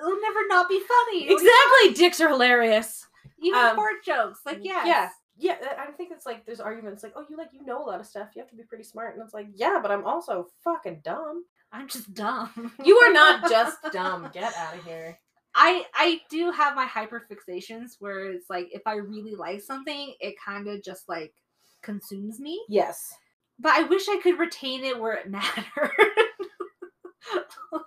It'll 0.00 0.20
never 0.20 0.40
not 0.48 0.68
be 0.68 0.80
funny. 0.80 1.30
Exactly, 1.30 1.94
dicks 1.94 2.20
are 2.20 2.28
hilarious. 2.28 3.06
Even 3.40 3.58
Um, 3.60 3.76
fart 3.76 4.04
jokes. 4.04 4.40
Like, 4.44 4.58
yes. 4.62 4.86
Yeah. 4.86 5.08
Yeah, 5.38 5.56
I- 5.78 5.84
I 5.84 5.86
think 5.92 6.12
it's 6.12 6.26
like 6.26 6.44
there's 6.44 6.60
arguments 6.60 7.02
like, 7.02 7.14
oh, 7.16 7.24
you 7.28 7.36
like 7.36 7.52
you 7.52 7.64
know 7.64 7.82
a 7.82 7.86
lot 7.86 8.00
of 8.00 8.06
stuff. 8.06 8.28
You 8.34 8.40
have 8.42 8.50
to 8.50 8.56
be 8.56 8.64
pretty 8.64 8.84
smart, 8.84 9.14
and 9.14 9.24
it's 9.24 9.32
like, 9.34 9.48
yeah, 9.54 9.78
but 9.80 9.90
I'm 9.90 10.04
also 10.04 10.48
fucking 10.62 11.00
dumb. 11.02 11.44
I'm 11.72 11.88
just 11.88 12.12
dumb. 12.12 12.72
You 12.84 12.96
are 12.98 13.12
not 13.12 13.48
just 13.50 13.78
dumb. 13.92 14.28
Get 14.32 14.54
out 14.56 14.76
of 14.76 14.84
here. 14.84 15.18
I 15.54 15.84
I 15.94 16.20
do 16.30 16.50
have 16.50 16.74
my 16.74 16.86
hyper 16.86 17.22
fixations 17.30 17.96
where 17.98 18.30
it's 18.30 18.48
like 18.48 18.68
if 18.72 18.82
I 18.86 18.94
really 18.94 19.34
like 19.34 19.60
something, 19.60 20.14
it 20.20 20.34
kind 20.44 20.68
of 20.68 20.82
just 20.82 21.08
like 21.08 21.34
consumes 21.82 22.40
me. 22.40 22.62
Yes. 22.68 23.14
But 23.58 23.72
I 23.72 23.82
wish 23.82 24.08
I 24.08 24.18
could 24.22 24.38
retain 24.38 24.84
it 24.84 24.98
where 24.98 25.14
it 25.14 25.30
mattered. 25.30 25.90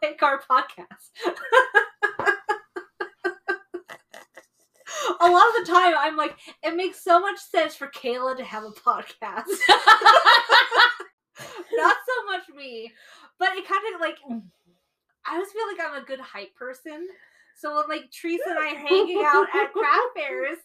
like 0.01 0.21
our 0.21 0.39
podcast. 0.39 1.11
a 5.19 5.29
lot 5.29 5.47
of 5.47 5.65
the 5.65 5.71
time 5.71 5.93
I'm 5.97 6.15
like, 6.15 6.35
it 6.63 6.75
makes 6.75 7.03
so 7.03 7.19
much 7.19 7.39
sense 7.39 7.75
for 7.75 7.87
Kayla 7.87 8.37
to 8.37 8.43
have 8.43 8.63
a 8.63 8.71
podcast. 8.71 9.45
Not 11.73 11.97
so 12.07 12.25
much 12.27 12.43
me. 12.55 12.91
But 13.39 13.49
it 13.57 13.67
kind 13.67 13.95
of 13.95 14.01
like 14.01 14.17
mm. 14.29 14.43
I 15.25 15.33
always 15.33 15.51
feel 15.51 15.67
like 15.67 15.79
I'm 15.85 16.01
a 16.01 16.05
good 16.05 16.19
hype 16.19 16.55
person. 16.55 17.07
So 17.57 17.75
when 17.75 17.87
like 17.87 18.11
Teresa 18.11 18.43
and 18.49 18.59
I 18.59 18.67
hanging 18.67 19.23
out 19.25 19.47
at 19.53 19.71
craft 19.73 20.01
fairs, 20.15 20.57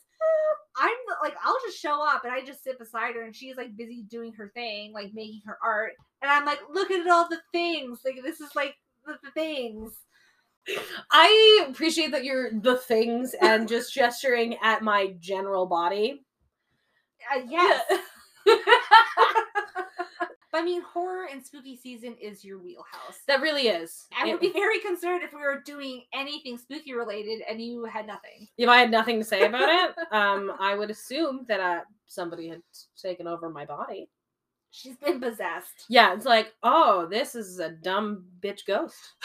I'm 0.77 0.91
like 1.23 1.35
I'll 1.45 1.59
just 1.67 1.79
show 1.79 2.05
up 2.07 2.25
and 2.25 2.33
I 2.33 2.43
just 2.45 2.63
sit 2.65 2.79
beside 2.79 3.15
her 3.15 3.23
and 3.23 3.35
she's 3.35 3.57
like 3.57 3.77
busy 3.77 4.03
doing 4.09 4.33
her 4.33 4.51
thing, 4.55 4.93
like 4.93 5.13
making 5.15 5.43
her 5.47 5.59
art. 5.65 5.93
And 6.23 6.31
I'm 6.31 6.45
like, 6.45 6.61
look 6.73 6.91
at 6.91 7.09
all 7.09 7.29
the 7.29 7.41
things. 7.53 8.01
Like 8.05 8.21
this 8.23 8.41
is 8.41 8.55
like 8.55 8.75
the, 9.07 9.15
the 9.23 9.31
things. 9.31 9.93
I 11.11 11.67
appreciate 11.69 12.13
that 12.13 12.25
you're 12.25 12.53
the 12.53 12.77
things 12.77 13.35
and 13.41 13.69
just 13.69 13.95
gesturing 13.95 14.57
at 14.63 14.83
my 14.83 15.15
general 15.19 15.67
body. 15.67 16.23
Uh, 17.35 17.41
yes. 17.49 17.83
But 20.53 20.63
I 20.63 20.65
mean, 20.65 20.83
horror 20.83 21.27
and 21.31 21.45
spooky 21.45 21.77
season 21.77 22.17
is 22.21 22.45
your 22.45 22.59
wheelhouse. 22.59 23.21
that 23.29 23.41
really 23.41 23.69
is. 23.69 24.07
I 24.17 24.31
would 24.31 24.41
be 24.41 24.53
very 24.53 24.81
concerned 24.81 25.23
if 25.23 25.33
we 25.33 25.41
were 25.41 25.63
doing 25.65 26.03
anything 26.13 26.59
spooky 26.59 26.93
related 26.93 27.43
and 27.49 27.61
you 27.61 27.85
had 27.85 28.07
nothing. 28.07 28.49
if 28.59 28.69
I 28.69 28.79
had 28.79 28.91
nothing 28.91 29.19
to 29.21 29.25
say 29.25 29.47
about 29.47 29.69
it, 29.69 29.95
um, 30.13 30.53
I 30.59 30.75
would 30.75 30.91
assume 30.91 31.45
that 31.49 31.61
uh, 31.61 31.81
somebody 32.07 32.49
had 32.49 32.63
taken 33.01 33.27
over 33.29 33.49
my 33.49 33.65
body. 33.65 34.09
She's 34.73 34.97
been 34.97 35.21
possessed. 35.21 35.87
Yeah, 35.89 36.15
it's 36.15 36.27
like, 36.27 36.53
oh, 36.63 37.07
this 37.11 37.35
is 37.35 37.59
a 37.59 37.71
dumb 37.71 38.25
bitch 38.41 38.67
ghost. 38.67 38.97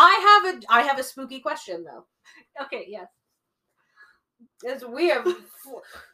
I 0.00 0.42
have 0.44 0.54
a 0.54 0.60
I 0.72 0.82
have 0.82 0.98
a 0.98 1.02
spooky 1.02 1.40
question 1.40 1.84
though. 1.84 2.06
Okay, 2.62 2.84
yes. 2.88 3.08
As 4.66 4.84
we 4.84 5.08
have 5.08 5.24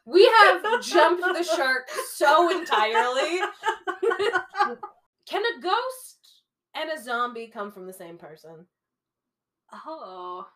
we 0.04 0.24
have 0.26 0.82
jumped 0.82 1.22
the 1.22 1.42
shark 1.42 1.88
so 2.12 2.50
entirely. 2.50 3.40
Can 5.26 5.42
a 5.42 5.60
ghost 5.62 6.42
and 6.74 6.90
a 6.90 7.02
zombie 7.02 7.46
come 7.46 7.72
from 7.72 7.86
the 7.86 7.92
same 7.92 8.18
person? 8.18 8.66
Oh. 9.86 10.46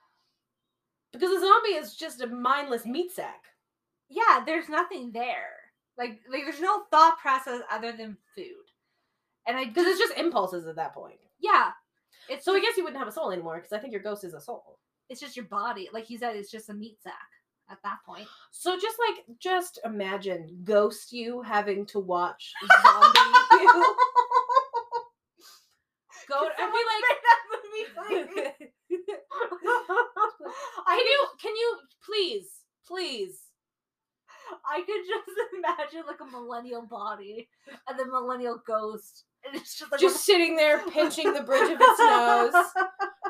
Because 1.12 1.30
a 1.30 1.40
zombie 1.40 1.70
is 1.78 1.94
just 1.96 2.20
a 2.20 2.26
mindless 2.26 2.84
meat 2.84 3.10
sack. 3.12 3.44
Yeah, 4.10 4.42
there's 4.44 4.68
nothing 4.68 5.10
there. 5.12 5.54
Like, 5.96 6.20
like 6.30 6.42
there's 6.44 6.60
no 6.60 6.82
thought 6.90 7.18
process 7.18 7.62
other 7.70 7.92
than 7.92 8.16
food. 8.34 8.44
And 9.46 9.56
I 9.56 9.64
Because 9.64 9.86
it's 9.86 9.98
just 9.98 10.18
impulses 10.18 10.66
at 10.66 10.76
that 10.76 10.94
point. 10.94 11.18
yeah. 11.40 11.70
It's 12.28 12.44
So 12.44 12.54
I 12.54 12.60
guess 12.60 12.76
you 12.76 12.84
wouldn't 12.84 12.98
have 12.98 13.08
a 13.08 13.12
soul 13.12 13.32
anymore 13.32 13.56
because 13.56 13.72
I 13.72 13.78
think 13.78 13.92
your 13.92 14.02
ghost 14.02 14.22
is 14.22 14.34
a 14.34 14.40
soul. 14.40 14.78
it's 15.08 15.20
just 15.20 15.34
your 15.36 15.46
body. 15.46 15.88
Like 15.94 16.10
you 16.10 16.18
said, 16.18 16.36
it's 16.36 16.50
just 16.50 16.68
a 16.68 16.74
meat 16.74 16.98
sack 17.02 17.14
at 17.70 17.82
that 17.82 17.98
point. 18.04 18.26
So 18.50 18.78
just 18.78 18.96
like 19.08 19.24
just 19.38 19.78
imagine 19.84 20.60
ghost 20.64 21.12
you 21.12 21.42
having 21.42 21.86
to 21.86 21.98
watch 21.98 22.52
zombie 22.82 23.18
you. 23.52 23.96
Go 26.28 26.48
and 26.60 26.72
be 26.72 26.78
like 26.92 27.04
I 30.86 30.96
Can 30.98 31.06
you 31.06 31.26
can 31.40 31.56
you 31.56 31.78
please 32.04 32.48
please. 32.86 33.48
I 34.66 34.80
could 34.80 35.04
just 35.06 35.30
imagine 35.58 36.06
like 36.06 36.20
a 36.20 36.30
millennial 36.30 36.82
body 36.82 37.48
and 37.88 37.98
the 37.98 38.06
millennial 38.06 38.60
ghost, 38.66 39.24
and 39.46 39.56
it's 39.56 39.78
just 39.78 39.90
like 39.90 40.00
just 40.00 40.24
sitting 40.24 40.56
there 40.56 40.80
pinching 40.90 41.32
the 41.32 41.42
bridge 41.42 41.70
of 41.70 41.78
its 41.80 41.98
nose 42.00 42.52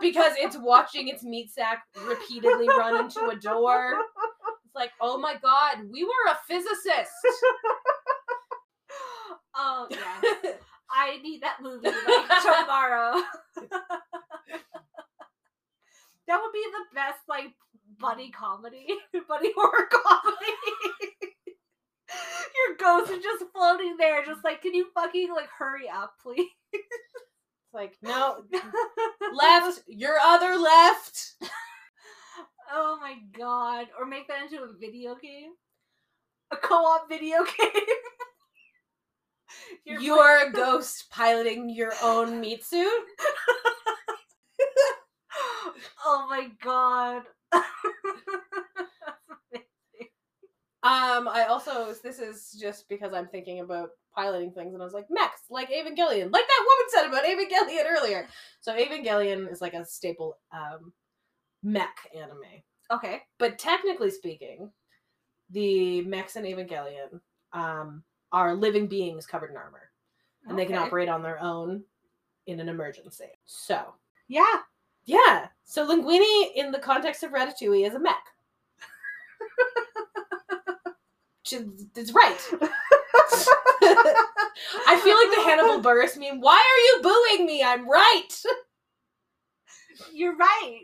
because 0.00 0.32
it's 0.36 0.56
watching 0.58 1.08
its 1.08 1.22
meat 1.22 1.50
sack 1.50 1.82
repeatedly 2.06 2.68
run 2.68 3.04
into 3.04 3.28
a 3.28 3.36
door. 3.36 3.94
It's 4.64 4.74
like, 4.74 4.90
oh 5.00 5.18
my 5.18 5.36
god, 5.40 5.78
we 5.90 6.04
were 6.04 6.30
a 6.30 6.38
physicist. 6.46 7.10
oh 9.56 9.86
yeah, 9.90 10.20
I 10.90 11.18
need 11.22 11.42
that 11.42 11.58
movie 11.62 11.88
like 11.88 12.42
tomorrow. 12.42 13.22
that 16.26 16.40
would 16.42 16.52
be 16.52 16.64
the 16.72 16.94
best 16.94 17.20
like 17.28 17.54
buddy 17.98 18.30
comedy, 18.30 18.86
buddy 19.28 19.52
horror 19.56 19.88
comedy. 19.90 21.17
Your 22.68 22.76
ghost 22.76 23.10
is 23.10 23.22
just 23.22 23.44
floating 23.52 23.96
there, 23.98 24.24
just 24.24 24.44
like, 24.44 24.62
can 24.62 24.74
you 24.74 24.86
fucking 24.94 25.30
like 25.34 25.48
hurry 25.56 25.88
up, 25.88 26.14
please? 26.22 26.48
It's 26.72 26.84
like, 27.72 27.96
no, 28.02 28.44
left, 29.34 29.82
your 29.86 30.18
other 30.18 30.56
left. 30.56 31.34
Oh 32.70 32.98
my 33.00 33.16
god. 33.36 33.86
Or 33.98 34.06
make 34.06 34.28
that 34.28 34.42
into 34.42 34.62
a 34.62 34.72
video 34.78 35.16
game. 35.20 35.52
A 36.50 36.56
co-op 36.56 37.08
video 37.08 37.38
game. 37.58 37.82
You're 39.84 40.00
You're 40.00 40.48
a 40.48 40.52
ghost 40.52 41.10
piloting 41.10 41.70
your 41.70 41.92
own 42.02 42.40
meat 42.40 42.64
suit. 42.64 43.04
oh 46.04 46.26
my 46.28 46.50
god. 46.62 47.22
Um, 50.88 51.28
I 51.28 51.44
also 51.50 51.92
this 52.02 52.18
is 52.18 52.56
just 52.58 52.88
because 52.88 53.12
I'm 53.12 53.28
thinking 53.28 53.60
about 53.60 53.90
piloting 54.14 54.52
things, 54.52 54.72
and 54.72 54.82
I 54.82 54.86
was 54.86 54.94
like, 54.94 55.04
mechs, 55.10 55.42
like 55.50 55.68
Evangelion, 55.68 56.32
like 56.32 56.46
that 56.46 56.66
woman 56.66 56.88
said 56.88 57.06
about 57.08 57.24
Evangelion 57.24 57.84
earlier. 57.86 58.26
So 58.60 58.74
Evangelion 58.74 59.52
is 59.52 59.60
like 59.60 59.74
a 59.74 59.84
staple 59.84 60.38
um 60.50 60.94
mech 61.62 62.08
anime, 62.16 62.62
okay. 62.90 63.20
but 63.38 63.58
technically 63.58 64.10
speaking, 64.10 64.70
the 65.50 66.00
mechs 66.06 66.36
in 66.36 66.44
Evangelion 66.44 67.20
um 67.52 68.02
are 68.32 68.54
living 68.54 68.86
beings 68.86 69.26
covered 69.26 69.50
in 69.50 69.58
armor, 69.58 69.90
and 70.48 70.58
they 70.58 70.64
can 70.64 70.76
operate 70.76 71.10
on 71.10 71.22
their 71.22 71.38
own 71.38 71.82
in 72.46 72.60
an 72.60 72.68
emergency. 72.70 73.28
So 73.44 73.92
Yeah. 74.28 74.60
yeah, 75.04 75.48
so 75.64 75.86
Linguini 75.86 76.52
in 76.54 76.70
the 76.70 76.78
context 76.78 77.22
of 77.24 77.32
Ratatouille 77.32 77.86
is 77.86 77.94
a 77.94 77.98
mech. 78.00 78.24
It's 81.52 82.12
right. 82.12 82.38
I 84.86 85.00
feel 85.02 85.16
like 85.16 85.30
the 85.34 85.42
Hannibal 85.44 85.82
Buress 85.88 86.16
meme. 86.18 86.40
Why 86.40 86.56
are 86.56 86.80
you 86.86 87.02
booing 87.02 87.46
me? 87.46 87.62
I'm 87.62 87.88
right. 87.88 88.28
You're 90.12 90.36
right. 90.36 90.80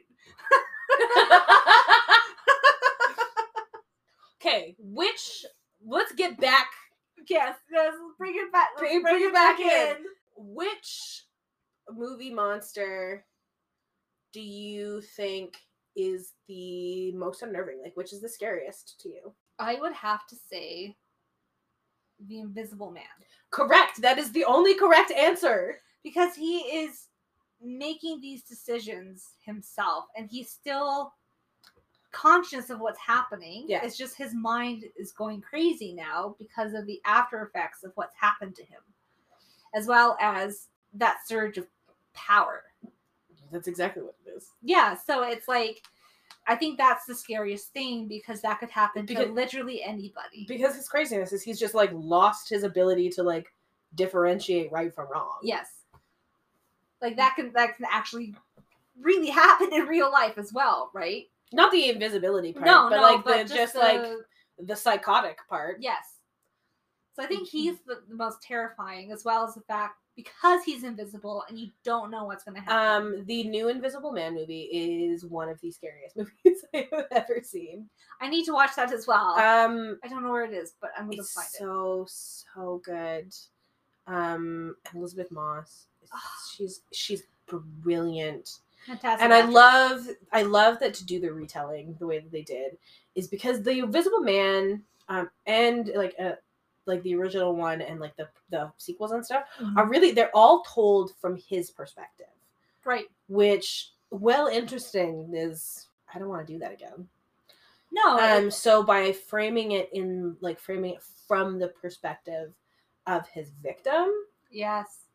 okay, 4.40 4.74
which 4.78 5.44
let's 5.86 6.12
get 6.12 6.38
back. 6.40 6.68
Yes, 7.28 7.56
yes, 7.72 7.94
bring 8.18 8.34
it 8.36 8.52
back. 8.52 8.68
Let's 8.76 8.80
Bring- 8.90 9.02
bring, 9.02 9.22
it 9.28 9.32
back, 9.32 9.56
back 9.58 9.66
in. 9.66 9.96
in. 9.96 10.04
Which 10.36 11.22
movie 11.90 12.32
monster 12.32 13.24
do 14.32 14.40
you 14.40 15.00
think 15.16 15.56
is 15.96 16.32
the 16.48 17.12
most 17.12 17.42
unnerving? 17.42 17.80
Like, 17.82 17.96
which 17.96 18.12
is 18.12 18.20
the 18.20 18.28
scariest 18.28 19.00
to 19.02 19.08
you? 19.08 19.34
I 19.58 19.76
would 19.80 19.92
have 19.92 20.26
to 20.28 20.36
say 20.36 20.96
the 22.28 22.40
Invisible 22.40 22.90
Man. 22.90 23.04
Correct. 23.50 24.00
That 24.02 24.18
is 24.18 24.32
the 24.32 24.44
only 24.44 24.74
correct 24.74 25.10
answer. 25.12 25.80
because 26.02 26.34
he 26.34 26.58
is 26.58 27.06
making 27.62 28.20
these 28.20 28.42
decisions 28.42 29.30
himself 29.44 30.04
and 30.16 30.28
he's 30.30 30.50
still 30.50 31.14
conscious 32.12 32.68
of 32.68 32.78
what's 32.78 32.98
happening 33.00 33.64
Yeah. 33.66 33.82
it's 33.82 33.96
just 33.96 34.16
his 34.16 34.34
mind 34.34 34.84
is 34.98 35.12
going 35.12 35.40
crazy 35.40 35.94
now 35.94 36.36
because 36.38 36.74
of 36.74 36.84
the 36.86 37.00
after 37.06 37.42
effects 37.42 37.82
of 37.82 37.92
what's 37.94 38.14
happened 38.14 38.54
to 38.56 38.62
him 38.62 38.82
as 39.74 39.86
well 39.86 40.16
as 40.20 40.68
that 40.92 41.26
surge 41.26 41.56
of 41.58 41.66
power 42.12 42.64
That's 43.50 43.66
exactly 43.66 44.02
what 44.02 44.16
it 44.26 44.30
is. 44.36 44.50
yeah 44.62 44.94
so 44.94 45.22
it's 45.22 45.48
like 45.48 45.82
i 46.46 46.54
think 46.54 46.76
that's 46.78 47.04
the 47.06 47.14
scariest 47.14 47.72
thing 47.72 48.06
because 48.08 48.40
that 48.42 48.58
could 48.60 48.70
happen 48.70 49.06
to 49.06 49.26
literally 49.26 49.82
anybody 49.82 50.44
Because 50.48 50.74
his 50.74 50.88
craziness 50.88 51.32
is 51.32 51.42
he's 51.42 51.58
just 51.58 51.74
like 51.74 51.90
lost 51.92 52.48
his 52.48 52.62
ability 52.64 53.08
to 53.10 53.22
like 53.22 53.46
differentiate 53.94 54.70
right 54.72 54.92
from 54.94 55.08
wrong. 55.12 55.38
yes 55.42 55.68
like 57.00 57.16
that 57.16 57.34
can 57.36 57.52
that 57.52 57.76
can 57.76 57.86
actually 57.90 58.34
really 59.00 59.30
happen 59.42 59.72
in 59.72 59.82
real 59.86 60.10
life 60.10 60.38
as 60.38 60.52
well 60.52 60.90
right 60.94 61.24
Not 61.52 61.70
the 61.72 61.90
invisibility 61.90 62.52
part, 62.52 62.66
no 62.66 62.88
but 62.88 62.96
no 62.96 63.02
like 63.02 63.24
but 63.24 63.48
the 63.48 63.54
just, 63.54 63.74
like 63.74 64.02
the- 64.02 64.24
the 64.60 64.76
psychotic 64.76 65.38
part. 65.48 65.78
Yes. 65.80 66.20
So 67.16 67.22
I 67.22 67.26
Mm-hmm. 67.26 67.34
think 67.34 67.48
he's 67.48 67.78
the, 67.86 68.02
the 68.08 68.14
most 68.14 68.40
terrifying, 68.40 69.10
as 69.10 69.24
well 69.24 69.44
as 69.44 69.54
the 69.54 69.62
fact 69.62 69.96
because 70.16 70.62
he's 70.64 70.84
invisible 70.84 71.44
and 71.48 71.58
you 71.58 71.70
don't 71.82 72.10
know 72.10 72.24
what's 72.24 72.44
going 72.44 72.54
to 72.54 72.60
happen. 72.60 73.16
Um, 73.16 73.24
the 73.26 73.44
new 73.44 73.68
Invisible 73.68 74.12
Man 74.12 74.34
movie 74.34 74.68
is 74.72 75.24
one 75.24 75.48
of 75.48 75.60
the 75.60 75.70
scariest 75.70 76.16
movies 76.16 76.64
I 76.74 76.88
have 76.92 77.06
ever 77.10 77.40
seen. 77.42 77.88
I 78.20 78.28
need 78.28 78.44
to 78.44 78.52
watch 78.52 78.76
that 78.76 78.92
as 78.92 79.06
well. 79.06 79.32
Um, 79.32 79.98
I 80.04 80.08
don't 80.08 80.22
know 80.22 80.30
where 80.30 80.44
it 80.44 80.52
is, 80.52 80.74
but 80.80 80.90
I'm 80.96 81.06
going 81.06 81.18
to 81.18 81.24
find 81.24 81.46
it. 81.46 81.58
so 81.58 82.06
so 82.08 82.80
good. 82.84 83.34
Um, 84.06 84.76
Elisabeth 84.94 85.30
Moss, 85.32 85.86
she's 86.54 86.82
she's 86.92 87.24
brilliant. 87.46 88.58
Fantastic. 88.86 89.24
and 89.24 89.32
I 89.32 89.42
love 89.46 90.06
I 90.32 90.42
love 90.42 90.78
that 90.80 90.92
to 90.94 91.06
do 91.06 91.18
the 91.18 91.32
retelling 91.32 91.96
the 91.98 92.06
way 92.06 92.18
that 92.18 92.30
they 92.30 92.42
did 92.42 92.76
is 93.14 93.28
because 93.28 93.62
the 93.62 93.78
Invisible 93.78 94.20
Man 94.20 94.82
um 95.08 95.30
and 95.46 95.90
like 95.96 96.14
uh 96.20 96.32
like 96.86 97.02
the 97.02 97.14
original 97.14 97.54
one 97.54 97.80
and 97.80 98.00
like 98.00 98.16
the 98.16 98.28
the 98.50 98.70
sequels 98.78 99.12
and 99.12 99.24
stuff 99.24 99.44
Mhm. 99.60 99.76
are 99.76 99.88
really 99.88 100.12
they're 100.12 100.34
all 100.34 100.62
told 100.62 101.14
from 101.16 101.36
his 101.36 101.70
perspective 101.70 102.26
right. 102.84 103.06
which 103.28 103.90
well 104.10 104.46
interesting 104.48 105.32
is 105.34 105.88
I 106.12 106.18
don't 106.18 106.28
want 106.28 106.46
to 106.46 106.52
do 106.52 106.58
that 106.60 106.72
again 106.72 107.08
No. 107.92 108.18
um 108.18 108.50
so 108.50 108.82
by 108.82 109.12
framing 109.12 109.72
it 109.72 109.88
in 109.92 110.36
like 110.40 110.60
framing 110.60 110.94
it 110.94 111.02
from 111.26 111.58
the 111.58 111.68
perspective 111.68 112.52
of 113.06 113.26
his 113.28 113.50
victim 113.62 114.10
yes. 114.50 115.06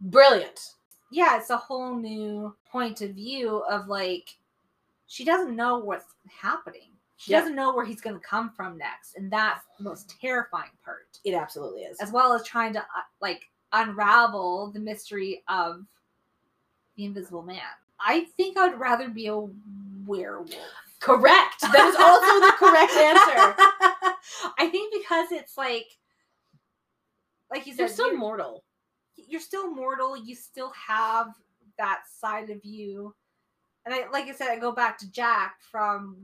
brilliant 0.00 0.74
Yeah, 1.10 1.36
it's 1.38 1.50
a 1.50 1.56
whole 1.56 1.94
new 1.94 2.56
point 2.66 3.00
of 3.00 3.10
view 3.14 3.58
of 3.70 3.86
like, 3.86 4.36
she 5.06 5.24
doesn't 5.24 5.54
know 5.54 5.78
what's 5.78 6.14
happening. 6.28 6.90
She 7.24 7.32
Yeah. 7.32 7.40
doesn't 7.40 7.54
know 7.56 7.74
where 7.74 7.86
he's 7.86 8.02
going 8.02 8.14
to 8.20 8.26
come 8.26 8.50
from 8.50 8.76
next. 8.76 9.16
And 9.16 9.30
that's 9.32 9.64
the 9.78 9.84
most 9.84 10.14
terrifying 10.20 10.70
part. 10.84 11.18
it 11.24 11.32
absolutely 11.32 11.82
is 11.82 11.98
as 12.00 12.12
well 12.12 12.34
as 12.34 12.42
trying 12.44 12.74
to 12.74 12.80
uh, 12.80 13.02
like 13.22 13.48
unravel 13.72 14.70
the 14.72 14.78
mystery 14.80 15.42
of 15.48 15.86
the 16.96 17.06
invisible 17.06 17.42
man. 17.42 17.62
I 17.98 18.26
think 18.36 18.58
I'd 18.58 18.78
rather 18.78 19.08
be 19.08 19.28
a 19.28 19.46
werewolf. 20.06 20.50
correct 21.00 21.60
that 21.62 21.86
is 21.88 21.96
also 21.96 22.40
the 22.40 22.52
correct 22.58 22.92
answer 22.92 23.54
I 24.58 24.68
think 24.68 24.92
because 24.92 25.32
it's 25.32 25.56
like 25.56 25.86
like 27.50 27.66
you 27.66 27.72
said, 27.72 27.78
They're 27.80 27.88
still 27.88 28.08
you're, 28.08 28.18
mortal. 28.18 28.64
you're 29.16 29.40
still 29.40 29.70
mortal. 29.70 30.16
You 30.16 30.34
still 30.34 30.72
have 30.88 31.28
that 31.78 32.00
side 32.20 32.50
of 32.50 32.64
you. 32.64 33.14
And 33.86 33.94
I, 33.94 34.08
like 34.10 34.26
I 34.28 34.32
said, 34.34 34.48
I 34.48 34.58
go 34.58 34.72
back 34.72 34.96
to 34.98 35.10
Jack 35.12 35.56
from 35.70 36.16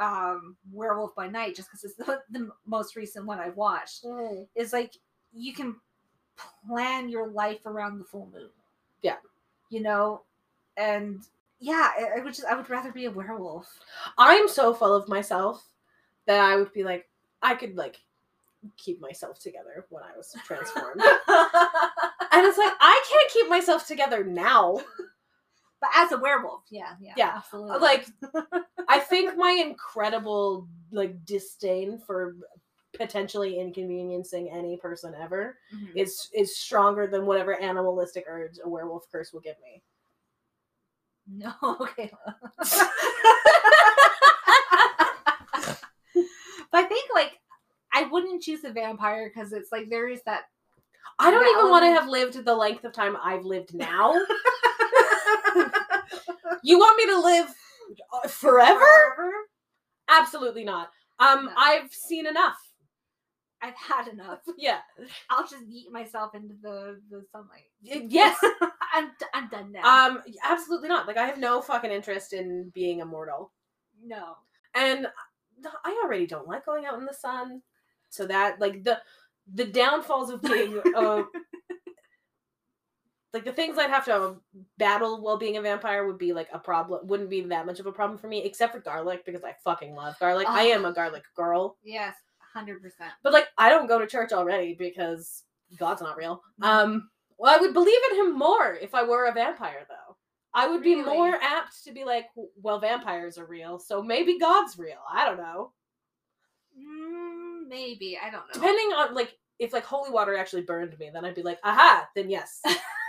um, 0.00 0.56
Werewolf 0.72 1.14
by 1.14 1.28
Night, 1.28 1.54
just 1.54 1.70
because 1.70 1.84
it's 1.84 1.94
the, 1.96 2.20
the 2.30 2.50
most 2.66 2.96
recent 2.96 3.26
one 3.26 3.38
I've 3.38 3.56
watched. 3.56 4.04
Is 4.54 4.72
like 4.72 4.94
you 5.32 5.52
can 5.52 5.76
plan 6.66 7.08
your 7.08 7.28
life 7.28 7.66
around 7.66 7.98
the 7.98 8.04
full 8.04 8.28
moon. 8.32 8.50
Yeah. 9.02 9.16
You 9.70 9.82
know, 9.82 10.22
and 10.76 11.22
yeah, 11.60 11.90
I, 11.98 12.18
I 12.18 12.22
would 12.22 12.34
just 12.34 12.46
I 12.46 12.54
would 12.54 12.68
rather 12.70 12.92
be 12.92 13.06
a 13.06 13.10
werewolf. 13.10 13.68
I'm 14.18 14.48
so 14.48 14.74
full 14.74 14.94
of 14.94 15.08
myself 15.08 15.64
that 16.26 16.40
I 16.40 16.56
would 16.56 16.72
be 16.72 16.84
like, 16.84 17.08
I 17.40 17.54
could 17.54 17.76
like 17.76 18.00
keep 18.76 19.00
myself 19.00 19.40
together 19.40 19.86
when 19.90 20.02
I 20.02 20.16
was 20.16 20.34
transformed. 20.44 21.00
and 21.00 22.46
it's 22.46 22.58
like 22.58 22.72
I 22.80 23.04
can't 23.10 23.32
keep 23.32 23.48
myself 23.48 23.86
together 23.86 24.24
now. 24.24 24.80
But 25.82 25.90
as 25.94 26.12
a 26.12 26.16
werewolf, 26.18 26.62
yeah, 26.70 26.94
yeah, 27.00 27.12
Yeah, 27.16 27.32
absolutely. 27.36 27.80
Like 27.80 28.06
I 28.88 29.00
think 29.00 29.36
my 29.36 29.50
incredible 29.50 30.68
like 30.92 31.22
disdain 31.26 31.98
for 31.98 32.36
potentially 32.94 33.58
inconveniencing 33.58 34.48
any 34.50 34.76
person 34.76 35.14
ever 35.20 35.58
Mhm. 35.74 35.92
is 35.96 36.28
is 36.32 36.56
stronger 36.56 37.06
than 37.06 37.26
whatever 37.26 37.60
animalistic 37.60 38.24
urge 38.28 38.58
a 38.64 38.68
werewolf 38.68 39.10
curse 39.10 39.32
will 39.32 39.40
give 39.40 39.56
me. 39.60 39.82
no, 41.26 41.52
okay. 41.80 42.10
but 46.70 46.78
I 46.78 46.82
think 46.84 47.10
like 47.14 47.38
I 47.92 48.04
wouldn't 48.04 48.42
choose 48.42 48.64
a 48.64 48.70
vampire 48.72 49.30
because 49.34 49.52
it's 49.52 49.72
like 49.72 49.88
there 49.90 50.08
is 50.08 50.22
that 50.26 50.42
I 51.18 51.30
don't 51.30 51.46
even 51.58 51.70
want 51.70 51.84
to 51.84 51.90
have 51.90 52.08
lived 52.08 52.44
the 52.44 52.54
length 52.54 52.84
of 52.84 52.92
time 52.92 53.16
I've 53.22 53.44
lived 53.44 53.74
now. 53.74 54.14
you 56.62 56.78
want 56.78 56.96
me 56.98 57.06
to 57.06 57.20
live 57.20 57.54
uh, 58.12 58.28
forever? 58.28 59.32
Absolutely 60.08 60.64
not. 60.64 60.90
Um, 61.18 61.46
No. 61.46 61.52
I've 61.56 61.92
seen 61.92 62.26
enough. 62.26 62.56
I've 63.60 63.76
had 63.76 64.08
enough. 64.08 64.40
Yeah. 64.58 64.78
I'll 65.30 65.42
just 65.46 65.64
yeet 65.68 65.90
myself 65.92 66.34
into 66.34 66.54
the 66.62 67.00
the 67.10 67.24
sunlight. 67.32 67.70
Yes. 67.80 68.38
I'm 68.94 69.06
d- 69.18 69.26
I'm 69.32 69.48
done 69.48 69.72
now. 69.72 70.08
um, 70.08 70.22
absolutely 70.44 70.88
not. 70.88 71.06
Like 71.06 71.16
I 71.16 71.26
have 71.26 71.38
no 71.38 71.60
fucking 71.62 71.90
interest 71.90 72.32
in 72.32 72.70
being 72.74 72.98
immortal, 73.00 73.52
no. 74.04 74.36
and 74.74 75.06
I 75.84 76.00
already 76.04 76.26
don't 76.26 76.46
like 76.48 76.66
going 76.66 76.84
out 76.86 76.98
in 76.98 77.06
the 77.06 77.14
sun. 77.14 77.62
So 78.10 78.26
that 78.26 78.60
like 78.60 78.84
the 78.84 79.00
the 79.54 79.64
downfalls 79.64 80.30
of 80.30 80.42
being 80.42 80.80
uh, 80.94 81.22
like 83.32 83.44
the 83.44 83.52
things 83.52 83.78
I'd 83.78 83.90
have 83.90 84.04
to 84.06 84.36
battle 84.78 85.22
while 85.22 85.38
being 85.38 85.56
a 85.56 85.62
vampire 85.62 86.06
would 86.06 86.18
be 86.18 86.32
like 86.32 86.48
a 86.52 86.58
problem. 86.58 87.06
Wouldn't 87.06 87.30
be 87.30 87.40
that 87.42 87.66
much 87.66 87.80
of 87.80 87.86
a 87.86 87.92
problem 87.92 88.18
for 88.18 88.28
me, 88.28 88.42
except 88.42 88.72
for 88.72 88.80
garlic 88.80 89.24
because 89.24 89.42
I 89.44 89.54
fucking 89.64 89.94
love 89.94 90.18
garlic. 90.20 90.48
I 90.48 90.64
am 90.64 90.84
a 90.84 90.92
garlic 90.92 91.24
girl. 91.34 91.76
Yes, 91.82 92.14
hundred 92.52 92.82
percent. 92.82 93.12
But 93.22 93.32
like 93.32 93.48
I 93.56 93.70
don't 93.70 93.88
go 93.88 93.98
to 93.98 94.06
church 94.06 94.32
already 94.32 94.74
because 94.74 95.44
God's 95.78 96.02
not 96.02 96.16
real. 96.16 96.42
Um 96.60 97.08
well 97.38 97.54
I 97.54 97.60
would 97.60 97.72
believe 97.72 98.00
in 98.10 98.18
him 98.18 98.38
more 98.38 98.74
if 98.74 98.94
I 98.94 99.02
were 99.04 99.26
a 99.26 99.32
vampire 99.32 99.86
though. 99.88 100.16
I 100.54 100.68
would 100.68 100.82
be 100.82 100.96
more 100.96 101.34
apt 101.34 101.82
to 101.84 101.92
be 101.92 102.04
like, 102.04 102.26
well, 102.60 102.78
vampires 102.78 103.38
are 103.38 103.46
real, 103.46 103.78
so 103.78 104.02
maybe 104.02 104.38
God's 104.38 104.78
real. 104.78 104.98
I 105.10 105.24
don't 105.24 105.38
know. 105.38 105.72
Mm, 106.78 107.68
maybe 107.68 108.18
I 108.22 108.28
don't 108.28 108.46
know. 108.46 108.52
Depending 108.52 108.92
on 108.92 109.14
like 109.14 109.32
if 109.58 109.72
like 109.72 109.84
holy 109.84 110.10
water 110.10 110.36
actually 110.36 110.62
burned 110.62 110.98
me, 110.98 111.10
then 111.12 111.24
I'd 111.24 111.34
be 111.34 111.42
like, 111.42 111.58
aha, 111.64 112.06
then 112.14 112.28
yes. 112.28 112.60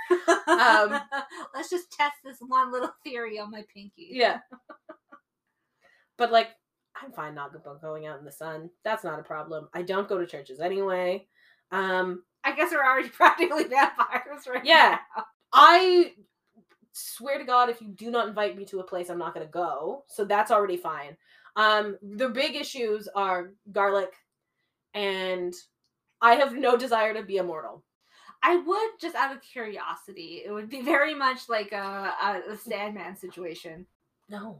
um, 0.47 1.01
Let's 1.53 1.69
just 1.69 1.91
test 1.91 2.15
this 2.23 2.37
one 2.39 2.71
little 2.71 2.93
theory 3.03 3.39
on 3.39 3.51
my 3.51 3.63
pinky. 3.73 4.09
yeah. 4.11 4.39
But 6.17 6.31
like 6.31 6.49
I'm 7.01 7.11
fine 7.11 7.33
not 7.35 7.51
go- 7.63 7.77
going 7.81 8.05
out 8.05 8.19
in 8.19 8.25
the 8.25 8.31
sun. 8.31 8.69
That's 8.83 9.03
not 9.03 9.19
a 9.19 9.23
problem. 9.23 9.67
I 9.73 9.81
don't 9.81 10.07
go 10.07 10.19
to 10.19 10.27
churches 10.27 10.59
anyway. 10.59 11.25
Um 11.71 12.23
I 12.43 12.51
guess 12.55 12.71
we're 12.71 12.83
already 12.85 13.09
practically 13.21 13.63
vampires 13.65 14.47
right 14.47 14.63
Yeah. 14.65 14.99
now. 15.17 15.23
I 15.53 16.13
swear 16.91 17.39
to 17.39 17.45
God, 17.45 17.69
if 17.69 17.81
you 17.81 17.87
do 17.87 18.11
not 18.11 18.27
invite 18.27 18.55
me 18.57 18.65
to 18.65 18.79
a 18.79 18.83
place, 18.83 19.09
I'm 19.09 19.17
not 19.17 19.33
going 19.33 19.45
to 19.45 19.51
go. 19.51 20.03
So 20.07 20.25
that's 20.25 20.51
already 20.51 20.77
fine. 20.77 21.17
Um, 21.55 21.97
the 22.01 22.29
big 22.29 22.55
issues 22.55 23.07
are 23.15 23.51
garlic, 23.71 24.11
and 24.93 25.53
I 26.21 26.35
have 26.35 26.53
no 26.55 26.75
desire 26.77 27.13
to 27.13 27.23
be 27.23 27.37
immortal. 27.37 27.83
I 28.43 28.57
would 28.57 28.89
just 28.99 29.15
out 29.15 29.33
of 29.33 29.41
curiosity. 29.41 30.43
It 30.45 30.51
would 30.51 30.69
be 30.69 30.81
very 30.81 31.15
much 31.15 31.47
like 31.47 31.71
a, 31.71 32.13
a, 32.51 32.57
Sandman 32.57 33.15
situation. 33.15 33.85
No, 34.29 34.59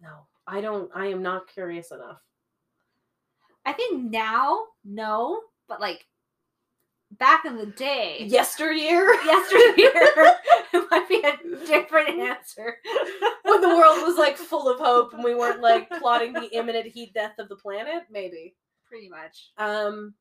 no, 0.00 0.26
I 0.46 0.60
don't. 0.60 0.90
I 0.94 1.06
am 1.06 1.22
not 1.22 1.48
curious 1.48 1.90
enough. 1.90 2.20
I 3.64 3.72
think 3.72 4.10
now, 4.10 4.64
no, 4.84 5.40
but 5.68 5.80
like 5.80 6.06
back 7.12 7.46
in 7.46 7.56
the 7.56 7.66
day, 7.66 8.24
Yesteryear, 8.26 9.14
yesteryear, 9.24 9.74
it 10.74 10.90
might 10.90 11.08
be 11.08 11.24
a 11.24 11.66
different 11.66 12.10
answer. 12.10 12.76
when 13.44 13.62
the 13.62 13.68
world 13.68 14.06
was 14.06 14.18
like 14.18 14.36
full 14.36 14.68
of 14.68 14.78
hope 14.78 15.14
and 15.14 15.24
we 15.24 15.34
weren't 15.34 15.62
like 15.62 15.88
plotting 15.98 16.34
the 16.34 16.48
imminent 16.52 16.86
heat 16.86 17.14
death 17.14 17.38
of 17.38 17.48
the 17.48 17.56
planet, 17.56 18.02
maybe. 18.10 18.54
pretty 18.86 19.08
much. 19.08 19.50
Um. 19.56 20.14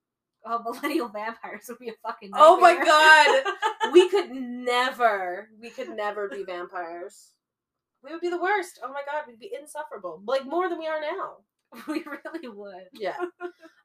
Oh, 0.45 0.61
millennial 0.65 1.09
vampires 1.09 1.65
would 1.69 1.79
be 1.79 1.89
a 1.89 1.93
fucking. 2.03 2.31
Nightmare. 2.31 2.47
Oh 2.47 2.59
my. 2.59 2.75
God. 2.75 3.91
we 3.93 4.09
could 4.09 4.31
never, 4.31 5.49
we 5.59 5.69
could 5.69 5.89
never 5.89 6.29
be 6.29 6.43
vampires. 6.43 7.31
We 8.03 8.11
would 8.11 8.21
be 8.21 8.29
the 8.29 8.41
worst. 8.41 8.79
Oh 8.83 8.89
my 8.89 9.01
god, 9.11 9.23
we'd 9.27 9.39
be 9.39 9.53
insufferable. 9.59 10.21
Like 10.25 10.45
more 10.45 10.69
than 10.69 10.79
we 10.79 10.87
are 10.87 11.01
now. 11.01 11.37
we 11.87 12.03
really 12.05 12.47
would. 12.47 12.87
Yeah. 12.93 13.17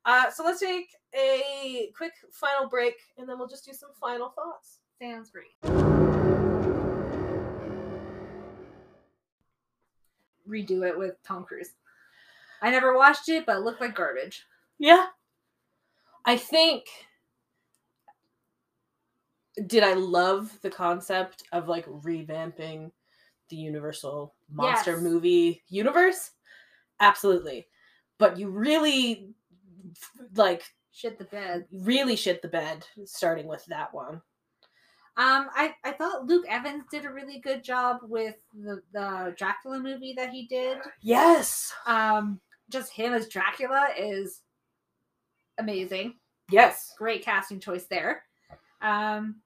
Uh, 0.05 0.31
so 0.31 0.45
let's 0.45 0.61
take 0.61 0.89
a 1.15 1.91
quick 1.97 2.13
final 2.33 2.69
break 2.69 2.95
and 3.19 3.29
then 3.29 3.39
we'll 3.39 3.49
just 3.49 3.65
do 3.65 3.73
some 3.73 3.91
final 4.01 4.31
thoughts. 4.31 4.79
Sounds 5.01 5.31
great. 5.31 5.61
Redo 10.49 10.87
it 10.87 10.99
with 10.99 11.17
Tom 11.25 11.45
Cruise. 11.45 11.71
I 12.61 12.71
never 12.71 12.97
watched 12.97 13.29
it, 13.29 13.47
but 13.47 13.57
it 13.57 13.63
looked 13.63 13.81
like 13.81 13.95
garbage. 13.95 14.45
Yeah. 14.79 15.07
I 16.25 16.37
think 16.37 16.85
did 19.67 19.83
I 19.83 19.95
love 19.95 20.59
the 20.63 20.71
concept 20.71 21.45
of 21.53 21.69
like 21.69 21.87
revamping 21.87 22.91
the 23.51 23.57
Universal 23.57 24.35
monster 24.51 24.93
Yes. 24.93 25.03
movie 25.03 25.63
universe? 25.69 26.31
Absolutely. 27.01 27.67
But 28.19 28.39
you 28.39 28.49
really 28.49 29.35
like 30.35 30.63
Shit 30.93 31.19
the 31.19 31.25
bed. 31.25 31.67
really 31.73 32.17
shit 32.17 32.41
the 32.43 32.49
bed 32.49 32.87
starting 33.05 33.47
with 33.47 33.65
that 33.67 33.93
one. 33.93 34.23
Um, 35.19 35.49
I, 35.55 35.75
I 35.85 35.93
thought 35.93 36.25
Luke 36.27 36.47
Evans 36.49 36.85
did 36.91 37.05
a 37.05 37.13
really 37.13 37.39
good 37.41 37.63
job 37.63 37.99
with 38.05 38.37
the, 38.55 38.81
the 38.95 39.35
Dracula 39.37 39.79
movie 39.81 40.15
that 40.17 40.31
he 40.31 40.47
did. 40.47 40.79
Yes. 41.03 41.73
Um, 41.87 42.41
just 42.71 42.91
him 42.93 43.13
as 43.13 43.29
Dracula 43.29 43.89
is 43.99 44.41
amazing. 45.59 46.15
Yes. 46.51 46.95
Great 46.99 47.25
casting 47.25 47.61
choice 47.61 47.85
there. 47.87 48.25
Um, 48.81 49.37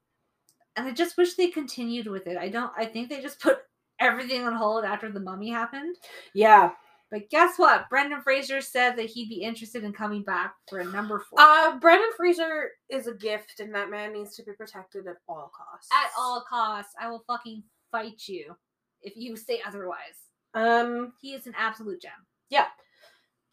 and 0.76 0.86
I 0.86 0.92
just 0.92 1.16
wish 1.16 1.34
they 1.34 1.48
continued 1.48 2.06
with 2.06 2.26
it. 2.26 2.36
I 2.36 2.48
don't. 2.48 2.72
I 2.76 2.84
think 2.86 3.08
they 3.08 3.20
just 3.20 3.40
put 3.46 3.58
everything 4.00 4.44
on 4.44 4.54
hold 4.54 4.84
after 4.84 5.10
the 5.10 5.20
Mummy 5.20 5.50
happened. 5.50 5.96
Yeah. 6.34 6.70
But 7.10 7.30
guess 7.30 7.56
what? 7.56 7.88
Brendan 7.88 8.20
Fraser 8.20 8.60
said 8.60 8.96
that 8.96 9.06
he'd 9.06 9.28
be 9.28 9.42
interested 9.42 9.84
in 9.84 9.92
coming 9.92 10.22
back 10.24 10.54
for 10.68 10.80
a 10.80 10.84
number 10.84 11.20
four. 11.20 11.38
Uh 11.40 11.78
Brendan 11.78 12.10
Fraser 12.16 12.70
is 12.88 13.06
a 13.06 13.14
gift 13.14 13.60
and 13.60 13.72
that 13.74 13.90
man 13.90 14.12
needs 14.12 14.34
to 14.36 14.42
be 14.42 14.52
protected 14.52 15.06
at 15.06 15.16
all 15.28 15.50
costs. 15.56 15.88
At 15.92 16.10
all 16.18 16.44
costs, 16.48 16.94
I 17.00 17.08
will 17.08 17.22
fucking 17.28 17.62
fight 17.92 18.26
you 18.26 18.56
if 19.02 19.16
you 19.16 19.36
say 19.36 19.60
otherwise. 19.64 20.18
Um 20.54 21.12
He 21.20 21.32
is 21.34 21.46
an 21.46 21.54
absolute 21.56 22.02
gem. 22.02 22.10
yeah. 22.50 22.66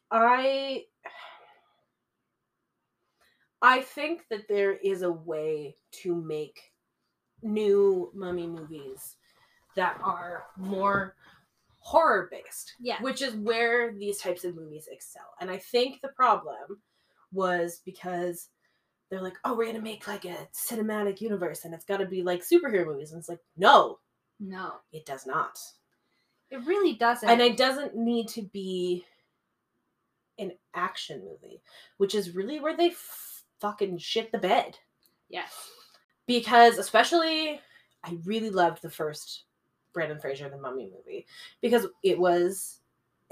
I 0.09 0.85
I 3.73 3.81
think 3.81 4.25
that 4.29 4.47
there 4.47 4.73
is 4.73 5.01
a 5.01 5.11
way 5.11 5.75
to 6.03 6.15
make 6.15 6.71
new 7.41 8.11
mummy 8.13 8.47
movies 8.47 9.15
that 9.75 9.99
are 10.03 10.45
more 10.57 11.15
horror 11.79 12.29
based. 12.31 12.75
Yeah. 12.79 13.01
Which 13.01 13.21
is 13.21 13.35
where 13.35 13.91
these 13.93 14.19
types 14.19 14.43
of 14.45 14.55
movies 14.55 14.87
excel. 14.91 15.33
And 15.41 15.49
I 15.49 15.57
think 15.57 16.01
the 16.01 16.09
problem 16.09 16.81
was 17.31 17.81
because 17.83 18.49
they're 19.09 19.21
like, 19.21 19.37
oh, 19.43 19.55
we're 19.55 19.65
gonna 19.65 19.81
make 19.81 20.07
like 20.07 20.25
a 20.25 20.47
cinematic 20.53 21.19
universe 21.19 21.65
and 21.65 21.73
it's 21.73 21.83
gotta 21.85 22.05
be 22.05 22.21
like 22.23 22.41
superhero 22.43 22.85
movies. 22.85 23.11
And 23.11 23.19
it's 23.19 23.29
like, 23.29 23.41
no, 23.57 23.99
No, 24.39 24.73
it 24.91 25.05
does 25.05 25.25
not. 25.25 25.57
it 26.51 26.57
really 26.65 26.93
doesn't. 26.93 27.27
And 27.27 27.41
it 27.41 27.57
doesn't 27.57 27.95
need 27.95 28.27
to 28.29 28.43
be 28.43 29.03
an 30.39 30.51
action 30.73 31.23
movie, 31.25 31.61
which 31.97 32.15
is 32.15 32.35
really 32.35 32.59
where 32.59 32.77
they 32.77 32.91
fucking 33.63 33.97
shit 33.97 34.29
the 34.31 34.37
bed. 34.37 34.77
Yes. 35.29 35.71
because 36.27 36.77
especially 36.77 37.59
I 38.03 38.17
really 38.25 38.51
loved 38.51 38.81
the 38.83 38.89
first 38.89 39.45
Brendan 39.93 40.19
Fraser 40.19 40.49
the 40.49 40.57
Mummy 40.57 40.91
movie 40.95 41.25
because 41.61 41.87
it 42.03 42.19
was 42.19 42.81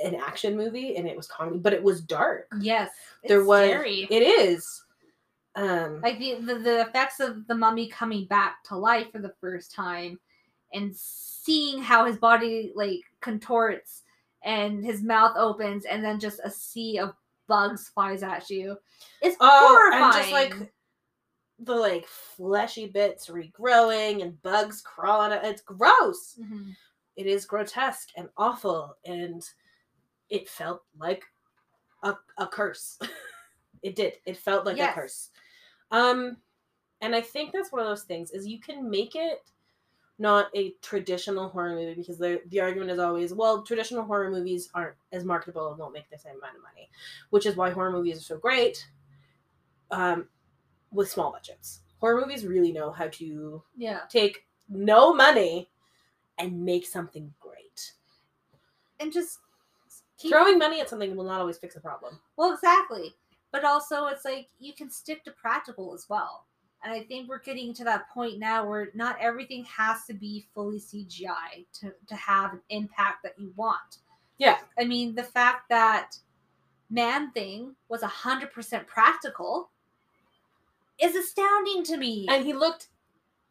an 0.04 0.16
action 0.16 0.56
movie 0.58 0.96
and 0.96 1.08
it 1.08 1.16
was 1.16 1.28
comedy, 1.28 1.60
but 1.60 1.74
it 1.74 1.84
was 1.84 2.02
dark. 2.02 2.48
Yes. 2.60 2.90
there 3.28 3.42
it's 3.42 3.48
was 3.48 3.70
scary. 3.70 4.08
it 4.10 4.24
is 4.24 4.84
um 5.56 6.00
like 6.02 6.18
the, 6.18 6.36
the 6.36 6.56
the 6.60 6.82
effects 6.82 7.20
of 7.20 7.46
the 7.48 7.54
mummy 7.54 7.90
coming 7.90 8.26
back 8.26 8.64
to 8.64 8.76
life 8.78 9.12
for 9.12 9.20
the 9.20 9.34
first 9.42 9.76
time 9.76 10.18
and 10.74 10.96
seeing 10.96 11.82
how 11.84 12.06
his 12.06 12.16
body 12.16 12.72
like 12.74 13.02
contorts 13.20 14.04
and 14.44 14.84
his 14.86 15.04
mouth 15.04 15.36
opens 15.38 15.84
and 15.84 16.04
then 16.04 16.22
just 16.22 16.40
a 16.46 16.50
sea 16.50 17.00
of 17.00 17.14
bugs 17.52 17.90
flies 17.90 18.24
at 18.24 18.50
you 18.50 18.78
it's 19.22 19.36
oh 19.42 19.68
horrifying 19.92 20.04
and 20.04 20.14
just 20.14 20.32
like 20.32 20.72
the 21.60 21.76
like 21.76 22.08
fleshy 22.08 22.88
bits 22.88 23.28
regrowing 23.28 24.24
and 24.24 24.42
bugs 24.42 24.82
crawling 24.82 25.32
out. 25.32 25.46
It's 25.46 25.62
gross. 25.62 26.40
Mhm. 26.42 26.76
It 27.18 27.28
is 27.28 27.46
grotesque 27.46 28.10
and 28.18 28.30
awful 28.38 28.96
and 29.06 29.44
it 30.30 30.50
felt 30.50 30.82
like 30.98 31.24
a, 32.02 32.16
a 32.40 32.48
curse. 32.48 32.98
it 33.84 33.96
did. 33.96 34.14
It 34.26 34.38
felt 34.38 34.66
like 34.66 34.78
Yes. 34.78 34.92
a 34.92 35.00
curse. 35.02 35.30
Um 35.92 36.38
and 37.02 37.16
I 37.16 37.22
think 37.22 37.52
that's 37.52 37.72
one 37.72 37.82
of 37.82 37.88
those 37.88 38.04
things 38.06 38.32
is 38.32 38.48
you 38.48 38.60
can 38.60 38.90
make 38.90 39.16
it 39.16 39.40
not 40.22 40.50
a 40.56 40.72
traditional 40.82 41.50
horror 41.50 41.76
movie 41.76 41.96
because 41.96 42.18
the 42.20 42.42
the 42.48 42.62
argument 42.62 42.92
is 42.92 43.00
always 43.00 43.34
well 43.34 43.64
traditional 43.64 44.04
horror 44.04 44.32
movies 44.32 44.70
aren't 44.76 44.96
as 45.12 45.26
marketable 45.26 45.70
and 45.70 45.80
won't 45.80 45.94
make 45.94 46.10
the 46.10 46.18
same 46.18 46.38
amount 46.38 46.58
of 46.58 46.64
money, 46.64 46.90
which 47.32 47.46
is 47.46 47.56
why 47.58 47.72
horror 47.72 47.92
movies 47.92 48.20
are 48.20 48.22
so 48.24 48.38
great. 48.38 48.88
Um, 49.92 50.30
with 50.92 51.10
small 51.12 51.32
budgets, 51.32 51.82
horror 52.00 52.22
movies 52.22 52.46
really 52.46 52.72
know 52.72 52.92
how 52.92 53.08
to 53.10 53.64
yeah 53.76 54.02
take 54.10 54.46
no 54.70 55.14
money 55.14 55.70
and 56.38 56.64
make 56.66 56.86
something 56.86 57.34
great. 57.40 57.94
and 59.00 59.12
just 59.12 59.40
keep 60.18 60.32
Throwing 60.32 60.58
money 60.60 60.82
at 60.82 60.90
something 60.90 61.16
will 61.16 61.26
not 61.26 61.42
always 61.42 61.58
fix 61.58 61.76
a 61.76 61.82
problem. 61.82 62.20
Well, 62.38 62.54
exactly. 62.54 63.16
But 63.52 63.66
also, 63.66 64.06
it's 64.08 64.24
like 64.26 64.50
you 64.60 64.74
can 64.74 64.90
stick 64.90 65.24
to 65.26 65.32
practical 65.32 65.94
as 65.94 66.08
well. 66.10 66.46
And 66.84 66.92
I 66.94 67.04
think 67.04 67.30
we're 67.30 67.40
getting 67.40 67.74
to 67.76 67.84
that 67.84 68.10
point 68.10 68.40
now 68.40 68.68
where 68.68 68.90
not 68.96 69.18
everything 69.20 69.64
has 69.66 70.06
to 70.06 70.14
be 70.14 70.48
fully 70.54 70.80
CGI 70.80 71.66
to, 71.80 71.94
to 72.08 72.16
have 72.16 72.54
an 72.54 72.62
impact 72.70 73.22
that 73.24 73.38
you 73.38 73.54
want. 73.56 74.00
Yeah. 74.40 74.58
I 74.80 74.86
mean, 74.86 75.14
the 75.14 75.24
fact 75.24 75.70
that 75.70 76.18
Man 76.90 77.32
Thing 77.32 77.76
was 77.88 78.02
100% 78.02 78.88
practical 78.88 79.70
is 81.00 81.16
astounding 81.16 81.84
to 81.84 81.98
me. 81.98 82.26
And 82.30 82.44
he 82.46 82.54
looked 82.54 82.88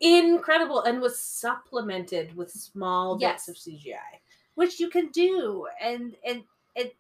incredible 0.01 0.82
and 0.82 1.01
was 1.01 1.20
supplemented 1.20 2.35
with 2.36 2.51
small 2.51 3.16
Yes. 3.20 3.47
bits 3.47 3.66
of 3.66 3.73
CGI. 3.74 4.19
which 4.55 4.81
you 4.81 4.90
can 4.90 5.09
do 5.09 5.66
and 5.81 6.16
and 6.27 6.43
it 6.74 6.97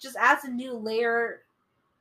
just 0.00 0.16
adds 0.16 0.44
a 0.44 0.50
new 0.50 0.74
layer 0.74 1.42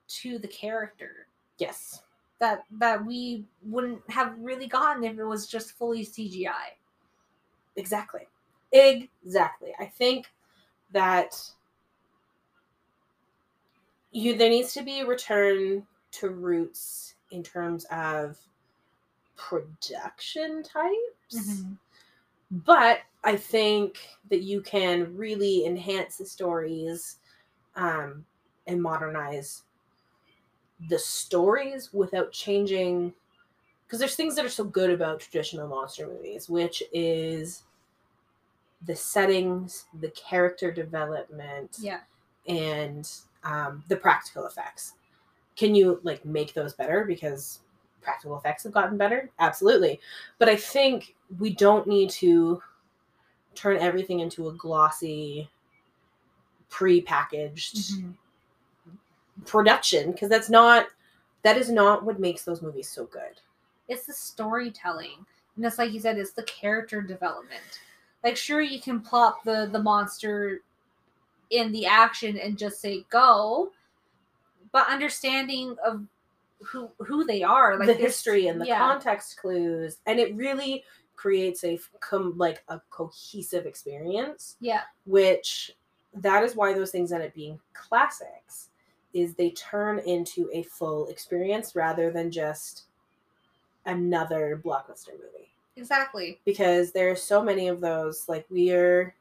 to 0.07 0.39
the 0.39 0.47
character 0.47 1.27
Yes. 1.57 2.01
That 2.41 2.65
that 2.79 3.05
we 3.05 3.45
wouldn't 3.63 4.01
have 4.09 4.33
really 4.37 4.67
gotten 4.67 5.05
if 5.05 5.17
it 5.17 5.23
was 5.23 5.47
just 5.47 5.77
fully 5.77 6.05
CGI. 6.05 6.75
Exactly. 7.77 8.27
Exactly. 8.73 9.73
I 9.79 9.85
think 9.85 10.27
that 10.91 11.39
you 14.11 14.35
there 14.35 14.49
needs 14.49 14.73
to 14.73 14.83
be 14.83 15.01
a 15.01 15.05
return 15.05 15.85
to 16.13 16.29
roots 16.29 17.15
in 17.29 17.43
terms 17.43 17.85
of 17.91 18.37
production 19.37 20.63
types. 20.63 21.63
But 22.49 22.99
I 23.23 23.37
think 23.37 23.99
that 24.29 24.41
you 24.41 24.61
can 24.61 25.15
really 25.15 25.65
enhance 25.65 26.17
the 26.17 26.25
stories 26.25 27.17
um, 27.75 28.25
and 28.67 28.81
modernize 28.81 29.63
the 30.89 30.99
stories 30.99 31.93
without 31.93 32.31
changing. 32.31 33.13
Because 33.85 33.99
there's 33.99 34.15
things 34.15 34.35
that 34.35 34.45
are 34.45 34.49
so 34.49 34.63
good 34.63 34.89
about 34.89 35.19
traditional 35.19 35.67
monster 35.67 36.07
movies, 36.07 36.49
which 36.49 36.81
is 36.93 37.63
the 38.87 38.95
settings, 38.95 39.85
the 39.99 40.09
character 40.11 40.71
development, 40.71 41.77
Yeah. 41.79 41.99
and 42.47 43.09
um, 43.43 43.83
the 43.89 43.97
practical 43.97 44.45
effects. 44.45 44.93
Can 45.57 45.75
you 45.75 45.99
like 46.03 46.23
make 46.25 46.53
those 46.53 46.73
better 46.73 47.03
because 47.05 47.59
practical 48.01 48.37
effects 48.37 48.63
have 48.63 48.71
gotten 48.71 48.97
better? 48.97 49.29
Absolutely. 49.39 49.99
But 50.39 50.49
I 50.49 50.55
think 50.55 51.15
we 51.37 51.53
don't 51.53 51.85
need 51.85 52.09
to 52.11 52.63
turn 53.53 53.77
everything 53.77 54.21
into 54.21 54.47
a 54.47 54.53
glossy, 54.53 55.49
pre-packaged 56.69 57.75
Mm-hmm. 57.75 58.11
Production 59.45 60.11
because 60.11 60.29
that's 60.29 60.49
not 60.49 60.87
that 61.43 61.57
is 61.57 61.69
not 61.69 62.03
what 62.03 62.19
makes 62.19 62.43
those 62.43 62.61
movies 62.61 62.89
so 62.89 63.05
good. 63.05 63.41
It's 63.87 64.05
the 64.05 64.13
storytelling. 64.13 65.25
And 65.55 65.65
it's 65.65 65.77
like 65.77 65.91
you 65.91 65.99
said, 65.99 66.17
it's 66.17 66.31
the 66.31 66.43
character 66.43 67.01
development. 67.01 67.79
Like 68.23 68.37
sure 68.37 68.61
you 68.61 68.81
can 68.81 68.99
plop 68.99 69.43
the 69.43 69.69
the 69.71 69.81
monster 69.81 70.61
in 71.49 71.71
the 71.71 71.85
action 71.85 72.37
and 72.37 72.57
just 72.57 72.79
say 72.79 73.05
go, 73.09 73.71
but 74.71 74.87
understanding 74.87 75.75
of 75.83 76.03
who 76.59 76.89
who 76.99 77.25
they 77.25 77.43
are, 77.43 77.77
like 77.77 77.87
the 77.87 77.93
history 77.93 78.47
and 78.47 78.61
the 78.61 78.67
yeah. 78.67 78.77
context 78.77 79.37
clues 79.37 79.97
and 80.05 80.19
it 80.19 80.35
really 80.35 80.83
creates 81.21 81.63
a 81.63 81.79
com- 81.99 82.35
like 82.35 82.63
a 82.69 82.81
cohesive 82.89 83.67
experience 83.67 84.55
Yeah. 84.59 84.81
which 85.05 85.75
that 86.15 86.43
is 86.43 86.55
why 86.55 86.73
those 86.73 86.89
things 86.89 87.11
end 87.11 87.21
up 87.21 87.33
being 87.35 87.59
classics 87.73 88.69
is 89.13 89.33
they 89.35 89.51
turn 89.51 89.99
into 89.99 90.49
a 90.53 90.63
full 90.63 91.07
experience 91.07 91.75
rather 91.75 92.11
than 92.11 92.31
just 92.31 92.83
another 93.85 94.61
blockbuster 94.63 95.11
movie. 95.13 95.49
Exactly. 95.77 96.39
because 96.45 96.91
there 96.91 97.09
are 97.09 97.15
so 97.15 97.41
many 97.41 97.67
of 97.69 97.79
those 97.81 98.27
like 98.27 98.45
we're 98.49 99.15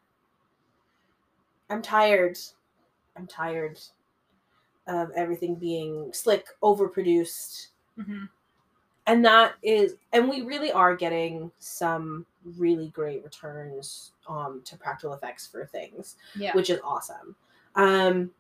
i'm 1.71 1.81
tired. 1.81 2.37
I'm 3.17 3.27
tired 3.27 3.79
of 4.87 5.11
everything 5.13 5.55
being 5.55 6.13
slick 6.13 6.47
overproduced. 6.63 7.69
Hmm 7.97 8.25
and 9.07 9.25
that 9.25 9.55
is 9.63 9.97
and 10.13 10.29
we 10.29 10.43
really 10.43 10.71
are 10.71 10.95
getting 10.95 11.51
some 11.59 12.27
really 12.59 12.89
great 12.89 13.25
returns 13.25 14.13
um 14.29 14.61
to 14.65 14.77
practical 14.77 15.15
effects 15.15 15.47
for 15.47 15.65
things 15.65 16.17
Yeah. 16.37 16.53
which 16.55 16.69
is 16.71 16.81
awesome. 16.85 17.35
Um 17.77 18.31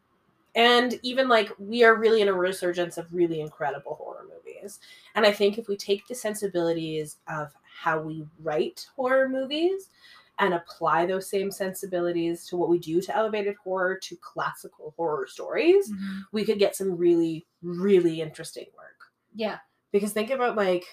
and 0.54 0.98
even 1.02 1.28
like 1.28 1.52
we 1.58 1.84
are 1.84 1.94
really 1.96 2.22
in 2.22 2.28
a 2.28 2.32
resurgence 2.32 2.98
of 2.98 3.12
really 3.14 3.40
incredible 3.40 3.94
horror 3.94 4.26
movies 4.28 4.80
and 5.14 5.24
i 5.26 5.32
think 5.32 5.58
if 5.58 5.68
we 5.68 5.76
take 5.76 6.06
the 6.08 6.14
sensibilities 6.14 7.18
of 7.28 7.52
how 7.64 8.00
we 8.00 8.26
write 8.40 8.86
horror 8.96 9.28
movies 9.28 9.90
and 10.38 10.54
apply 10.54 11.04
those 11.06 11.28
same 11.28 11.50
sensibilities 11.50 12.46
to 12.46 12.56
what 12.56 12.68
we 12.70 12.78
do 12.78 13.00
to 13.00 13.14
elevated 13.14 13.54
horror 13.62 13.96
to 13.96 14.16
classical 14.16 14.92
horror 14.96 15.26
stories 15.26 15.90
Mhm. 15.92 16.22
we 16.32 16.44
could 16.44 16.58
get 16.58 16.74
some 16.76 16.96
really 16.96 17.46
really 17.62 18.20
interesting 18.20 18.66
work 18.76 19.12
Yeah. 19.34 19.58
because 19.92 20.12
think 20.12 20.30
about 20.30 20.56
like 20.56 20.84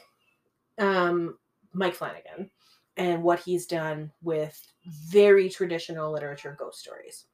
um 0.77 1.37
Mike 1.73 1.95
Flanagan 1.95 2.51
and 2.97 3.21
what 3.23 3.39
he's 3.39 3.65
done 3.67 4.11
with 4.21 4.71
very 4.85 5.49
traditional 5.49 6.11
literature 6.11 6.55
ghost 6.57 6.79
stories 6.79 7.25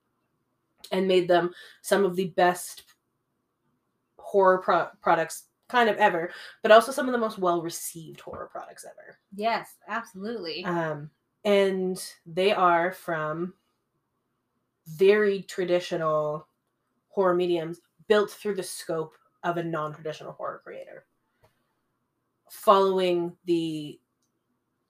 and 0.92 1.08
made 1.08 1.28
them 1.28 1.54
some 1.82 2.06
of 2.06 2.16
the 2.16 2.28
best 2.30 2.84
horror 4.18 4.58
pro- 4.60 4.90
products 5.02 5.48
kind 5.70 5.90
of 5.90 5.98
ever 5.98 6.32
but 6.62 6.72
also 6.72 6.92
some 6.92 7.08
of 7.08 7.12
the 7.14 7.18
most 7.18 7.38
well 7.40 7.62
received 7.62 8.20
horror 8.22 8.48
products 8.52 8.86
ever 8.86 9.18
Yes, 9.36 9.76
absolutely. 9.88 10.64
um 10.66 11.10
and 11.46 12.02
they 12.26 12.52
are 12.54 12.92
from 12.92 13.54
very 14.88 15.42
traditional 15.44 16.48
horror 17.10 17.34
mediums 17.36 17.80
built 18.08 18.30
through 18.32 18.56
the 18.56 18.64
scope 18.64 19.16
of 19.44 19.58
a 19.58 19.64
non-traditional 19.64 20.34
horror 20.34 20.62
creator 20.64 21.06
following 22.50 23.36
the 23.46 24.00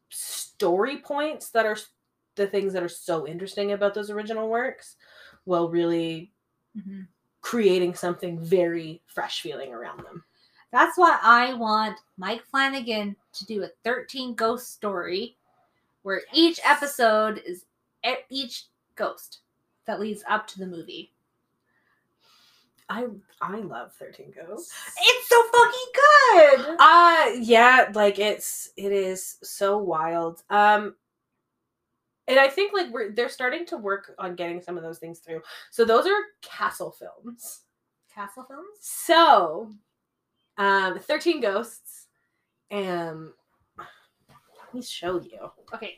story 0.10 0.98
points 0.98 1.50
that 1.50 1.66
are 1.66 1.78
the 2.36 2.48
things 2.48 2.74
that 2.74 2.84
are 2.84 2.90
so 2.90 3.28
interesting 3.28 3.72
about 3.72 3.94
those 3.94 4.10
original 4.10 4.50
works 4.50 4.96
while 5.46 5.70
really 5.70 6.32
Mhm. 6.78 7.08
creating 7.42 7.94
something 7.96 8.40
very 8.40 9.02
fresh 9.06 9.42
feeling 9.42 9.74
around 9.74 10.04
them 10.04 10.24
That's 10.72 10.98
why 10.98 11.20
I 11.22 11.54
want 11.54 12.00
Mike 12.18 12.44
Flanagan 12.46 13.16
to 13.34 13.46
do 13.46 13.64
a 13.64 13.68
13 13.84 14.34
ghost 14.34 14.74
story 14.74 15.38
where 16.02 16.22
each 16.34 16.60
episode 16.64 17.40
is 17.46 17.66
each 18.30 18.66
ghost 18.96 19.42
that 19.86 20.00
leads 20.00 20.24
up 20.28 20.48
to 20.48 20.60
the 20.60 20.66
movie. 20.66 21.12
I 22.90 23.08
I 23.42 23.58
love 23.58 23.94
Thirteen 23.94 24.32
Ghosts. 24.32 24.74
It's 25.00 25.30
so 25.30 25.44
fucking 25.52 26.66
good. 26.66 26.76
Uh 26.80 27.30
yeah, 27.40 27.90
like 27.94 28.20
it's 28.20 28.72
it 28.76 28.92
is 28.92 29.38
so 29.42 29.78
wild. 29.78 30.44
Um 30.50 30.96
and 32.28 32.40
I 32.40 32.48
think 32.48 32.74
like 32.74 32.92
we're 32.92 33.12
they're 33.12 33.30
starting 33.30 33.66
to 33.68 33.78
work 33.78 34.14
on 34.18 34.36
getting 34.36 34.62
some 34.62 34.78
of 34.78 34.84
those 34.84 35.00
things 35.00 35.20
through. 35.20 35.42
So 35.72 35.86
those 35.86 36.06
are 36.06 36.18
castle 36.42 36.92
films. 36.92 37.62
Castle 38.14 38.44
films. 38.44 38.78
So 38.82 39.72
um 40.58 41.00
13 41.00 41.42
Ghosts 41.42 42.08
um 42.72 43.34
let 43.78 44.74
me 44.74 44.82
show 44.82 45.22
you. 45.22 45.52
Okay. 45.74 45.98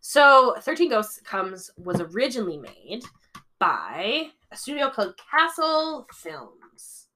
So 0.00 0.54
13 0.60 0.90
Ghosts 0.90 1.20
comes 1.22 1.70
was 1.76 2.00
originally 2.00 2.58
made 2.58 3.02
by 3.58 4.28
a 4.50 4.56
studio 4.56 4.90
called 4.90 5.14
Castle 5.30 6.06
Films. 6.12 7.08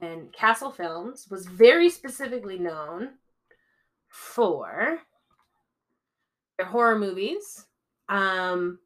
And 0.00 0.32
Castle 0.32 0.70
Films 0.70 1.26
was 1.30 1.46
very 1.46 1.90
specifically 1.90 2.58
known 2.58 3.14
for 4.08 5.00
horror 6.66 6.98
movies 6.98 7.66
um 8.08 8.78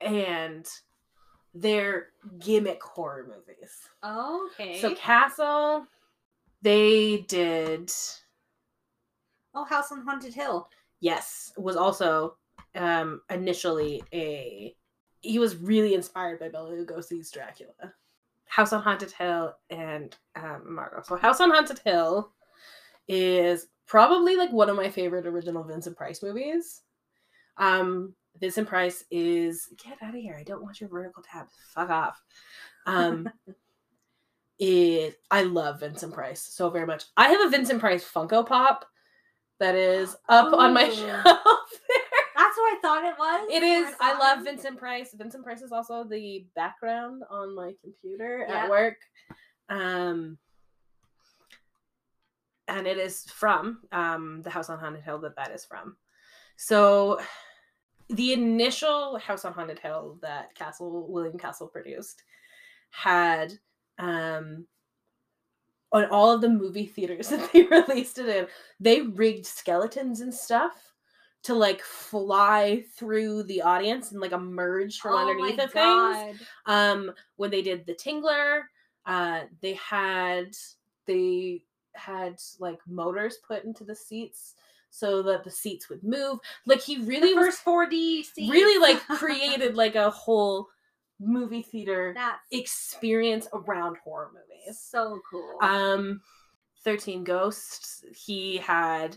and 0.00 0.66
they're 1.54 2.08
gimmick 2.38 2.82
horror 2.82 3.26
movies. 3.28 3.76
Okay. 4.04 4.80
So 4.80 4.94
Castle 4.94 5.86
they 6.62 7.18
did 7.28 7.92
oh, 9.54 9.64
House 9.64 9.92
on 9.92 10.02
Haunted 10.02 10.34
Hill. 10.34 10.68
yes 11.00 11.52
was 11.56 11.76
also 11.76 12.36
um 12.74 13.20
initially 13.30 14.02
a 14.12 14.74
he 15.22 15.38
was 15.38 15.56
really 15.56 15.94
inspired 15.94 16.40
by 16.40 16.48
Bela 16.48 16.70
Lugosi's 16.72 17.30
Dracula. 17.30 17.94
House 18.46 18.72
on 18.72 18.82
Haunted 18.82 19.12
Hill 19.12 19.54
and 19.70 20.14
um, 20.36 20.74
Margot. 20.74 21.02
So 21.02 21.16
House 21.16 21.40
on 21.40 21.50
Haunted 21.50 21.80
Hill 21.84 22.32
is 23.08 23.68
probably 23.92 24.36
like 24.36 24.50
one 24.50 24.70
of 24.70 24.76
my 24.76 24.88
favorite 24.88 25.26
original 25.26 25.62
Vincent 25.62 25.94
Price 25.94 26.22
movies. 26.22 26.80
Um, 27.58 28.14
Vincent 28.40 28.66
Price 28.66 29.04
is 29.10 29.68
get 29.84 29.98
out 30.02 30.14
of 30.14 30.20
here. 30.22 30.34
I 30.40 30.44
don't 30.44 30.62
want 30.62 30.80
your 30.80 30.88
vertical 30.88 31.22
tabs. 31.22 31.52
Fuck 31.74 31.90
off. 31.90 32.18
Um, 32.86 33.28
it 34.58 35.16
I 35.30 35.42
love 35.42 35.80
Vincent 35.80 36.14
Price 36.14 36.40
so 36.40 36.70
very 36.70 36.86
much. 36.86 37.04
I 37.18 37.28
have 37.28 37.42
a 37.42 37.50
Vincent 37.50 37.80
Price 37.80 38.02
Funko 38.10 38.46
Pop 38.46 38.86
that 39.60 39.74
is 39.74 40.16
up 40.30 40.54
on 40.54 40.72
my 40.72 40.88
shelf. 40.88 41.26
That's 41.26 42.56
what 42.56 42.72
I 42.74 42.78
thought 42.80 43.04
it 43.04 43.18
was. 43.18 43.48
It 43.52 43.62
is. 43.62 43.90
is. 43.90 43.94
I 44.00 44.18
love 44.18 44.38
him. 44.38 44.44
Vincent 44.46 44.78
Price. 44.78 45.10
Vincent 45.12 45.44
Price 45.44 45.60
is 45.60 45.70
also 45.70 46.02
the 46.04 46.46
background 46.56 47.24
on 47.28 47.54
my 47.54 47.72
computer 47.82 48.46
Yeah. 48.48 48.64
at 48.64 48.70
work. 48.70 48.96
Um 49.68 50.38
and 52.72 52.86
it 52.86 52.98
is 52.98 53.24
from 53.24 53.80
um 53.92 54.42
the 54.42 54.50
House 54.50 54.70
on 54.70 54.78
Haunted 54.78 55.02
Hill 55.02 55.18
that 55.20 55.36
that 55.36 55.52
is 55.52 55.64
from. 55.64 55.96
So 56.56 57.20
the 58.08 58.32
initial 58.32 59.18
House 59.18 59.44
on 59.44 59.52
Haunted 59.52 59.78
Hill 59.78 60.18
that 60.22 60.54
Castle 60.54 61.06
William 61.08 61.38
Castle 61.38 61.68
produced 61.68 62.22
had 62.90 63.52
um 63.98 64.66
on 65.92 66.06
all 66.06 66.32
of 66.32 66.40
the 66.40 66.48
movie 66.48 66.86
theaters 66.86 67.28
that 67.30 67.52
they 67.52 67.62
released 67.70 68.18
it 68.18 68.28
in, 68.28 68.46
they 68.80 69.02
rigged 69.02 69.46
skeletons 69.46 70.20
and 70.20 70.32
stuff 70.32 70.92
to 71.44 71.54
like 71.54 71.82
fly 71.82 72.84
through 72.96 73.42
the 73.42 73.62
audience 73.62 74.12
and 74.12 74.20
like 74.20 74.32
emerge 74.32 74.98
from 74.98 75.14
Oh 75.14 75.18
underneath 75.18 75.58
of 75.58 75.72
things. 75.72 76.38
Um, 76.66 77.12
when 77.36 77.50
they 77.50 77.62
did 77.62 77.84
the 77.84 77.94
Tingler, 77.94 78.62
uh, 79.06 79.40
they 79.60 79.74
had 79.74 80.54
they 81.06 81.64
had 81.94 82.40
like 82.58 82.78
motors 82.86 83.38
put 83.46 83.64
into 83.64 83.84
the 83.84 83.94
seats 83.94 84.54
so 84.90 85.22
that 85.22 85.42
the 85.44 85.50
seats 85.50 85.88
would 85.88 86.02
move. 86.04 86.38
Like 86.66 86.80
he 86.80 86.98
really 86.98 87.30
the 87.34 87.40
was 87.40 87.56
first 87.56 87.64
4D 87.64 88.24
scene. 88.24 88.50
really 88.50 88.80
like 88.80 89.00
created 89.18 89.74
like 89.74 89.94
a 89.94 90.10
whole 90.10 90.68
movie 91.20 91.62
theater 91.62 92.12
That's 92.14 92.40
experience 92.50 93.48
around 93.52 93.96
horror 94.04 94.30
movies. 94.34 94.78
so 94.78 95.20
cool. 95.30 95.56
Um, 95.60 96.20
Thirteen 96.84 97.22
Ghosts. 97.24 98.04
He 98.14 98.56
had 98.58 99.16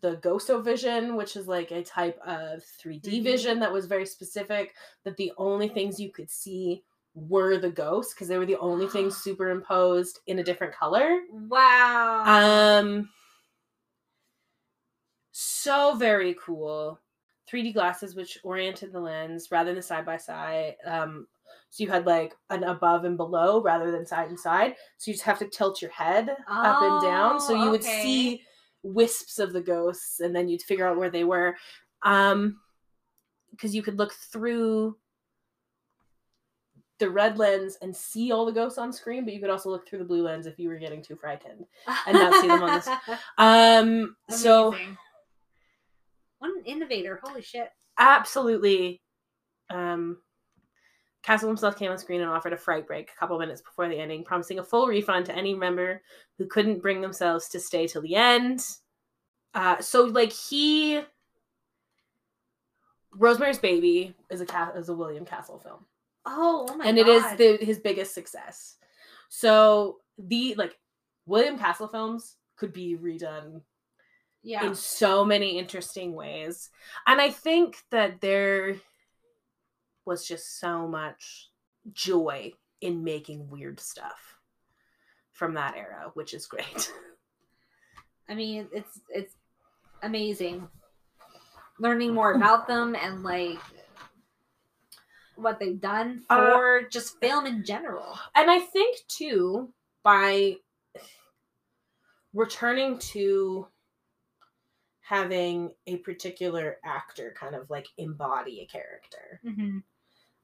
the 0.00 0.16
Ghostovision, 0.16 1.16
which 1.16 1.36
is 1.36 1.46
like 1.48 1.70
a 1.70 1.82
type 1.82 2.18
of 2.26 2.62
3D 2.82 3.02
3D. 3.02 3.22
vision 3.24 3.60
that 3.60 3.72
was 3.72 3.86
very 3.86 4.04
specific. 4.06 4.74
That 5.04 5.16
the 5.16 5.32
only 5.38 5.68
things 5.68 6.00
you 6.00 6.10
could 6.10 6.30
see 6.30 6.82
were 7.18 7.56
the 7.56 7.70
ghosts 7.70 8.12
because 8.14 8.28
they 8.28 8.38
were 8.38 8.46
the 8.46 8.58
only 8.58 8.86
things 8.86 9.16
superimposed 9.22 10.20
in 10.26 10.38
a 10.38 10.44
different 10.44 10.74
color. 10.74 11.20
wow. 11.32 12.24
Um, 12.26 13.08
so 15.32 15.94
very 15.96 16.36
cool. 16.40 17.00
3D 17.50 17.72
glasses 17.74 18.14
which 18.14 18.38
oriented 18.42 18.92
the 18.92 19.00
lens 19.00 19.48
rather 19.50 19.72
than 19.72 19.82
side 19.82 20.04
by 20.04 20.16
side. 20.16 20.76
Um, 20.84 21.26
so 21.70 21.84
you 21.84 21.90
had 21.90 22.06
like 22.06 22.34
an 22.50 22.64
above 22.64 23.04
and 23.04 23.16
below 23.16 23.62
rather 23.62 23.90
than 23.92 24.04
side 24.06 24.28
and 24.28 24.38
side. 24.38 24.74
So 24.98 25.10
you 25.10 25.14
just 25.14 25.24
have 25.24 25.38
to 25.38 25.48
tilt 25.48 25.80
your 25.80 25.90
head 25.90 26.28
up 26.48 26.82
and 26.82 27.02
down. 27.02 27.40
So 27.40 27.54
Oh, 27.56 27.64
you 27.64 27.70
would 27.70 27.80
okay. 27.82 28.02
see 28.02 28.42
wisps 28.82 29.38
of 29.38 29.52
the 29.52 29.60
ghosts 29.60 30.20
and 30.20 30.34
then 30.34 30.48
you'd 30.48 30.62
figure 30.62 30.86
out 30.86 30.96
where 30.98 31.10
they 31.10 31.24
were. 31.24 31.56
Um, 32.02 32.60
because 33.52 33.74
you 33.74 33.82
could 33.82 33.96
look 33.98 34.12
through 34.12 34.96
the 36.98 37.10
red 37.10 37.38
lens 37.38 37.76
and 37.82 37.94
see 37.94 38.32
all 38.32 38.46
the 38.46 38.52
ghosts 38.52 38.78
on 38.78 38.92
screen, 38.92 39.24
but 39.24 39.34
you 39.34 39.40
could 39.40 39.50
also 39.50 39.70
look 39.70 39.86
through 39.88 39.98
the 39.98 40.04
blue 40.04 40.22
lens 40.22 40.46
if 40.46 40.58
you 40.58 40.68
were 40.68 40.78
getting 40.78 41.02
too 41.02 41.16
frightened. 41.16 41.66
and 42.06 42.14
not 42.14 42.40
see 42.40 42.48
them 42.48 42.62
on 42.62 42.80
the 42.80 43.18
Um, 43.38 44.16
so 44.30 44.74
what 46.38 46.50
an 46.56 46.64
innovator! 46.64 47.20
Holy 47.22 47.42
shit! 47.42 47.70
absolutely 47.98 49.00
um 49.70 50.18
castle 51.22 51.48
himself 51.48 51.76
came 51.76 51.90
on 51.90 51.98
screen 51.98 52.20
and 52.20 52.30
offered 52.30 52.52
a 52.52 52.56
fright 52.56 52.86
break 52.86 53.10
a 53.10 53.18
couple 53.18 53.38
minutes 53.38 53.60
before 53.60 53.88
the 53.88 53.98
ending 53.98 54.22
promising 54.22 54.58
a 54.58 54.62
full 54.64 54.86
refund 54.86 55.26
to 55.26 55.34
any 55.34 55.54
member 55.54 56.02
who 56.38 56.46
couldn't 56.46 56.82
bring 56.82 57.00
themselves 57.00 57.48
to 57.48 57.58
stay 57.58 57.86
till 57.86 58.02
the 58.02 58.14
end 58.14 58.64
uh 59.54 59.80
so 59.80 60.04
like 60.04 60.32
he 60.32 61.00
rosemary's 63.12 63.58
baby 63.58 64.14
is 64.30 64.40
a 64.40 64.72
is 64.76 64.88
a 64.88 64.94
william 64.94 65.24
castle 65.24 65.58
film 65.58 65.84
Oh, 66.26 66.66
oh 66.68 66.76
my 66.76 66.86
and 66.86 66.96
god! 66.96 67.06
it 67.06 67.08
is 67.08 67.58
the 67.58 67.64
his 67.64 67.78
biggest 67.78 68.14
success 68.14 68.76
so 69.28 69.98
the 70.18 70.54
like 70.56 70.78
william 71.26 71.58
castle 71.58 71.88
films 71.88 72.36
could 72.56 72.72
be 72.72 72.96
redone 72.96 73.60
yeah. 74.46 74.64
in 74.64 74.76
so 74.76 75.24
many 75.24 75.58
interesting 75.58 76.14
ways. 76.14 76.70
And 77.06 77.20
I 77.20 77.30
think 77.30 77.78
that 77.90 78.20
there 78.20 78.76
was 80.04 80.26
just 80.26 80.60
so 80.60 80.86
much 80.86 81.50
joy 81.92 82.52
in 82.80 83.02
making 83.02 83.50
weird 83.50 83.80
stuff 83.80 84.38
from 85.32 85.54
that 85.54 85.76
era, 85.76 86.12
which 86.14 86.32
is 86.32 86.46
great. 86.46 86.92
I 88.28 88.34
mean, 88.34 88.68
it's 88.72 89.00
it's 89.08 89.34
amazing 90.02 90.68
learning 91.78 92.14
more 92.14 92.32
about 92.32 92.68
them 92.68 92.94
and 92.94 93.24
like 93.24 93.58
what 95.36 95.58
they've 95.58 95.80
done 95.80 96.22
Uh, 96.30 96.52
for 96.52 96.82
just 96.90 97.18
film 97.20 97.46
in 97.46 97.64
general. 97.64 98.18
And 98.34 98.50
I 98.50 98.58
think 98.60 98.98
too 99.08 99.72
by 100.02 100.56
returning 102.34 102.98
to 102.98 103.66
having 105.00 105.70
a 105.86 105.96
particular 105.98 106.78
actor 106.84 107.34
kind 107.38 107.54
of 107.54 107.70
like 107.70 107.86
embody 107.98 108.60
a 108.60 108.66
character. 108.66 109.40
Mm-hmm. 109.44 109.78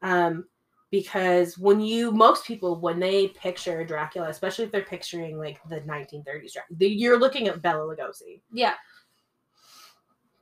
um 0.09 0.45
because 0.91 1.57
when 1.59 1.81
you 1.81 2.11
most 2.13 2.45
people 2.47 2.79
when 2.81 3.01
they 3.01 3.29
picture 3.29 3.83
dracula 3.85 4.29
especially 4.29 4.65
if 4.67 4.71
they're 4.71 4.83
picturing 4.83 5.39
like 5.39 5.59
the 5.69 5.81
1930s 5.81 6.53
Dracula, 6.53 6.79
you're 6.81 7.19
looking 7.19 7.49
at 7.49 7.63
bela 7.63 7.81
lugosi 7.97 8.41
Yeah. 8.53 8.75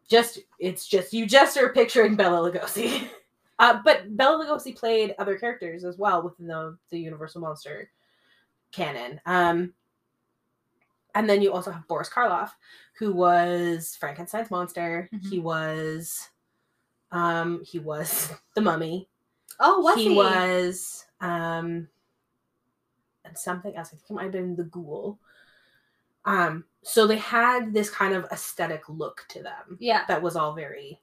just 0.08 0.40
it's 0.58 0.86
just 0.86 1.12
you 1.12 1.24
just 1.26 1.56
are 1.56 1.68
picturing 1.72 2.16
bela 2.16 2.50
lugosi 2.50 3.08
uh, 3.60 3.80
but 3.84 4.16
bela 4.16 4.44
lugosi 4.44 4.74
played 4.76 5.14
other 5.18 5.38
characters 5.38 5.84
as 5.84 5.96
well 5.98 6.22
within 6.22 6.46
the, 6.48 6.76
the 6.90 6.98
universal 6.98 7.40
monster 7.40 7.90
canon 8.72 9.20
um 9.26 9.72
and 11.14 11.28
then 11.28 11.42
you 11.42 11.52
also 11.52 11.70
have 11.70 11.86
boris 11.88 12.08
karloff 12.08 12.50
who 12.98 13.12
was 13.12 13.96
frankenstein's 14.00 14.50
monster 14.50 15.08
Mhm. 15.12 15.28
he 15.30 15.38
was 15.38 16.28
um 17.12 17.62
he 17.64 17.78
was 17.78 18.32
the 18.54 18.60
mummy 18.60 19.08
Oh, 19.62 19.80
was 19.80 19.96
he? 19.96 20.08
he 20.10 20.16
was 20.16 21.04
um 21.20 21.86
and 23.26 23.36
something 23.36 23.76
else. 23.76 23.88
I 23.88 23.96
think 23.96 24.04
it 24.10 24.14
might 24.14 24.22
have 24.22 24.32
been 24.32 24.56
the 24.56 24.64
ghoul. 24.64 25.18
Um, 26.24 26.64
so 26.82 27.06
they 27.06 27.18
had 27.18 27.74
this 27.74 27.90
kind 27.90 28.14
of 28.14 28.24
aesthetic 28.32 28.88
look 28.88 29.26
to 29.28 29.42
them 29.42 29.76
Yeah. 29.78 30.04
that 30.08 30.22
was 30.22 30.34
all 30.36 30.54
very 30.54 30.98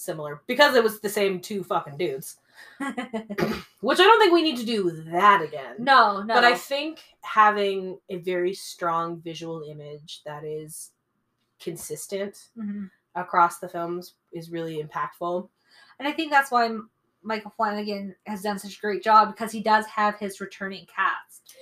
similar 0.00 0.42
because 0.46 0.74
it 0.74 0.82
was 0.82 1.00
the 1.00 1.08
same 1.08 1.40
two 1.40 1.62
fucking 1.62 1.96
dudes. 1.96 2.36
which 2.78 3.98
I 3.98 4.04
don't 4.04 4.20
think 4.20 4.32
we 4.34 4.42
need 4.42 4.58
to 4.58 4.66
do 4.66 4.90
that 5.12 5.40
again. 5.42 5.76
no, 5.78 6.22
no. 6.22 6.34
But 6.34 6.44
I 6.44 6.54
think 6.54 7.00
having 7.22 7.98
a 8.10 8.16
very 8.16 8.52
strong 8.54 9.20
visual 9.20 9.62
image 9.70 10.20
that 10.26 10.44
is 10.44 10.90
consistent 11.60 12.48
Mhm. 12.58 12.90
across 13.14 13.58
the 13.58 13.68
films 13.68 14.14
is 14.32 14.50
really 14.50 14.82
impactful. 14.82 15.48
And 15.98 16.08
I 16.08 16.12
think 16.12 16.30
that's 16.30 16.50
why 16.50 16.74
Michael 17.22 17.50
Flanagan 17.56 18.14
has 18.26 18.42
done 18.42 18.58
such 18.58 18.76
a 18.76 18.80
great 18.80 19.02
job 19.02 19.30
because 19.34 19.52
he 19.52 19.62
does 19.62 19.86
have 19.86 20.18
his 20.18 20.40
returning 20.40 20.86
cast. 20.86 21.54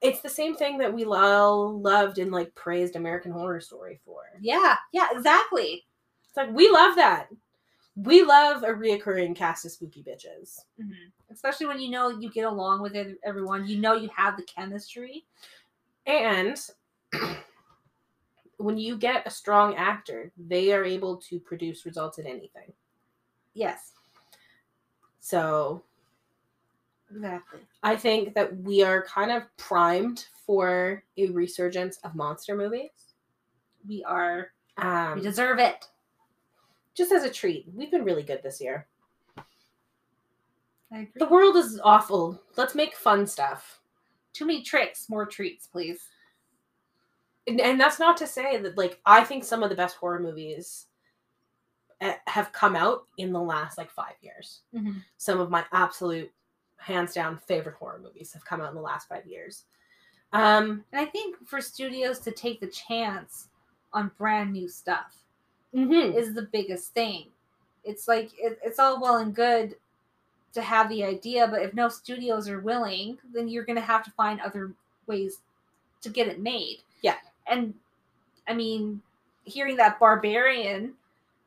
It's 0.00 0.20
the 0.20 0.28
same 0.28 0.54
thing 0.56 0.78
that 0.78 0.92
we 0.92 1.04
all 1.04 1.80
loved 1.80 2.18
and 2.18 2.30
like 2.32 2.54
praised 2.54 2.96
American 2.96 3.32
Horror 3.32 3.60
Story 3.60 4.00
for. 4.04 4.22
Yeah, 4.40 4.76
yeah, 4.92 5.08
exactly. 5.12 5.86
It's 6.28 6.36
like 6.36 6.50
we 6.52 6.68
love 6.68 6.96
that. 6.96 7.28
We 7.96 8.22
love 8.24 8.64
a 8.64 8.68
reoccurring 8.68 9.36
cast 9.36 9.64
of 9.64 9.70
spooky 9.72 10.02
bitches. 10.02 10.64
Mhm. 10.80 11.12
Especially 11.30 11.66
when 11.66 11.80
you 11.80 11.90
know 11.90 12.08
you 12.08 12.30
get 12.30 12.44
along 12.46 12.82
with 12.82 12.96
everyone. 13.22 13.66
You 13.66 13.78
know 13.78 13.94
you 13.94 14.08
have 14.08 14.36
the 14.36 14.42
chemistry. 14.44 15.26
And 16.06 16.58
when 18.58 18.78
you 18.78 18.96
get 18.96 19.26
a 19.26 19.30
strong 19.30 19.74
actor, 19.76 20.32
they 20.36 20.72
are 20.72 20.84
able 20.84 21.16
to 21.18 21.38
produce 21.38 21.86
results 21.86 22.18
in 22.18 22.26
anything. 22.26 22.72
Yes, 23.54 23.92
So 25.20 25.84
exactly. 27.10 27.60
I 27.84 27.94
think 27.96 28.34
that 28.34 28.56
we 28.58 28.82
are 28.82 29.04
kind 29.04 29.30
of 29.30 29.44
primed 29.56 30.26
for 30.44 31.04
a 31.16 31.28
resurgence 31.28 31.98
of 31.98 32.16
monster 32.16 32.56
movies. 32.56 32.90
We 33.86 34.02
are. 34.04 34.50
Um, 34.78 35.14
We 35.16 35.20
deserve 35.22 35.60
it. 35.60 35.86
Just 36.94 37.12
as 37.12 37.24
a 37.24 37.30
treat. 37.30 37.66
We've 37.74 37.90
been 37.90 38.04
really 38.04 38.22
good 38.22 38.42
this 38.42 38.60
year. 38.60 38.86
I 40.92 40.98
agree. 40.98 41.12
The 41.16 41.26
world 41.26 41.56
is 41.56 41.80
awful. 41.82 42.40
Let's 42.56 42.74
make 42.74 42.94
fun 42.94 43.26
stuff. 43.26 43.80
Too 44.32 44.46
many 44.46 44.62
tricks, 44.62 45.08
more 45.08 45.26
treats, 45.26 45.66
please. 45.66 46.08
And, 47.46 47.60
and 47.60 47.80
that's 47.80 47.98
not 47.98 48.16
to 48.18 48.26
say 48.26 48.56
that, 48.58 48.78
like, 48.78 49.00
I 49.04 49.24
think 49.24 49.44
some 49.44 49.62
of 49.62 49.70
the 49.70 49.76
best 49.76 49.96
horror 49.96 50.20
movies 50.20 50.86
eh, 52.00 52.14
have 52.26 52.52
come 52.52 52.74
out 52.76 53.04
in 53.18 53.32
the 53.32 53.40
last, 53.40 53.76
like, 53.76 53.90
five 53.90 54.14
years. 54.22 54.62
Mhm. 54.74 55.02
Some 55.18 55.40
of 55.40 55.50
my 55.50 55.64
absolute, 55.72 56.32
hands 56.76 57.14
down, 57.14 57.38
favorite 57.38 57.76
horror 57.76 57.98
movies 58.02 58.32
have 58.32 58.44
come 58.44 58.60
out 58.60 58.68
in 58.68 58.74
the 58.74 58.80
last 58.80 59.08
five 59.08 59.26
years. 59.26 59.64
Um, 60.32 60.84
And 60.92 61.00
I 61.00 61.06
think 61.06 61.36
for 61.46 61.60
studios 61.60 62.18
to 62.20 62.30
take 62.30 62.60
the 62.60 62.66
chance 62.66 63.48
on 63.92 64.10
brand 64.18 64.52
new 64.52 64.68
stuff 64.68 65.23
mhm. 65.74 66.14
is 66.16 66.34
the 66.34 66.48
biggest 66.52 66.92
thing. 66.94 67.26
It's 67.84 68.08
like 68.08 68.30
it, 68.38 68.58
it's 68.62 68.78
all 68.78 69.00
well 69.00 69.16
and 69.16 69.34
good 69.34 69.76
to 70.54 70.62
have 70.62 70.88
the 70.88 71.04
idea, 71.04 71.48
but 71.48 71.62
if 71.62 71.74
no 71.74 71.88
studios 71.88 72.48
are 72.48 72.60
willing, 72.60 73.18
then 73.32 73.48
you're 73.48 73.64
going 73.64 73.76
to 73.76 73.82
have 73.82 74.04
to 74.04 74.10
find 74.12 74.40
other 74.40 74.72
ways 75.06 75.38
to 76.00 76.08
get 76.08 76.28
it 76.28 76.40
made. 76.40 76.78
Yeah. 77.02 77.16
And 77.46 77.74
I 78.46 78.54
mean, 78.54 79.02
hearing 79.44 79.76
that 79.76 79.98
Barbarian 79.98 80.94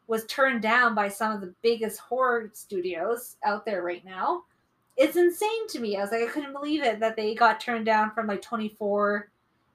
was 0.07 0.25
turned 0.25 0.61
down 0.61 0.93
by 0.93 1.07
some 1.09 1.31
of 1.31 1.41
the 1.41 1.53
biggest 1.61 1.99
horror 1.99 2.49
studios 2.53 3.37
out 3.45 3.65
there 3.65 3.81
right 3.81 4.03
now, 4.05 4.43
it's 4.97 5.15
insane 5.15 5.67
to 5.69 5.79
me. 5.79 5.97
I 5.97 6.01
was 6.01 6.11
like, 6.11 6.23
I 6.23 6.31
couldn't 6.31 6.53
believe 6.53 6.83
it 6.83 6.99
that 6.99 7.15
they 7.15 7.33
got 7.35 7.59
turned 7.61 7.85
down 7.85 8.11
from 8.11 8.27
like 8.27 8.41
24 8.41 9.29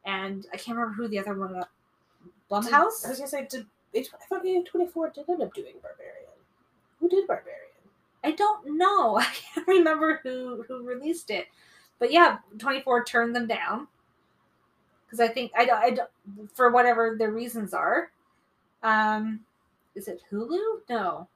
and 0.04 0.46
I 0.52 0.56
can't 0.56 0.76
remember 0.76 0.94
who 0.94 1.08
the 1.08 1.18
other 1.18 1.34
one 1.34 1.54
was. 1.54 1.66
Blumhouse? 2.50 3.06
I 3.06 3.08
was 3.08 3.18
gonna 3.18 3.28
say, 3.28 3.46
did 3.48 3.66
I 3.94 4.02
thought 4.28 4.44
A24 4.44 5.14
did 5.14 5.28
end 5.28 5.42
up 5.42 5.54
doing 5.54 5.74
Barbarian. 5.82 6.30
Who 7.00 7.08
did 7.08 7.26
Barbarian? 7.26 7.58
I 8.24 8.32
don't 8.32 8.76
know. 8.78 9.16
I 9.18 9.24
can't 9.24 9.66
remember 9.66 10.20
who 10.22 10.62
who 10.68 10.86
released 10.86 11.30
it, 11.30 11.46
but 11.98 12.12
yeah, 12.12 12.38
twenty 12.58 12.80
four 12.80 13.04
turned 13.04 13.34
them 13.34 13.46
down 13.46 13.88
because 15.06 15.20
I 15.20 15.28
think 15.28 15.52
I 15.56 15.64
don't, 15.64 15.78
I 15.82 15.90
don't 15.90 16.10
for 16.54 16.70
whatever 16.70 17.16
their 17.18 17.32
reasons 17.32 17.74
are. 17.74 18.10
Um, 18.82 19.40
is 19.94 20.08
it 20.08 20.22
Hulu? 20.30 20.80
No. 20.88 21.28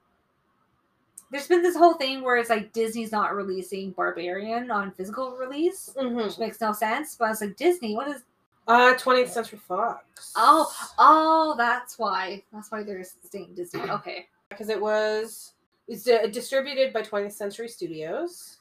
There's 1.31 1.49
been 1.49 1.63
this 1.63 1.77
whole 1.77 1.95
thing 1.95 2.23
where 2.23 2.37
it's 2.37 2.51
like 2.51 2.73
Disney's 2.73 3.11
not 3.11 3.35
releasing 3.35 3.91
Barbarian 3.91 4.71
on 4.71 4.93
physical 4.93 5.33
release, 5.37 5.91
Mm-hmm. 5.99 6.17
which 6.17 6.39
makes 6.39 6.61
no 6.61 6.73
sense. 6.73 7.17
But 7.19 7.25
I 7.25 7.29
was 7.31 7.41
like, 7.41 7.57
Disney, 7.57 7.97
what 7.97 8.09
is? 8.09 8.23
Uh, 8.67 8.95
20th 8.95 9.29
Century 9.29 9.59
Fox. 9.59 10.33
Oh, 10.37 10.71
oh, 10.99 11.55
that's 11.57 11.99
why. 11.99 12.43
That's 12.53 12.71
why 12.71 12.83
they're 12.83 13.05
staying 13.05 13.55
Disney. 13.55 13.81
Okay. 13.83 14.27
because 14.49 14.69
it 14.69 14.81
was 14.81 15.53
it's 15.89 16.03
di- 16.03 16.29
distributed 16.31 16.93
by 16.93 17.03
20th 17.03 17.33
Century 17.33 17.69
Studios. 17.69 18.59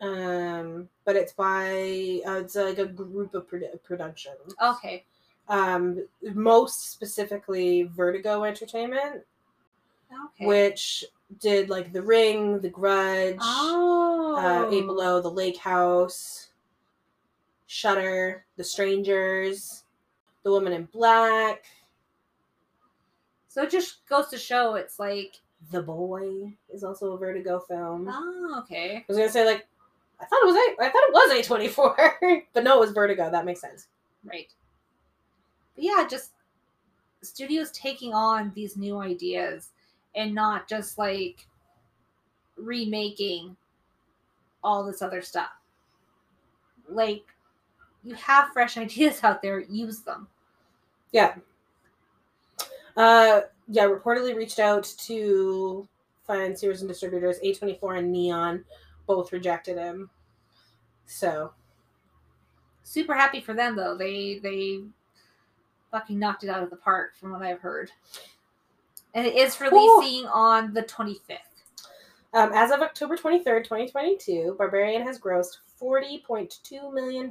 Um, 0.00 0.88
but 1.04 1.16
it's 1.16 1.32
by 1.32 2.20
uh, 2.24 2.34
it's 2.34 2.54
like 2.54 2.78
a 2.78 2.86
group 2.86 3.34
of 3.34 3.48
produ- 3.50 3.82
production. 3.82 4.32
Okay. 4.62 5.04
Um, 5.48 6.06
most 6.34 6.92
specifically 6.92 7.84
Vertigo 7.96 8.44
Entertainment, 8.44 9.22
Okay. 10.12 10.46
which 10.46 11.04
did 11.40 11.68
like 11.68 11.92
The 11.92 12.02
Ring, 12.02 12.60
The 12.60 12.68
Grudge, 12.68 13.38
oh. 13.40 14.36
uh, 14.38 14.70
Eight 14.70 14.86
Below, 14.86 15.20
The 15.20 15.30
Lake 15.30 15.56
House, 15.56 16.47
Shutter, 17.68 18.44
The 18.56 18.64
Strangers, 18.64 19.84
The 20.42 20.50
Woman 20.50 20.72
in 20.72 20.84
Black, 20.86 21.64
So 23.48 23.62
it 23.62 23.70
just 23.70 24.06
goes 24.08 24.28
to 24.28 24.38
show 24.38 24.74
it's 24.74 24.98
like, 24.98 25.36
The 25.70 25.82
Boy 25.82 26.54
is 26.72 26.82
also 26.82 27.12
a 27.12 27.18
Vertigo 27.18 27.60
film. 27.60 28.08
oh, 28.10 28.58
okay. 28.62 28.96
I 28.96 29.04
was 29.06 29.16
gonna 29.18 29.30
say 29.30 29.44
like 29.44 29.68
I 30.20 30.24
thought 30.24 30.42
it 30.42 30.46
was 30.46 30.56
A 30.56 30.82
I 30.82 30.88
thought 30.90 31.08
it 31.08 31.12
was 31.12 31.30
A 31.38 31.42
twenty 31.46 31.68
four, 31.68 31.96
but 32.52 32.64
no, 32.64 32.76
it 32.78 32.80
was 32.80 32.90
Vertigo. 32.92 33.30
That 33.30 33.44
makes 33.44 33.60
sense. 33.60 33.86
Right. 34.24 34.52
But 35.76 35.84
yeah, 35.84 36.06
just 36.08 36.32
studios 37.22 37.70
taking 37.72 38.14
on 38.14 38.50
these 38.54 38.76
new 38.76 38.98
ideas 38.98 39.70
and 40.14 40.34
not 40.34 40.68
just 40.68 40.98
like 40.98 41.46
remaking 42.56 43.56
all 44.64 44.84
this 44.84 45.02
other 45.02 45.22
stuff. 45.22 45.50
Like, 46.88 47.22
you 48.04 48.14
have 48.14 48.52
fresh 48.52 48.76
ideas 48.78 49.20
out 49.22 49.42
there, 49.42 49.60
use 49.60 50.00
them. 50.00 50.28
Yeah. 51.12 51.34
Uh, 52.96 53.42
yeah. 53.68 53.84
Reportedly 53.84 54.34
reached 54.34 54.58
out 54.58 54.84
to 55.06 55.86
financiers 56.26 56.82
and 56.82 56.88
distributors. 56.88 57.38
A 57.42 57.54
twenty 57.54 57.74
four 57.74 57.94
and 57.94 58.12
Neon 58.12 58.64
both 59.06 59.32
rejected 59.32 59.78
him. 59.78 60.10
So 61.06 61.52
Super 62.88 63.12
happy 63.12 63.42
for 63.42 63.52
them 63.52 63.76
though. 63.76 63.94
They 63.94 64.38
they 64.42 64.80
fucking 65.90 66.18
knocked 66.18 66.42
it 66.42 66.48
out 66.48 66.62
of 66.62 66.70
the 66.70 66.76
park 66.76 67.14
from 67.16 67.32
what 67.32 67.42
I've 67.42 67.60
heard. 67.60 67.90
And 69.12 69.26
it 69.26 69.34
is 69.34 69.60
releasing 69.60 70.26
on 70.26 70.72
the 70.72 70.82
25th. 70.84 71.18
Um, 72.32 72.50
as 72.54 72.70
of 72.70 72.80
October 72.80 73.18
23rd, 73.18 73.64
2022, 73.64 74.54
Barbarian 74.56 75.02
has 75.02 75.18
grossed 75.18 75.58
$40.2 75.80 76.92
million 76.92 77.24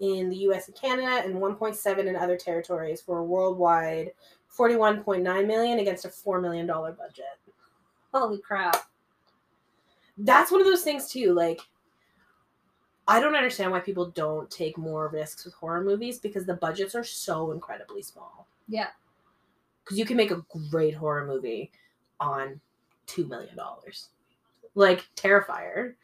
in 0.00 0.30
the 0.30 0.36
US 0.36 0.68
and 0.68 0.76
Canada 0.76 1.22
and 1.24 1.34
1.7 1.36 1.98
in 2.06 2.16
other 2.16 2.36
territories 2.36 3.00
for 3.00 3.18
a 3.18 3.24
worldwide 3.24 4.12
41.9 4.56 5.46
million 5.46 5.78
against 5.78 6.04
a 6.04 6.08
$4 6.08 6.42
million 6.42 6.66
budget. 6.66 7.38
Holy 8.12 8.38
crap. 8.38 8.76
That's 10.18 10.50
one 10.50 10.60
of 10.60 10.66
those 10.66 10.82
things 10.82 11.08
too, 11.08 11.32
like 11.32 11.60
I 13.06 13.20
don't 13.20 13.34
understand 13.34 13.72
why 13.72 13.80
people 13.80 14.10
don't 14.10 14.50
take 14.50 14.78
more 14.78 15.08
risks 15.08 15.44
with 15.44 15.54
horror 15.54 15.82
movies 15.82 16.18
because 16.18 16.46
the 16.46 16.54
budgets 16.54 16.94
are 16.94 17.04
so 17.04 17.52
incredibly 17.52 18.02
small. 18.02 18.46
Yeah. 18.68 18.88
Cuz 19.84 19.98
you 19.98 20.04
can 20.04 20.16
make 20.16 20.30
a 20.30 20.44
great 20.70 20.94
horror 20.94 21.26
movie 21.26 21.72
on 22.20 22.60
2 23.06 23.26
million 23.26 23.56
dollars. 23.56 24.10
Like 24.74 25.08
Terrifier 25.16 25.94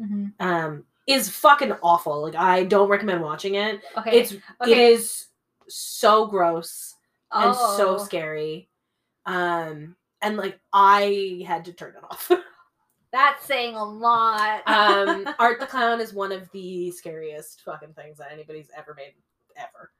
Mm-hmm. 0.00 0.26
um 0.46 0.84
is 1.06 1.28
fucking 1.28 1.72
awful. 1.82 2.22
Like 2.22 2.34
I 2.34 2.64
don't 2.64 2.88
recommend 2.88 3.22
watching 3.22 3.54
it. 3.54 3.80
Okay. 3.96 4.18
It's 4.20 4.32
it 4.32 4.42
okay. 4.62 4.92
is 4.92 5.26
so 5.68 6.26
gross 6.26 6.94
and 7.32 7.54
so 7.54 7.94
Oh. 7.94 7.98
scary. 8.04 8.68
Um 9.24 9.96
and 10.22 10.36
like 10.36 10.58
I 10.72 11.44
had 11.46 11.64
to 11.66 11.72
turn 11.72 11.94
it 11.96 12.04
off. 12.04 12.30
That's 13.12 13.44
saying 13.46 13.76
a 13.76 13.84
lot. 13.84 14.62
um 14.68 15.26
Art 15.38 15.60
the 15.60 15.66
Clown 15.66 16.00
is 16.00 16.12
one 16.12 16.32
of 16.32 16.50
the 16.52 16.90
scariest 16.90 17.62
fucking 17.62 17.94
things 17.94 18.18
that 18.18 18.32
anybody's 18.32 18.68
ever 18.76 18.94
made 18.94 19.14
ever. 19.56 19.90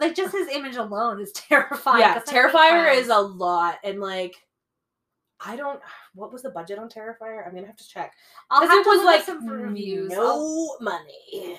like 0.00 0.14
just 0.14 0.32
his 0.34 0.48
image 0.48 0.76
alone 0.76 1.20
is 1.20 1.32
terrifying. 1.34 2.00
Yeah, 2.00 2.20
Terrifier 2.20 2.94
is 2.94 3.08
a 3.08 3.18
lot 3.18 3.78
and 3.82 4.00
like 4.00 4.36
I 5.44 5.56
don't 5.56 5.80
what 6.14 6.32
was 6.32 6.42
the 6.42 6.50
budget 6.50 6.78
on 6.78 6.88
Terrifier? 6.88 7.46
I'm 7.46 7.54
gonna 7.54 7.66
have 7.66 7.76
to 7.76 7.88
check. 7.88 8.12
I'll 8.50 8.66
have 8.66 8.78
it 8.78 8.84
to 8.84 8.88
was 8.90 8.98
look 8.98 9.06
like 9.06 9.24
some 9.24 9.46
reviews. 9.46 10.10
no 10.10 10.26
I'll- 10.26 10.76
money. 10.80 11.58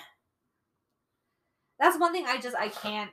that's 1.79 1.99
one 1.99 2.11
thing 2.13 2.25
I 2.27 2.37
just 2.39 2.55
I 2.55 2.69
can't 2.69 3.11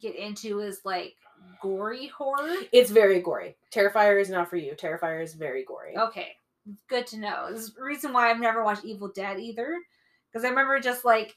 get 0.00 0.16
into 0.16 0.60
is 0.60 0.80
like 0.84 1.14
gory 1.60 2.06
horror? 2.08 2.56
It's 2.72 2.90
very 2.90 3.20
gory. 3.20 3.56
Terrifier 3.72 4.20
is 4.20 4.30
not 4.30 4.48
for 4.48 4.56
you. 4.56 4.72
Terrifier 4.74 5.22
is 5.22 5.34
very 5.34 5.64
gory. 5.64 5.96
Okay, 5.96 6.28
good 6.88 7.06
to 7.08 7.18
know. 7.18 7.48
This 7.50 7.60
is 7.62 7.74
the 7.74 7.82
reason 7.82 8.12
why 8.12 8.30
I've 8.30 8.40
never 8.40 8.64
watched 8.64 8.84
Evil 8.84 9.08
Dead 9.08 9.38
either, 9.38 9.76
because 10.30 10.44
I 10.44 10.48
remember 10.48 10.80
just 10.80 11.04
like 11.04 11.36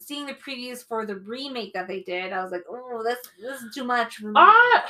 seeing 0.00 0.26
the 0.26 0.34
previews 0.34 0.86
for 0.86 1.06
the 1.06 1.16
remake 1.16 1.72
that 1.74 1.88
they 1.88 2.00
did. 2.00 2.32
I 2.32 2.42
was 2.42 2.52
like, 2.52 2.64
oh, 2.70 3.02
this 3.04 3.18
this 3.40 3.60
is 3.62 3.74
too 3.74 3.84
much 3.84 4.16
for 4.16 4.26
me. 4.28 4.32
Ah, 4.36 4.84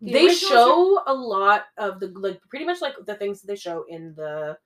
The 0.00 0.12
they 0.12 0.26
originals 0.26 0.52
are- 0.52 0.54
show 0.66 1.02
a 1.06 1.14
lot 1.14 1.64
of 1.76 2.00
the 2.00 2.08
like 2.08 2.40
pretty 2.48 2.64
much 2.64 2.80
like 2.80 2.94
the 3.06 3.14
things 3.16 3.40
that 3.40 3.46
they 3.48 3.56
show 3.56 3.84
in 3.88 4.14
the 4.16 4.56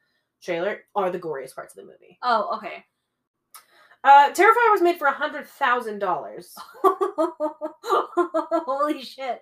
trailer 0.42 0.84
are 0.94 1.10
the 1.10 1.18
goriest 1.18 1.54
parts 1.54 1.74
of 1.76 1.84
the 1.84 1.90
movie. 1.90 2.18
Oh, 2.22 2.56
okay. 2.58 2.84
Uh, 4.04 4.30
Terrifier 4.32 4.70
was 4.70 4.82
made 4.82 4.98
for 4.98 5.06
a 5.08 5.12
hundred 5.12 5.46
thousand 5.46 5.98
dollars. 5.98 6.54
Holy 8.66 9.02
shit! 9.02 9.40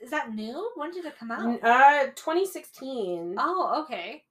Is 0.00 0.10
that 0.10 0.34
new? 0.34 0.70
When 0.76 0.90
did 0.90 1.04
it 1.04 1.18
come 1.18 1.30
out? 1.30 1.62
Uh, 1.62 2.06
2016. 2.16 3.36
Oh, 3.38 3.82
okay. 3.84 4.22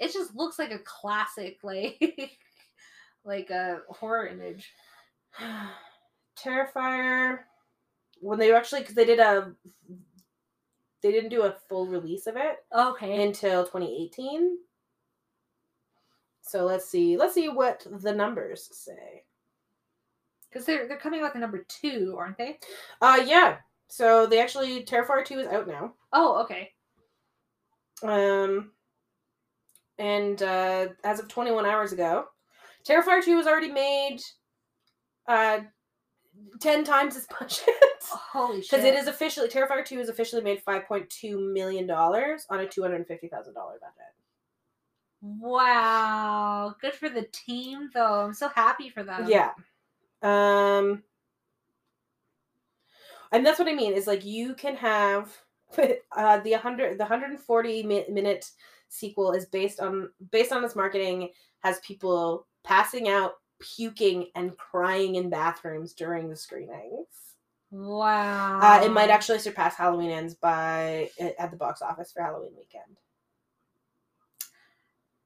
It 0.00 0.12
just 0.12 0.34
looks 0.34 0.58
like 0.58 0.72
a 0.72 0.78
classic, 0.78 1.58
like 1.62 2.38
like 3.24 3.50
a 3.50 3.80
horror 3.90 4.26
image. 4.28 4.72
Terrifier. 6.42 7.40
When 8.20 8.38
they 8.38 8.52
actually, 8.54 8.80
because 8.80 8.94
they 8.94 9.04
did 9.04 9.18
a, 9.18 9.52
they 11.02 11.10
didn't 11.10 11.30
do 11.30 11.42
a 11.42 11.56
full 11.68 11.86
release 11.86 12.26
of 12.26 12.36
it 12.36 12.56
Okay. 12.76 13.22
until 13.22 13.64
2018. 13.64 14.58
So 16.42 16.64
let's 16.64 16.86
see. 16.88 17.16
Let's 17.16 17.34
see 17.34 17.48
what 17.48 17.86
the 17.90 18.12
numbers 18.12 18.68
say. 18.72 19.24
Because 20.48 20.66
they're 20.66 20.88
they're 20.88 20.98
coming 20.98 21.22
out 21.22 21.32
the 21.32 21.38
number 21.38 21.64
two, 21.68 22.16
aren't 22.18 22.36
they? 22.36 22.58
Uh, 23.00 23.22
yeah. 23.24 23.58
So 23.88 24.26
they 24.26 24.40
actually 24.40 24.84
Terrifier 24.84 25.24
2 25.24 25.38
is 25.40 25.46
out 25.48 25.66
now. 25.66 25.94
Oh, 26.12 26.42
okay. 26.42 26.70
Um, 28.02 28.72
and 29.98 30.42
uh, 30.42 30.88
as 31.04 31.20
of 31.20 31.28
21 31.28 31.66
hours 31.66 31.92
ago, 31.92 32.26
Terrifier 32.84 33.22
2 33.22 33.36
was 33.36 33.46
already 33.46 33.70
made 33.70 34.18
uh 35.28 35.60
10 36.60 36.84
times 36.84 37.16
as 37.16 37.26
much. 37.40 37.60
Holy 38.10 38.60
shit! 38.62 38.70
Because 38.70 38.84
it 38.84 38.94
is 38.94 39.06
officially 39.06 39.48
Terrifier 39.48 39.84
2 39.84 40.00
is 40.00 40.08
officially 40.08 40.42
made 40.42 40.64
5.2 40.64 41.52
million 41.52 41.86
dollars 41.86 42.46
on 42.50 42.60
a 42.60 42.68
250,000 42.68 43.54
dollar 43.54 43.78
budget. 43.80 44.14
Wow, 45.22 46.74
good 46.80 46.94
for 46.94 47.08
the 47.08 47.26
team 47.32 47.90
though. 47.92 48.24
I'm 48.24 48.34
so 48.34 48.48
happy 48.48 48.88
for 48.88 49.02
them. 49.02 49.28
Yeah. 49.28 49.50
Um 50.22 51.02
and 53.32 53.44
that's 53.46 53.58
what 53.58 53.68
I 53.68 53.74
mean 53.74 53.92
is 53.92 54.06
like 54.06 54.24
you 54.24 54.54
can 54.54 54.76
have 54.76 55.36
uh 55.78 56.40
the 56.40 56.52
100 56.52 56.94
the 56.98 57.04
140 57.04 57.82
mi- 57.82 58.06
minute 58.08 58.50
sequel 58.88 59.32
is 59.32 59.46
based 59.46 59.80
on 59.80 60.10
based 60.30 60.52
on 60.52 60.64
its 60.64 60.74
marketing 60.74 61.30
has 61.60 61.78
people 61.80 62.46
passing 62.64 63.08
out 63.08 63.34
puking 63.60 64.26
and 64.34 64.56
crying 64.56 65.14
in 65.16 65.30
bathrooms 65.30 65.92
during 65.94 66.28
the 66.28 66.36
screenings. 66.36 67.06
Wow. 67.70 68.58
Uh, 68.60 68.84
it 68.84 68.90
might 68.90 69.10
actually 69.10 69.38
surpass 69.38 69.76
Halloween 69.76 70.10
Ends 70.10 70.34
by 70.34 71.08
at 71.38 71.50
the 71.50 71.56
box 71.56 71.82
office 71.82 72.10
for 72.10 72.22
Halloween 72.22 72.52
weekend. 72.58 72.96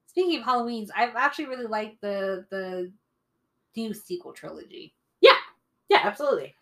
Speaking 0.07 0.39
of 0.39 0.45
Halloweens, 0.45 0.89
I've 0.95 1.15
actually 1.15 1.47
really 1.47 1.65
liked 1.65 1.99
the 2.01 2.45
the 2.49 2.91
new 3.75 3.93
sequel 3.93 4.31
trilogy. 4.31 4.93
Yeah, 5.21 5.35
Yeah, 5.89 6.01
absolutely. 6.03 6.55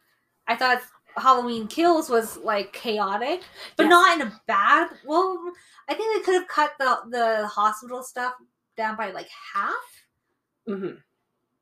I 0.48 0.56
thought 0.56 0.82
Halloween 1.18 1.68
Kills 1.68 2.10
was 2.10 2.38
like 2.38 2.74
chaotic, 2.74 3.42
but 3.78 3.84
Yes. 3.84 3.90
not 3.92 4.20
in 4.22 4.28
a 4.28 4.42
bad. 4.48 4.90
Well, 5.06 5.38
I 5.88 5.94
think 5.94 6.16
they 6.18 6.26
could 6.26 6.40
have 6.40 6.48
cut 6.48 6.72
the 6.80 7.02
the 7.10 7.48
hospital 7.48 8.02
stuff 8.04 8.34
down 8.76 8.96
by 8.96 9.12
like 9.12 9.30
half. 9.54 9.74
hmm 10.66 10.94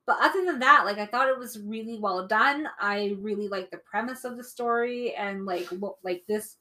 But 0.05 0.17
other 0.19 0.43
than 0.45 0.59
that, 0.59 0.83
like 0.85 0.97
I 0.97 1.05
thought 1.05 1.29
it 1.29 1.37
was 1.37 1.59
really 1.59 1.97
well 1.99 2.27
done. 2.27 2.67
I 2.79 3.15
really 3.19 3.47
like 3.47 3.69
the 3.69 3.77
premise 3.77 4.25
of 4.25 4.37
the 4.37 4.43
story 4.43 5.13
and 5.15 5.45
like 5.45 5.67
lo- 5.71 5.97
like 6.03 6.23
this 6.27 6.57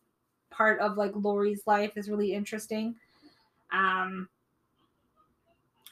part 0.51 0.81
of 0.81 0.97
like 0.97 1.12
Laurie's 1.15 1.62
life 1.67 1.97
is 1.97 2.11
really 2.11 2.35
interesting. 2.35 2.95
Um 3.73 4.29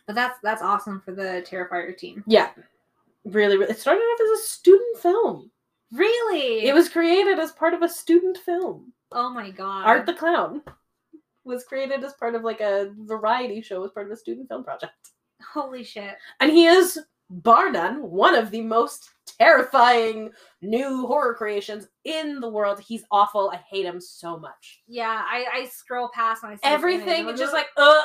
but 0.06 0.14
that's 0.14 0.38
that's 0.42 0.62
awesome 0.62 1.00
for 1.00 1.12
the 1.12 1.44
Terrifier 1.48 1.96
team. 1.96 2.22
Yeah, 2.26 2.50
really, 3.24 3.56
really. 3.56 3.70
It 3.70 3.78
started 3.78 4.00
off 4.00 4.20
as 4.20 4.40
a 4.40 4.42
student 4.42 4.98
film. 4.98 5.50
Really? 5.92 6.66
It 6.66 6.74
was 6.74 6.88
created 6.88 7.38
as 7.38 7.52
part 7.52 7.72
of 7.74 7.82
a 7.82 7.88
student 7.88 8.38
film. 8.38 8.92
Oh 9.12 9.30
my 9.30 9.50
god. 9.50 9.86
Art 9.86 10.06
the 10.06 10.14
Clown 10.14 10.62
was 11.44 11.64
created 11.64 12.04
as 12.04 12.12
part 12.14 12.34
of 12.34 12.42
like 12.42 12.60
a 12.60 12.92
variety 12.98 13.60
show 13.62 13.84
as 13.84 13.90
part 13.90 14.06
of 14.06 14.12
a 14.12 14.16
student 14.16 14.48
film 14.48 14.62
project. 14.62 14.92
Holy 15.42 15.82
shit. 15.82 16.14
And 16.40 16.50
he 16.52 16.66
is, 16.66 16.98
bar 17.30 17.70
none, 17.70 18.02
one 18.10 18.34
of 18.34 18.50
the 18.50 18.62
most 18.62 19.10
terrifying 19.38 20.30
new 20.62 21.06
horror 21.06 21.34
creations 21.34 21.86
in 22.04 22.40
the 22.40 22.48
world. 22.48 22.80
He's 22.80 23.04
awful. 23.10 23.50
I 23.50 23.56
hate 23.70 23.84
him 23.84 24.00
so 24.00 24.38
much. 24.38 24.80
Yeah, 24.86 25.22
I, 25.28 25.46
I 25.52 25.64
scroll 25.66 26.08
past 26.14 26.42
when 26.42 26.52
I 26.52 26.54
see 26.56 26.60
Everything 26.64 27.28
I'm 27.28 27.36
just 27.36 27.52
like, 27.52 27.66
ugh. 27.76 28.04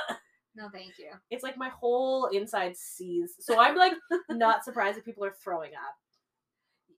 no, 0.56 0.70
thank 0.74 0.98
you. 1.00 1.12
It's 1.32 1.44
like 1.44 1.58
my 1.58 1.70
whole 1.70 2.28
inside 2.28 2.76
sees. 2.76 3.36
So 3.40 3.60
I'm 3.60 3.76
like 3.76 3.94
not 4.30 4.64
surprised 4.66 4.98
if 4.98 5.06
people 5.06 5.24
are 5.26 5.36
throwing 5.44 5.72
up. 5.74 5.96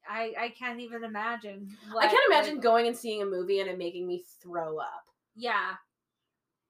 I 0.10 0.34
I 0.40 0.50
can't 0.50 0.80
even 0.80 1.04
imagine. 1.04 1.68
I 1.98 2.08
can't 2.08 2.20
imagine 2.30 2.56
like- 2.56 2.64
going 2.64 2.88
and 2.88 2.96
seeing 2.98 3.22
a 3.22 3.26
movie 3.26 3.60
and 3.62 3.70
it 3.70 3.78
making 3.78 4.08
me 4.08 4.24
throw 4.42 4.78
up. 4.78 5.06
yeah, 5.36 5.74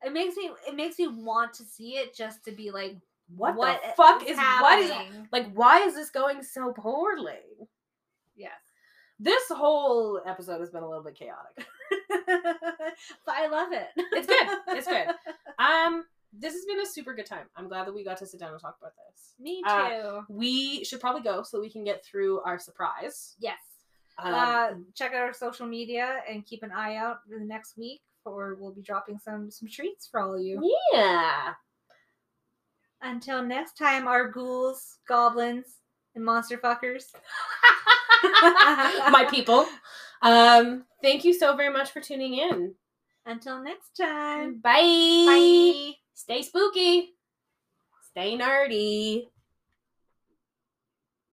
it 0.04 0.14
makes 0.14 0.36
me 0.38 0.52
it 0.68 0.76
makes 0.76 1.00
me 1.00 1.08
want 1.08 1.54
to 1.56 1.64
see 1.64 1.98
it 1.98 2.16
just 2.16 2.44
to 2.46 2.52
be 2.52 2.72
like, 2.72 2.96
What, 3.36 3.56
what 3.56 3.82
the 3.82 3.90
fuck 3.96 4.24
is, 4.24 4.32
is 4.32 4.38
what 4.38 4.80
is 4.80 4.92
like 5.32 5.52
why 5.54 5.80
is 5.82 5.96
this 5.96 6.10
going 6.10 6.44
so 6.44 6.74
poorly? 6.74 7.40
Yes, 8.36 8.52
This 9.20 9.44
whole 9.50 10.22
episode 10.26 10.60
has 10.60 10.70
been 10.70 10.84
a 10.84 10.88
little 10.90 11.04
bit 11.04 11.16
chaotic. 11.16 11.66
but 12.28 13.36
I 13.36 13.48
love 13.48 13.70
it. 13.72 13.88
It's 13.98 14.28
good. 14.28 14.48
It's 14.78 14.88
good. 14.88 15.08
Um, 15.58 16.04
this 16.38 16.54
has 16.54 16.66
been 16.66 16.82
a 16.82 16.86
super 16.86 17.14
good 17.14 17.26
time. 17.26 17.46
I'm 17.56 17.70
glad 17.70 17.88
that 17.88 17.96
we 17.96 18.04
got 18.04 18.18
to 18.18 18.26
sit 18.26 18.42
down 18.42 18.52
and 18.52 18.60
talk 18.60 18.76
about 18.82 18.92
this. 19.10 19.36
Me 19.40 19.62
too. 19.64 19.70
Uh, 19.70 20.22
We 20.28 20.84
should 20.84 21.00
probably 21.00 21.22
go 21.22 21.44
so 21.44 21.62
we 21.62 21.70
can 21.70 21.86
get 21.86 22.04
through 22.04 22.42
our 22.42 22.60
surprise. 22.60 23.36
yes. 23.40 23.58
Um, 24.18 24.34
uh, 24.34 24.70
check 24.96 25.12
out 25.14 25.22
our 25.22 25.34
social 25.34 25.66
media 25.66 26.18
and 26.30 26.46
keep 26.46 26.62
an 26.64 26.72
eye 26.74 26.96
out 26.98 27.20
for 27.28 27.40
the 27.40 27.46
next 27.46 27.78
week, 27.78 28.02
or 28.26 28.56
we'll 28.60 28.74
be 28.74 28.82
dropping 28.82 29.18
some 29.18 29.50
some 29.50 29.70
treats 29.70 30.08
for 30.08 30.20
all 30.20 30.34
of 30.36 30.42
you. 30.42 30.60
yeah. 30.94 31.54
Until 33.06 33.44
next 33.44 33.78
time, 33.78 34.08
our 34.08 34.30
ghouls, 34.32 34.98
goblins, 35.08 35.66
and 36.16 36.26
monster 36.26 36.58
fuckers. 36.58 37.04
My 38.24 39.28
people. 39.30 39.68
Um, 40.24 40.86
thank 41.04 41.24
you 41.24 41.32
so 41.32 41.56
very 41.56 41.72
much 41.72 41.92
for 41.92 42.02
tuning 42.02 42.40
in. 42.40 42.74
Until 43.28 43.62
next 43.62 43.92
time. 43.92 44.60
Bye. 44.60 44.82
Bye. 45.28 45.92
Stay 46.16 46.42
spooky. 46.42 47.14
Stay 48.10 48.36
nerdy. 48.36 49.26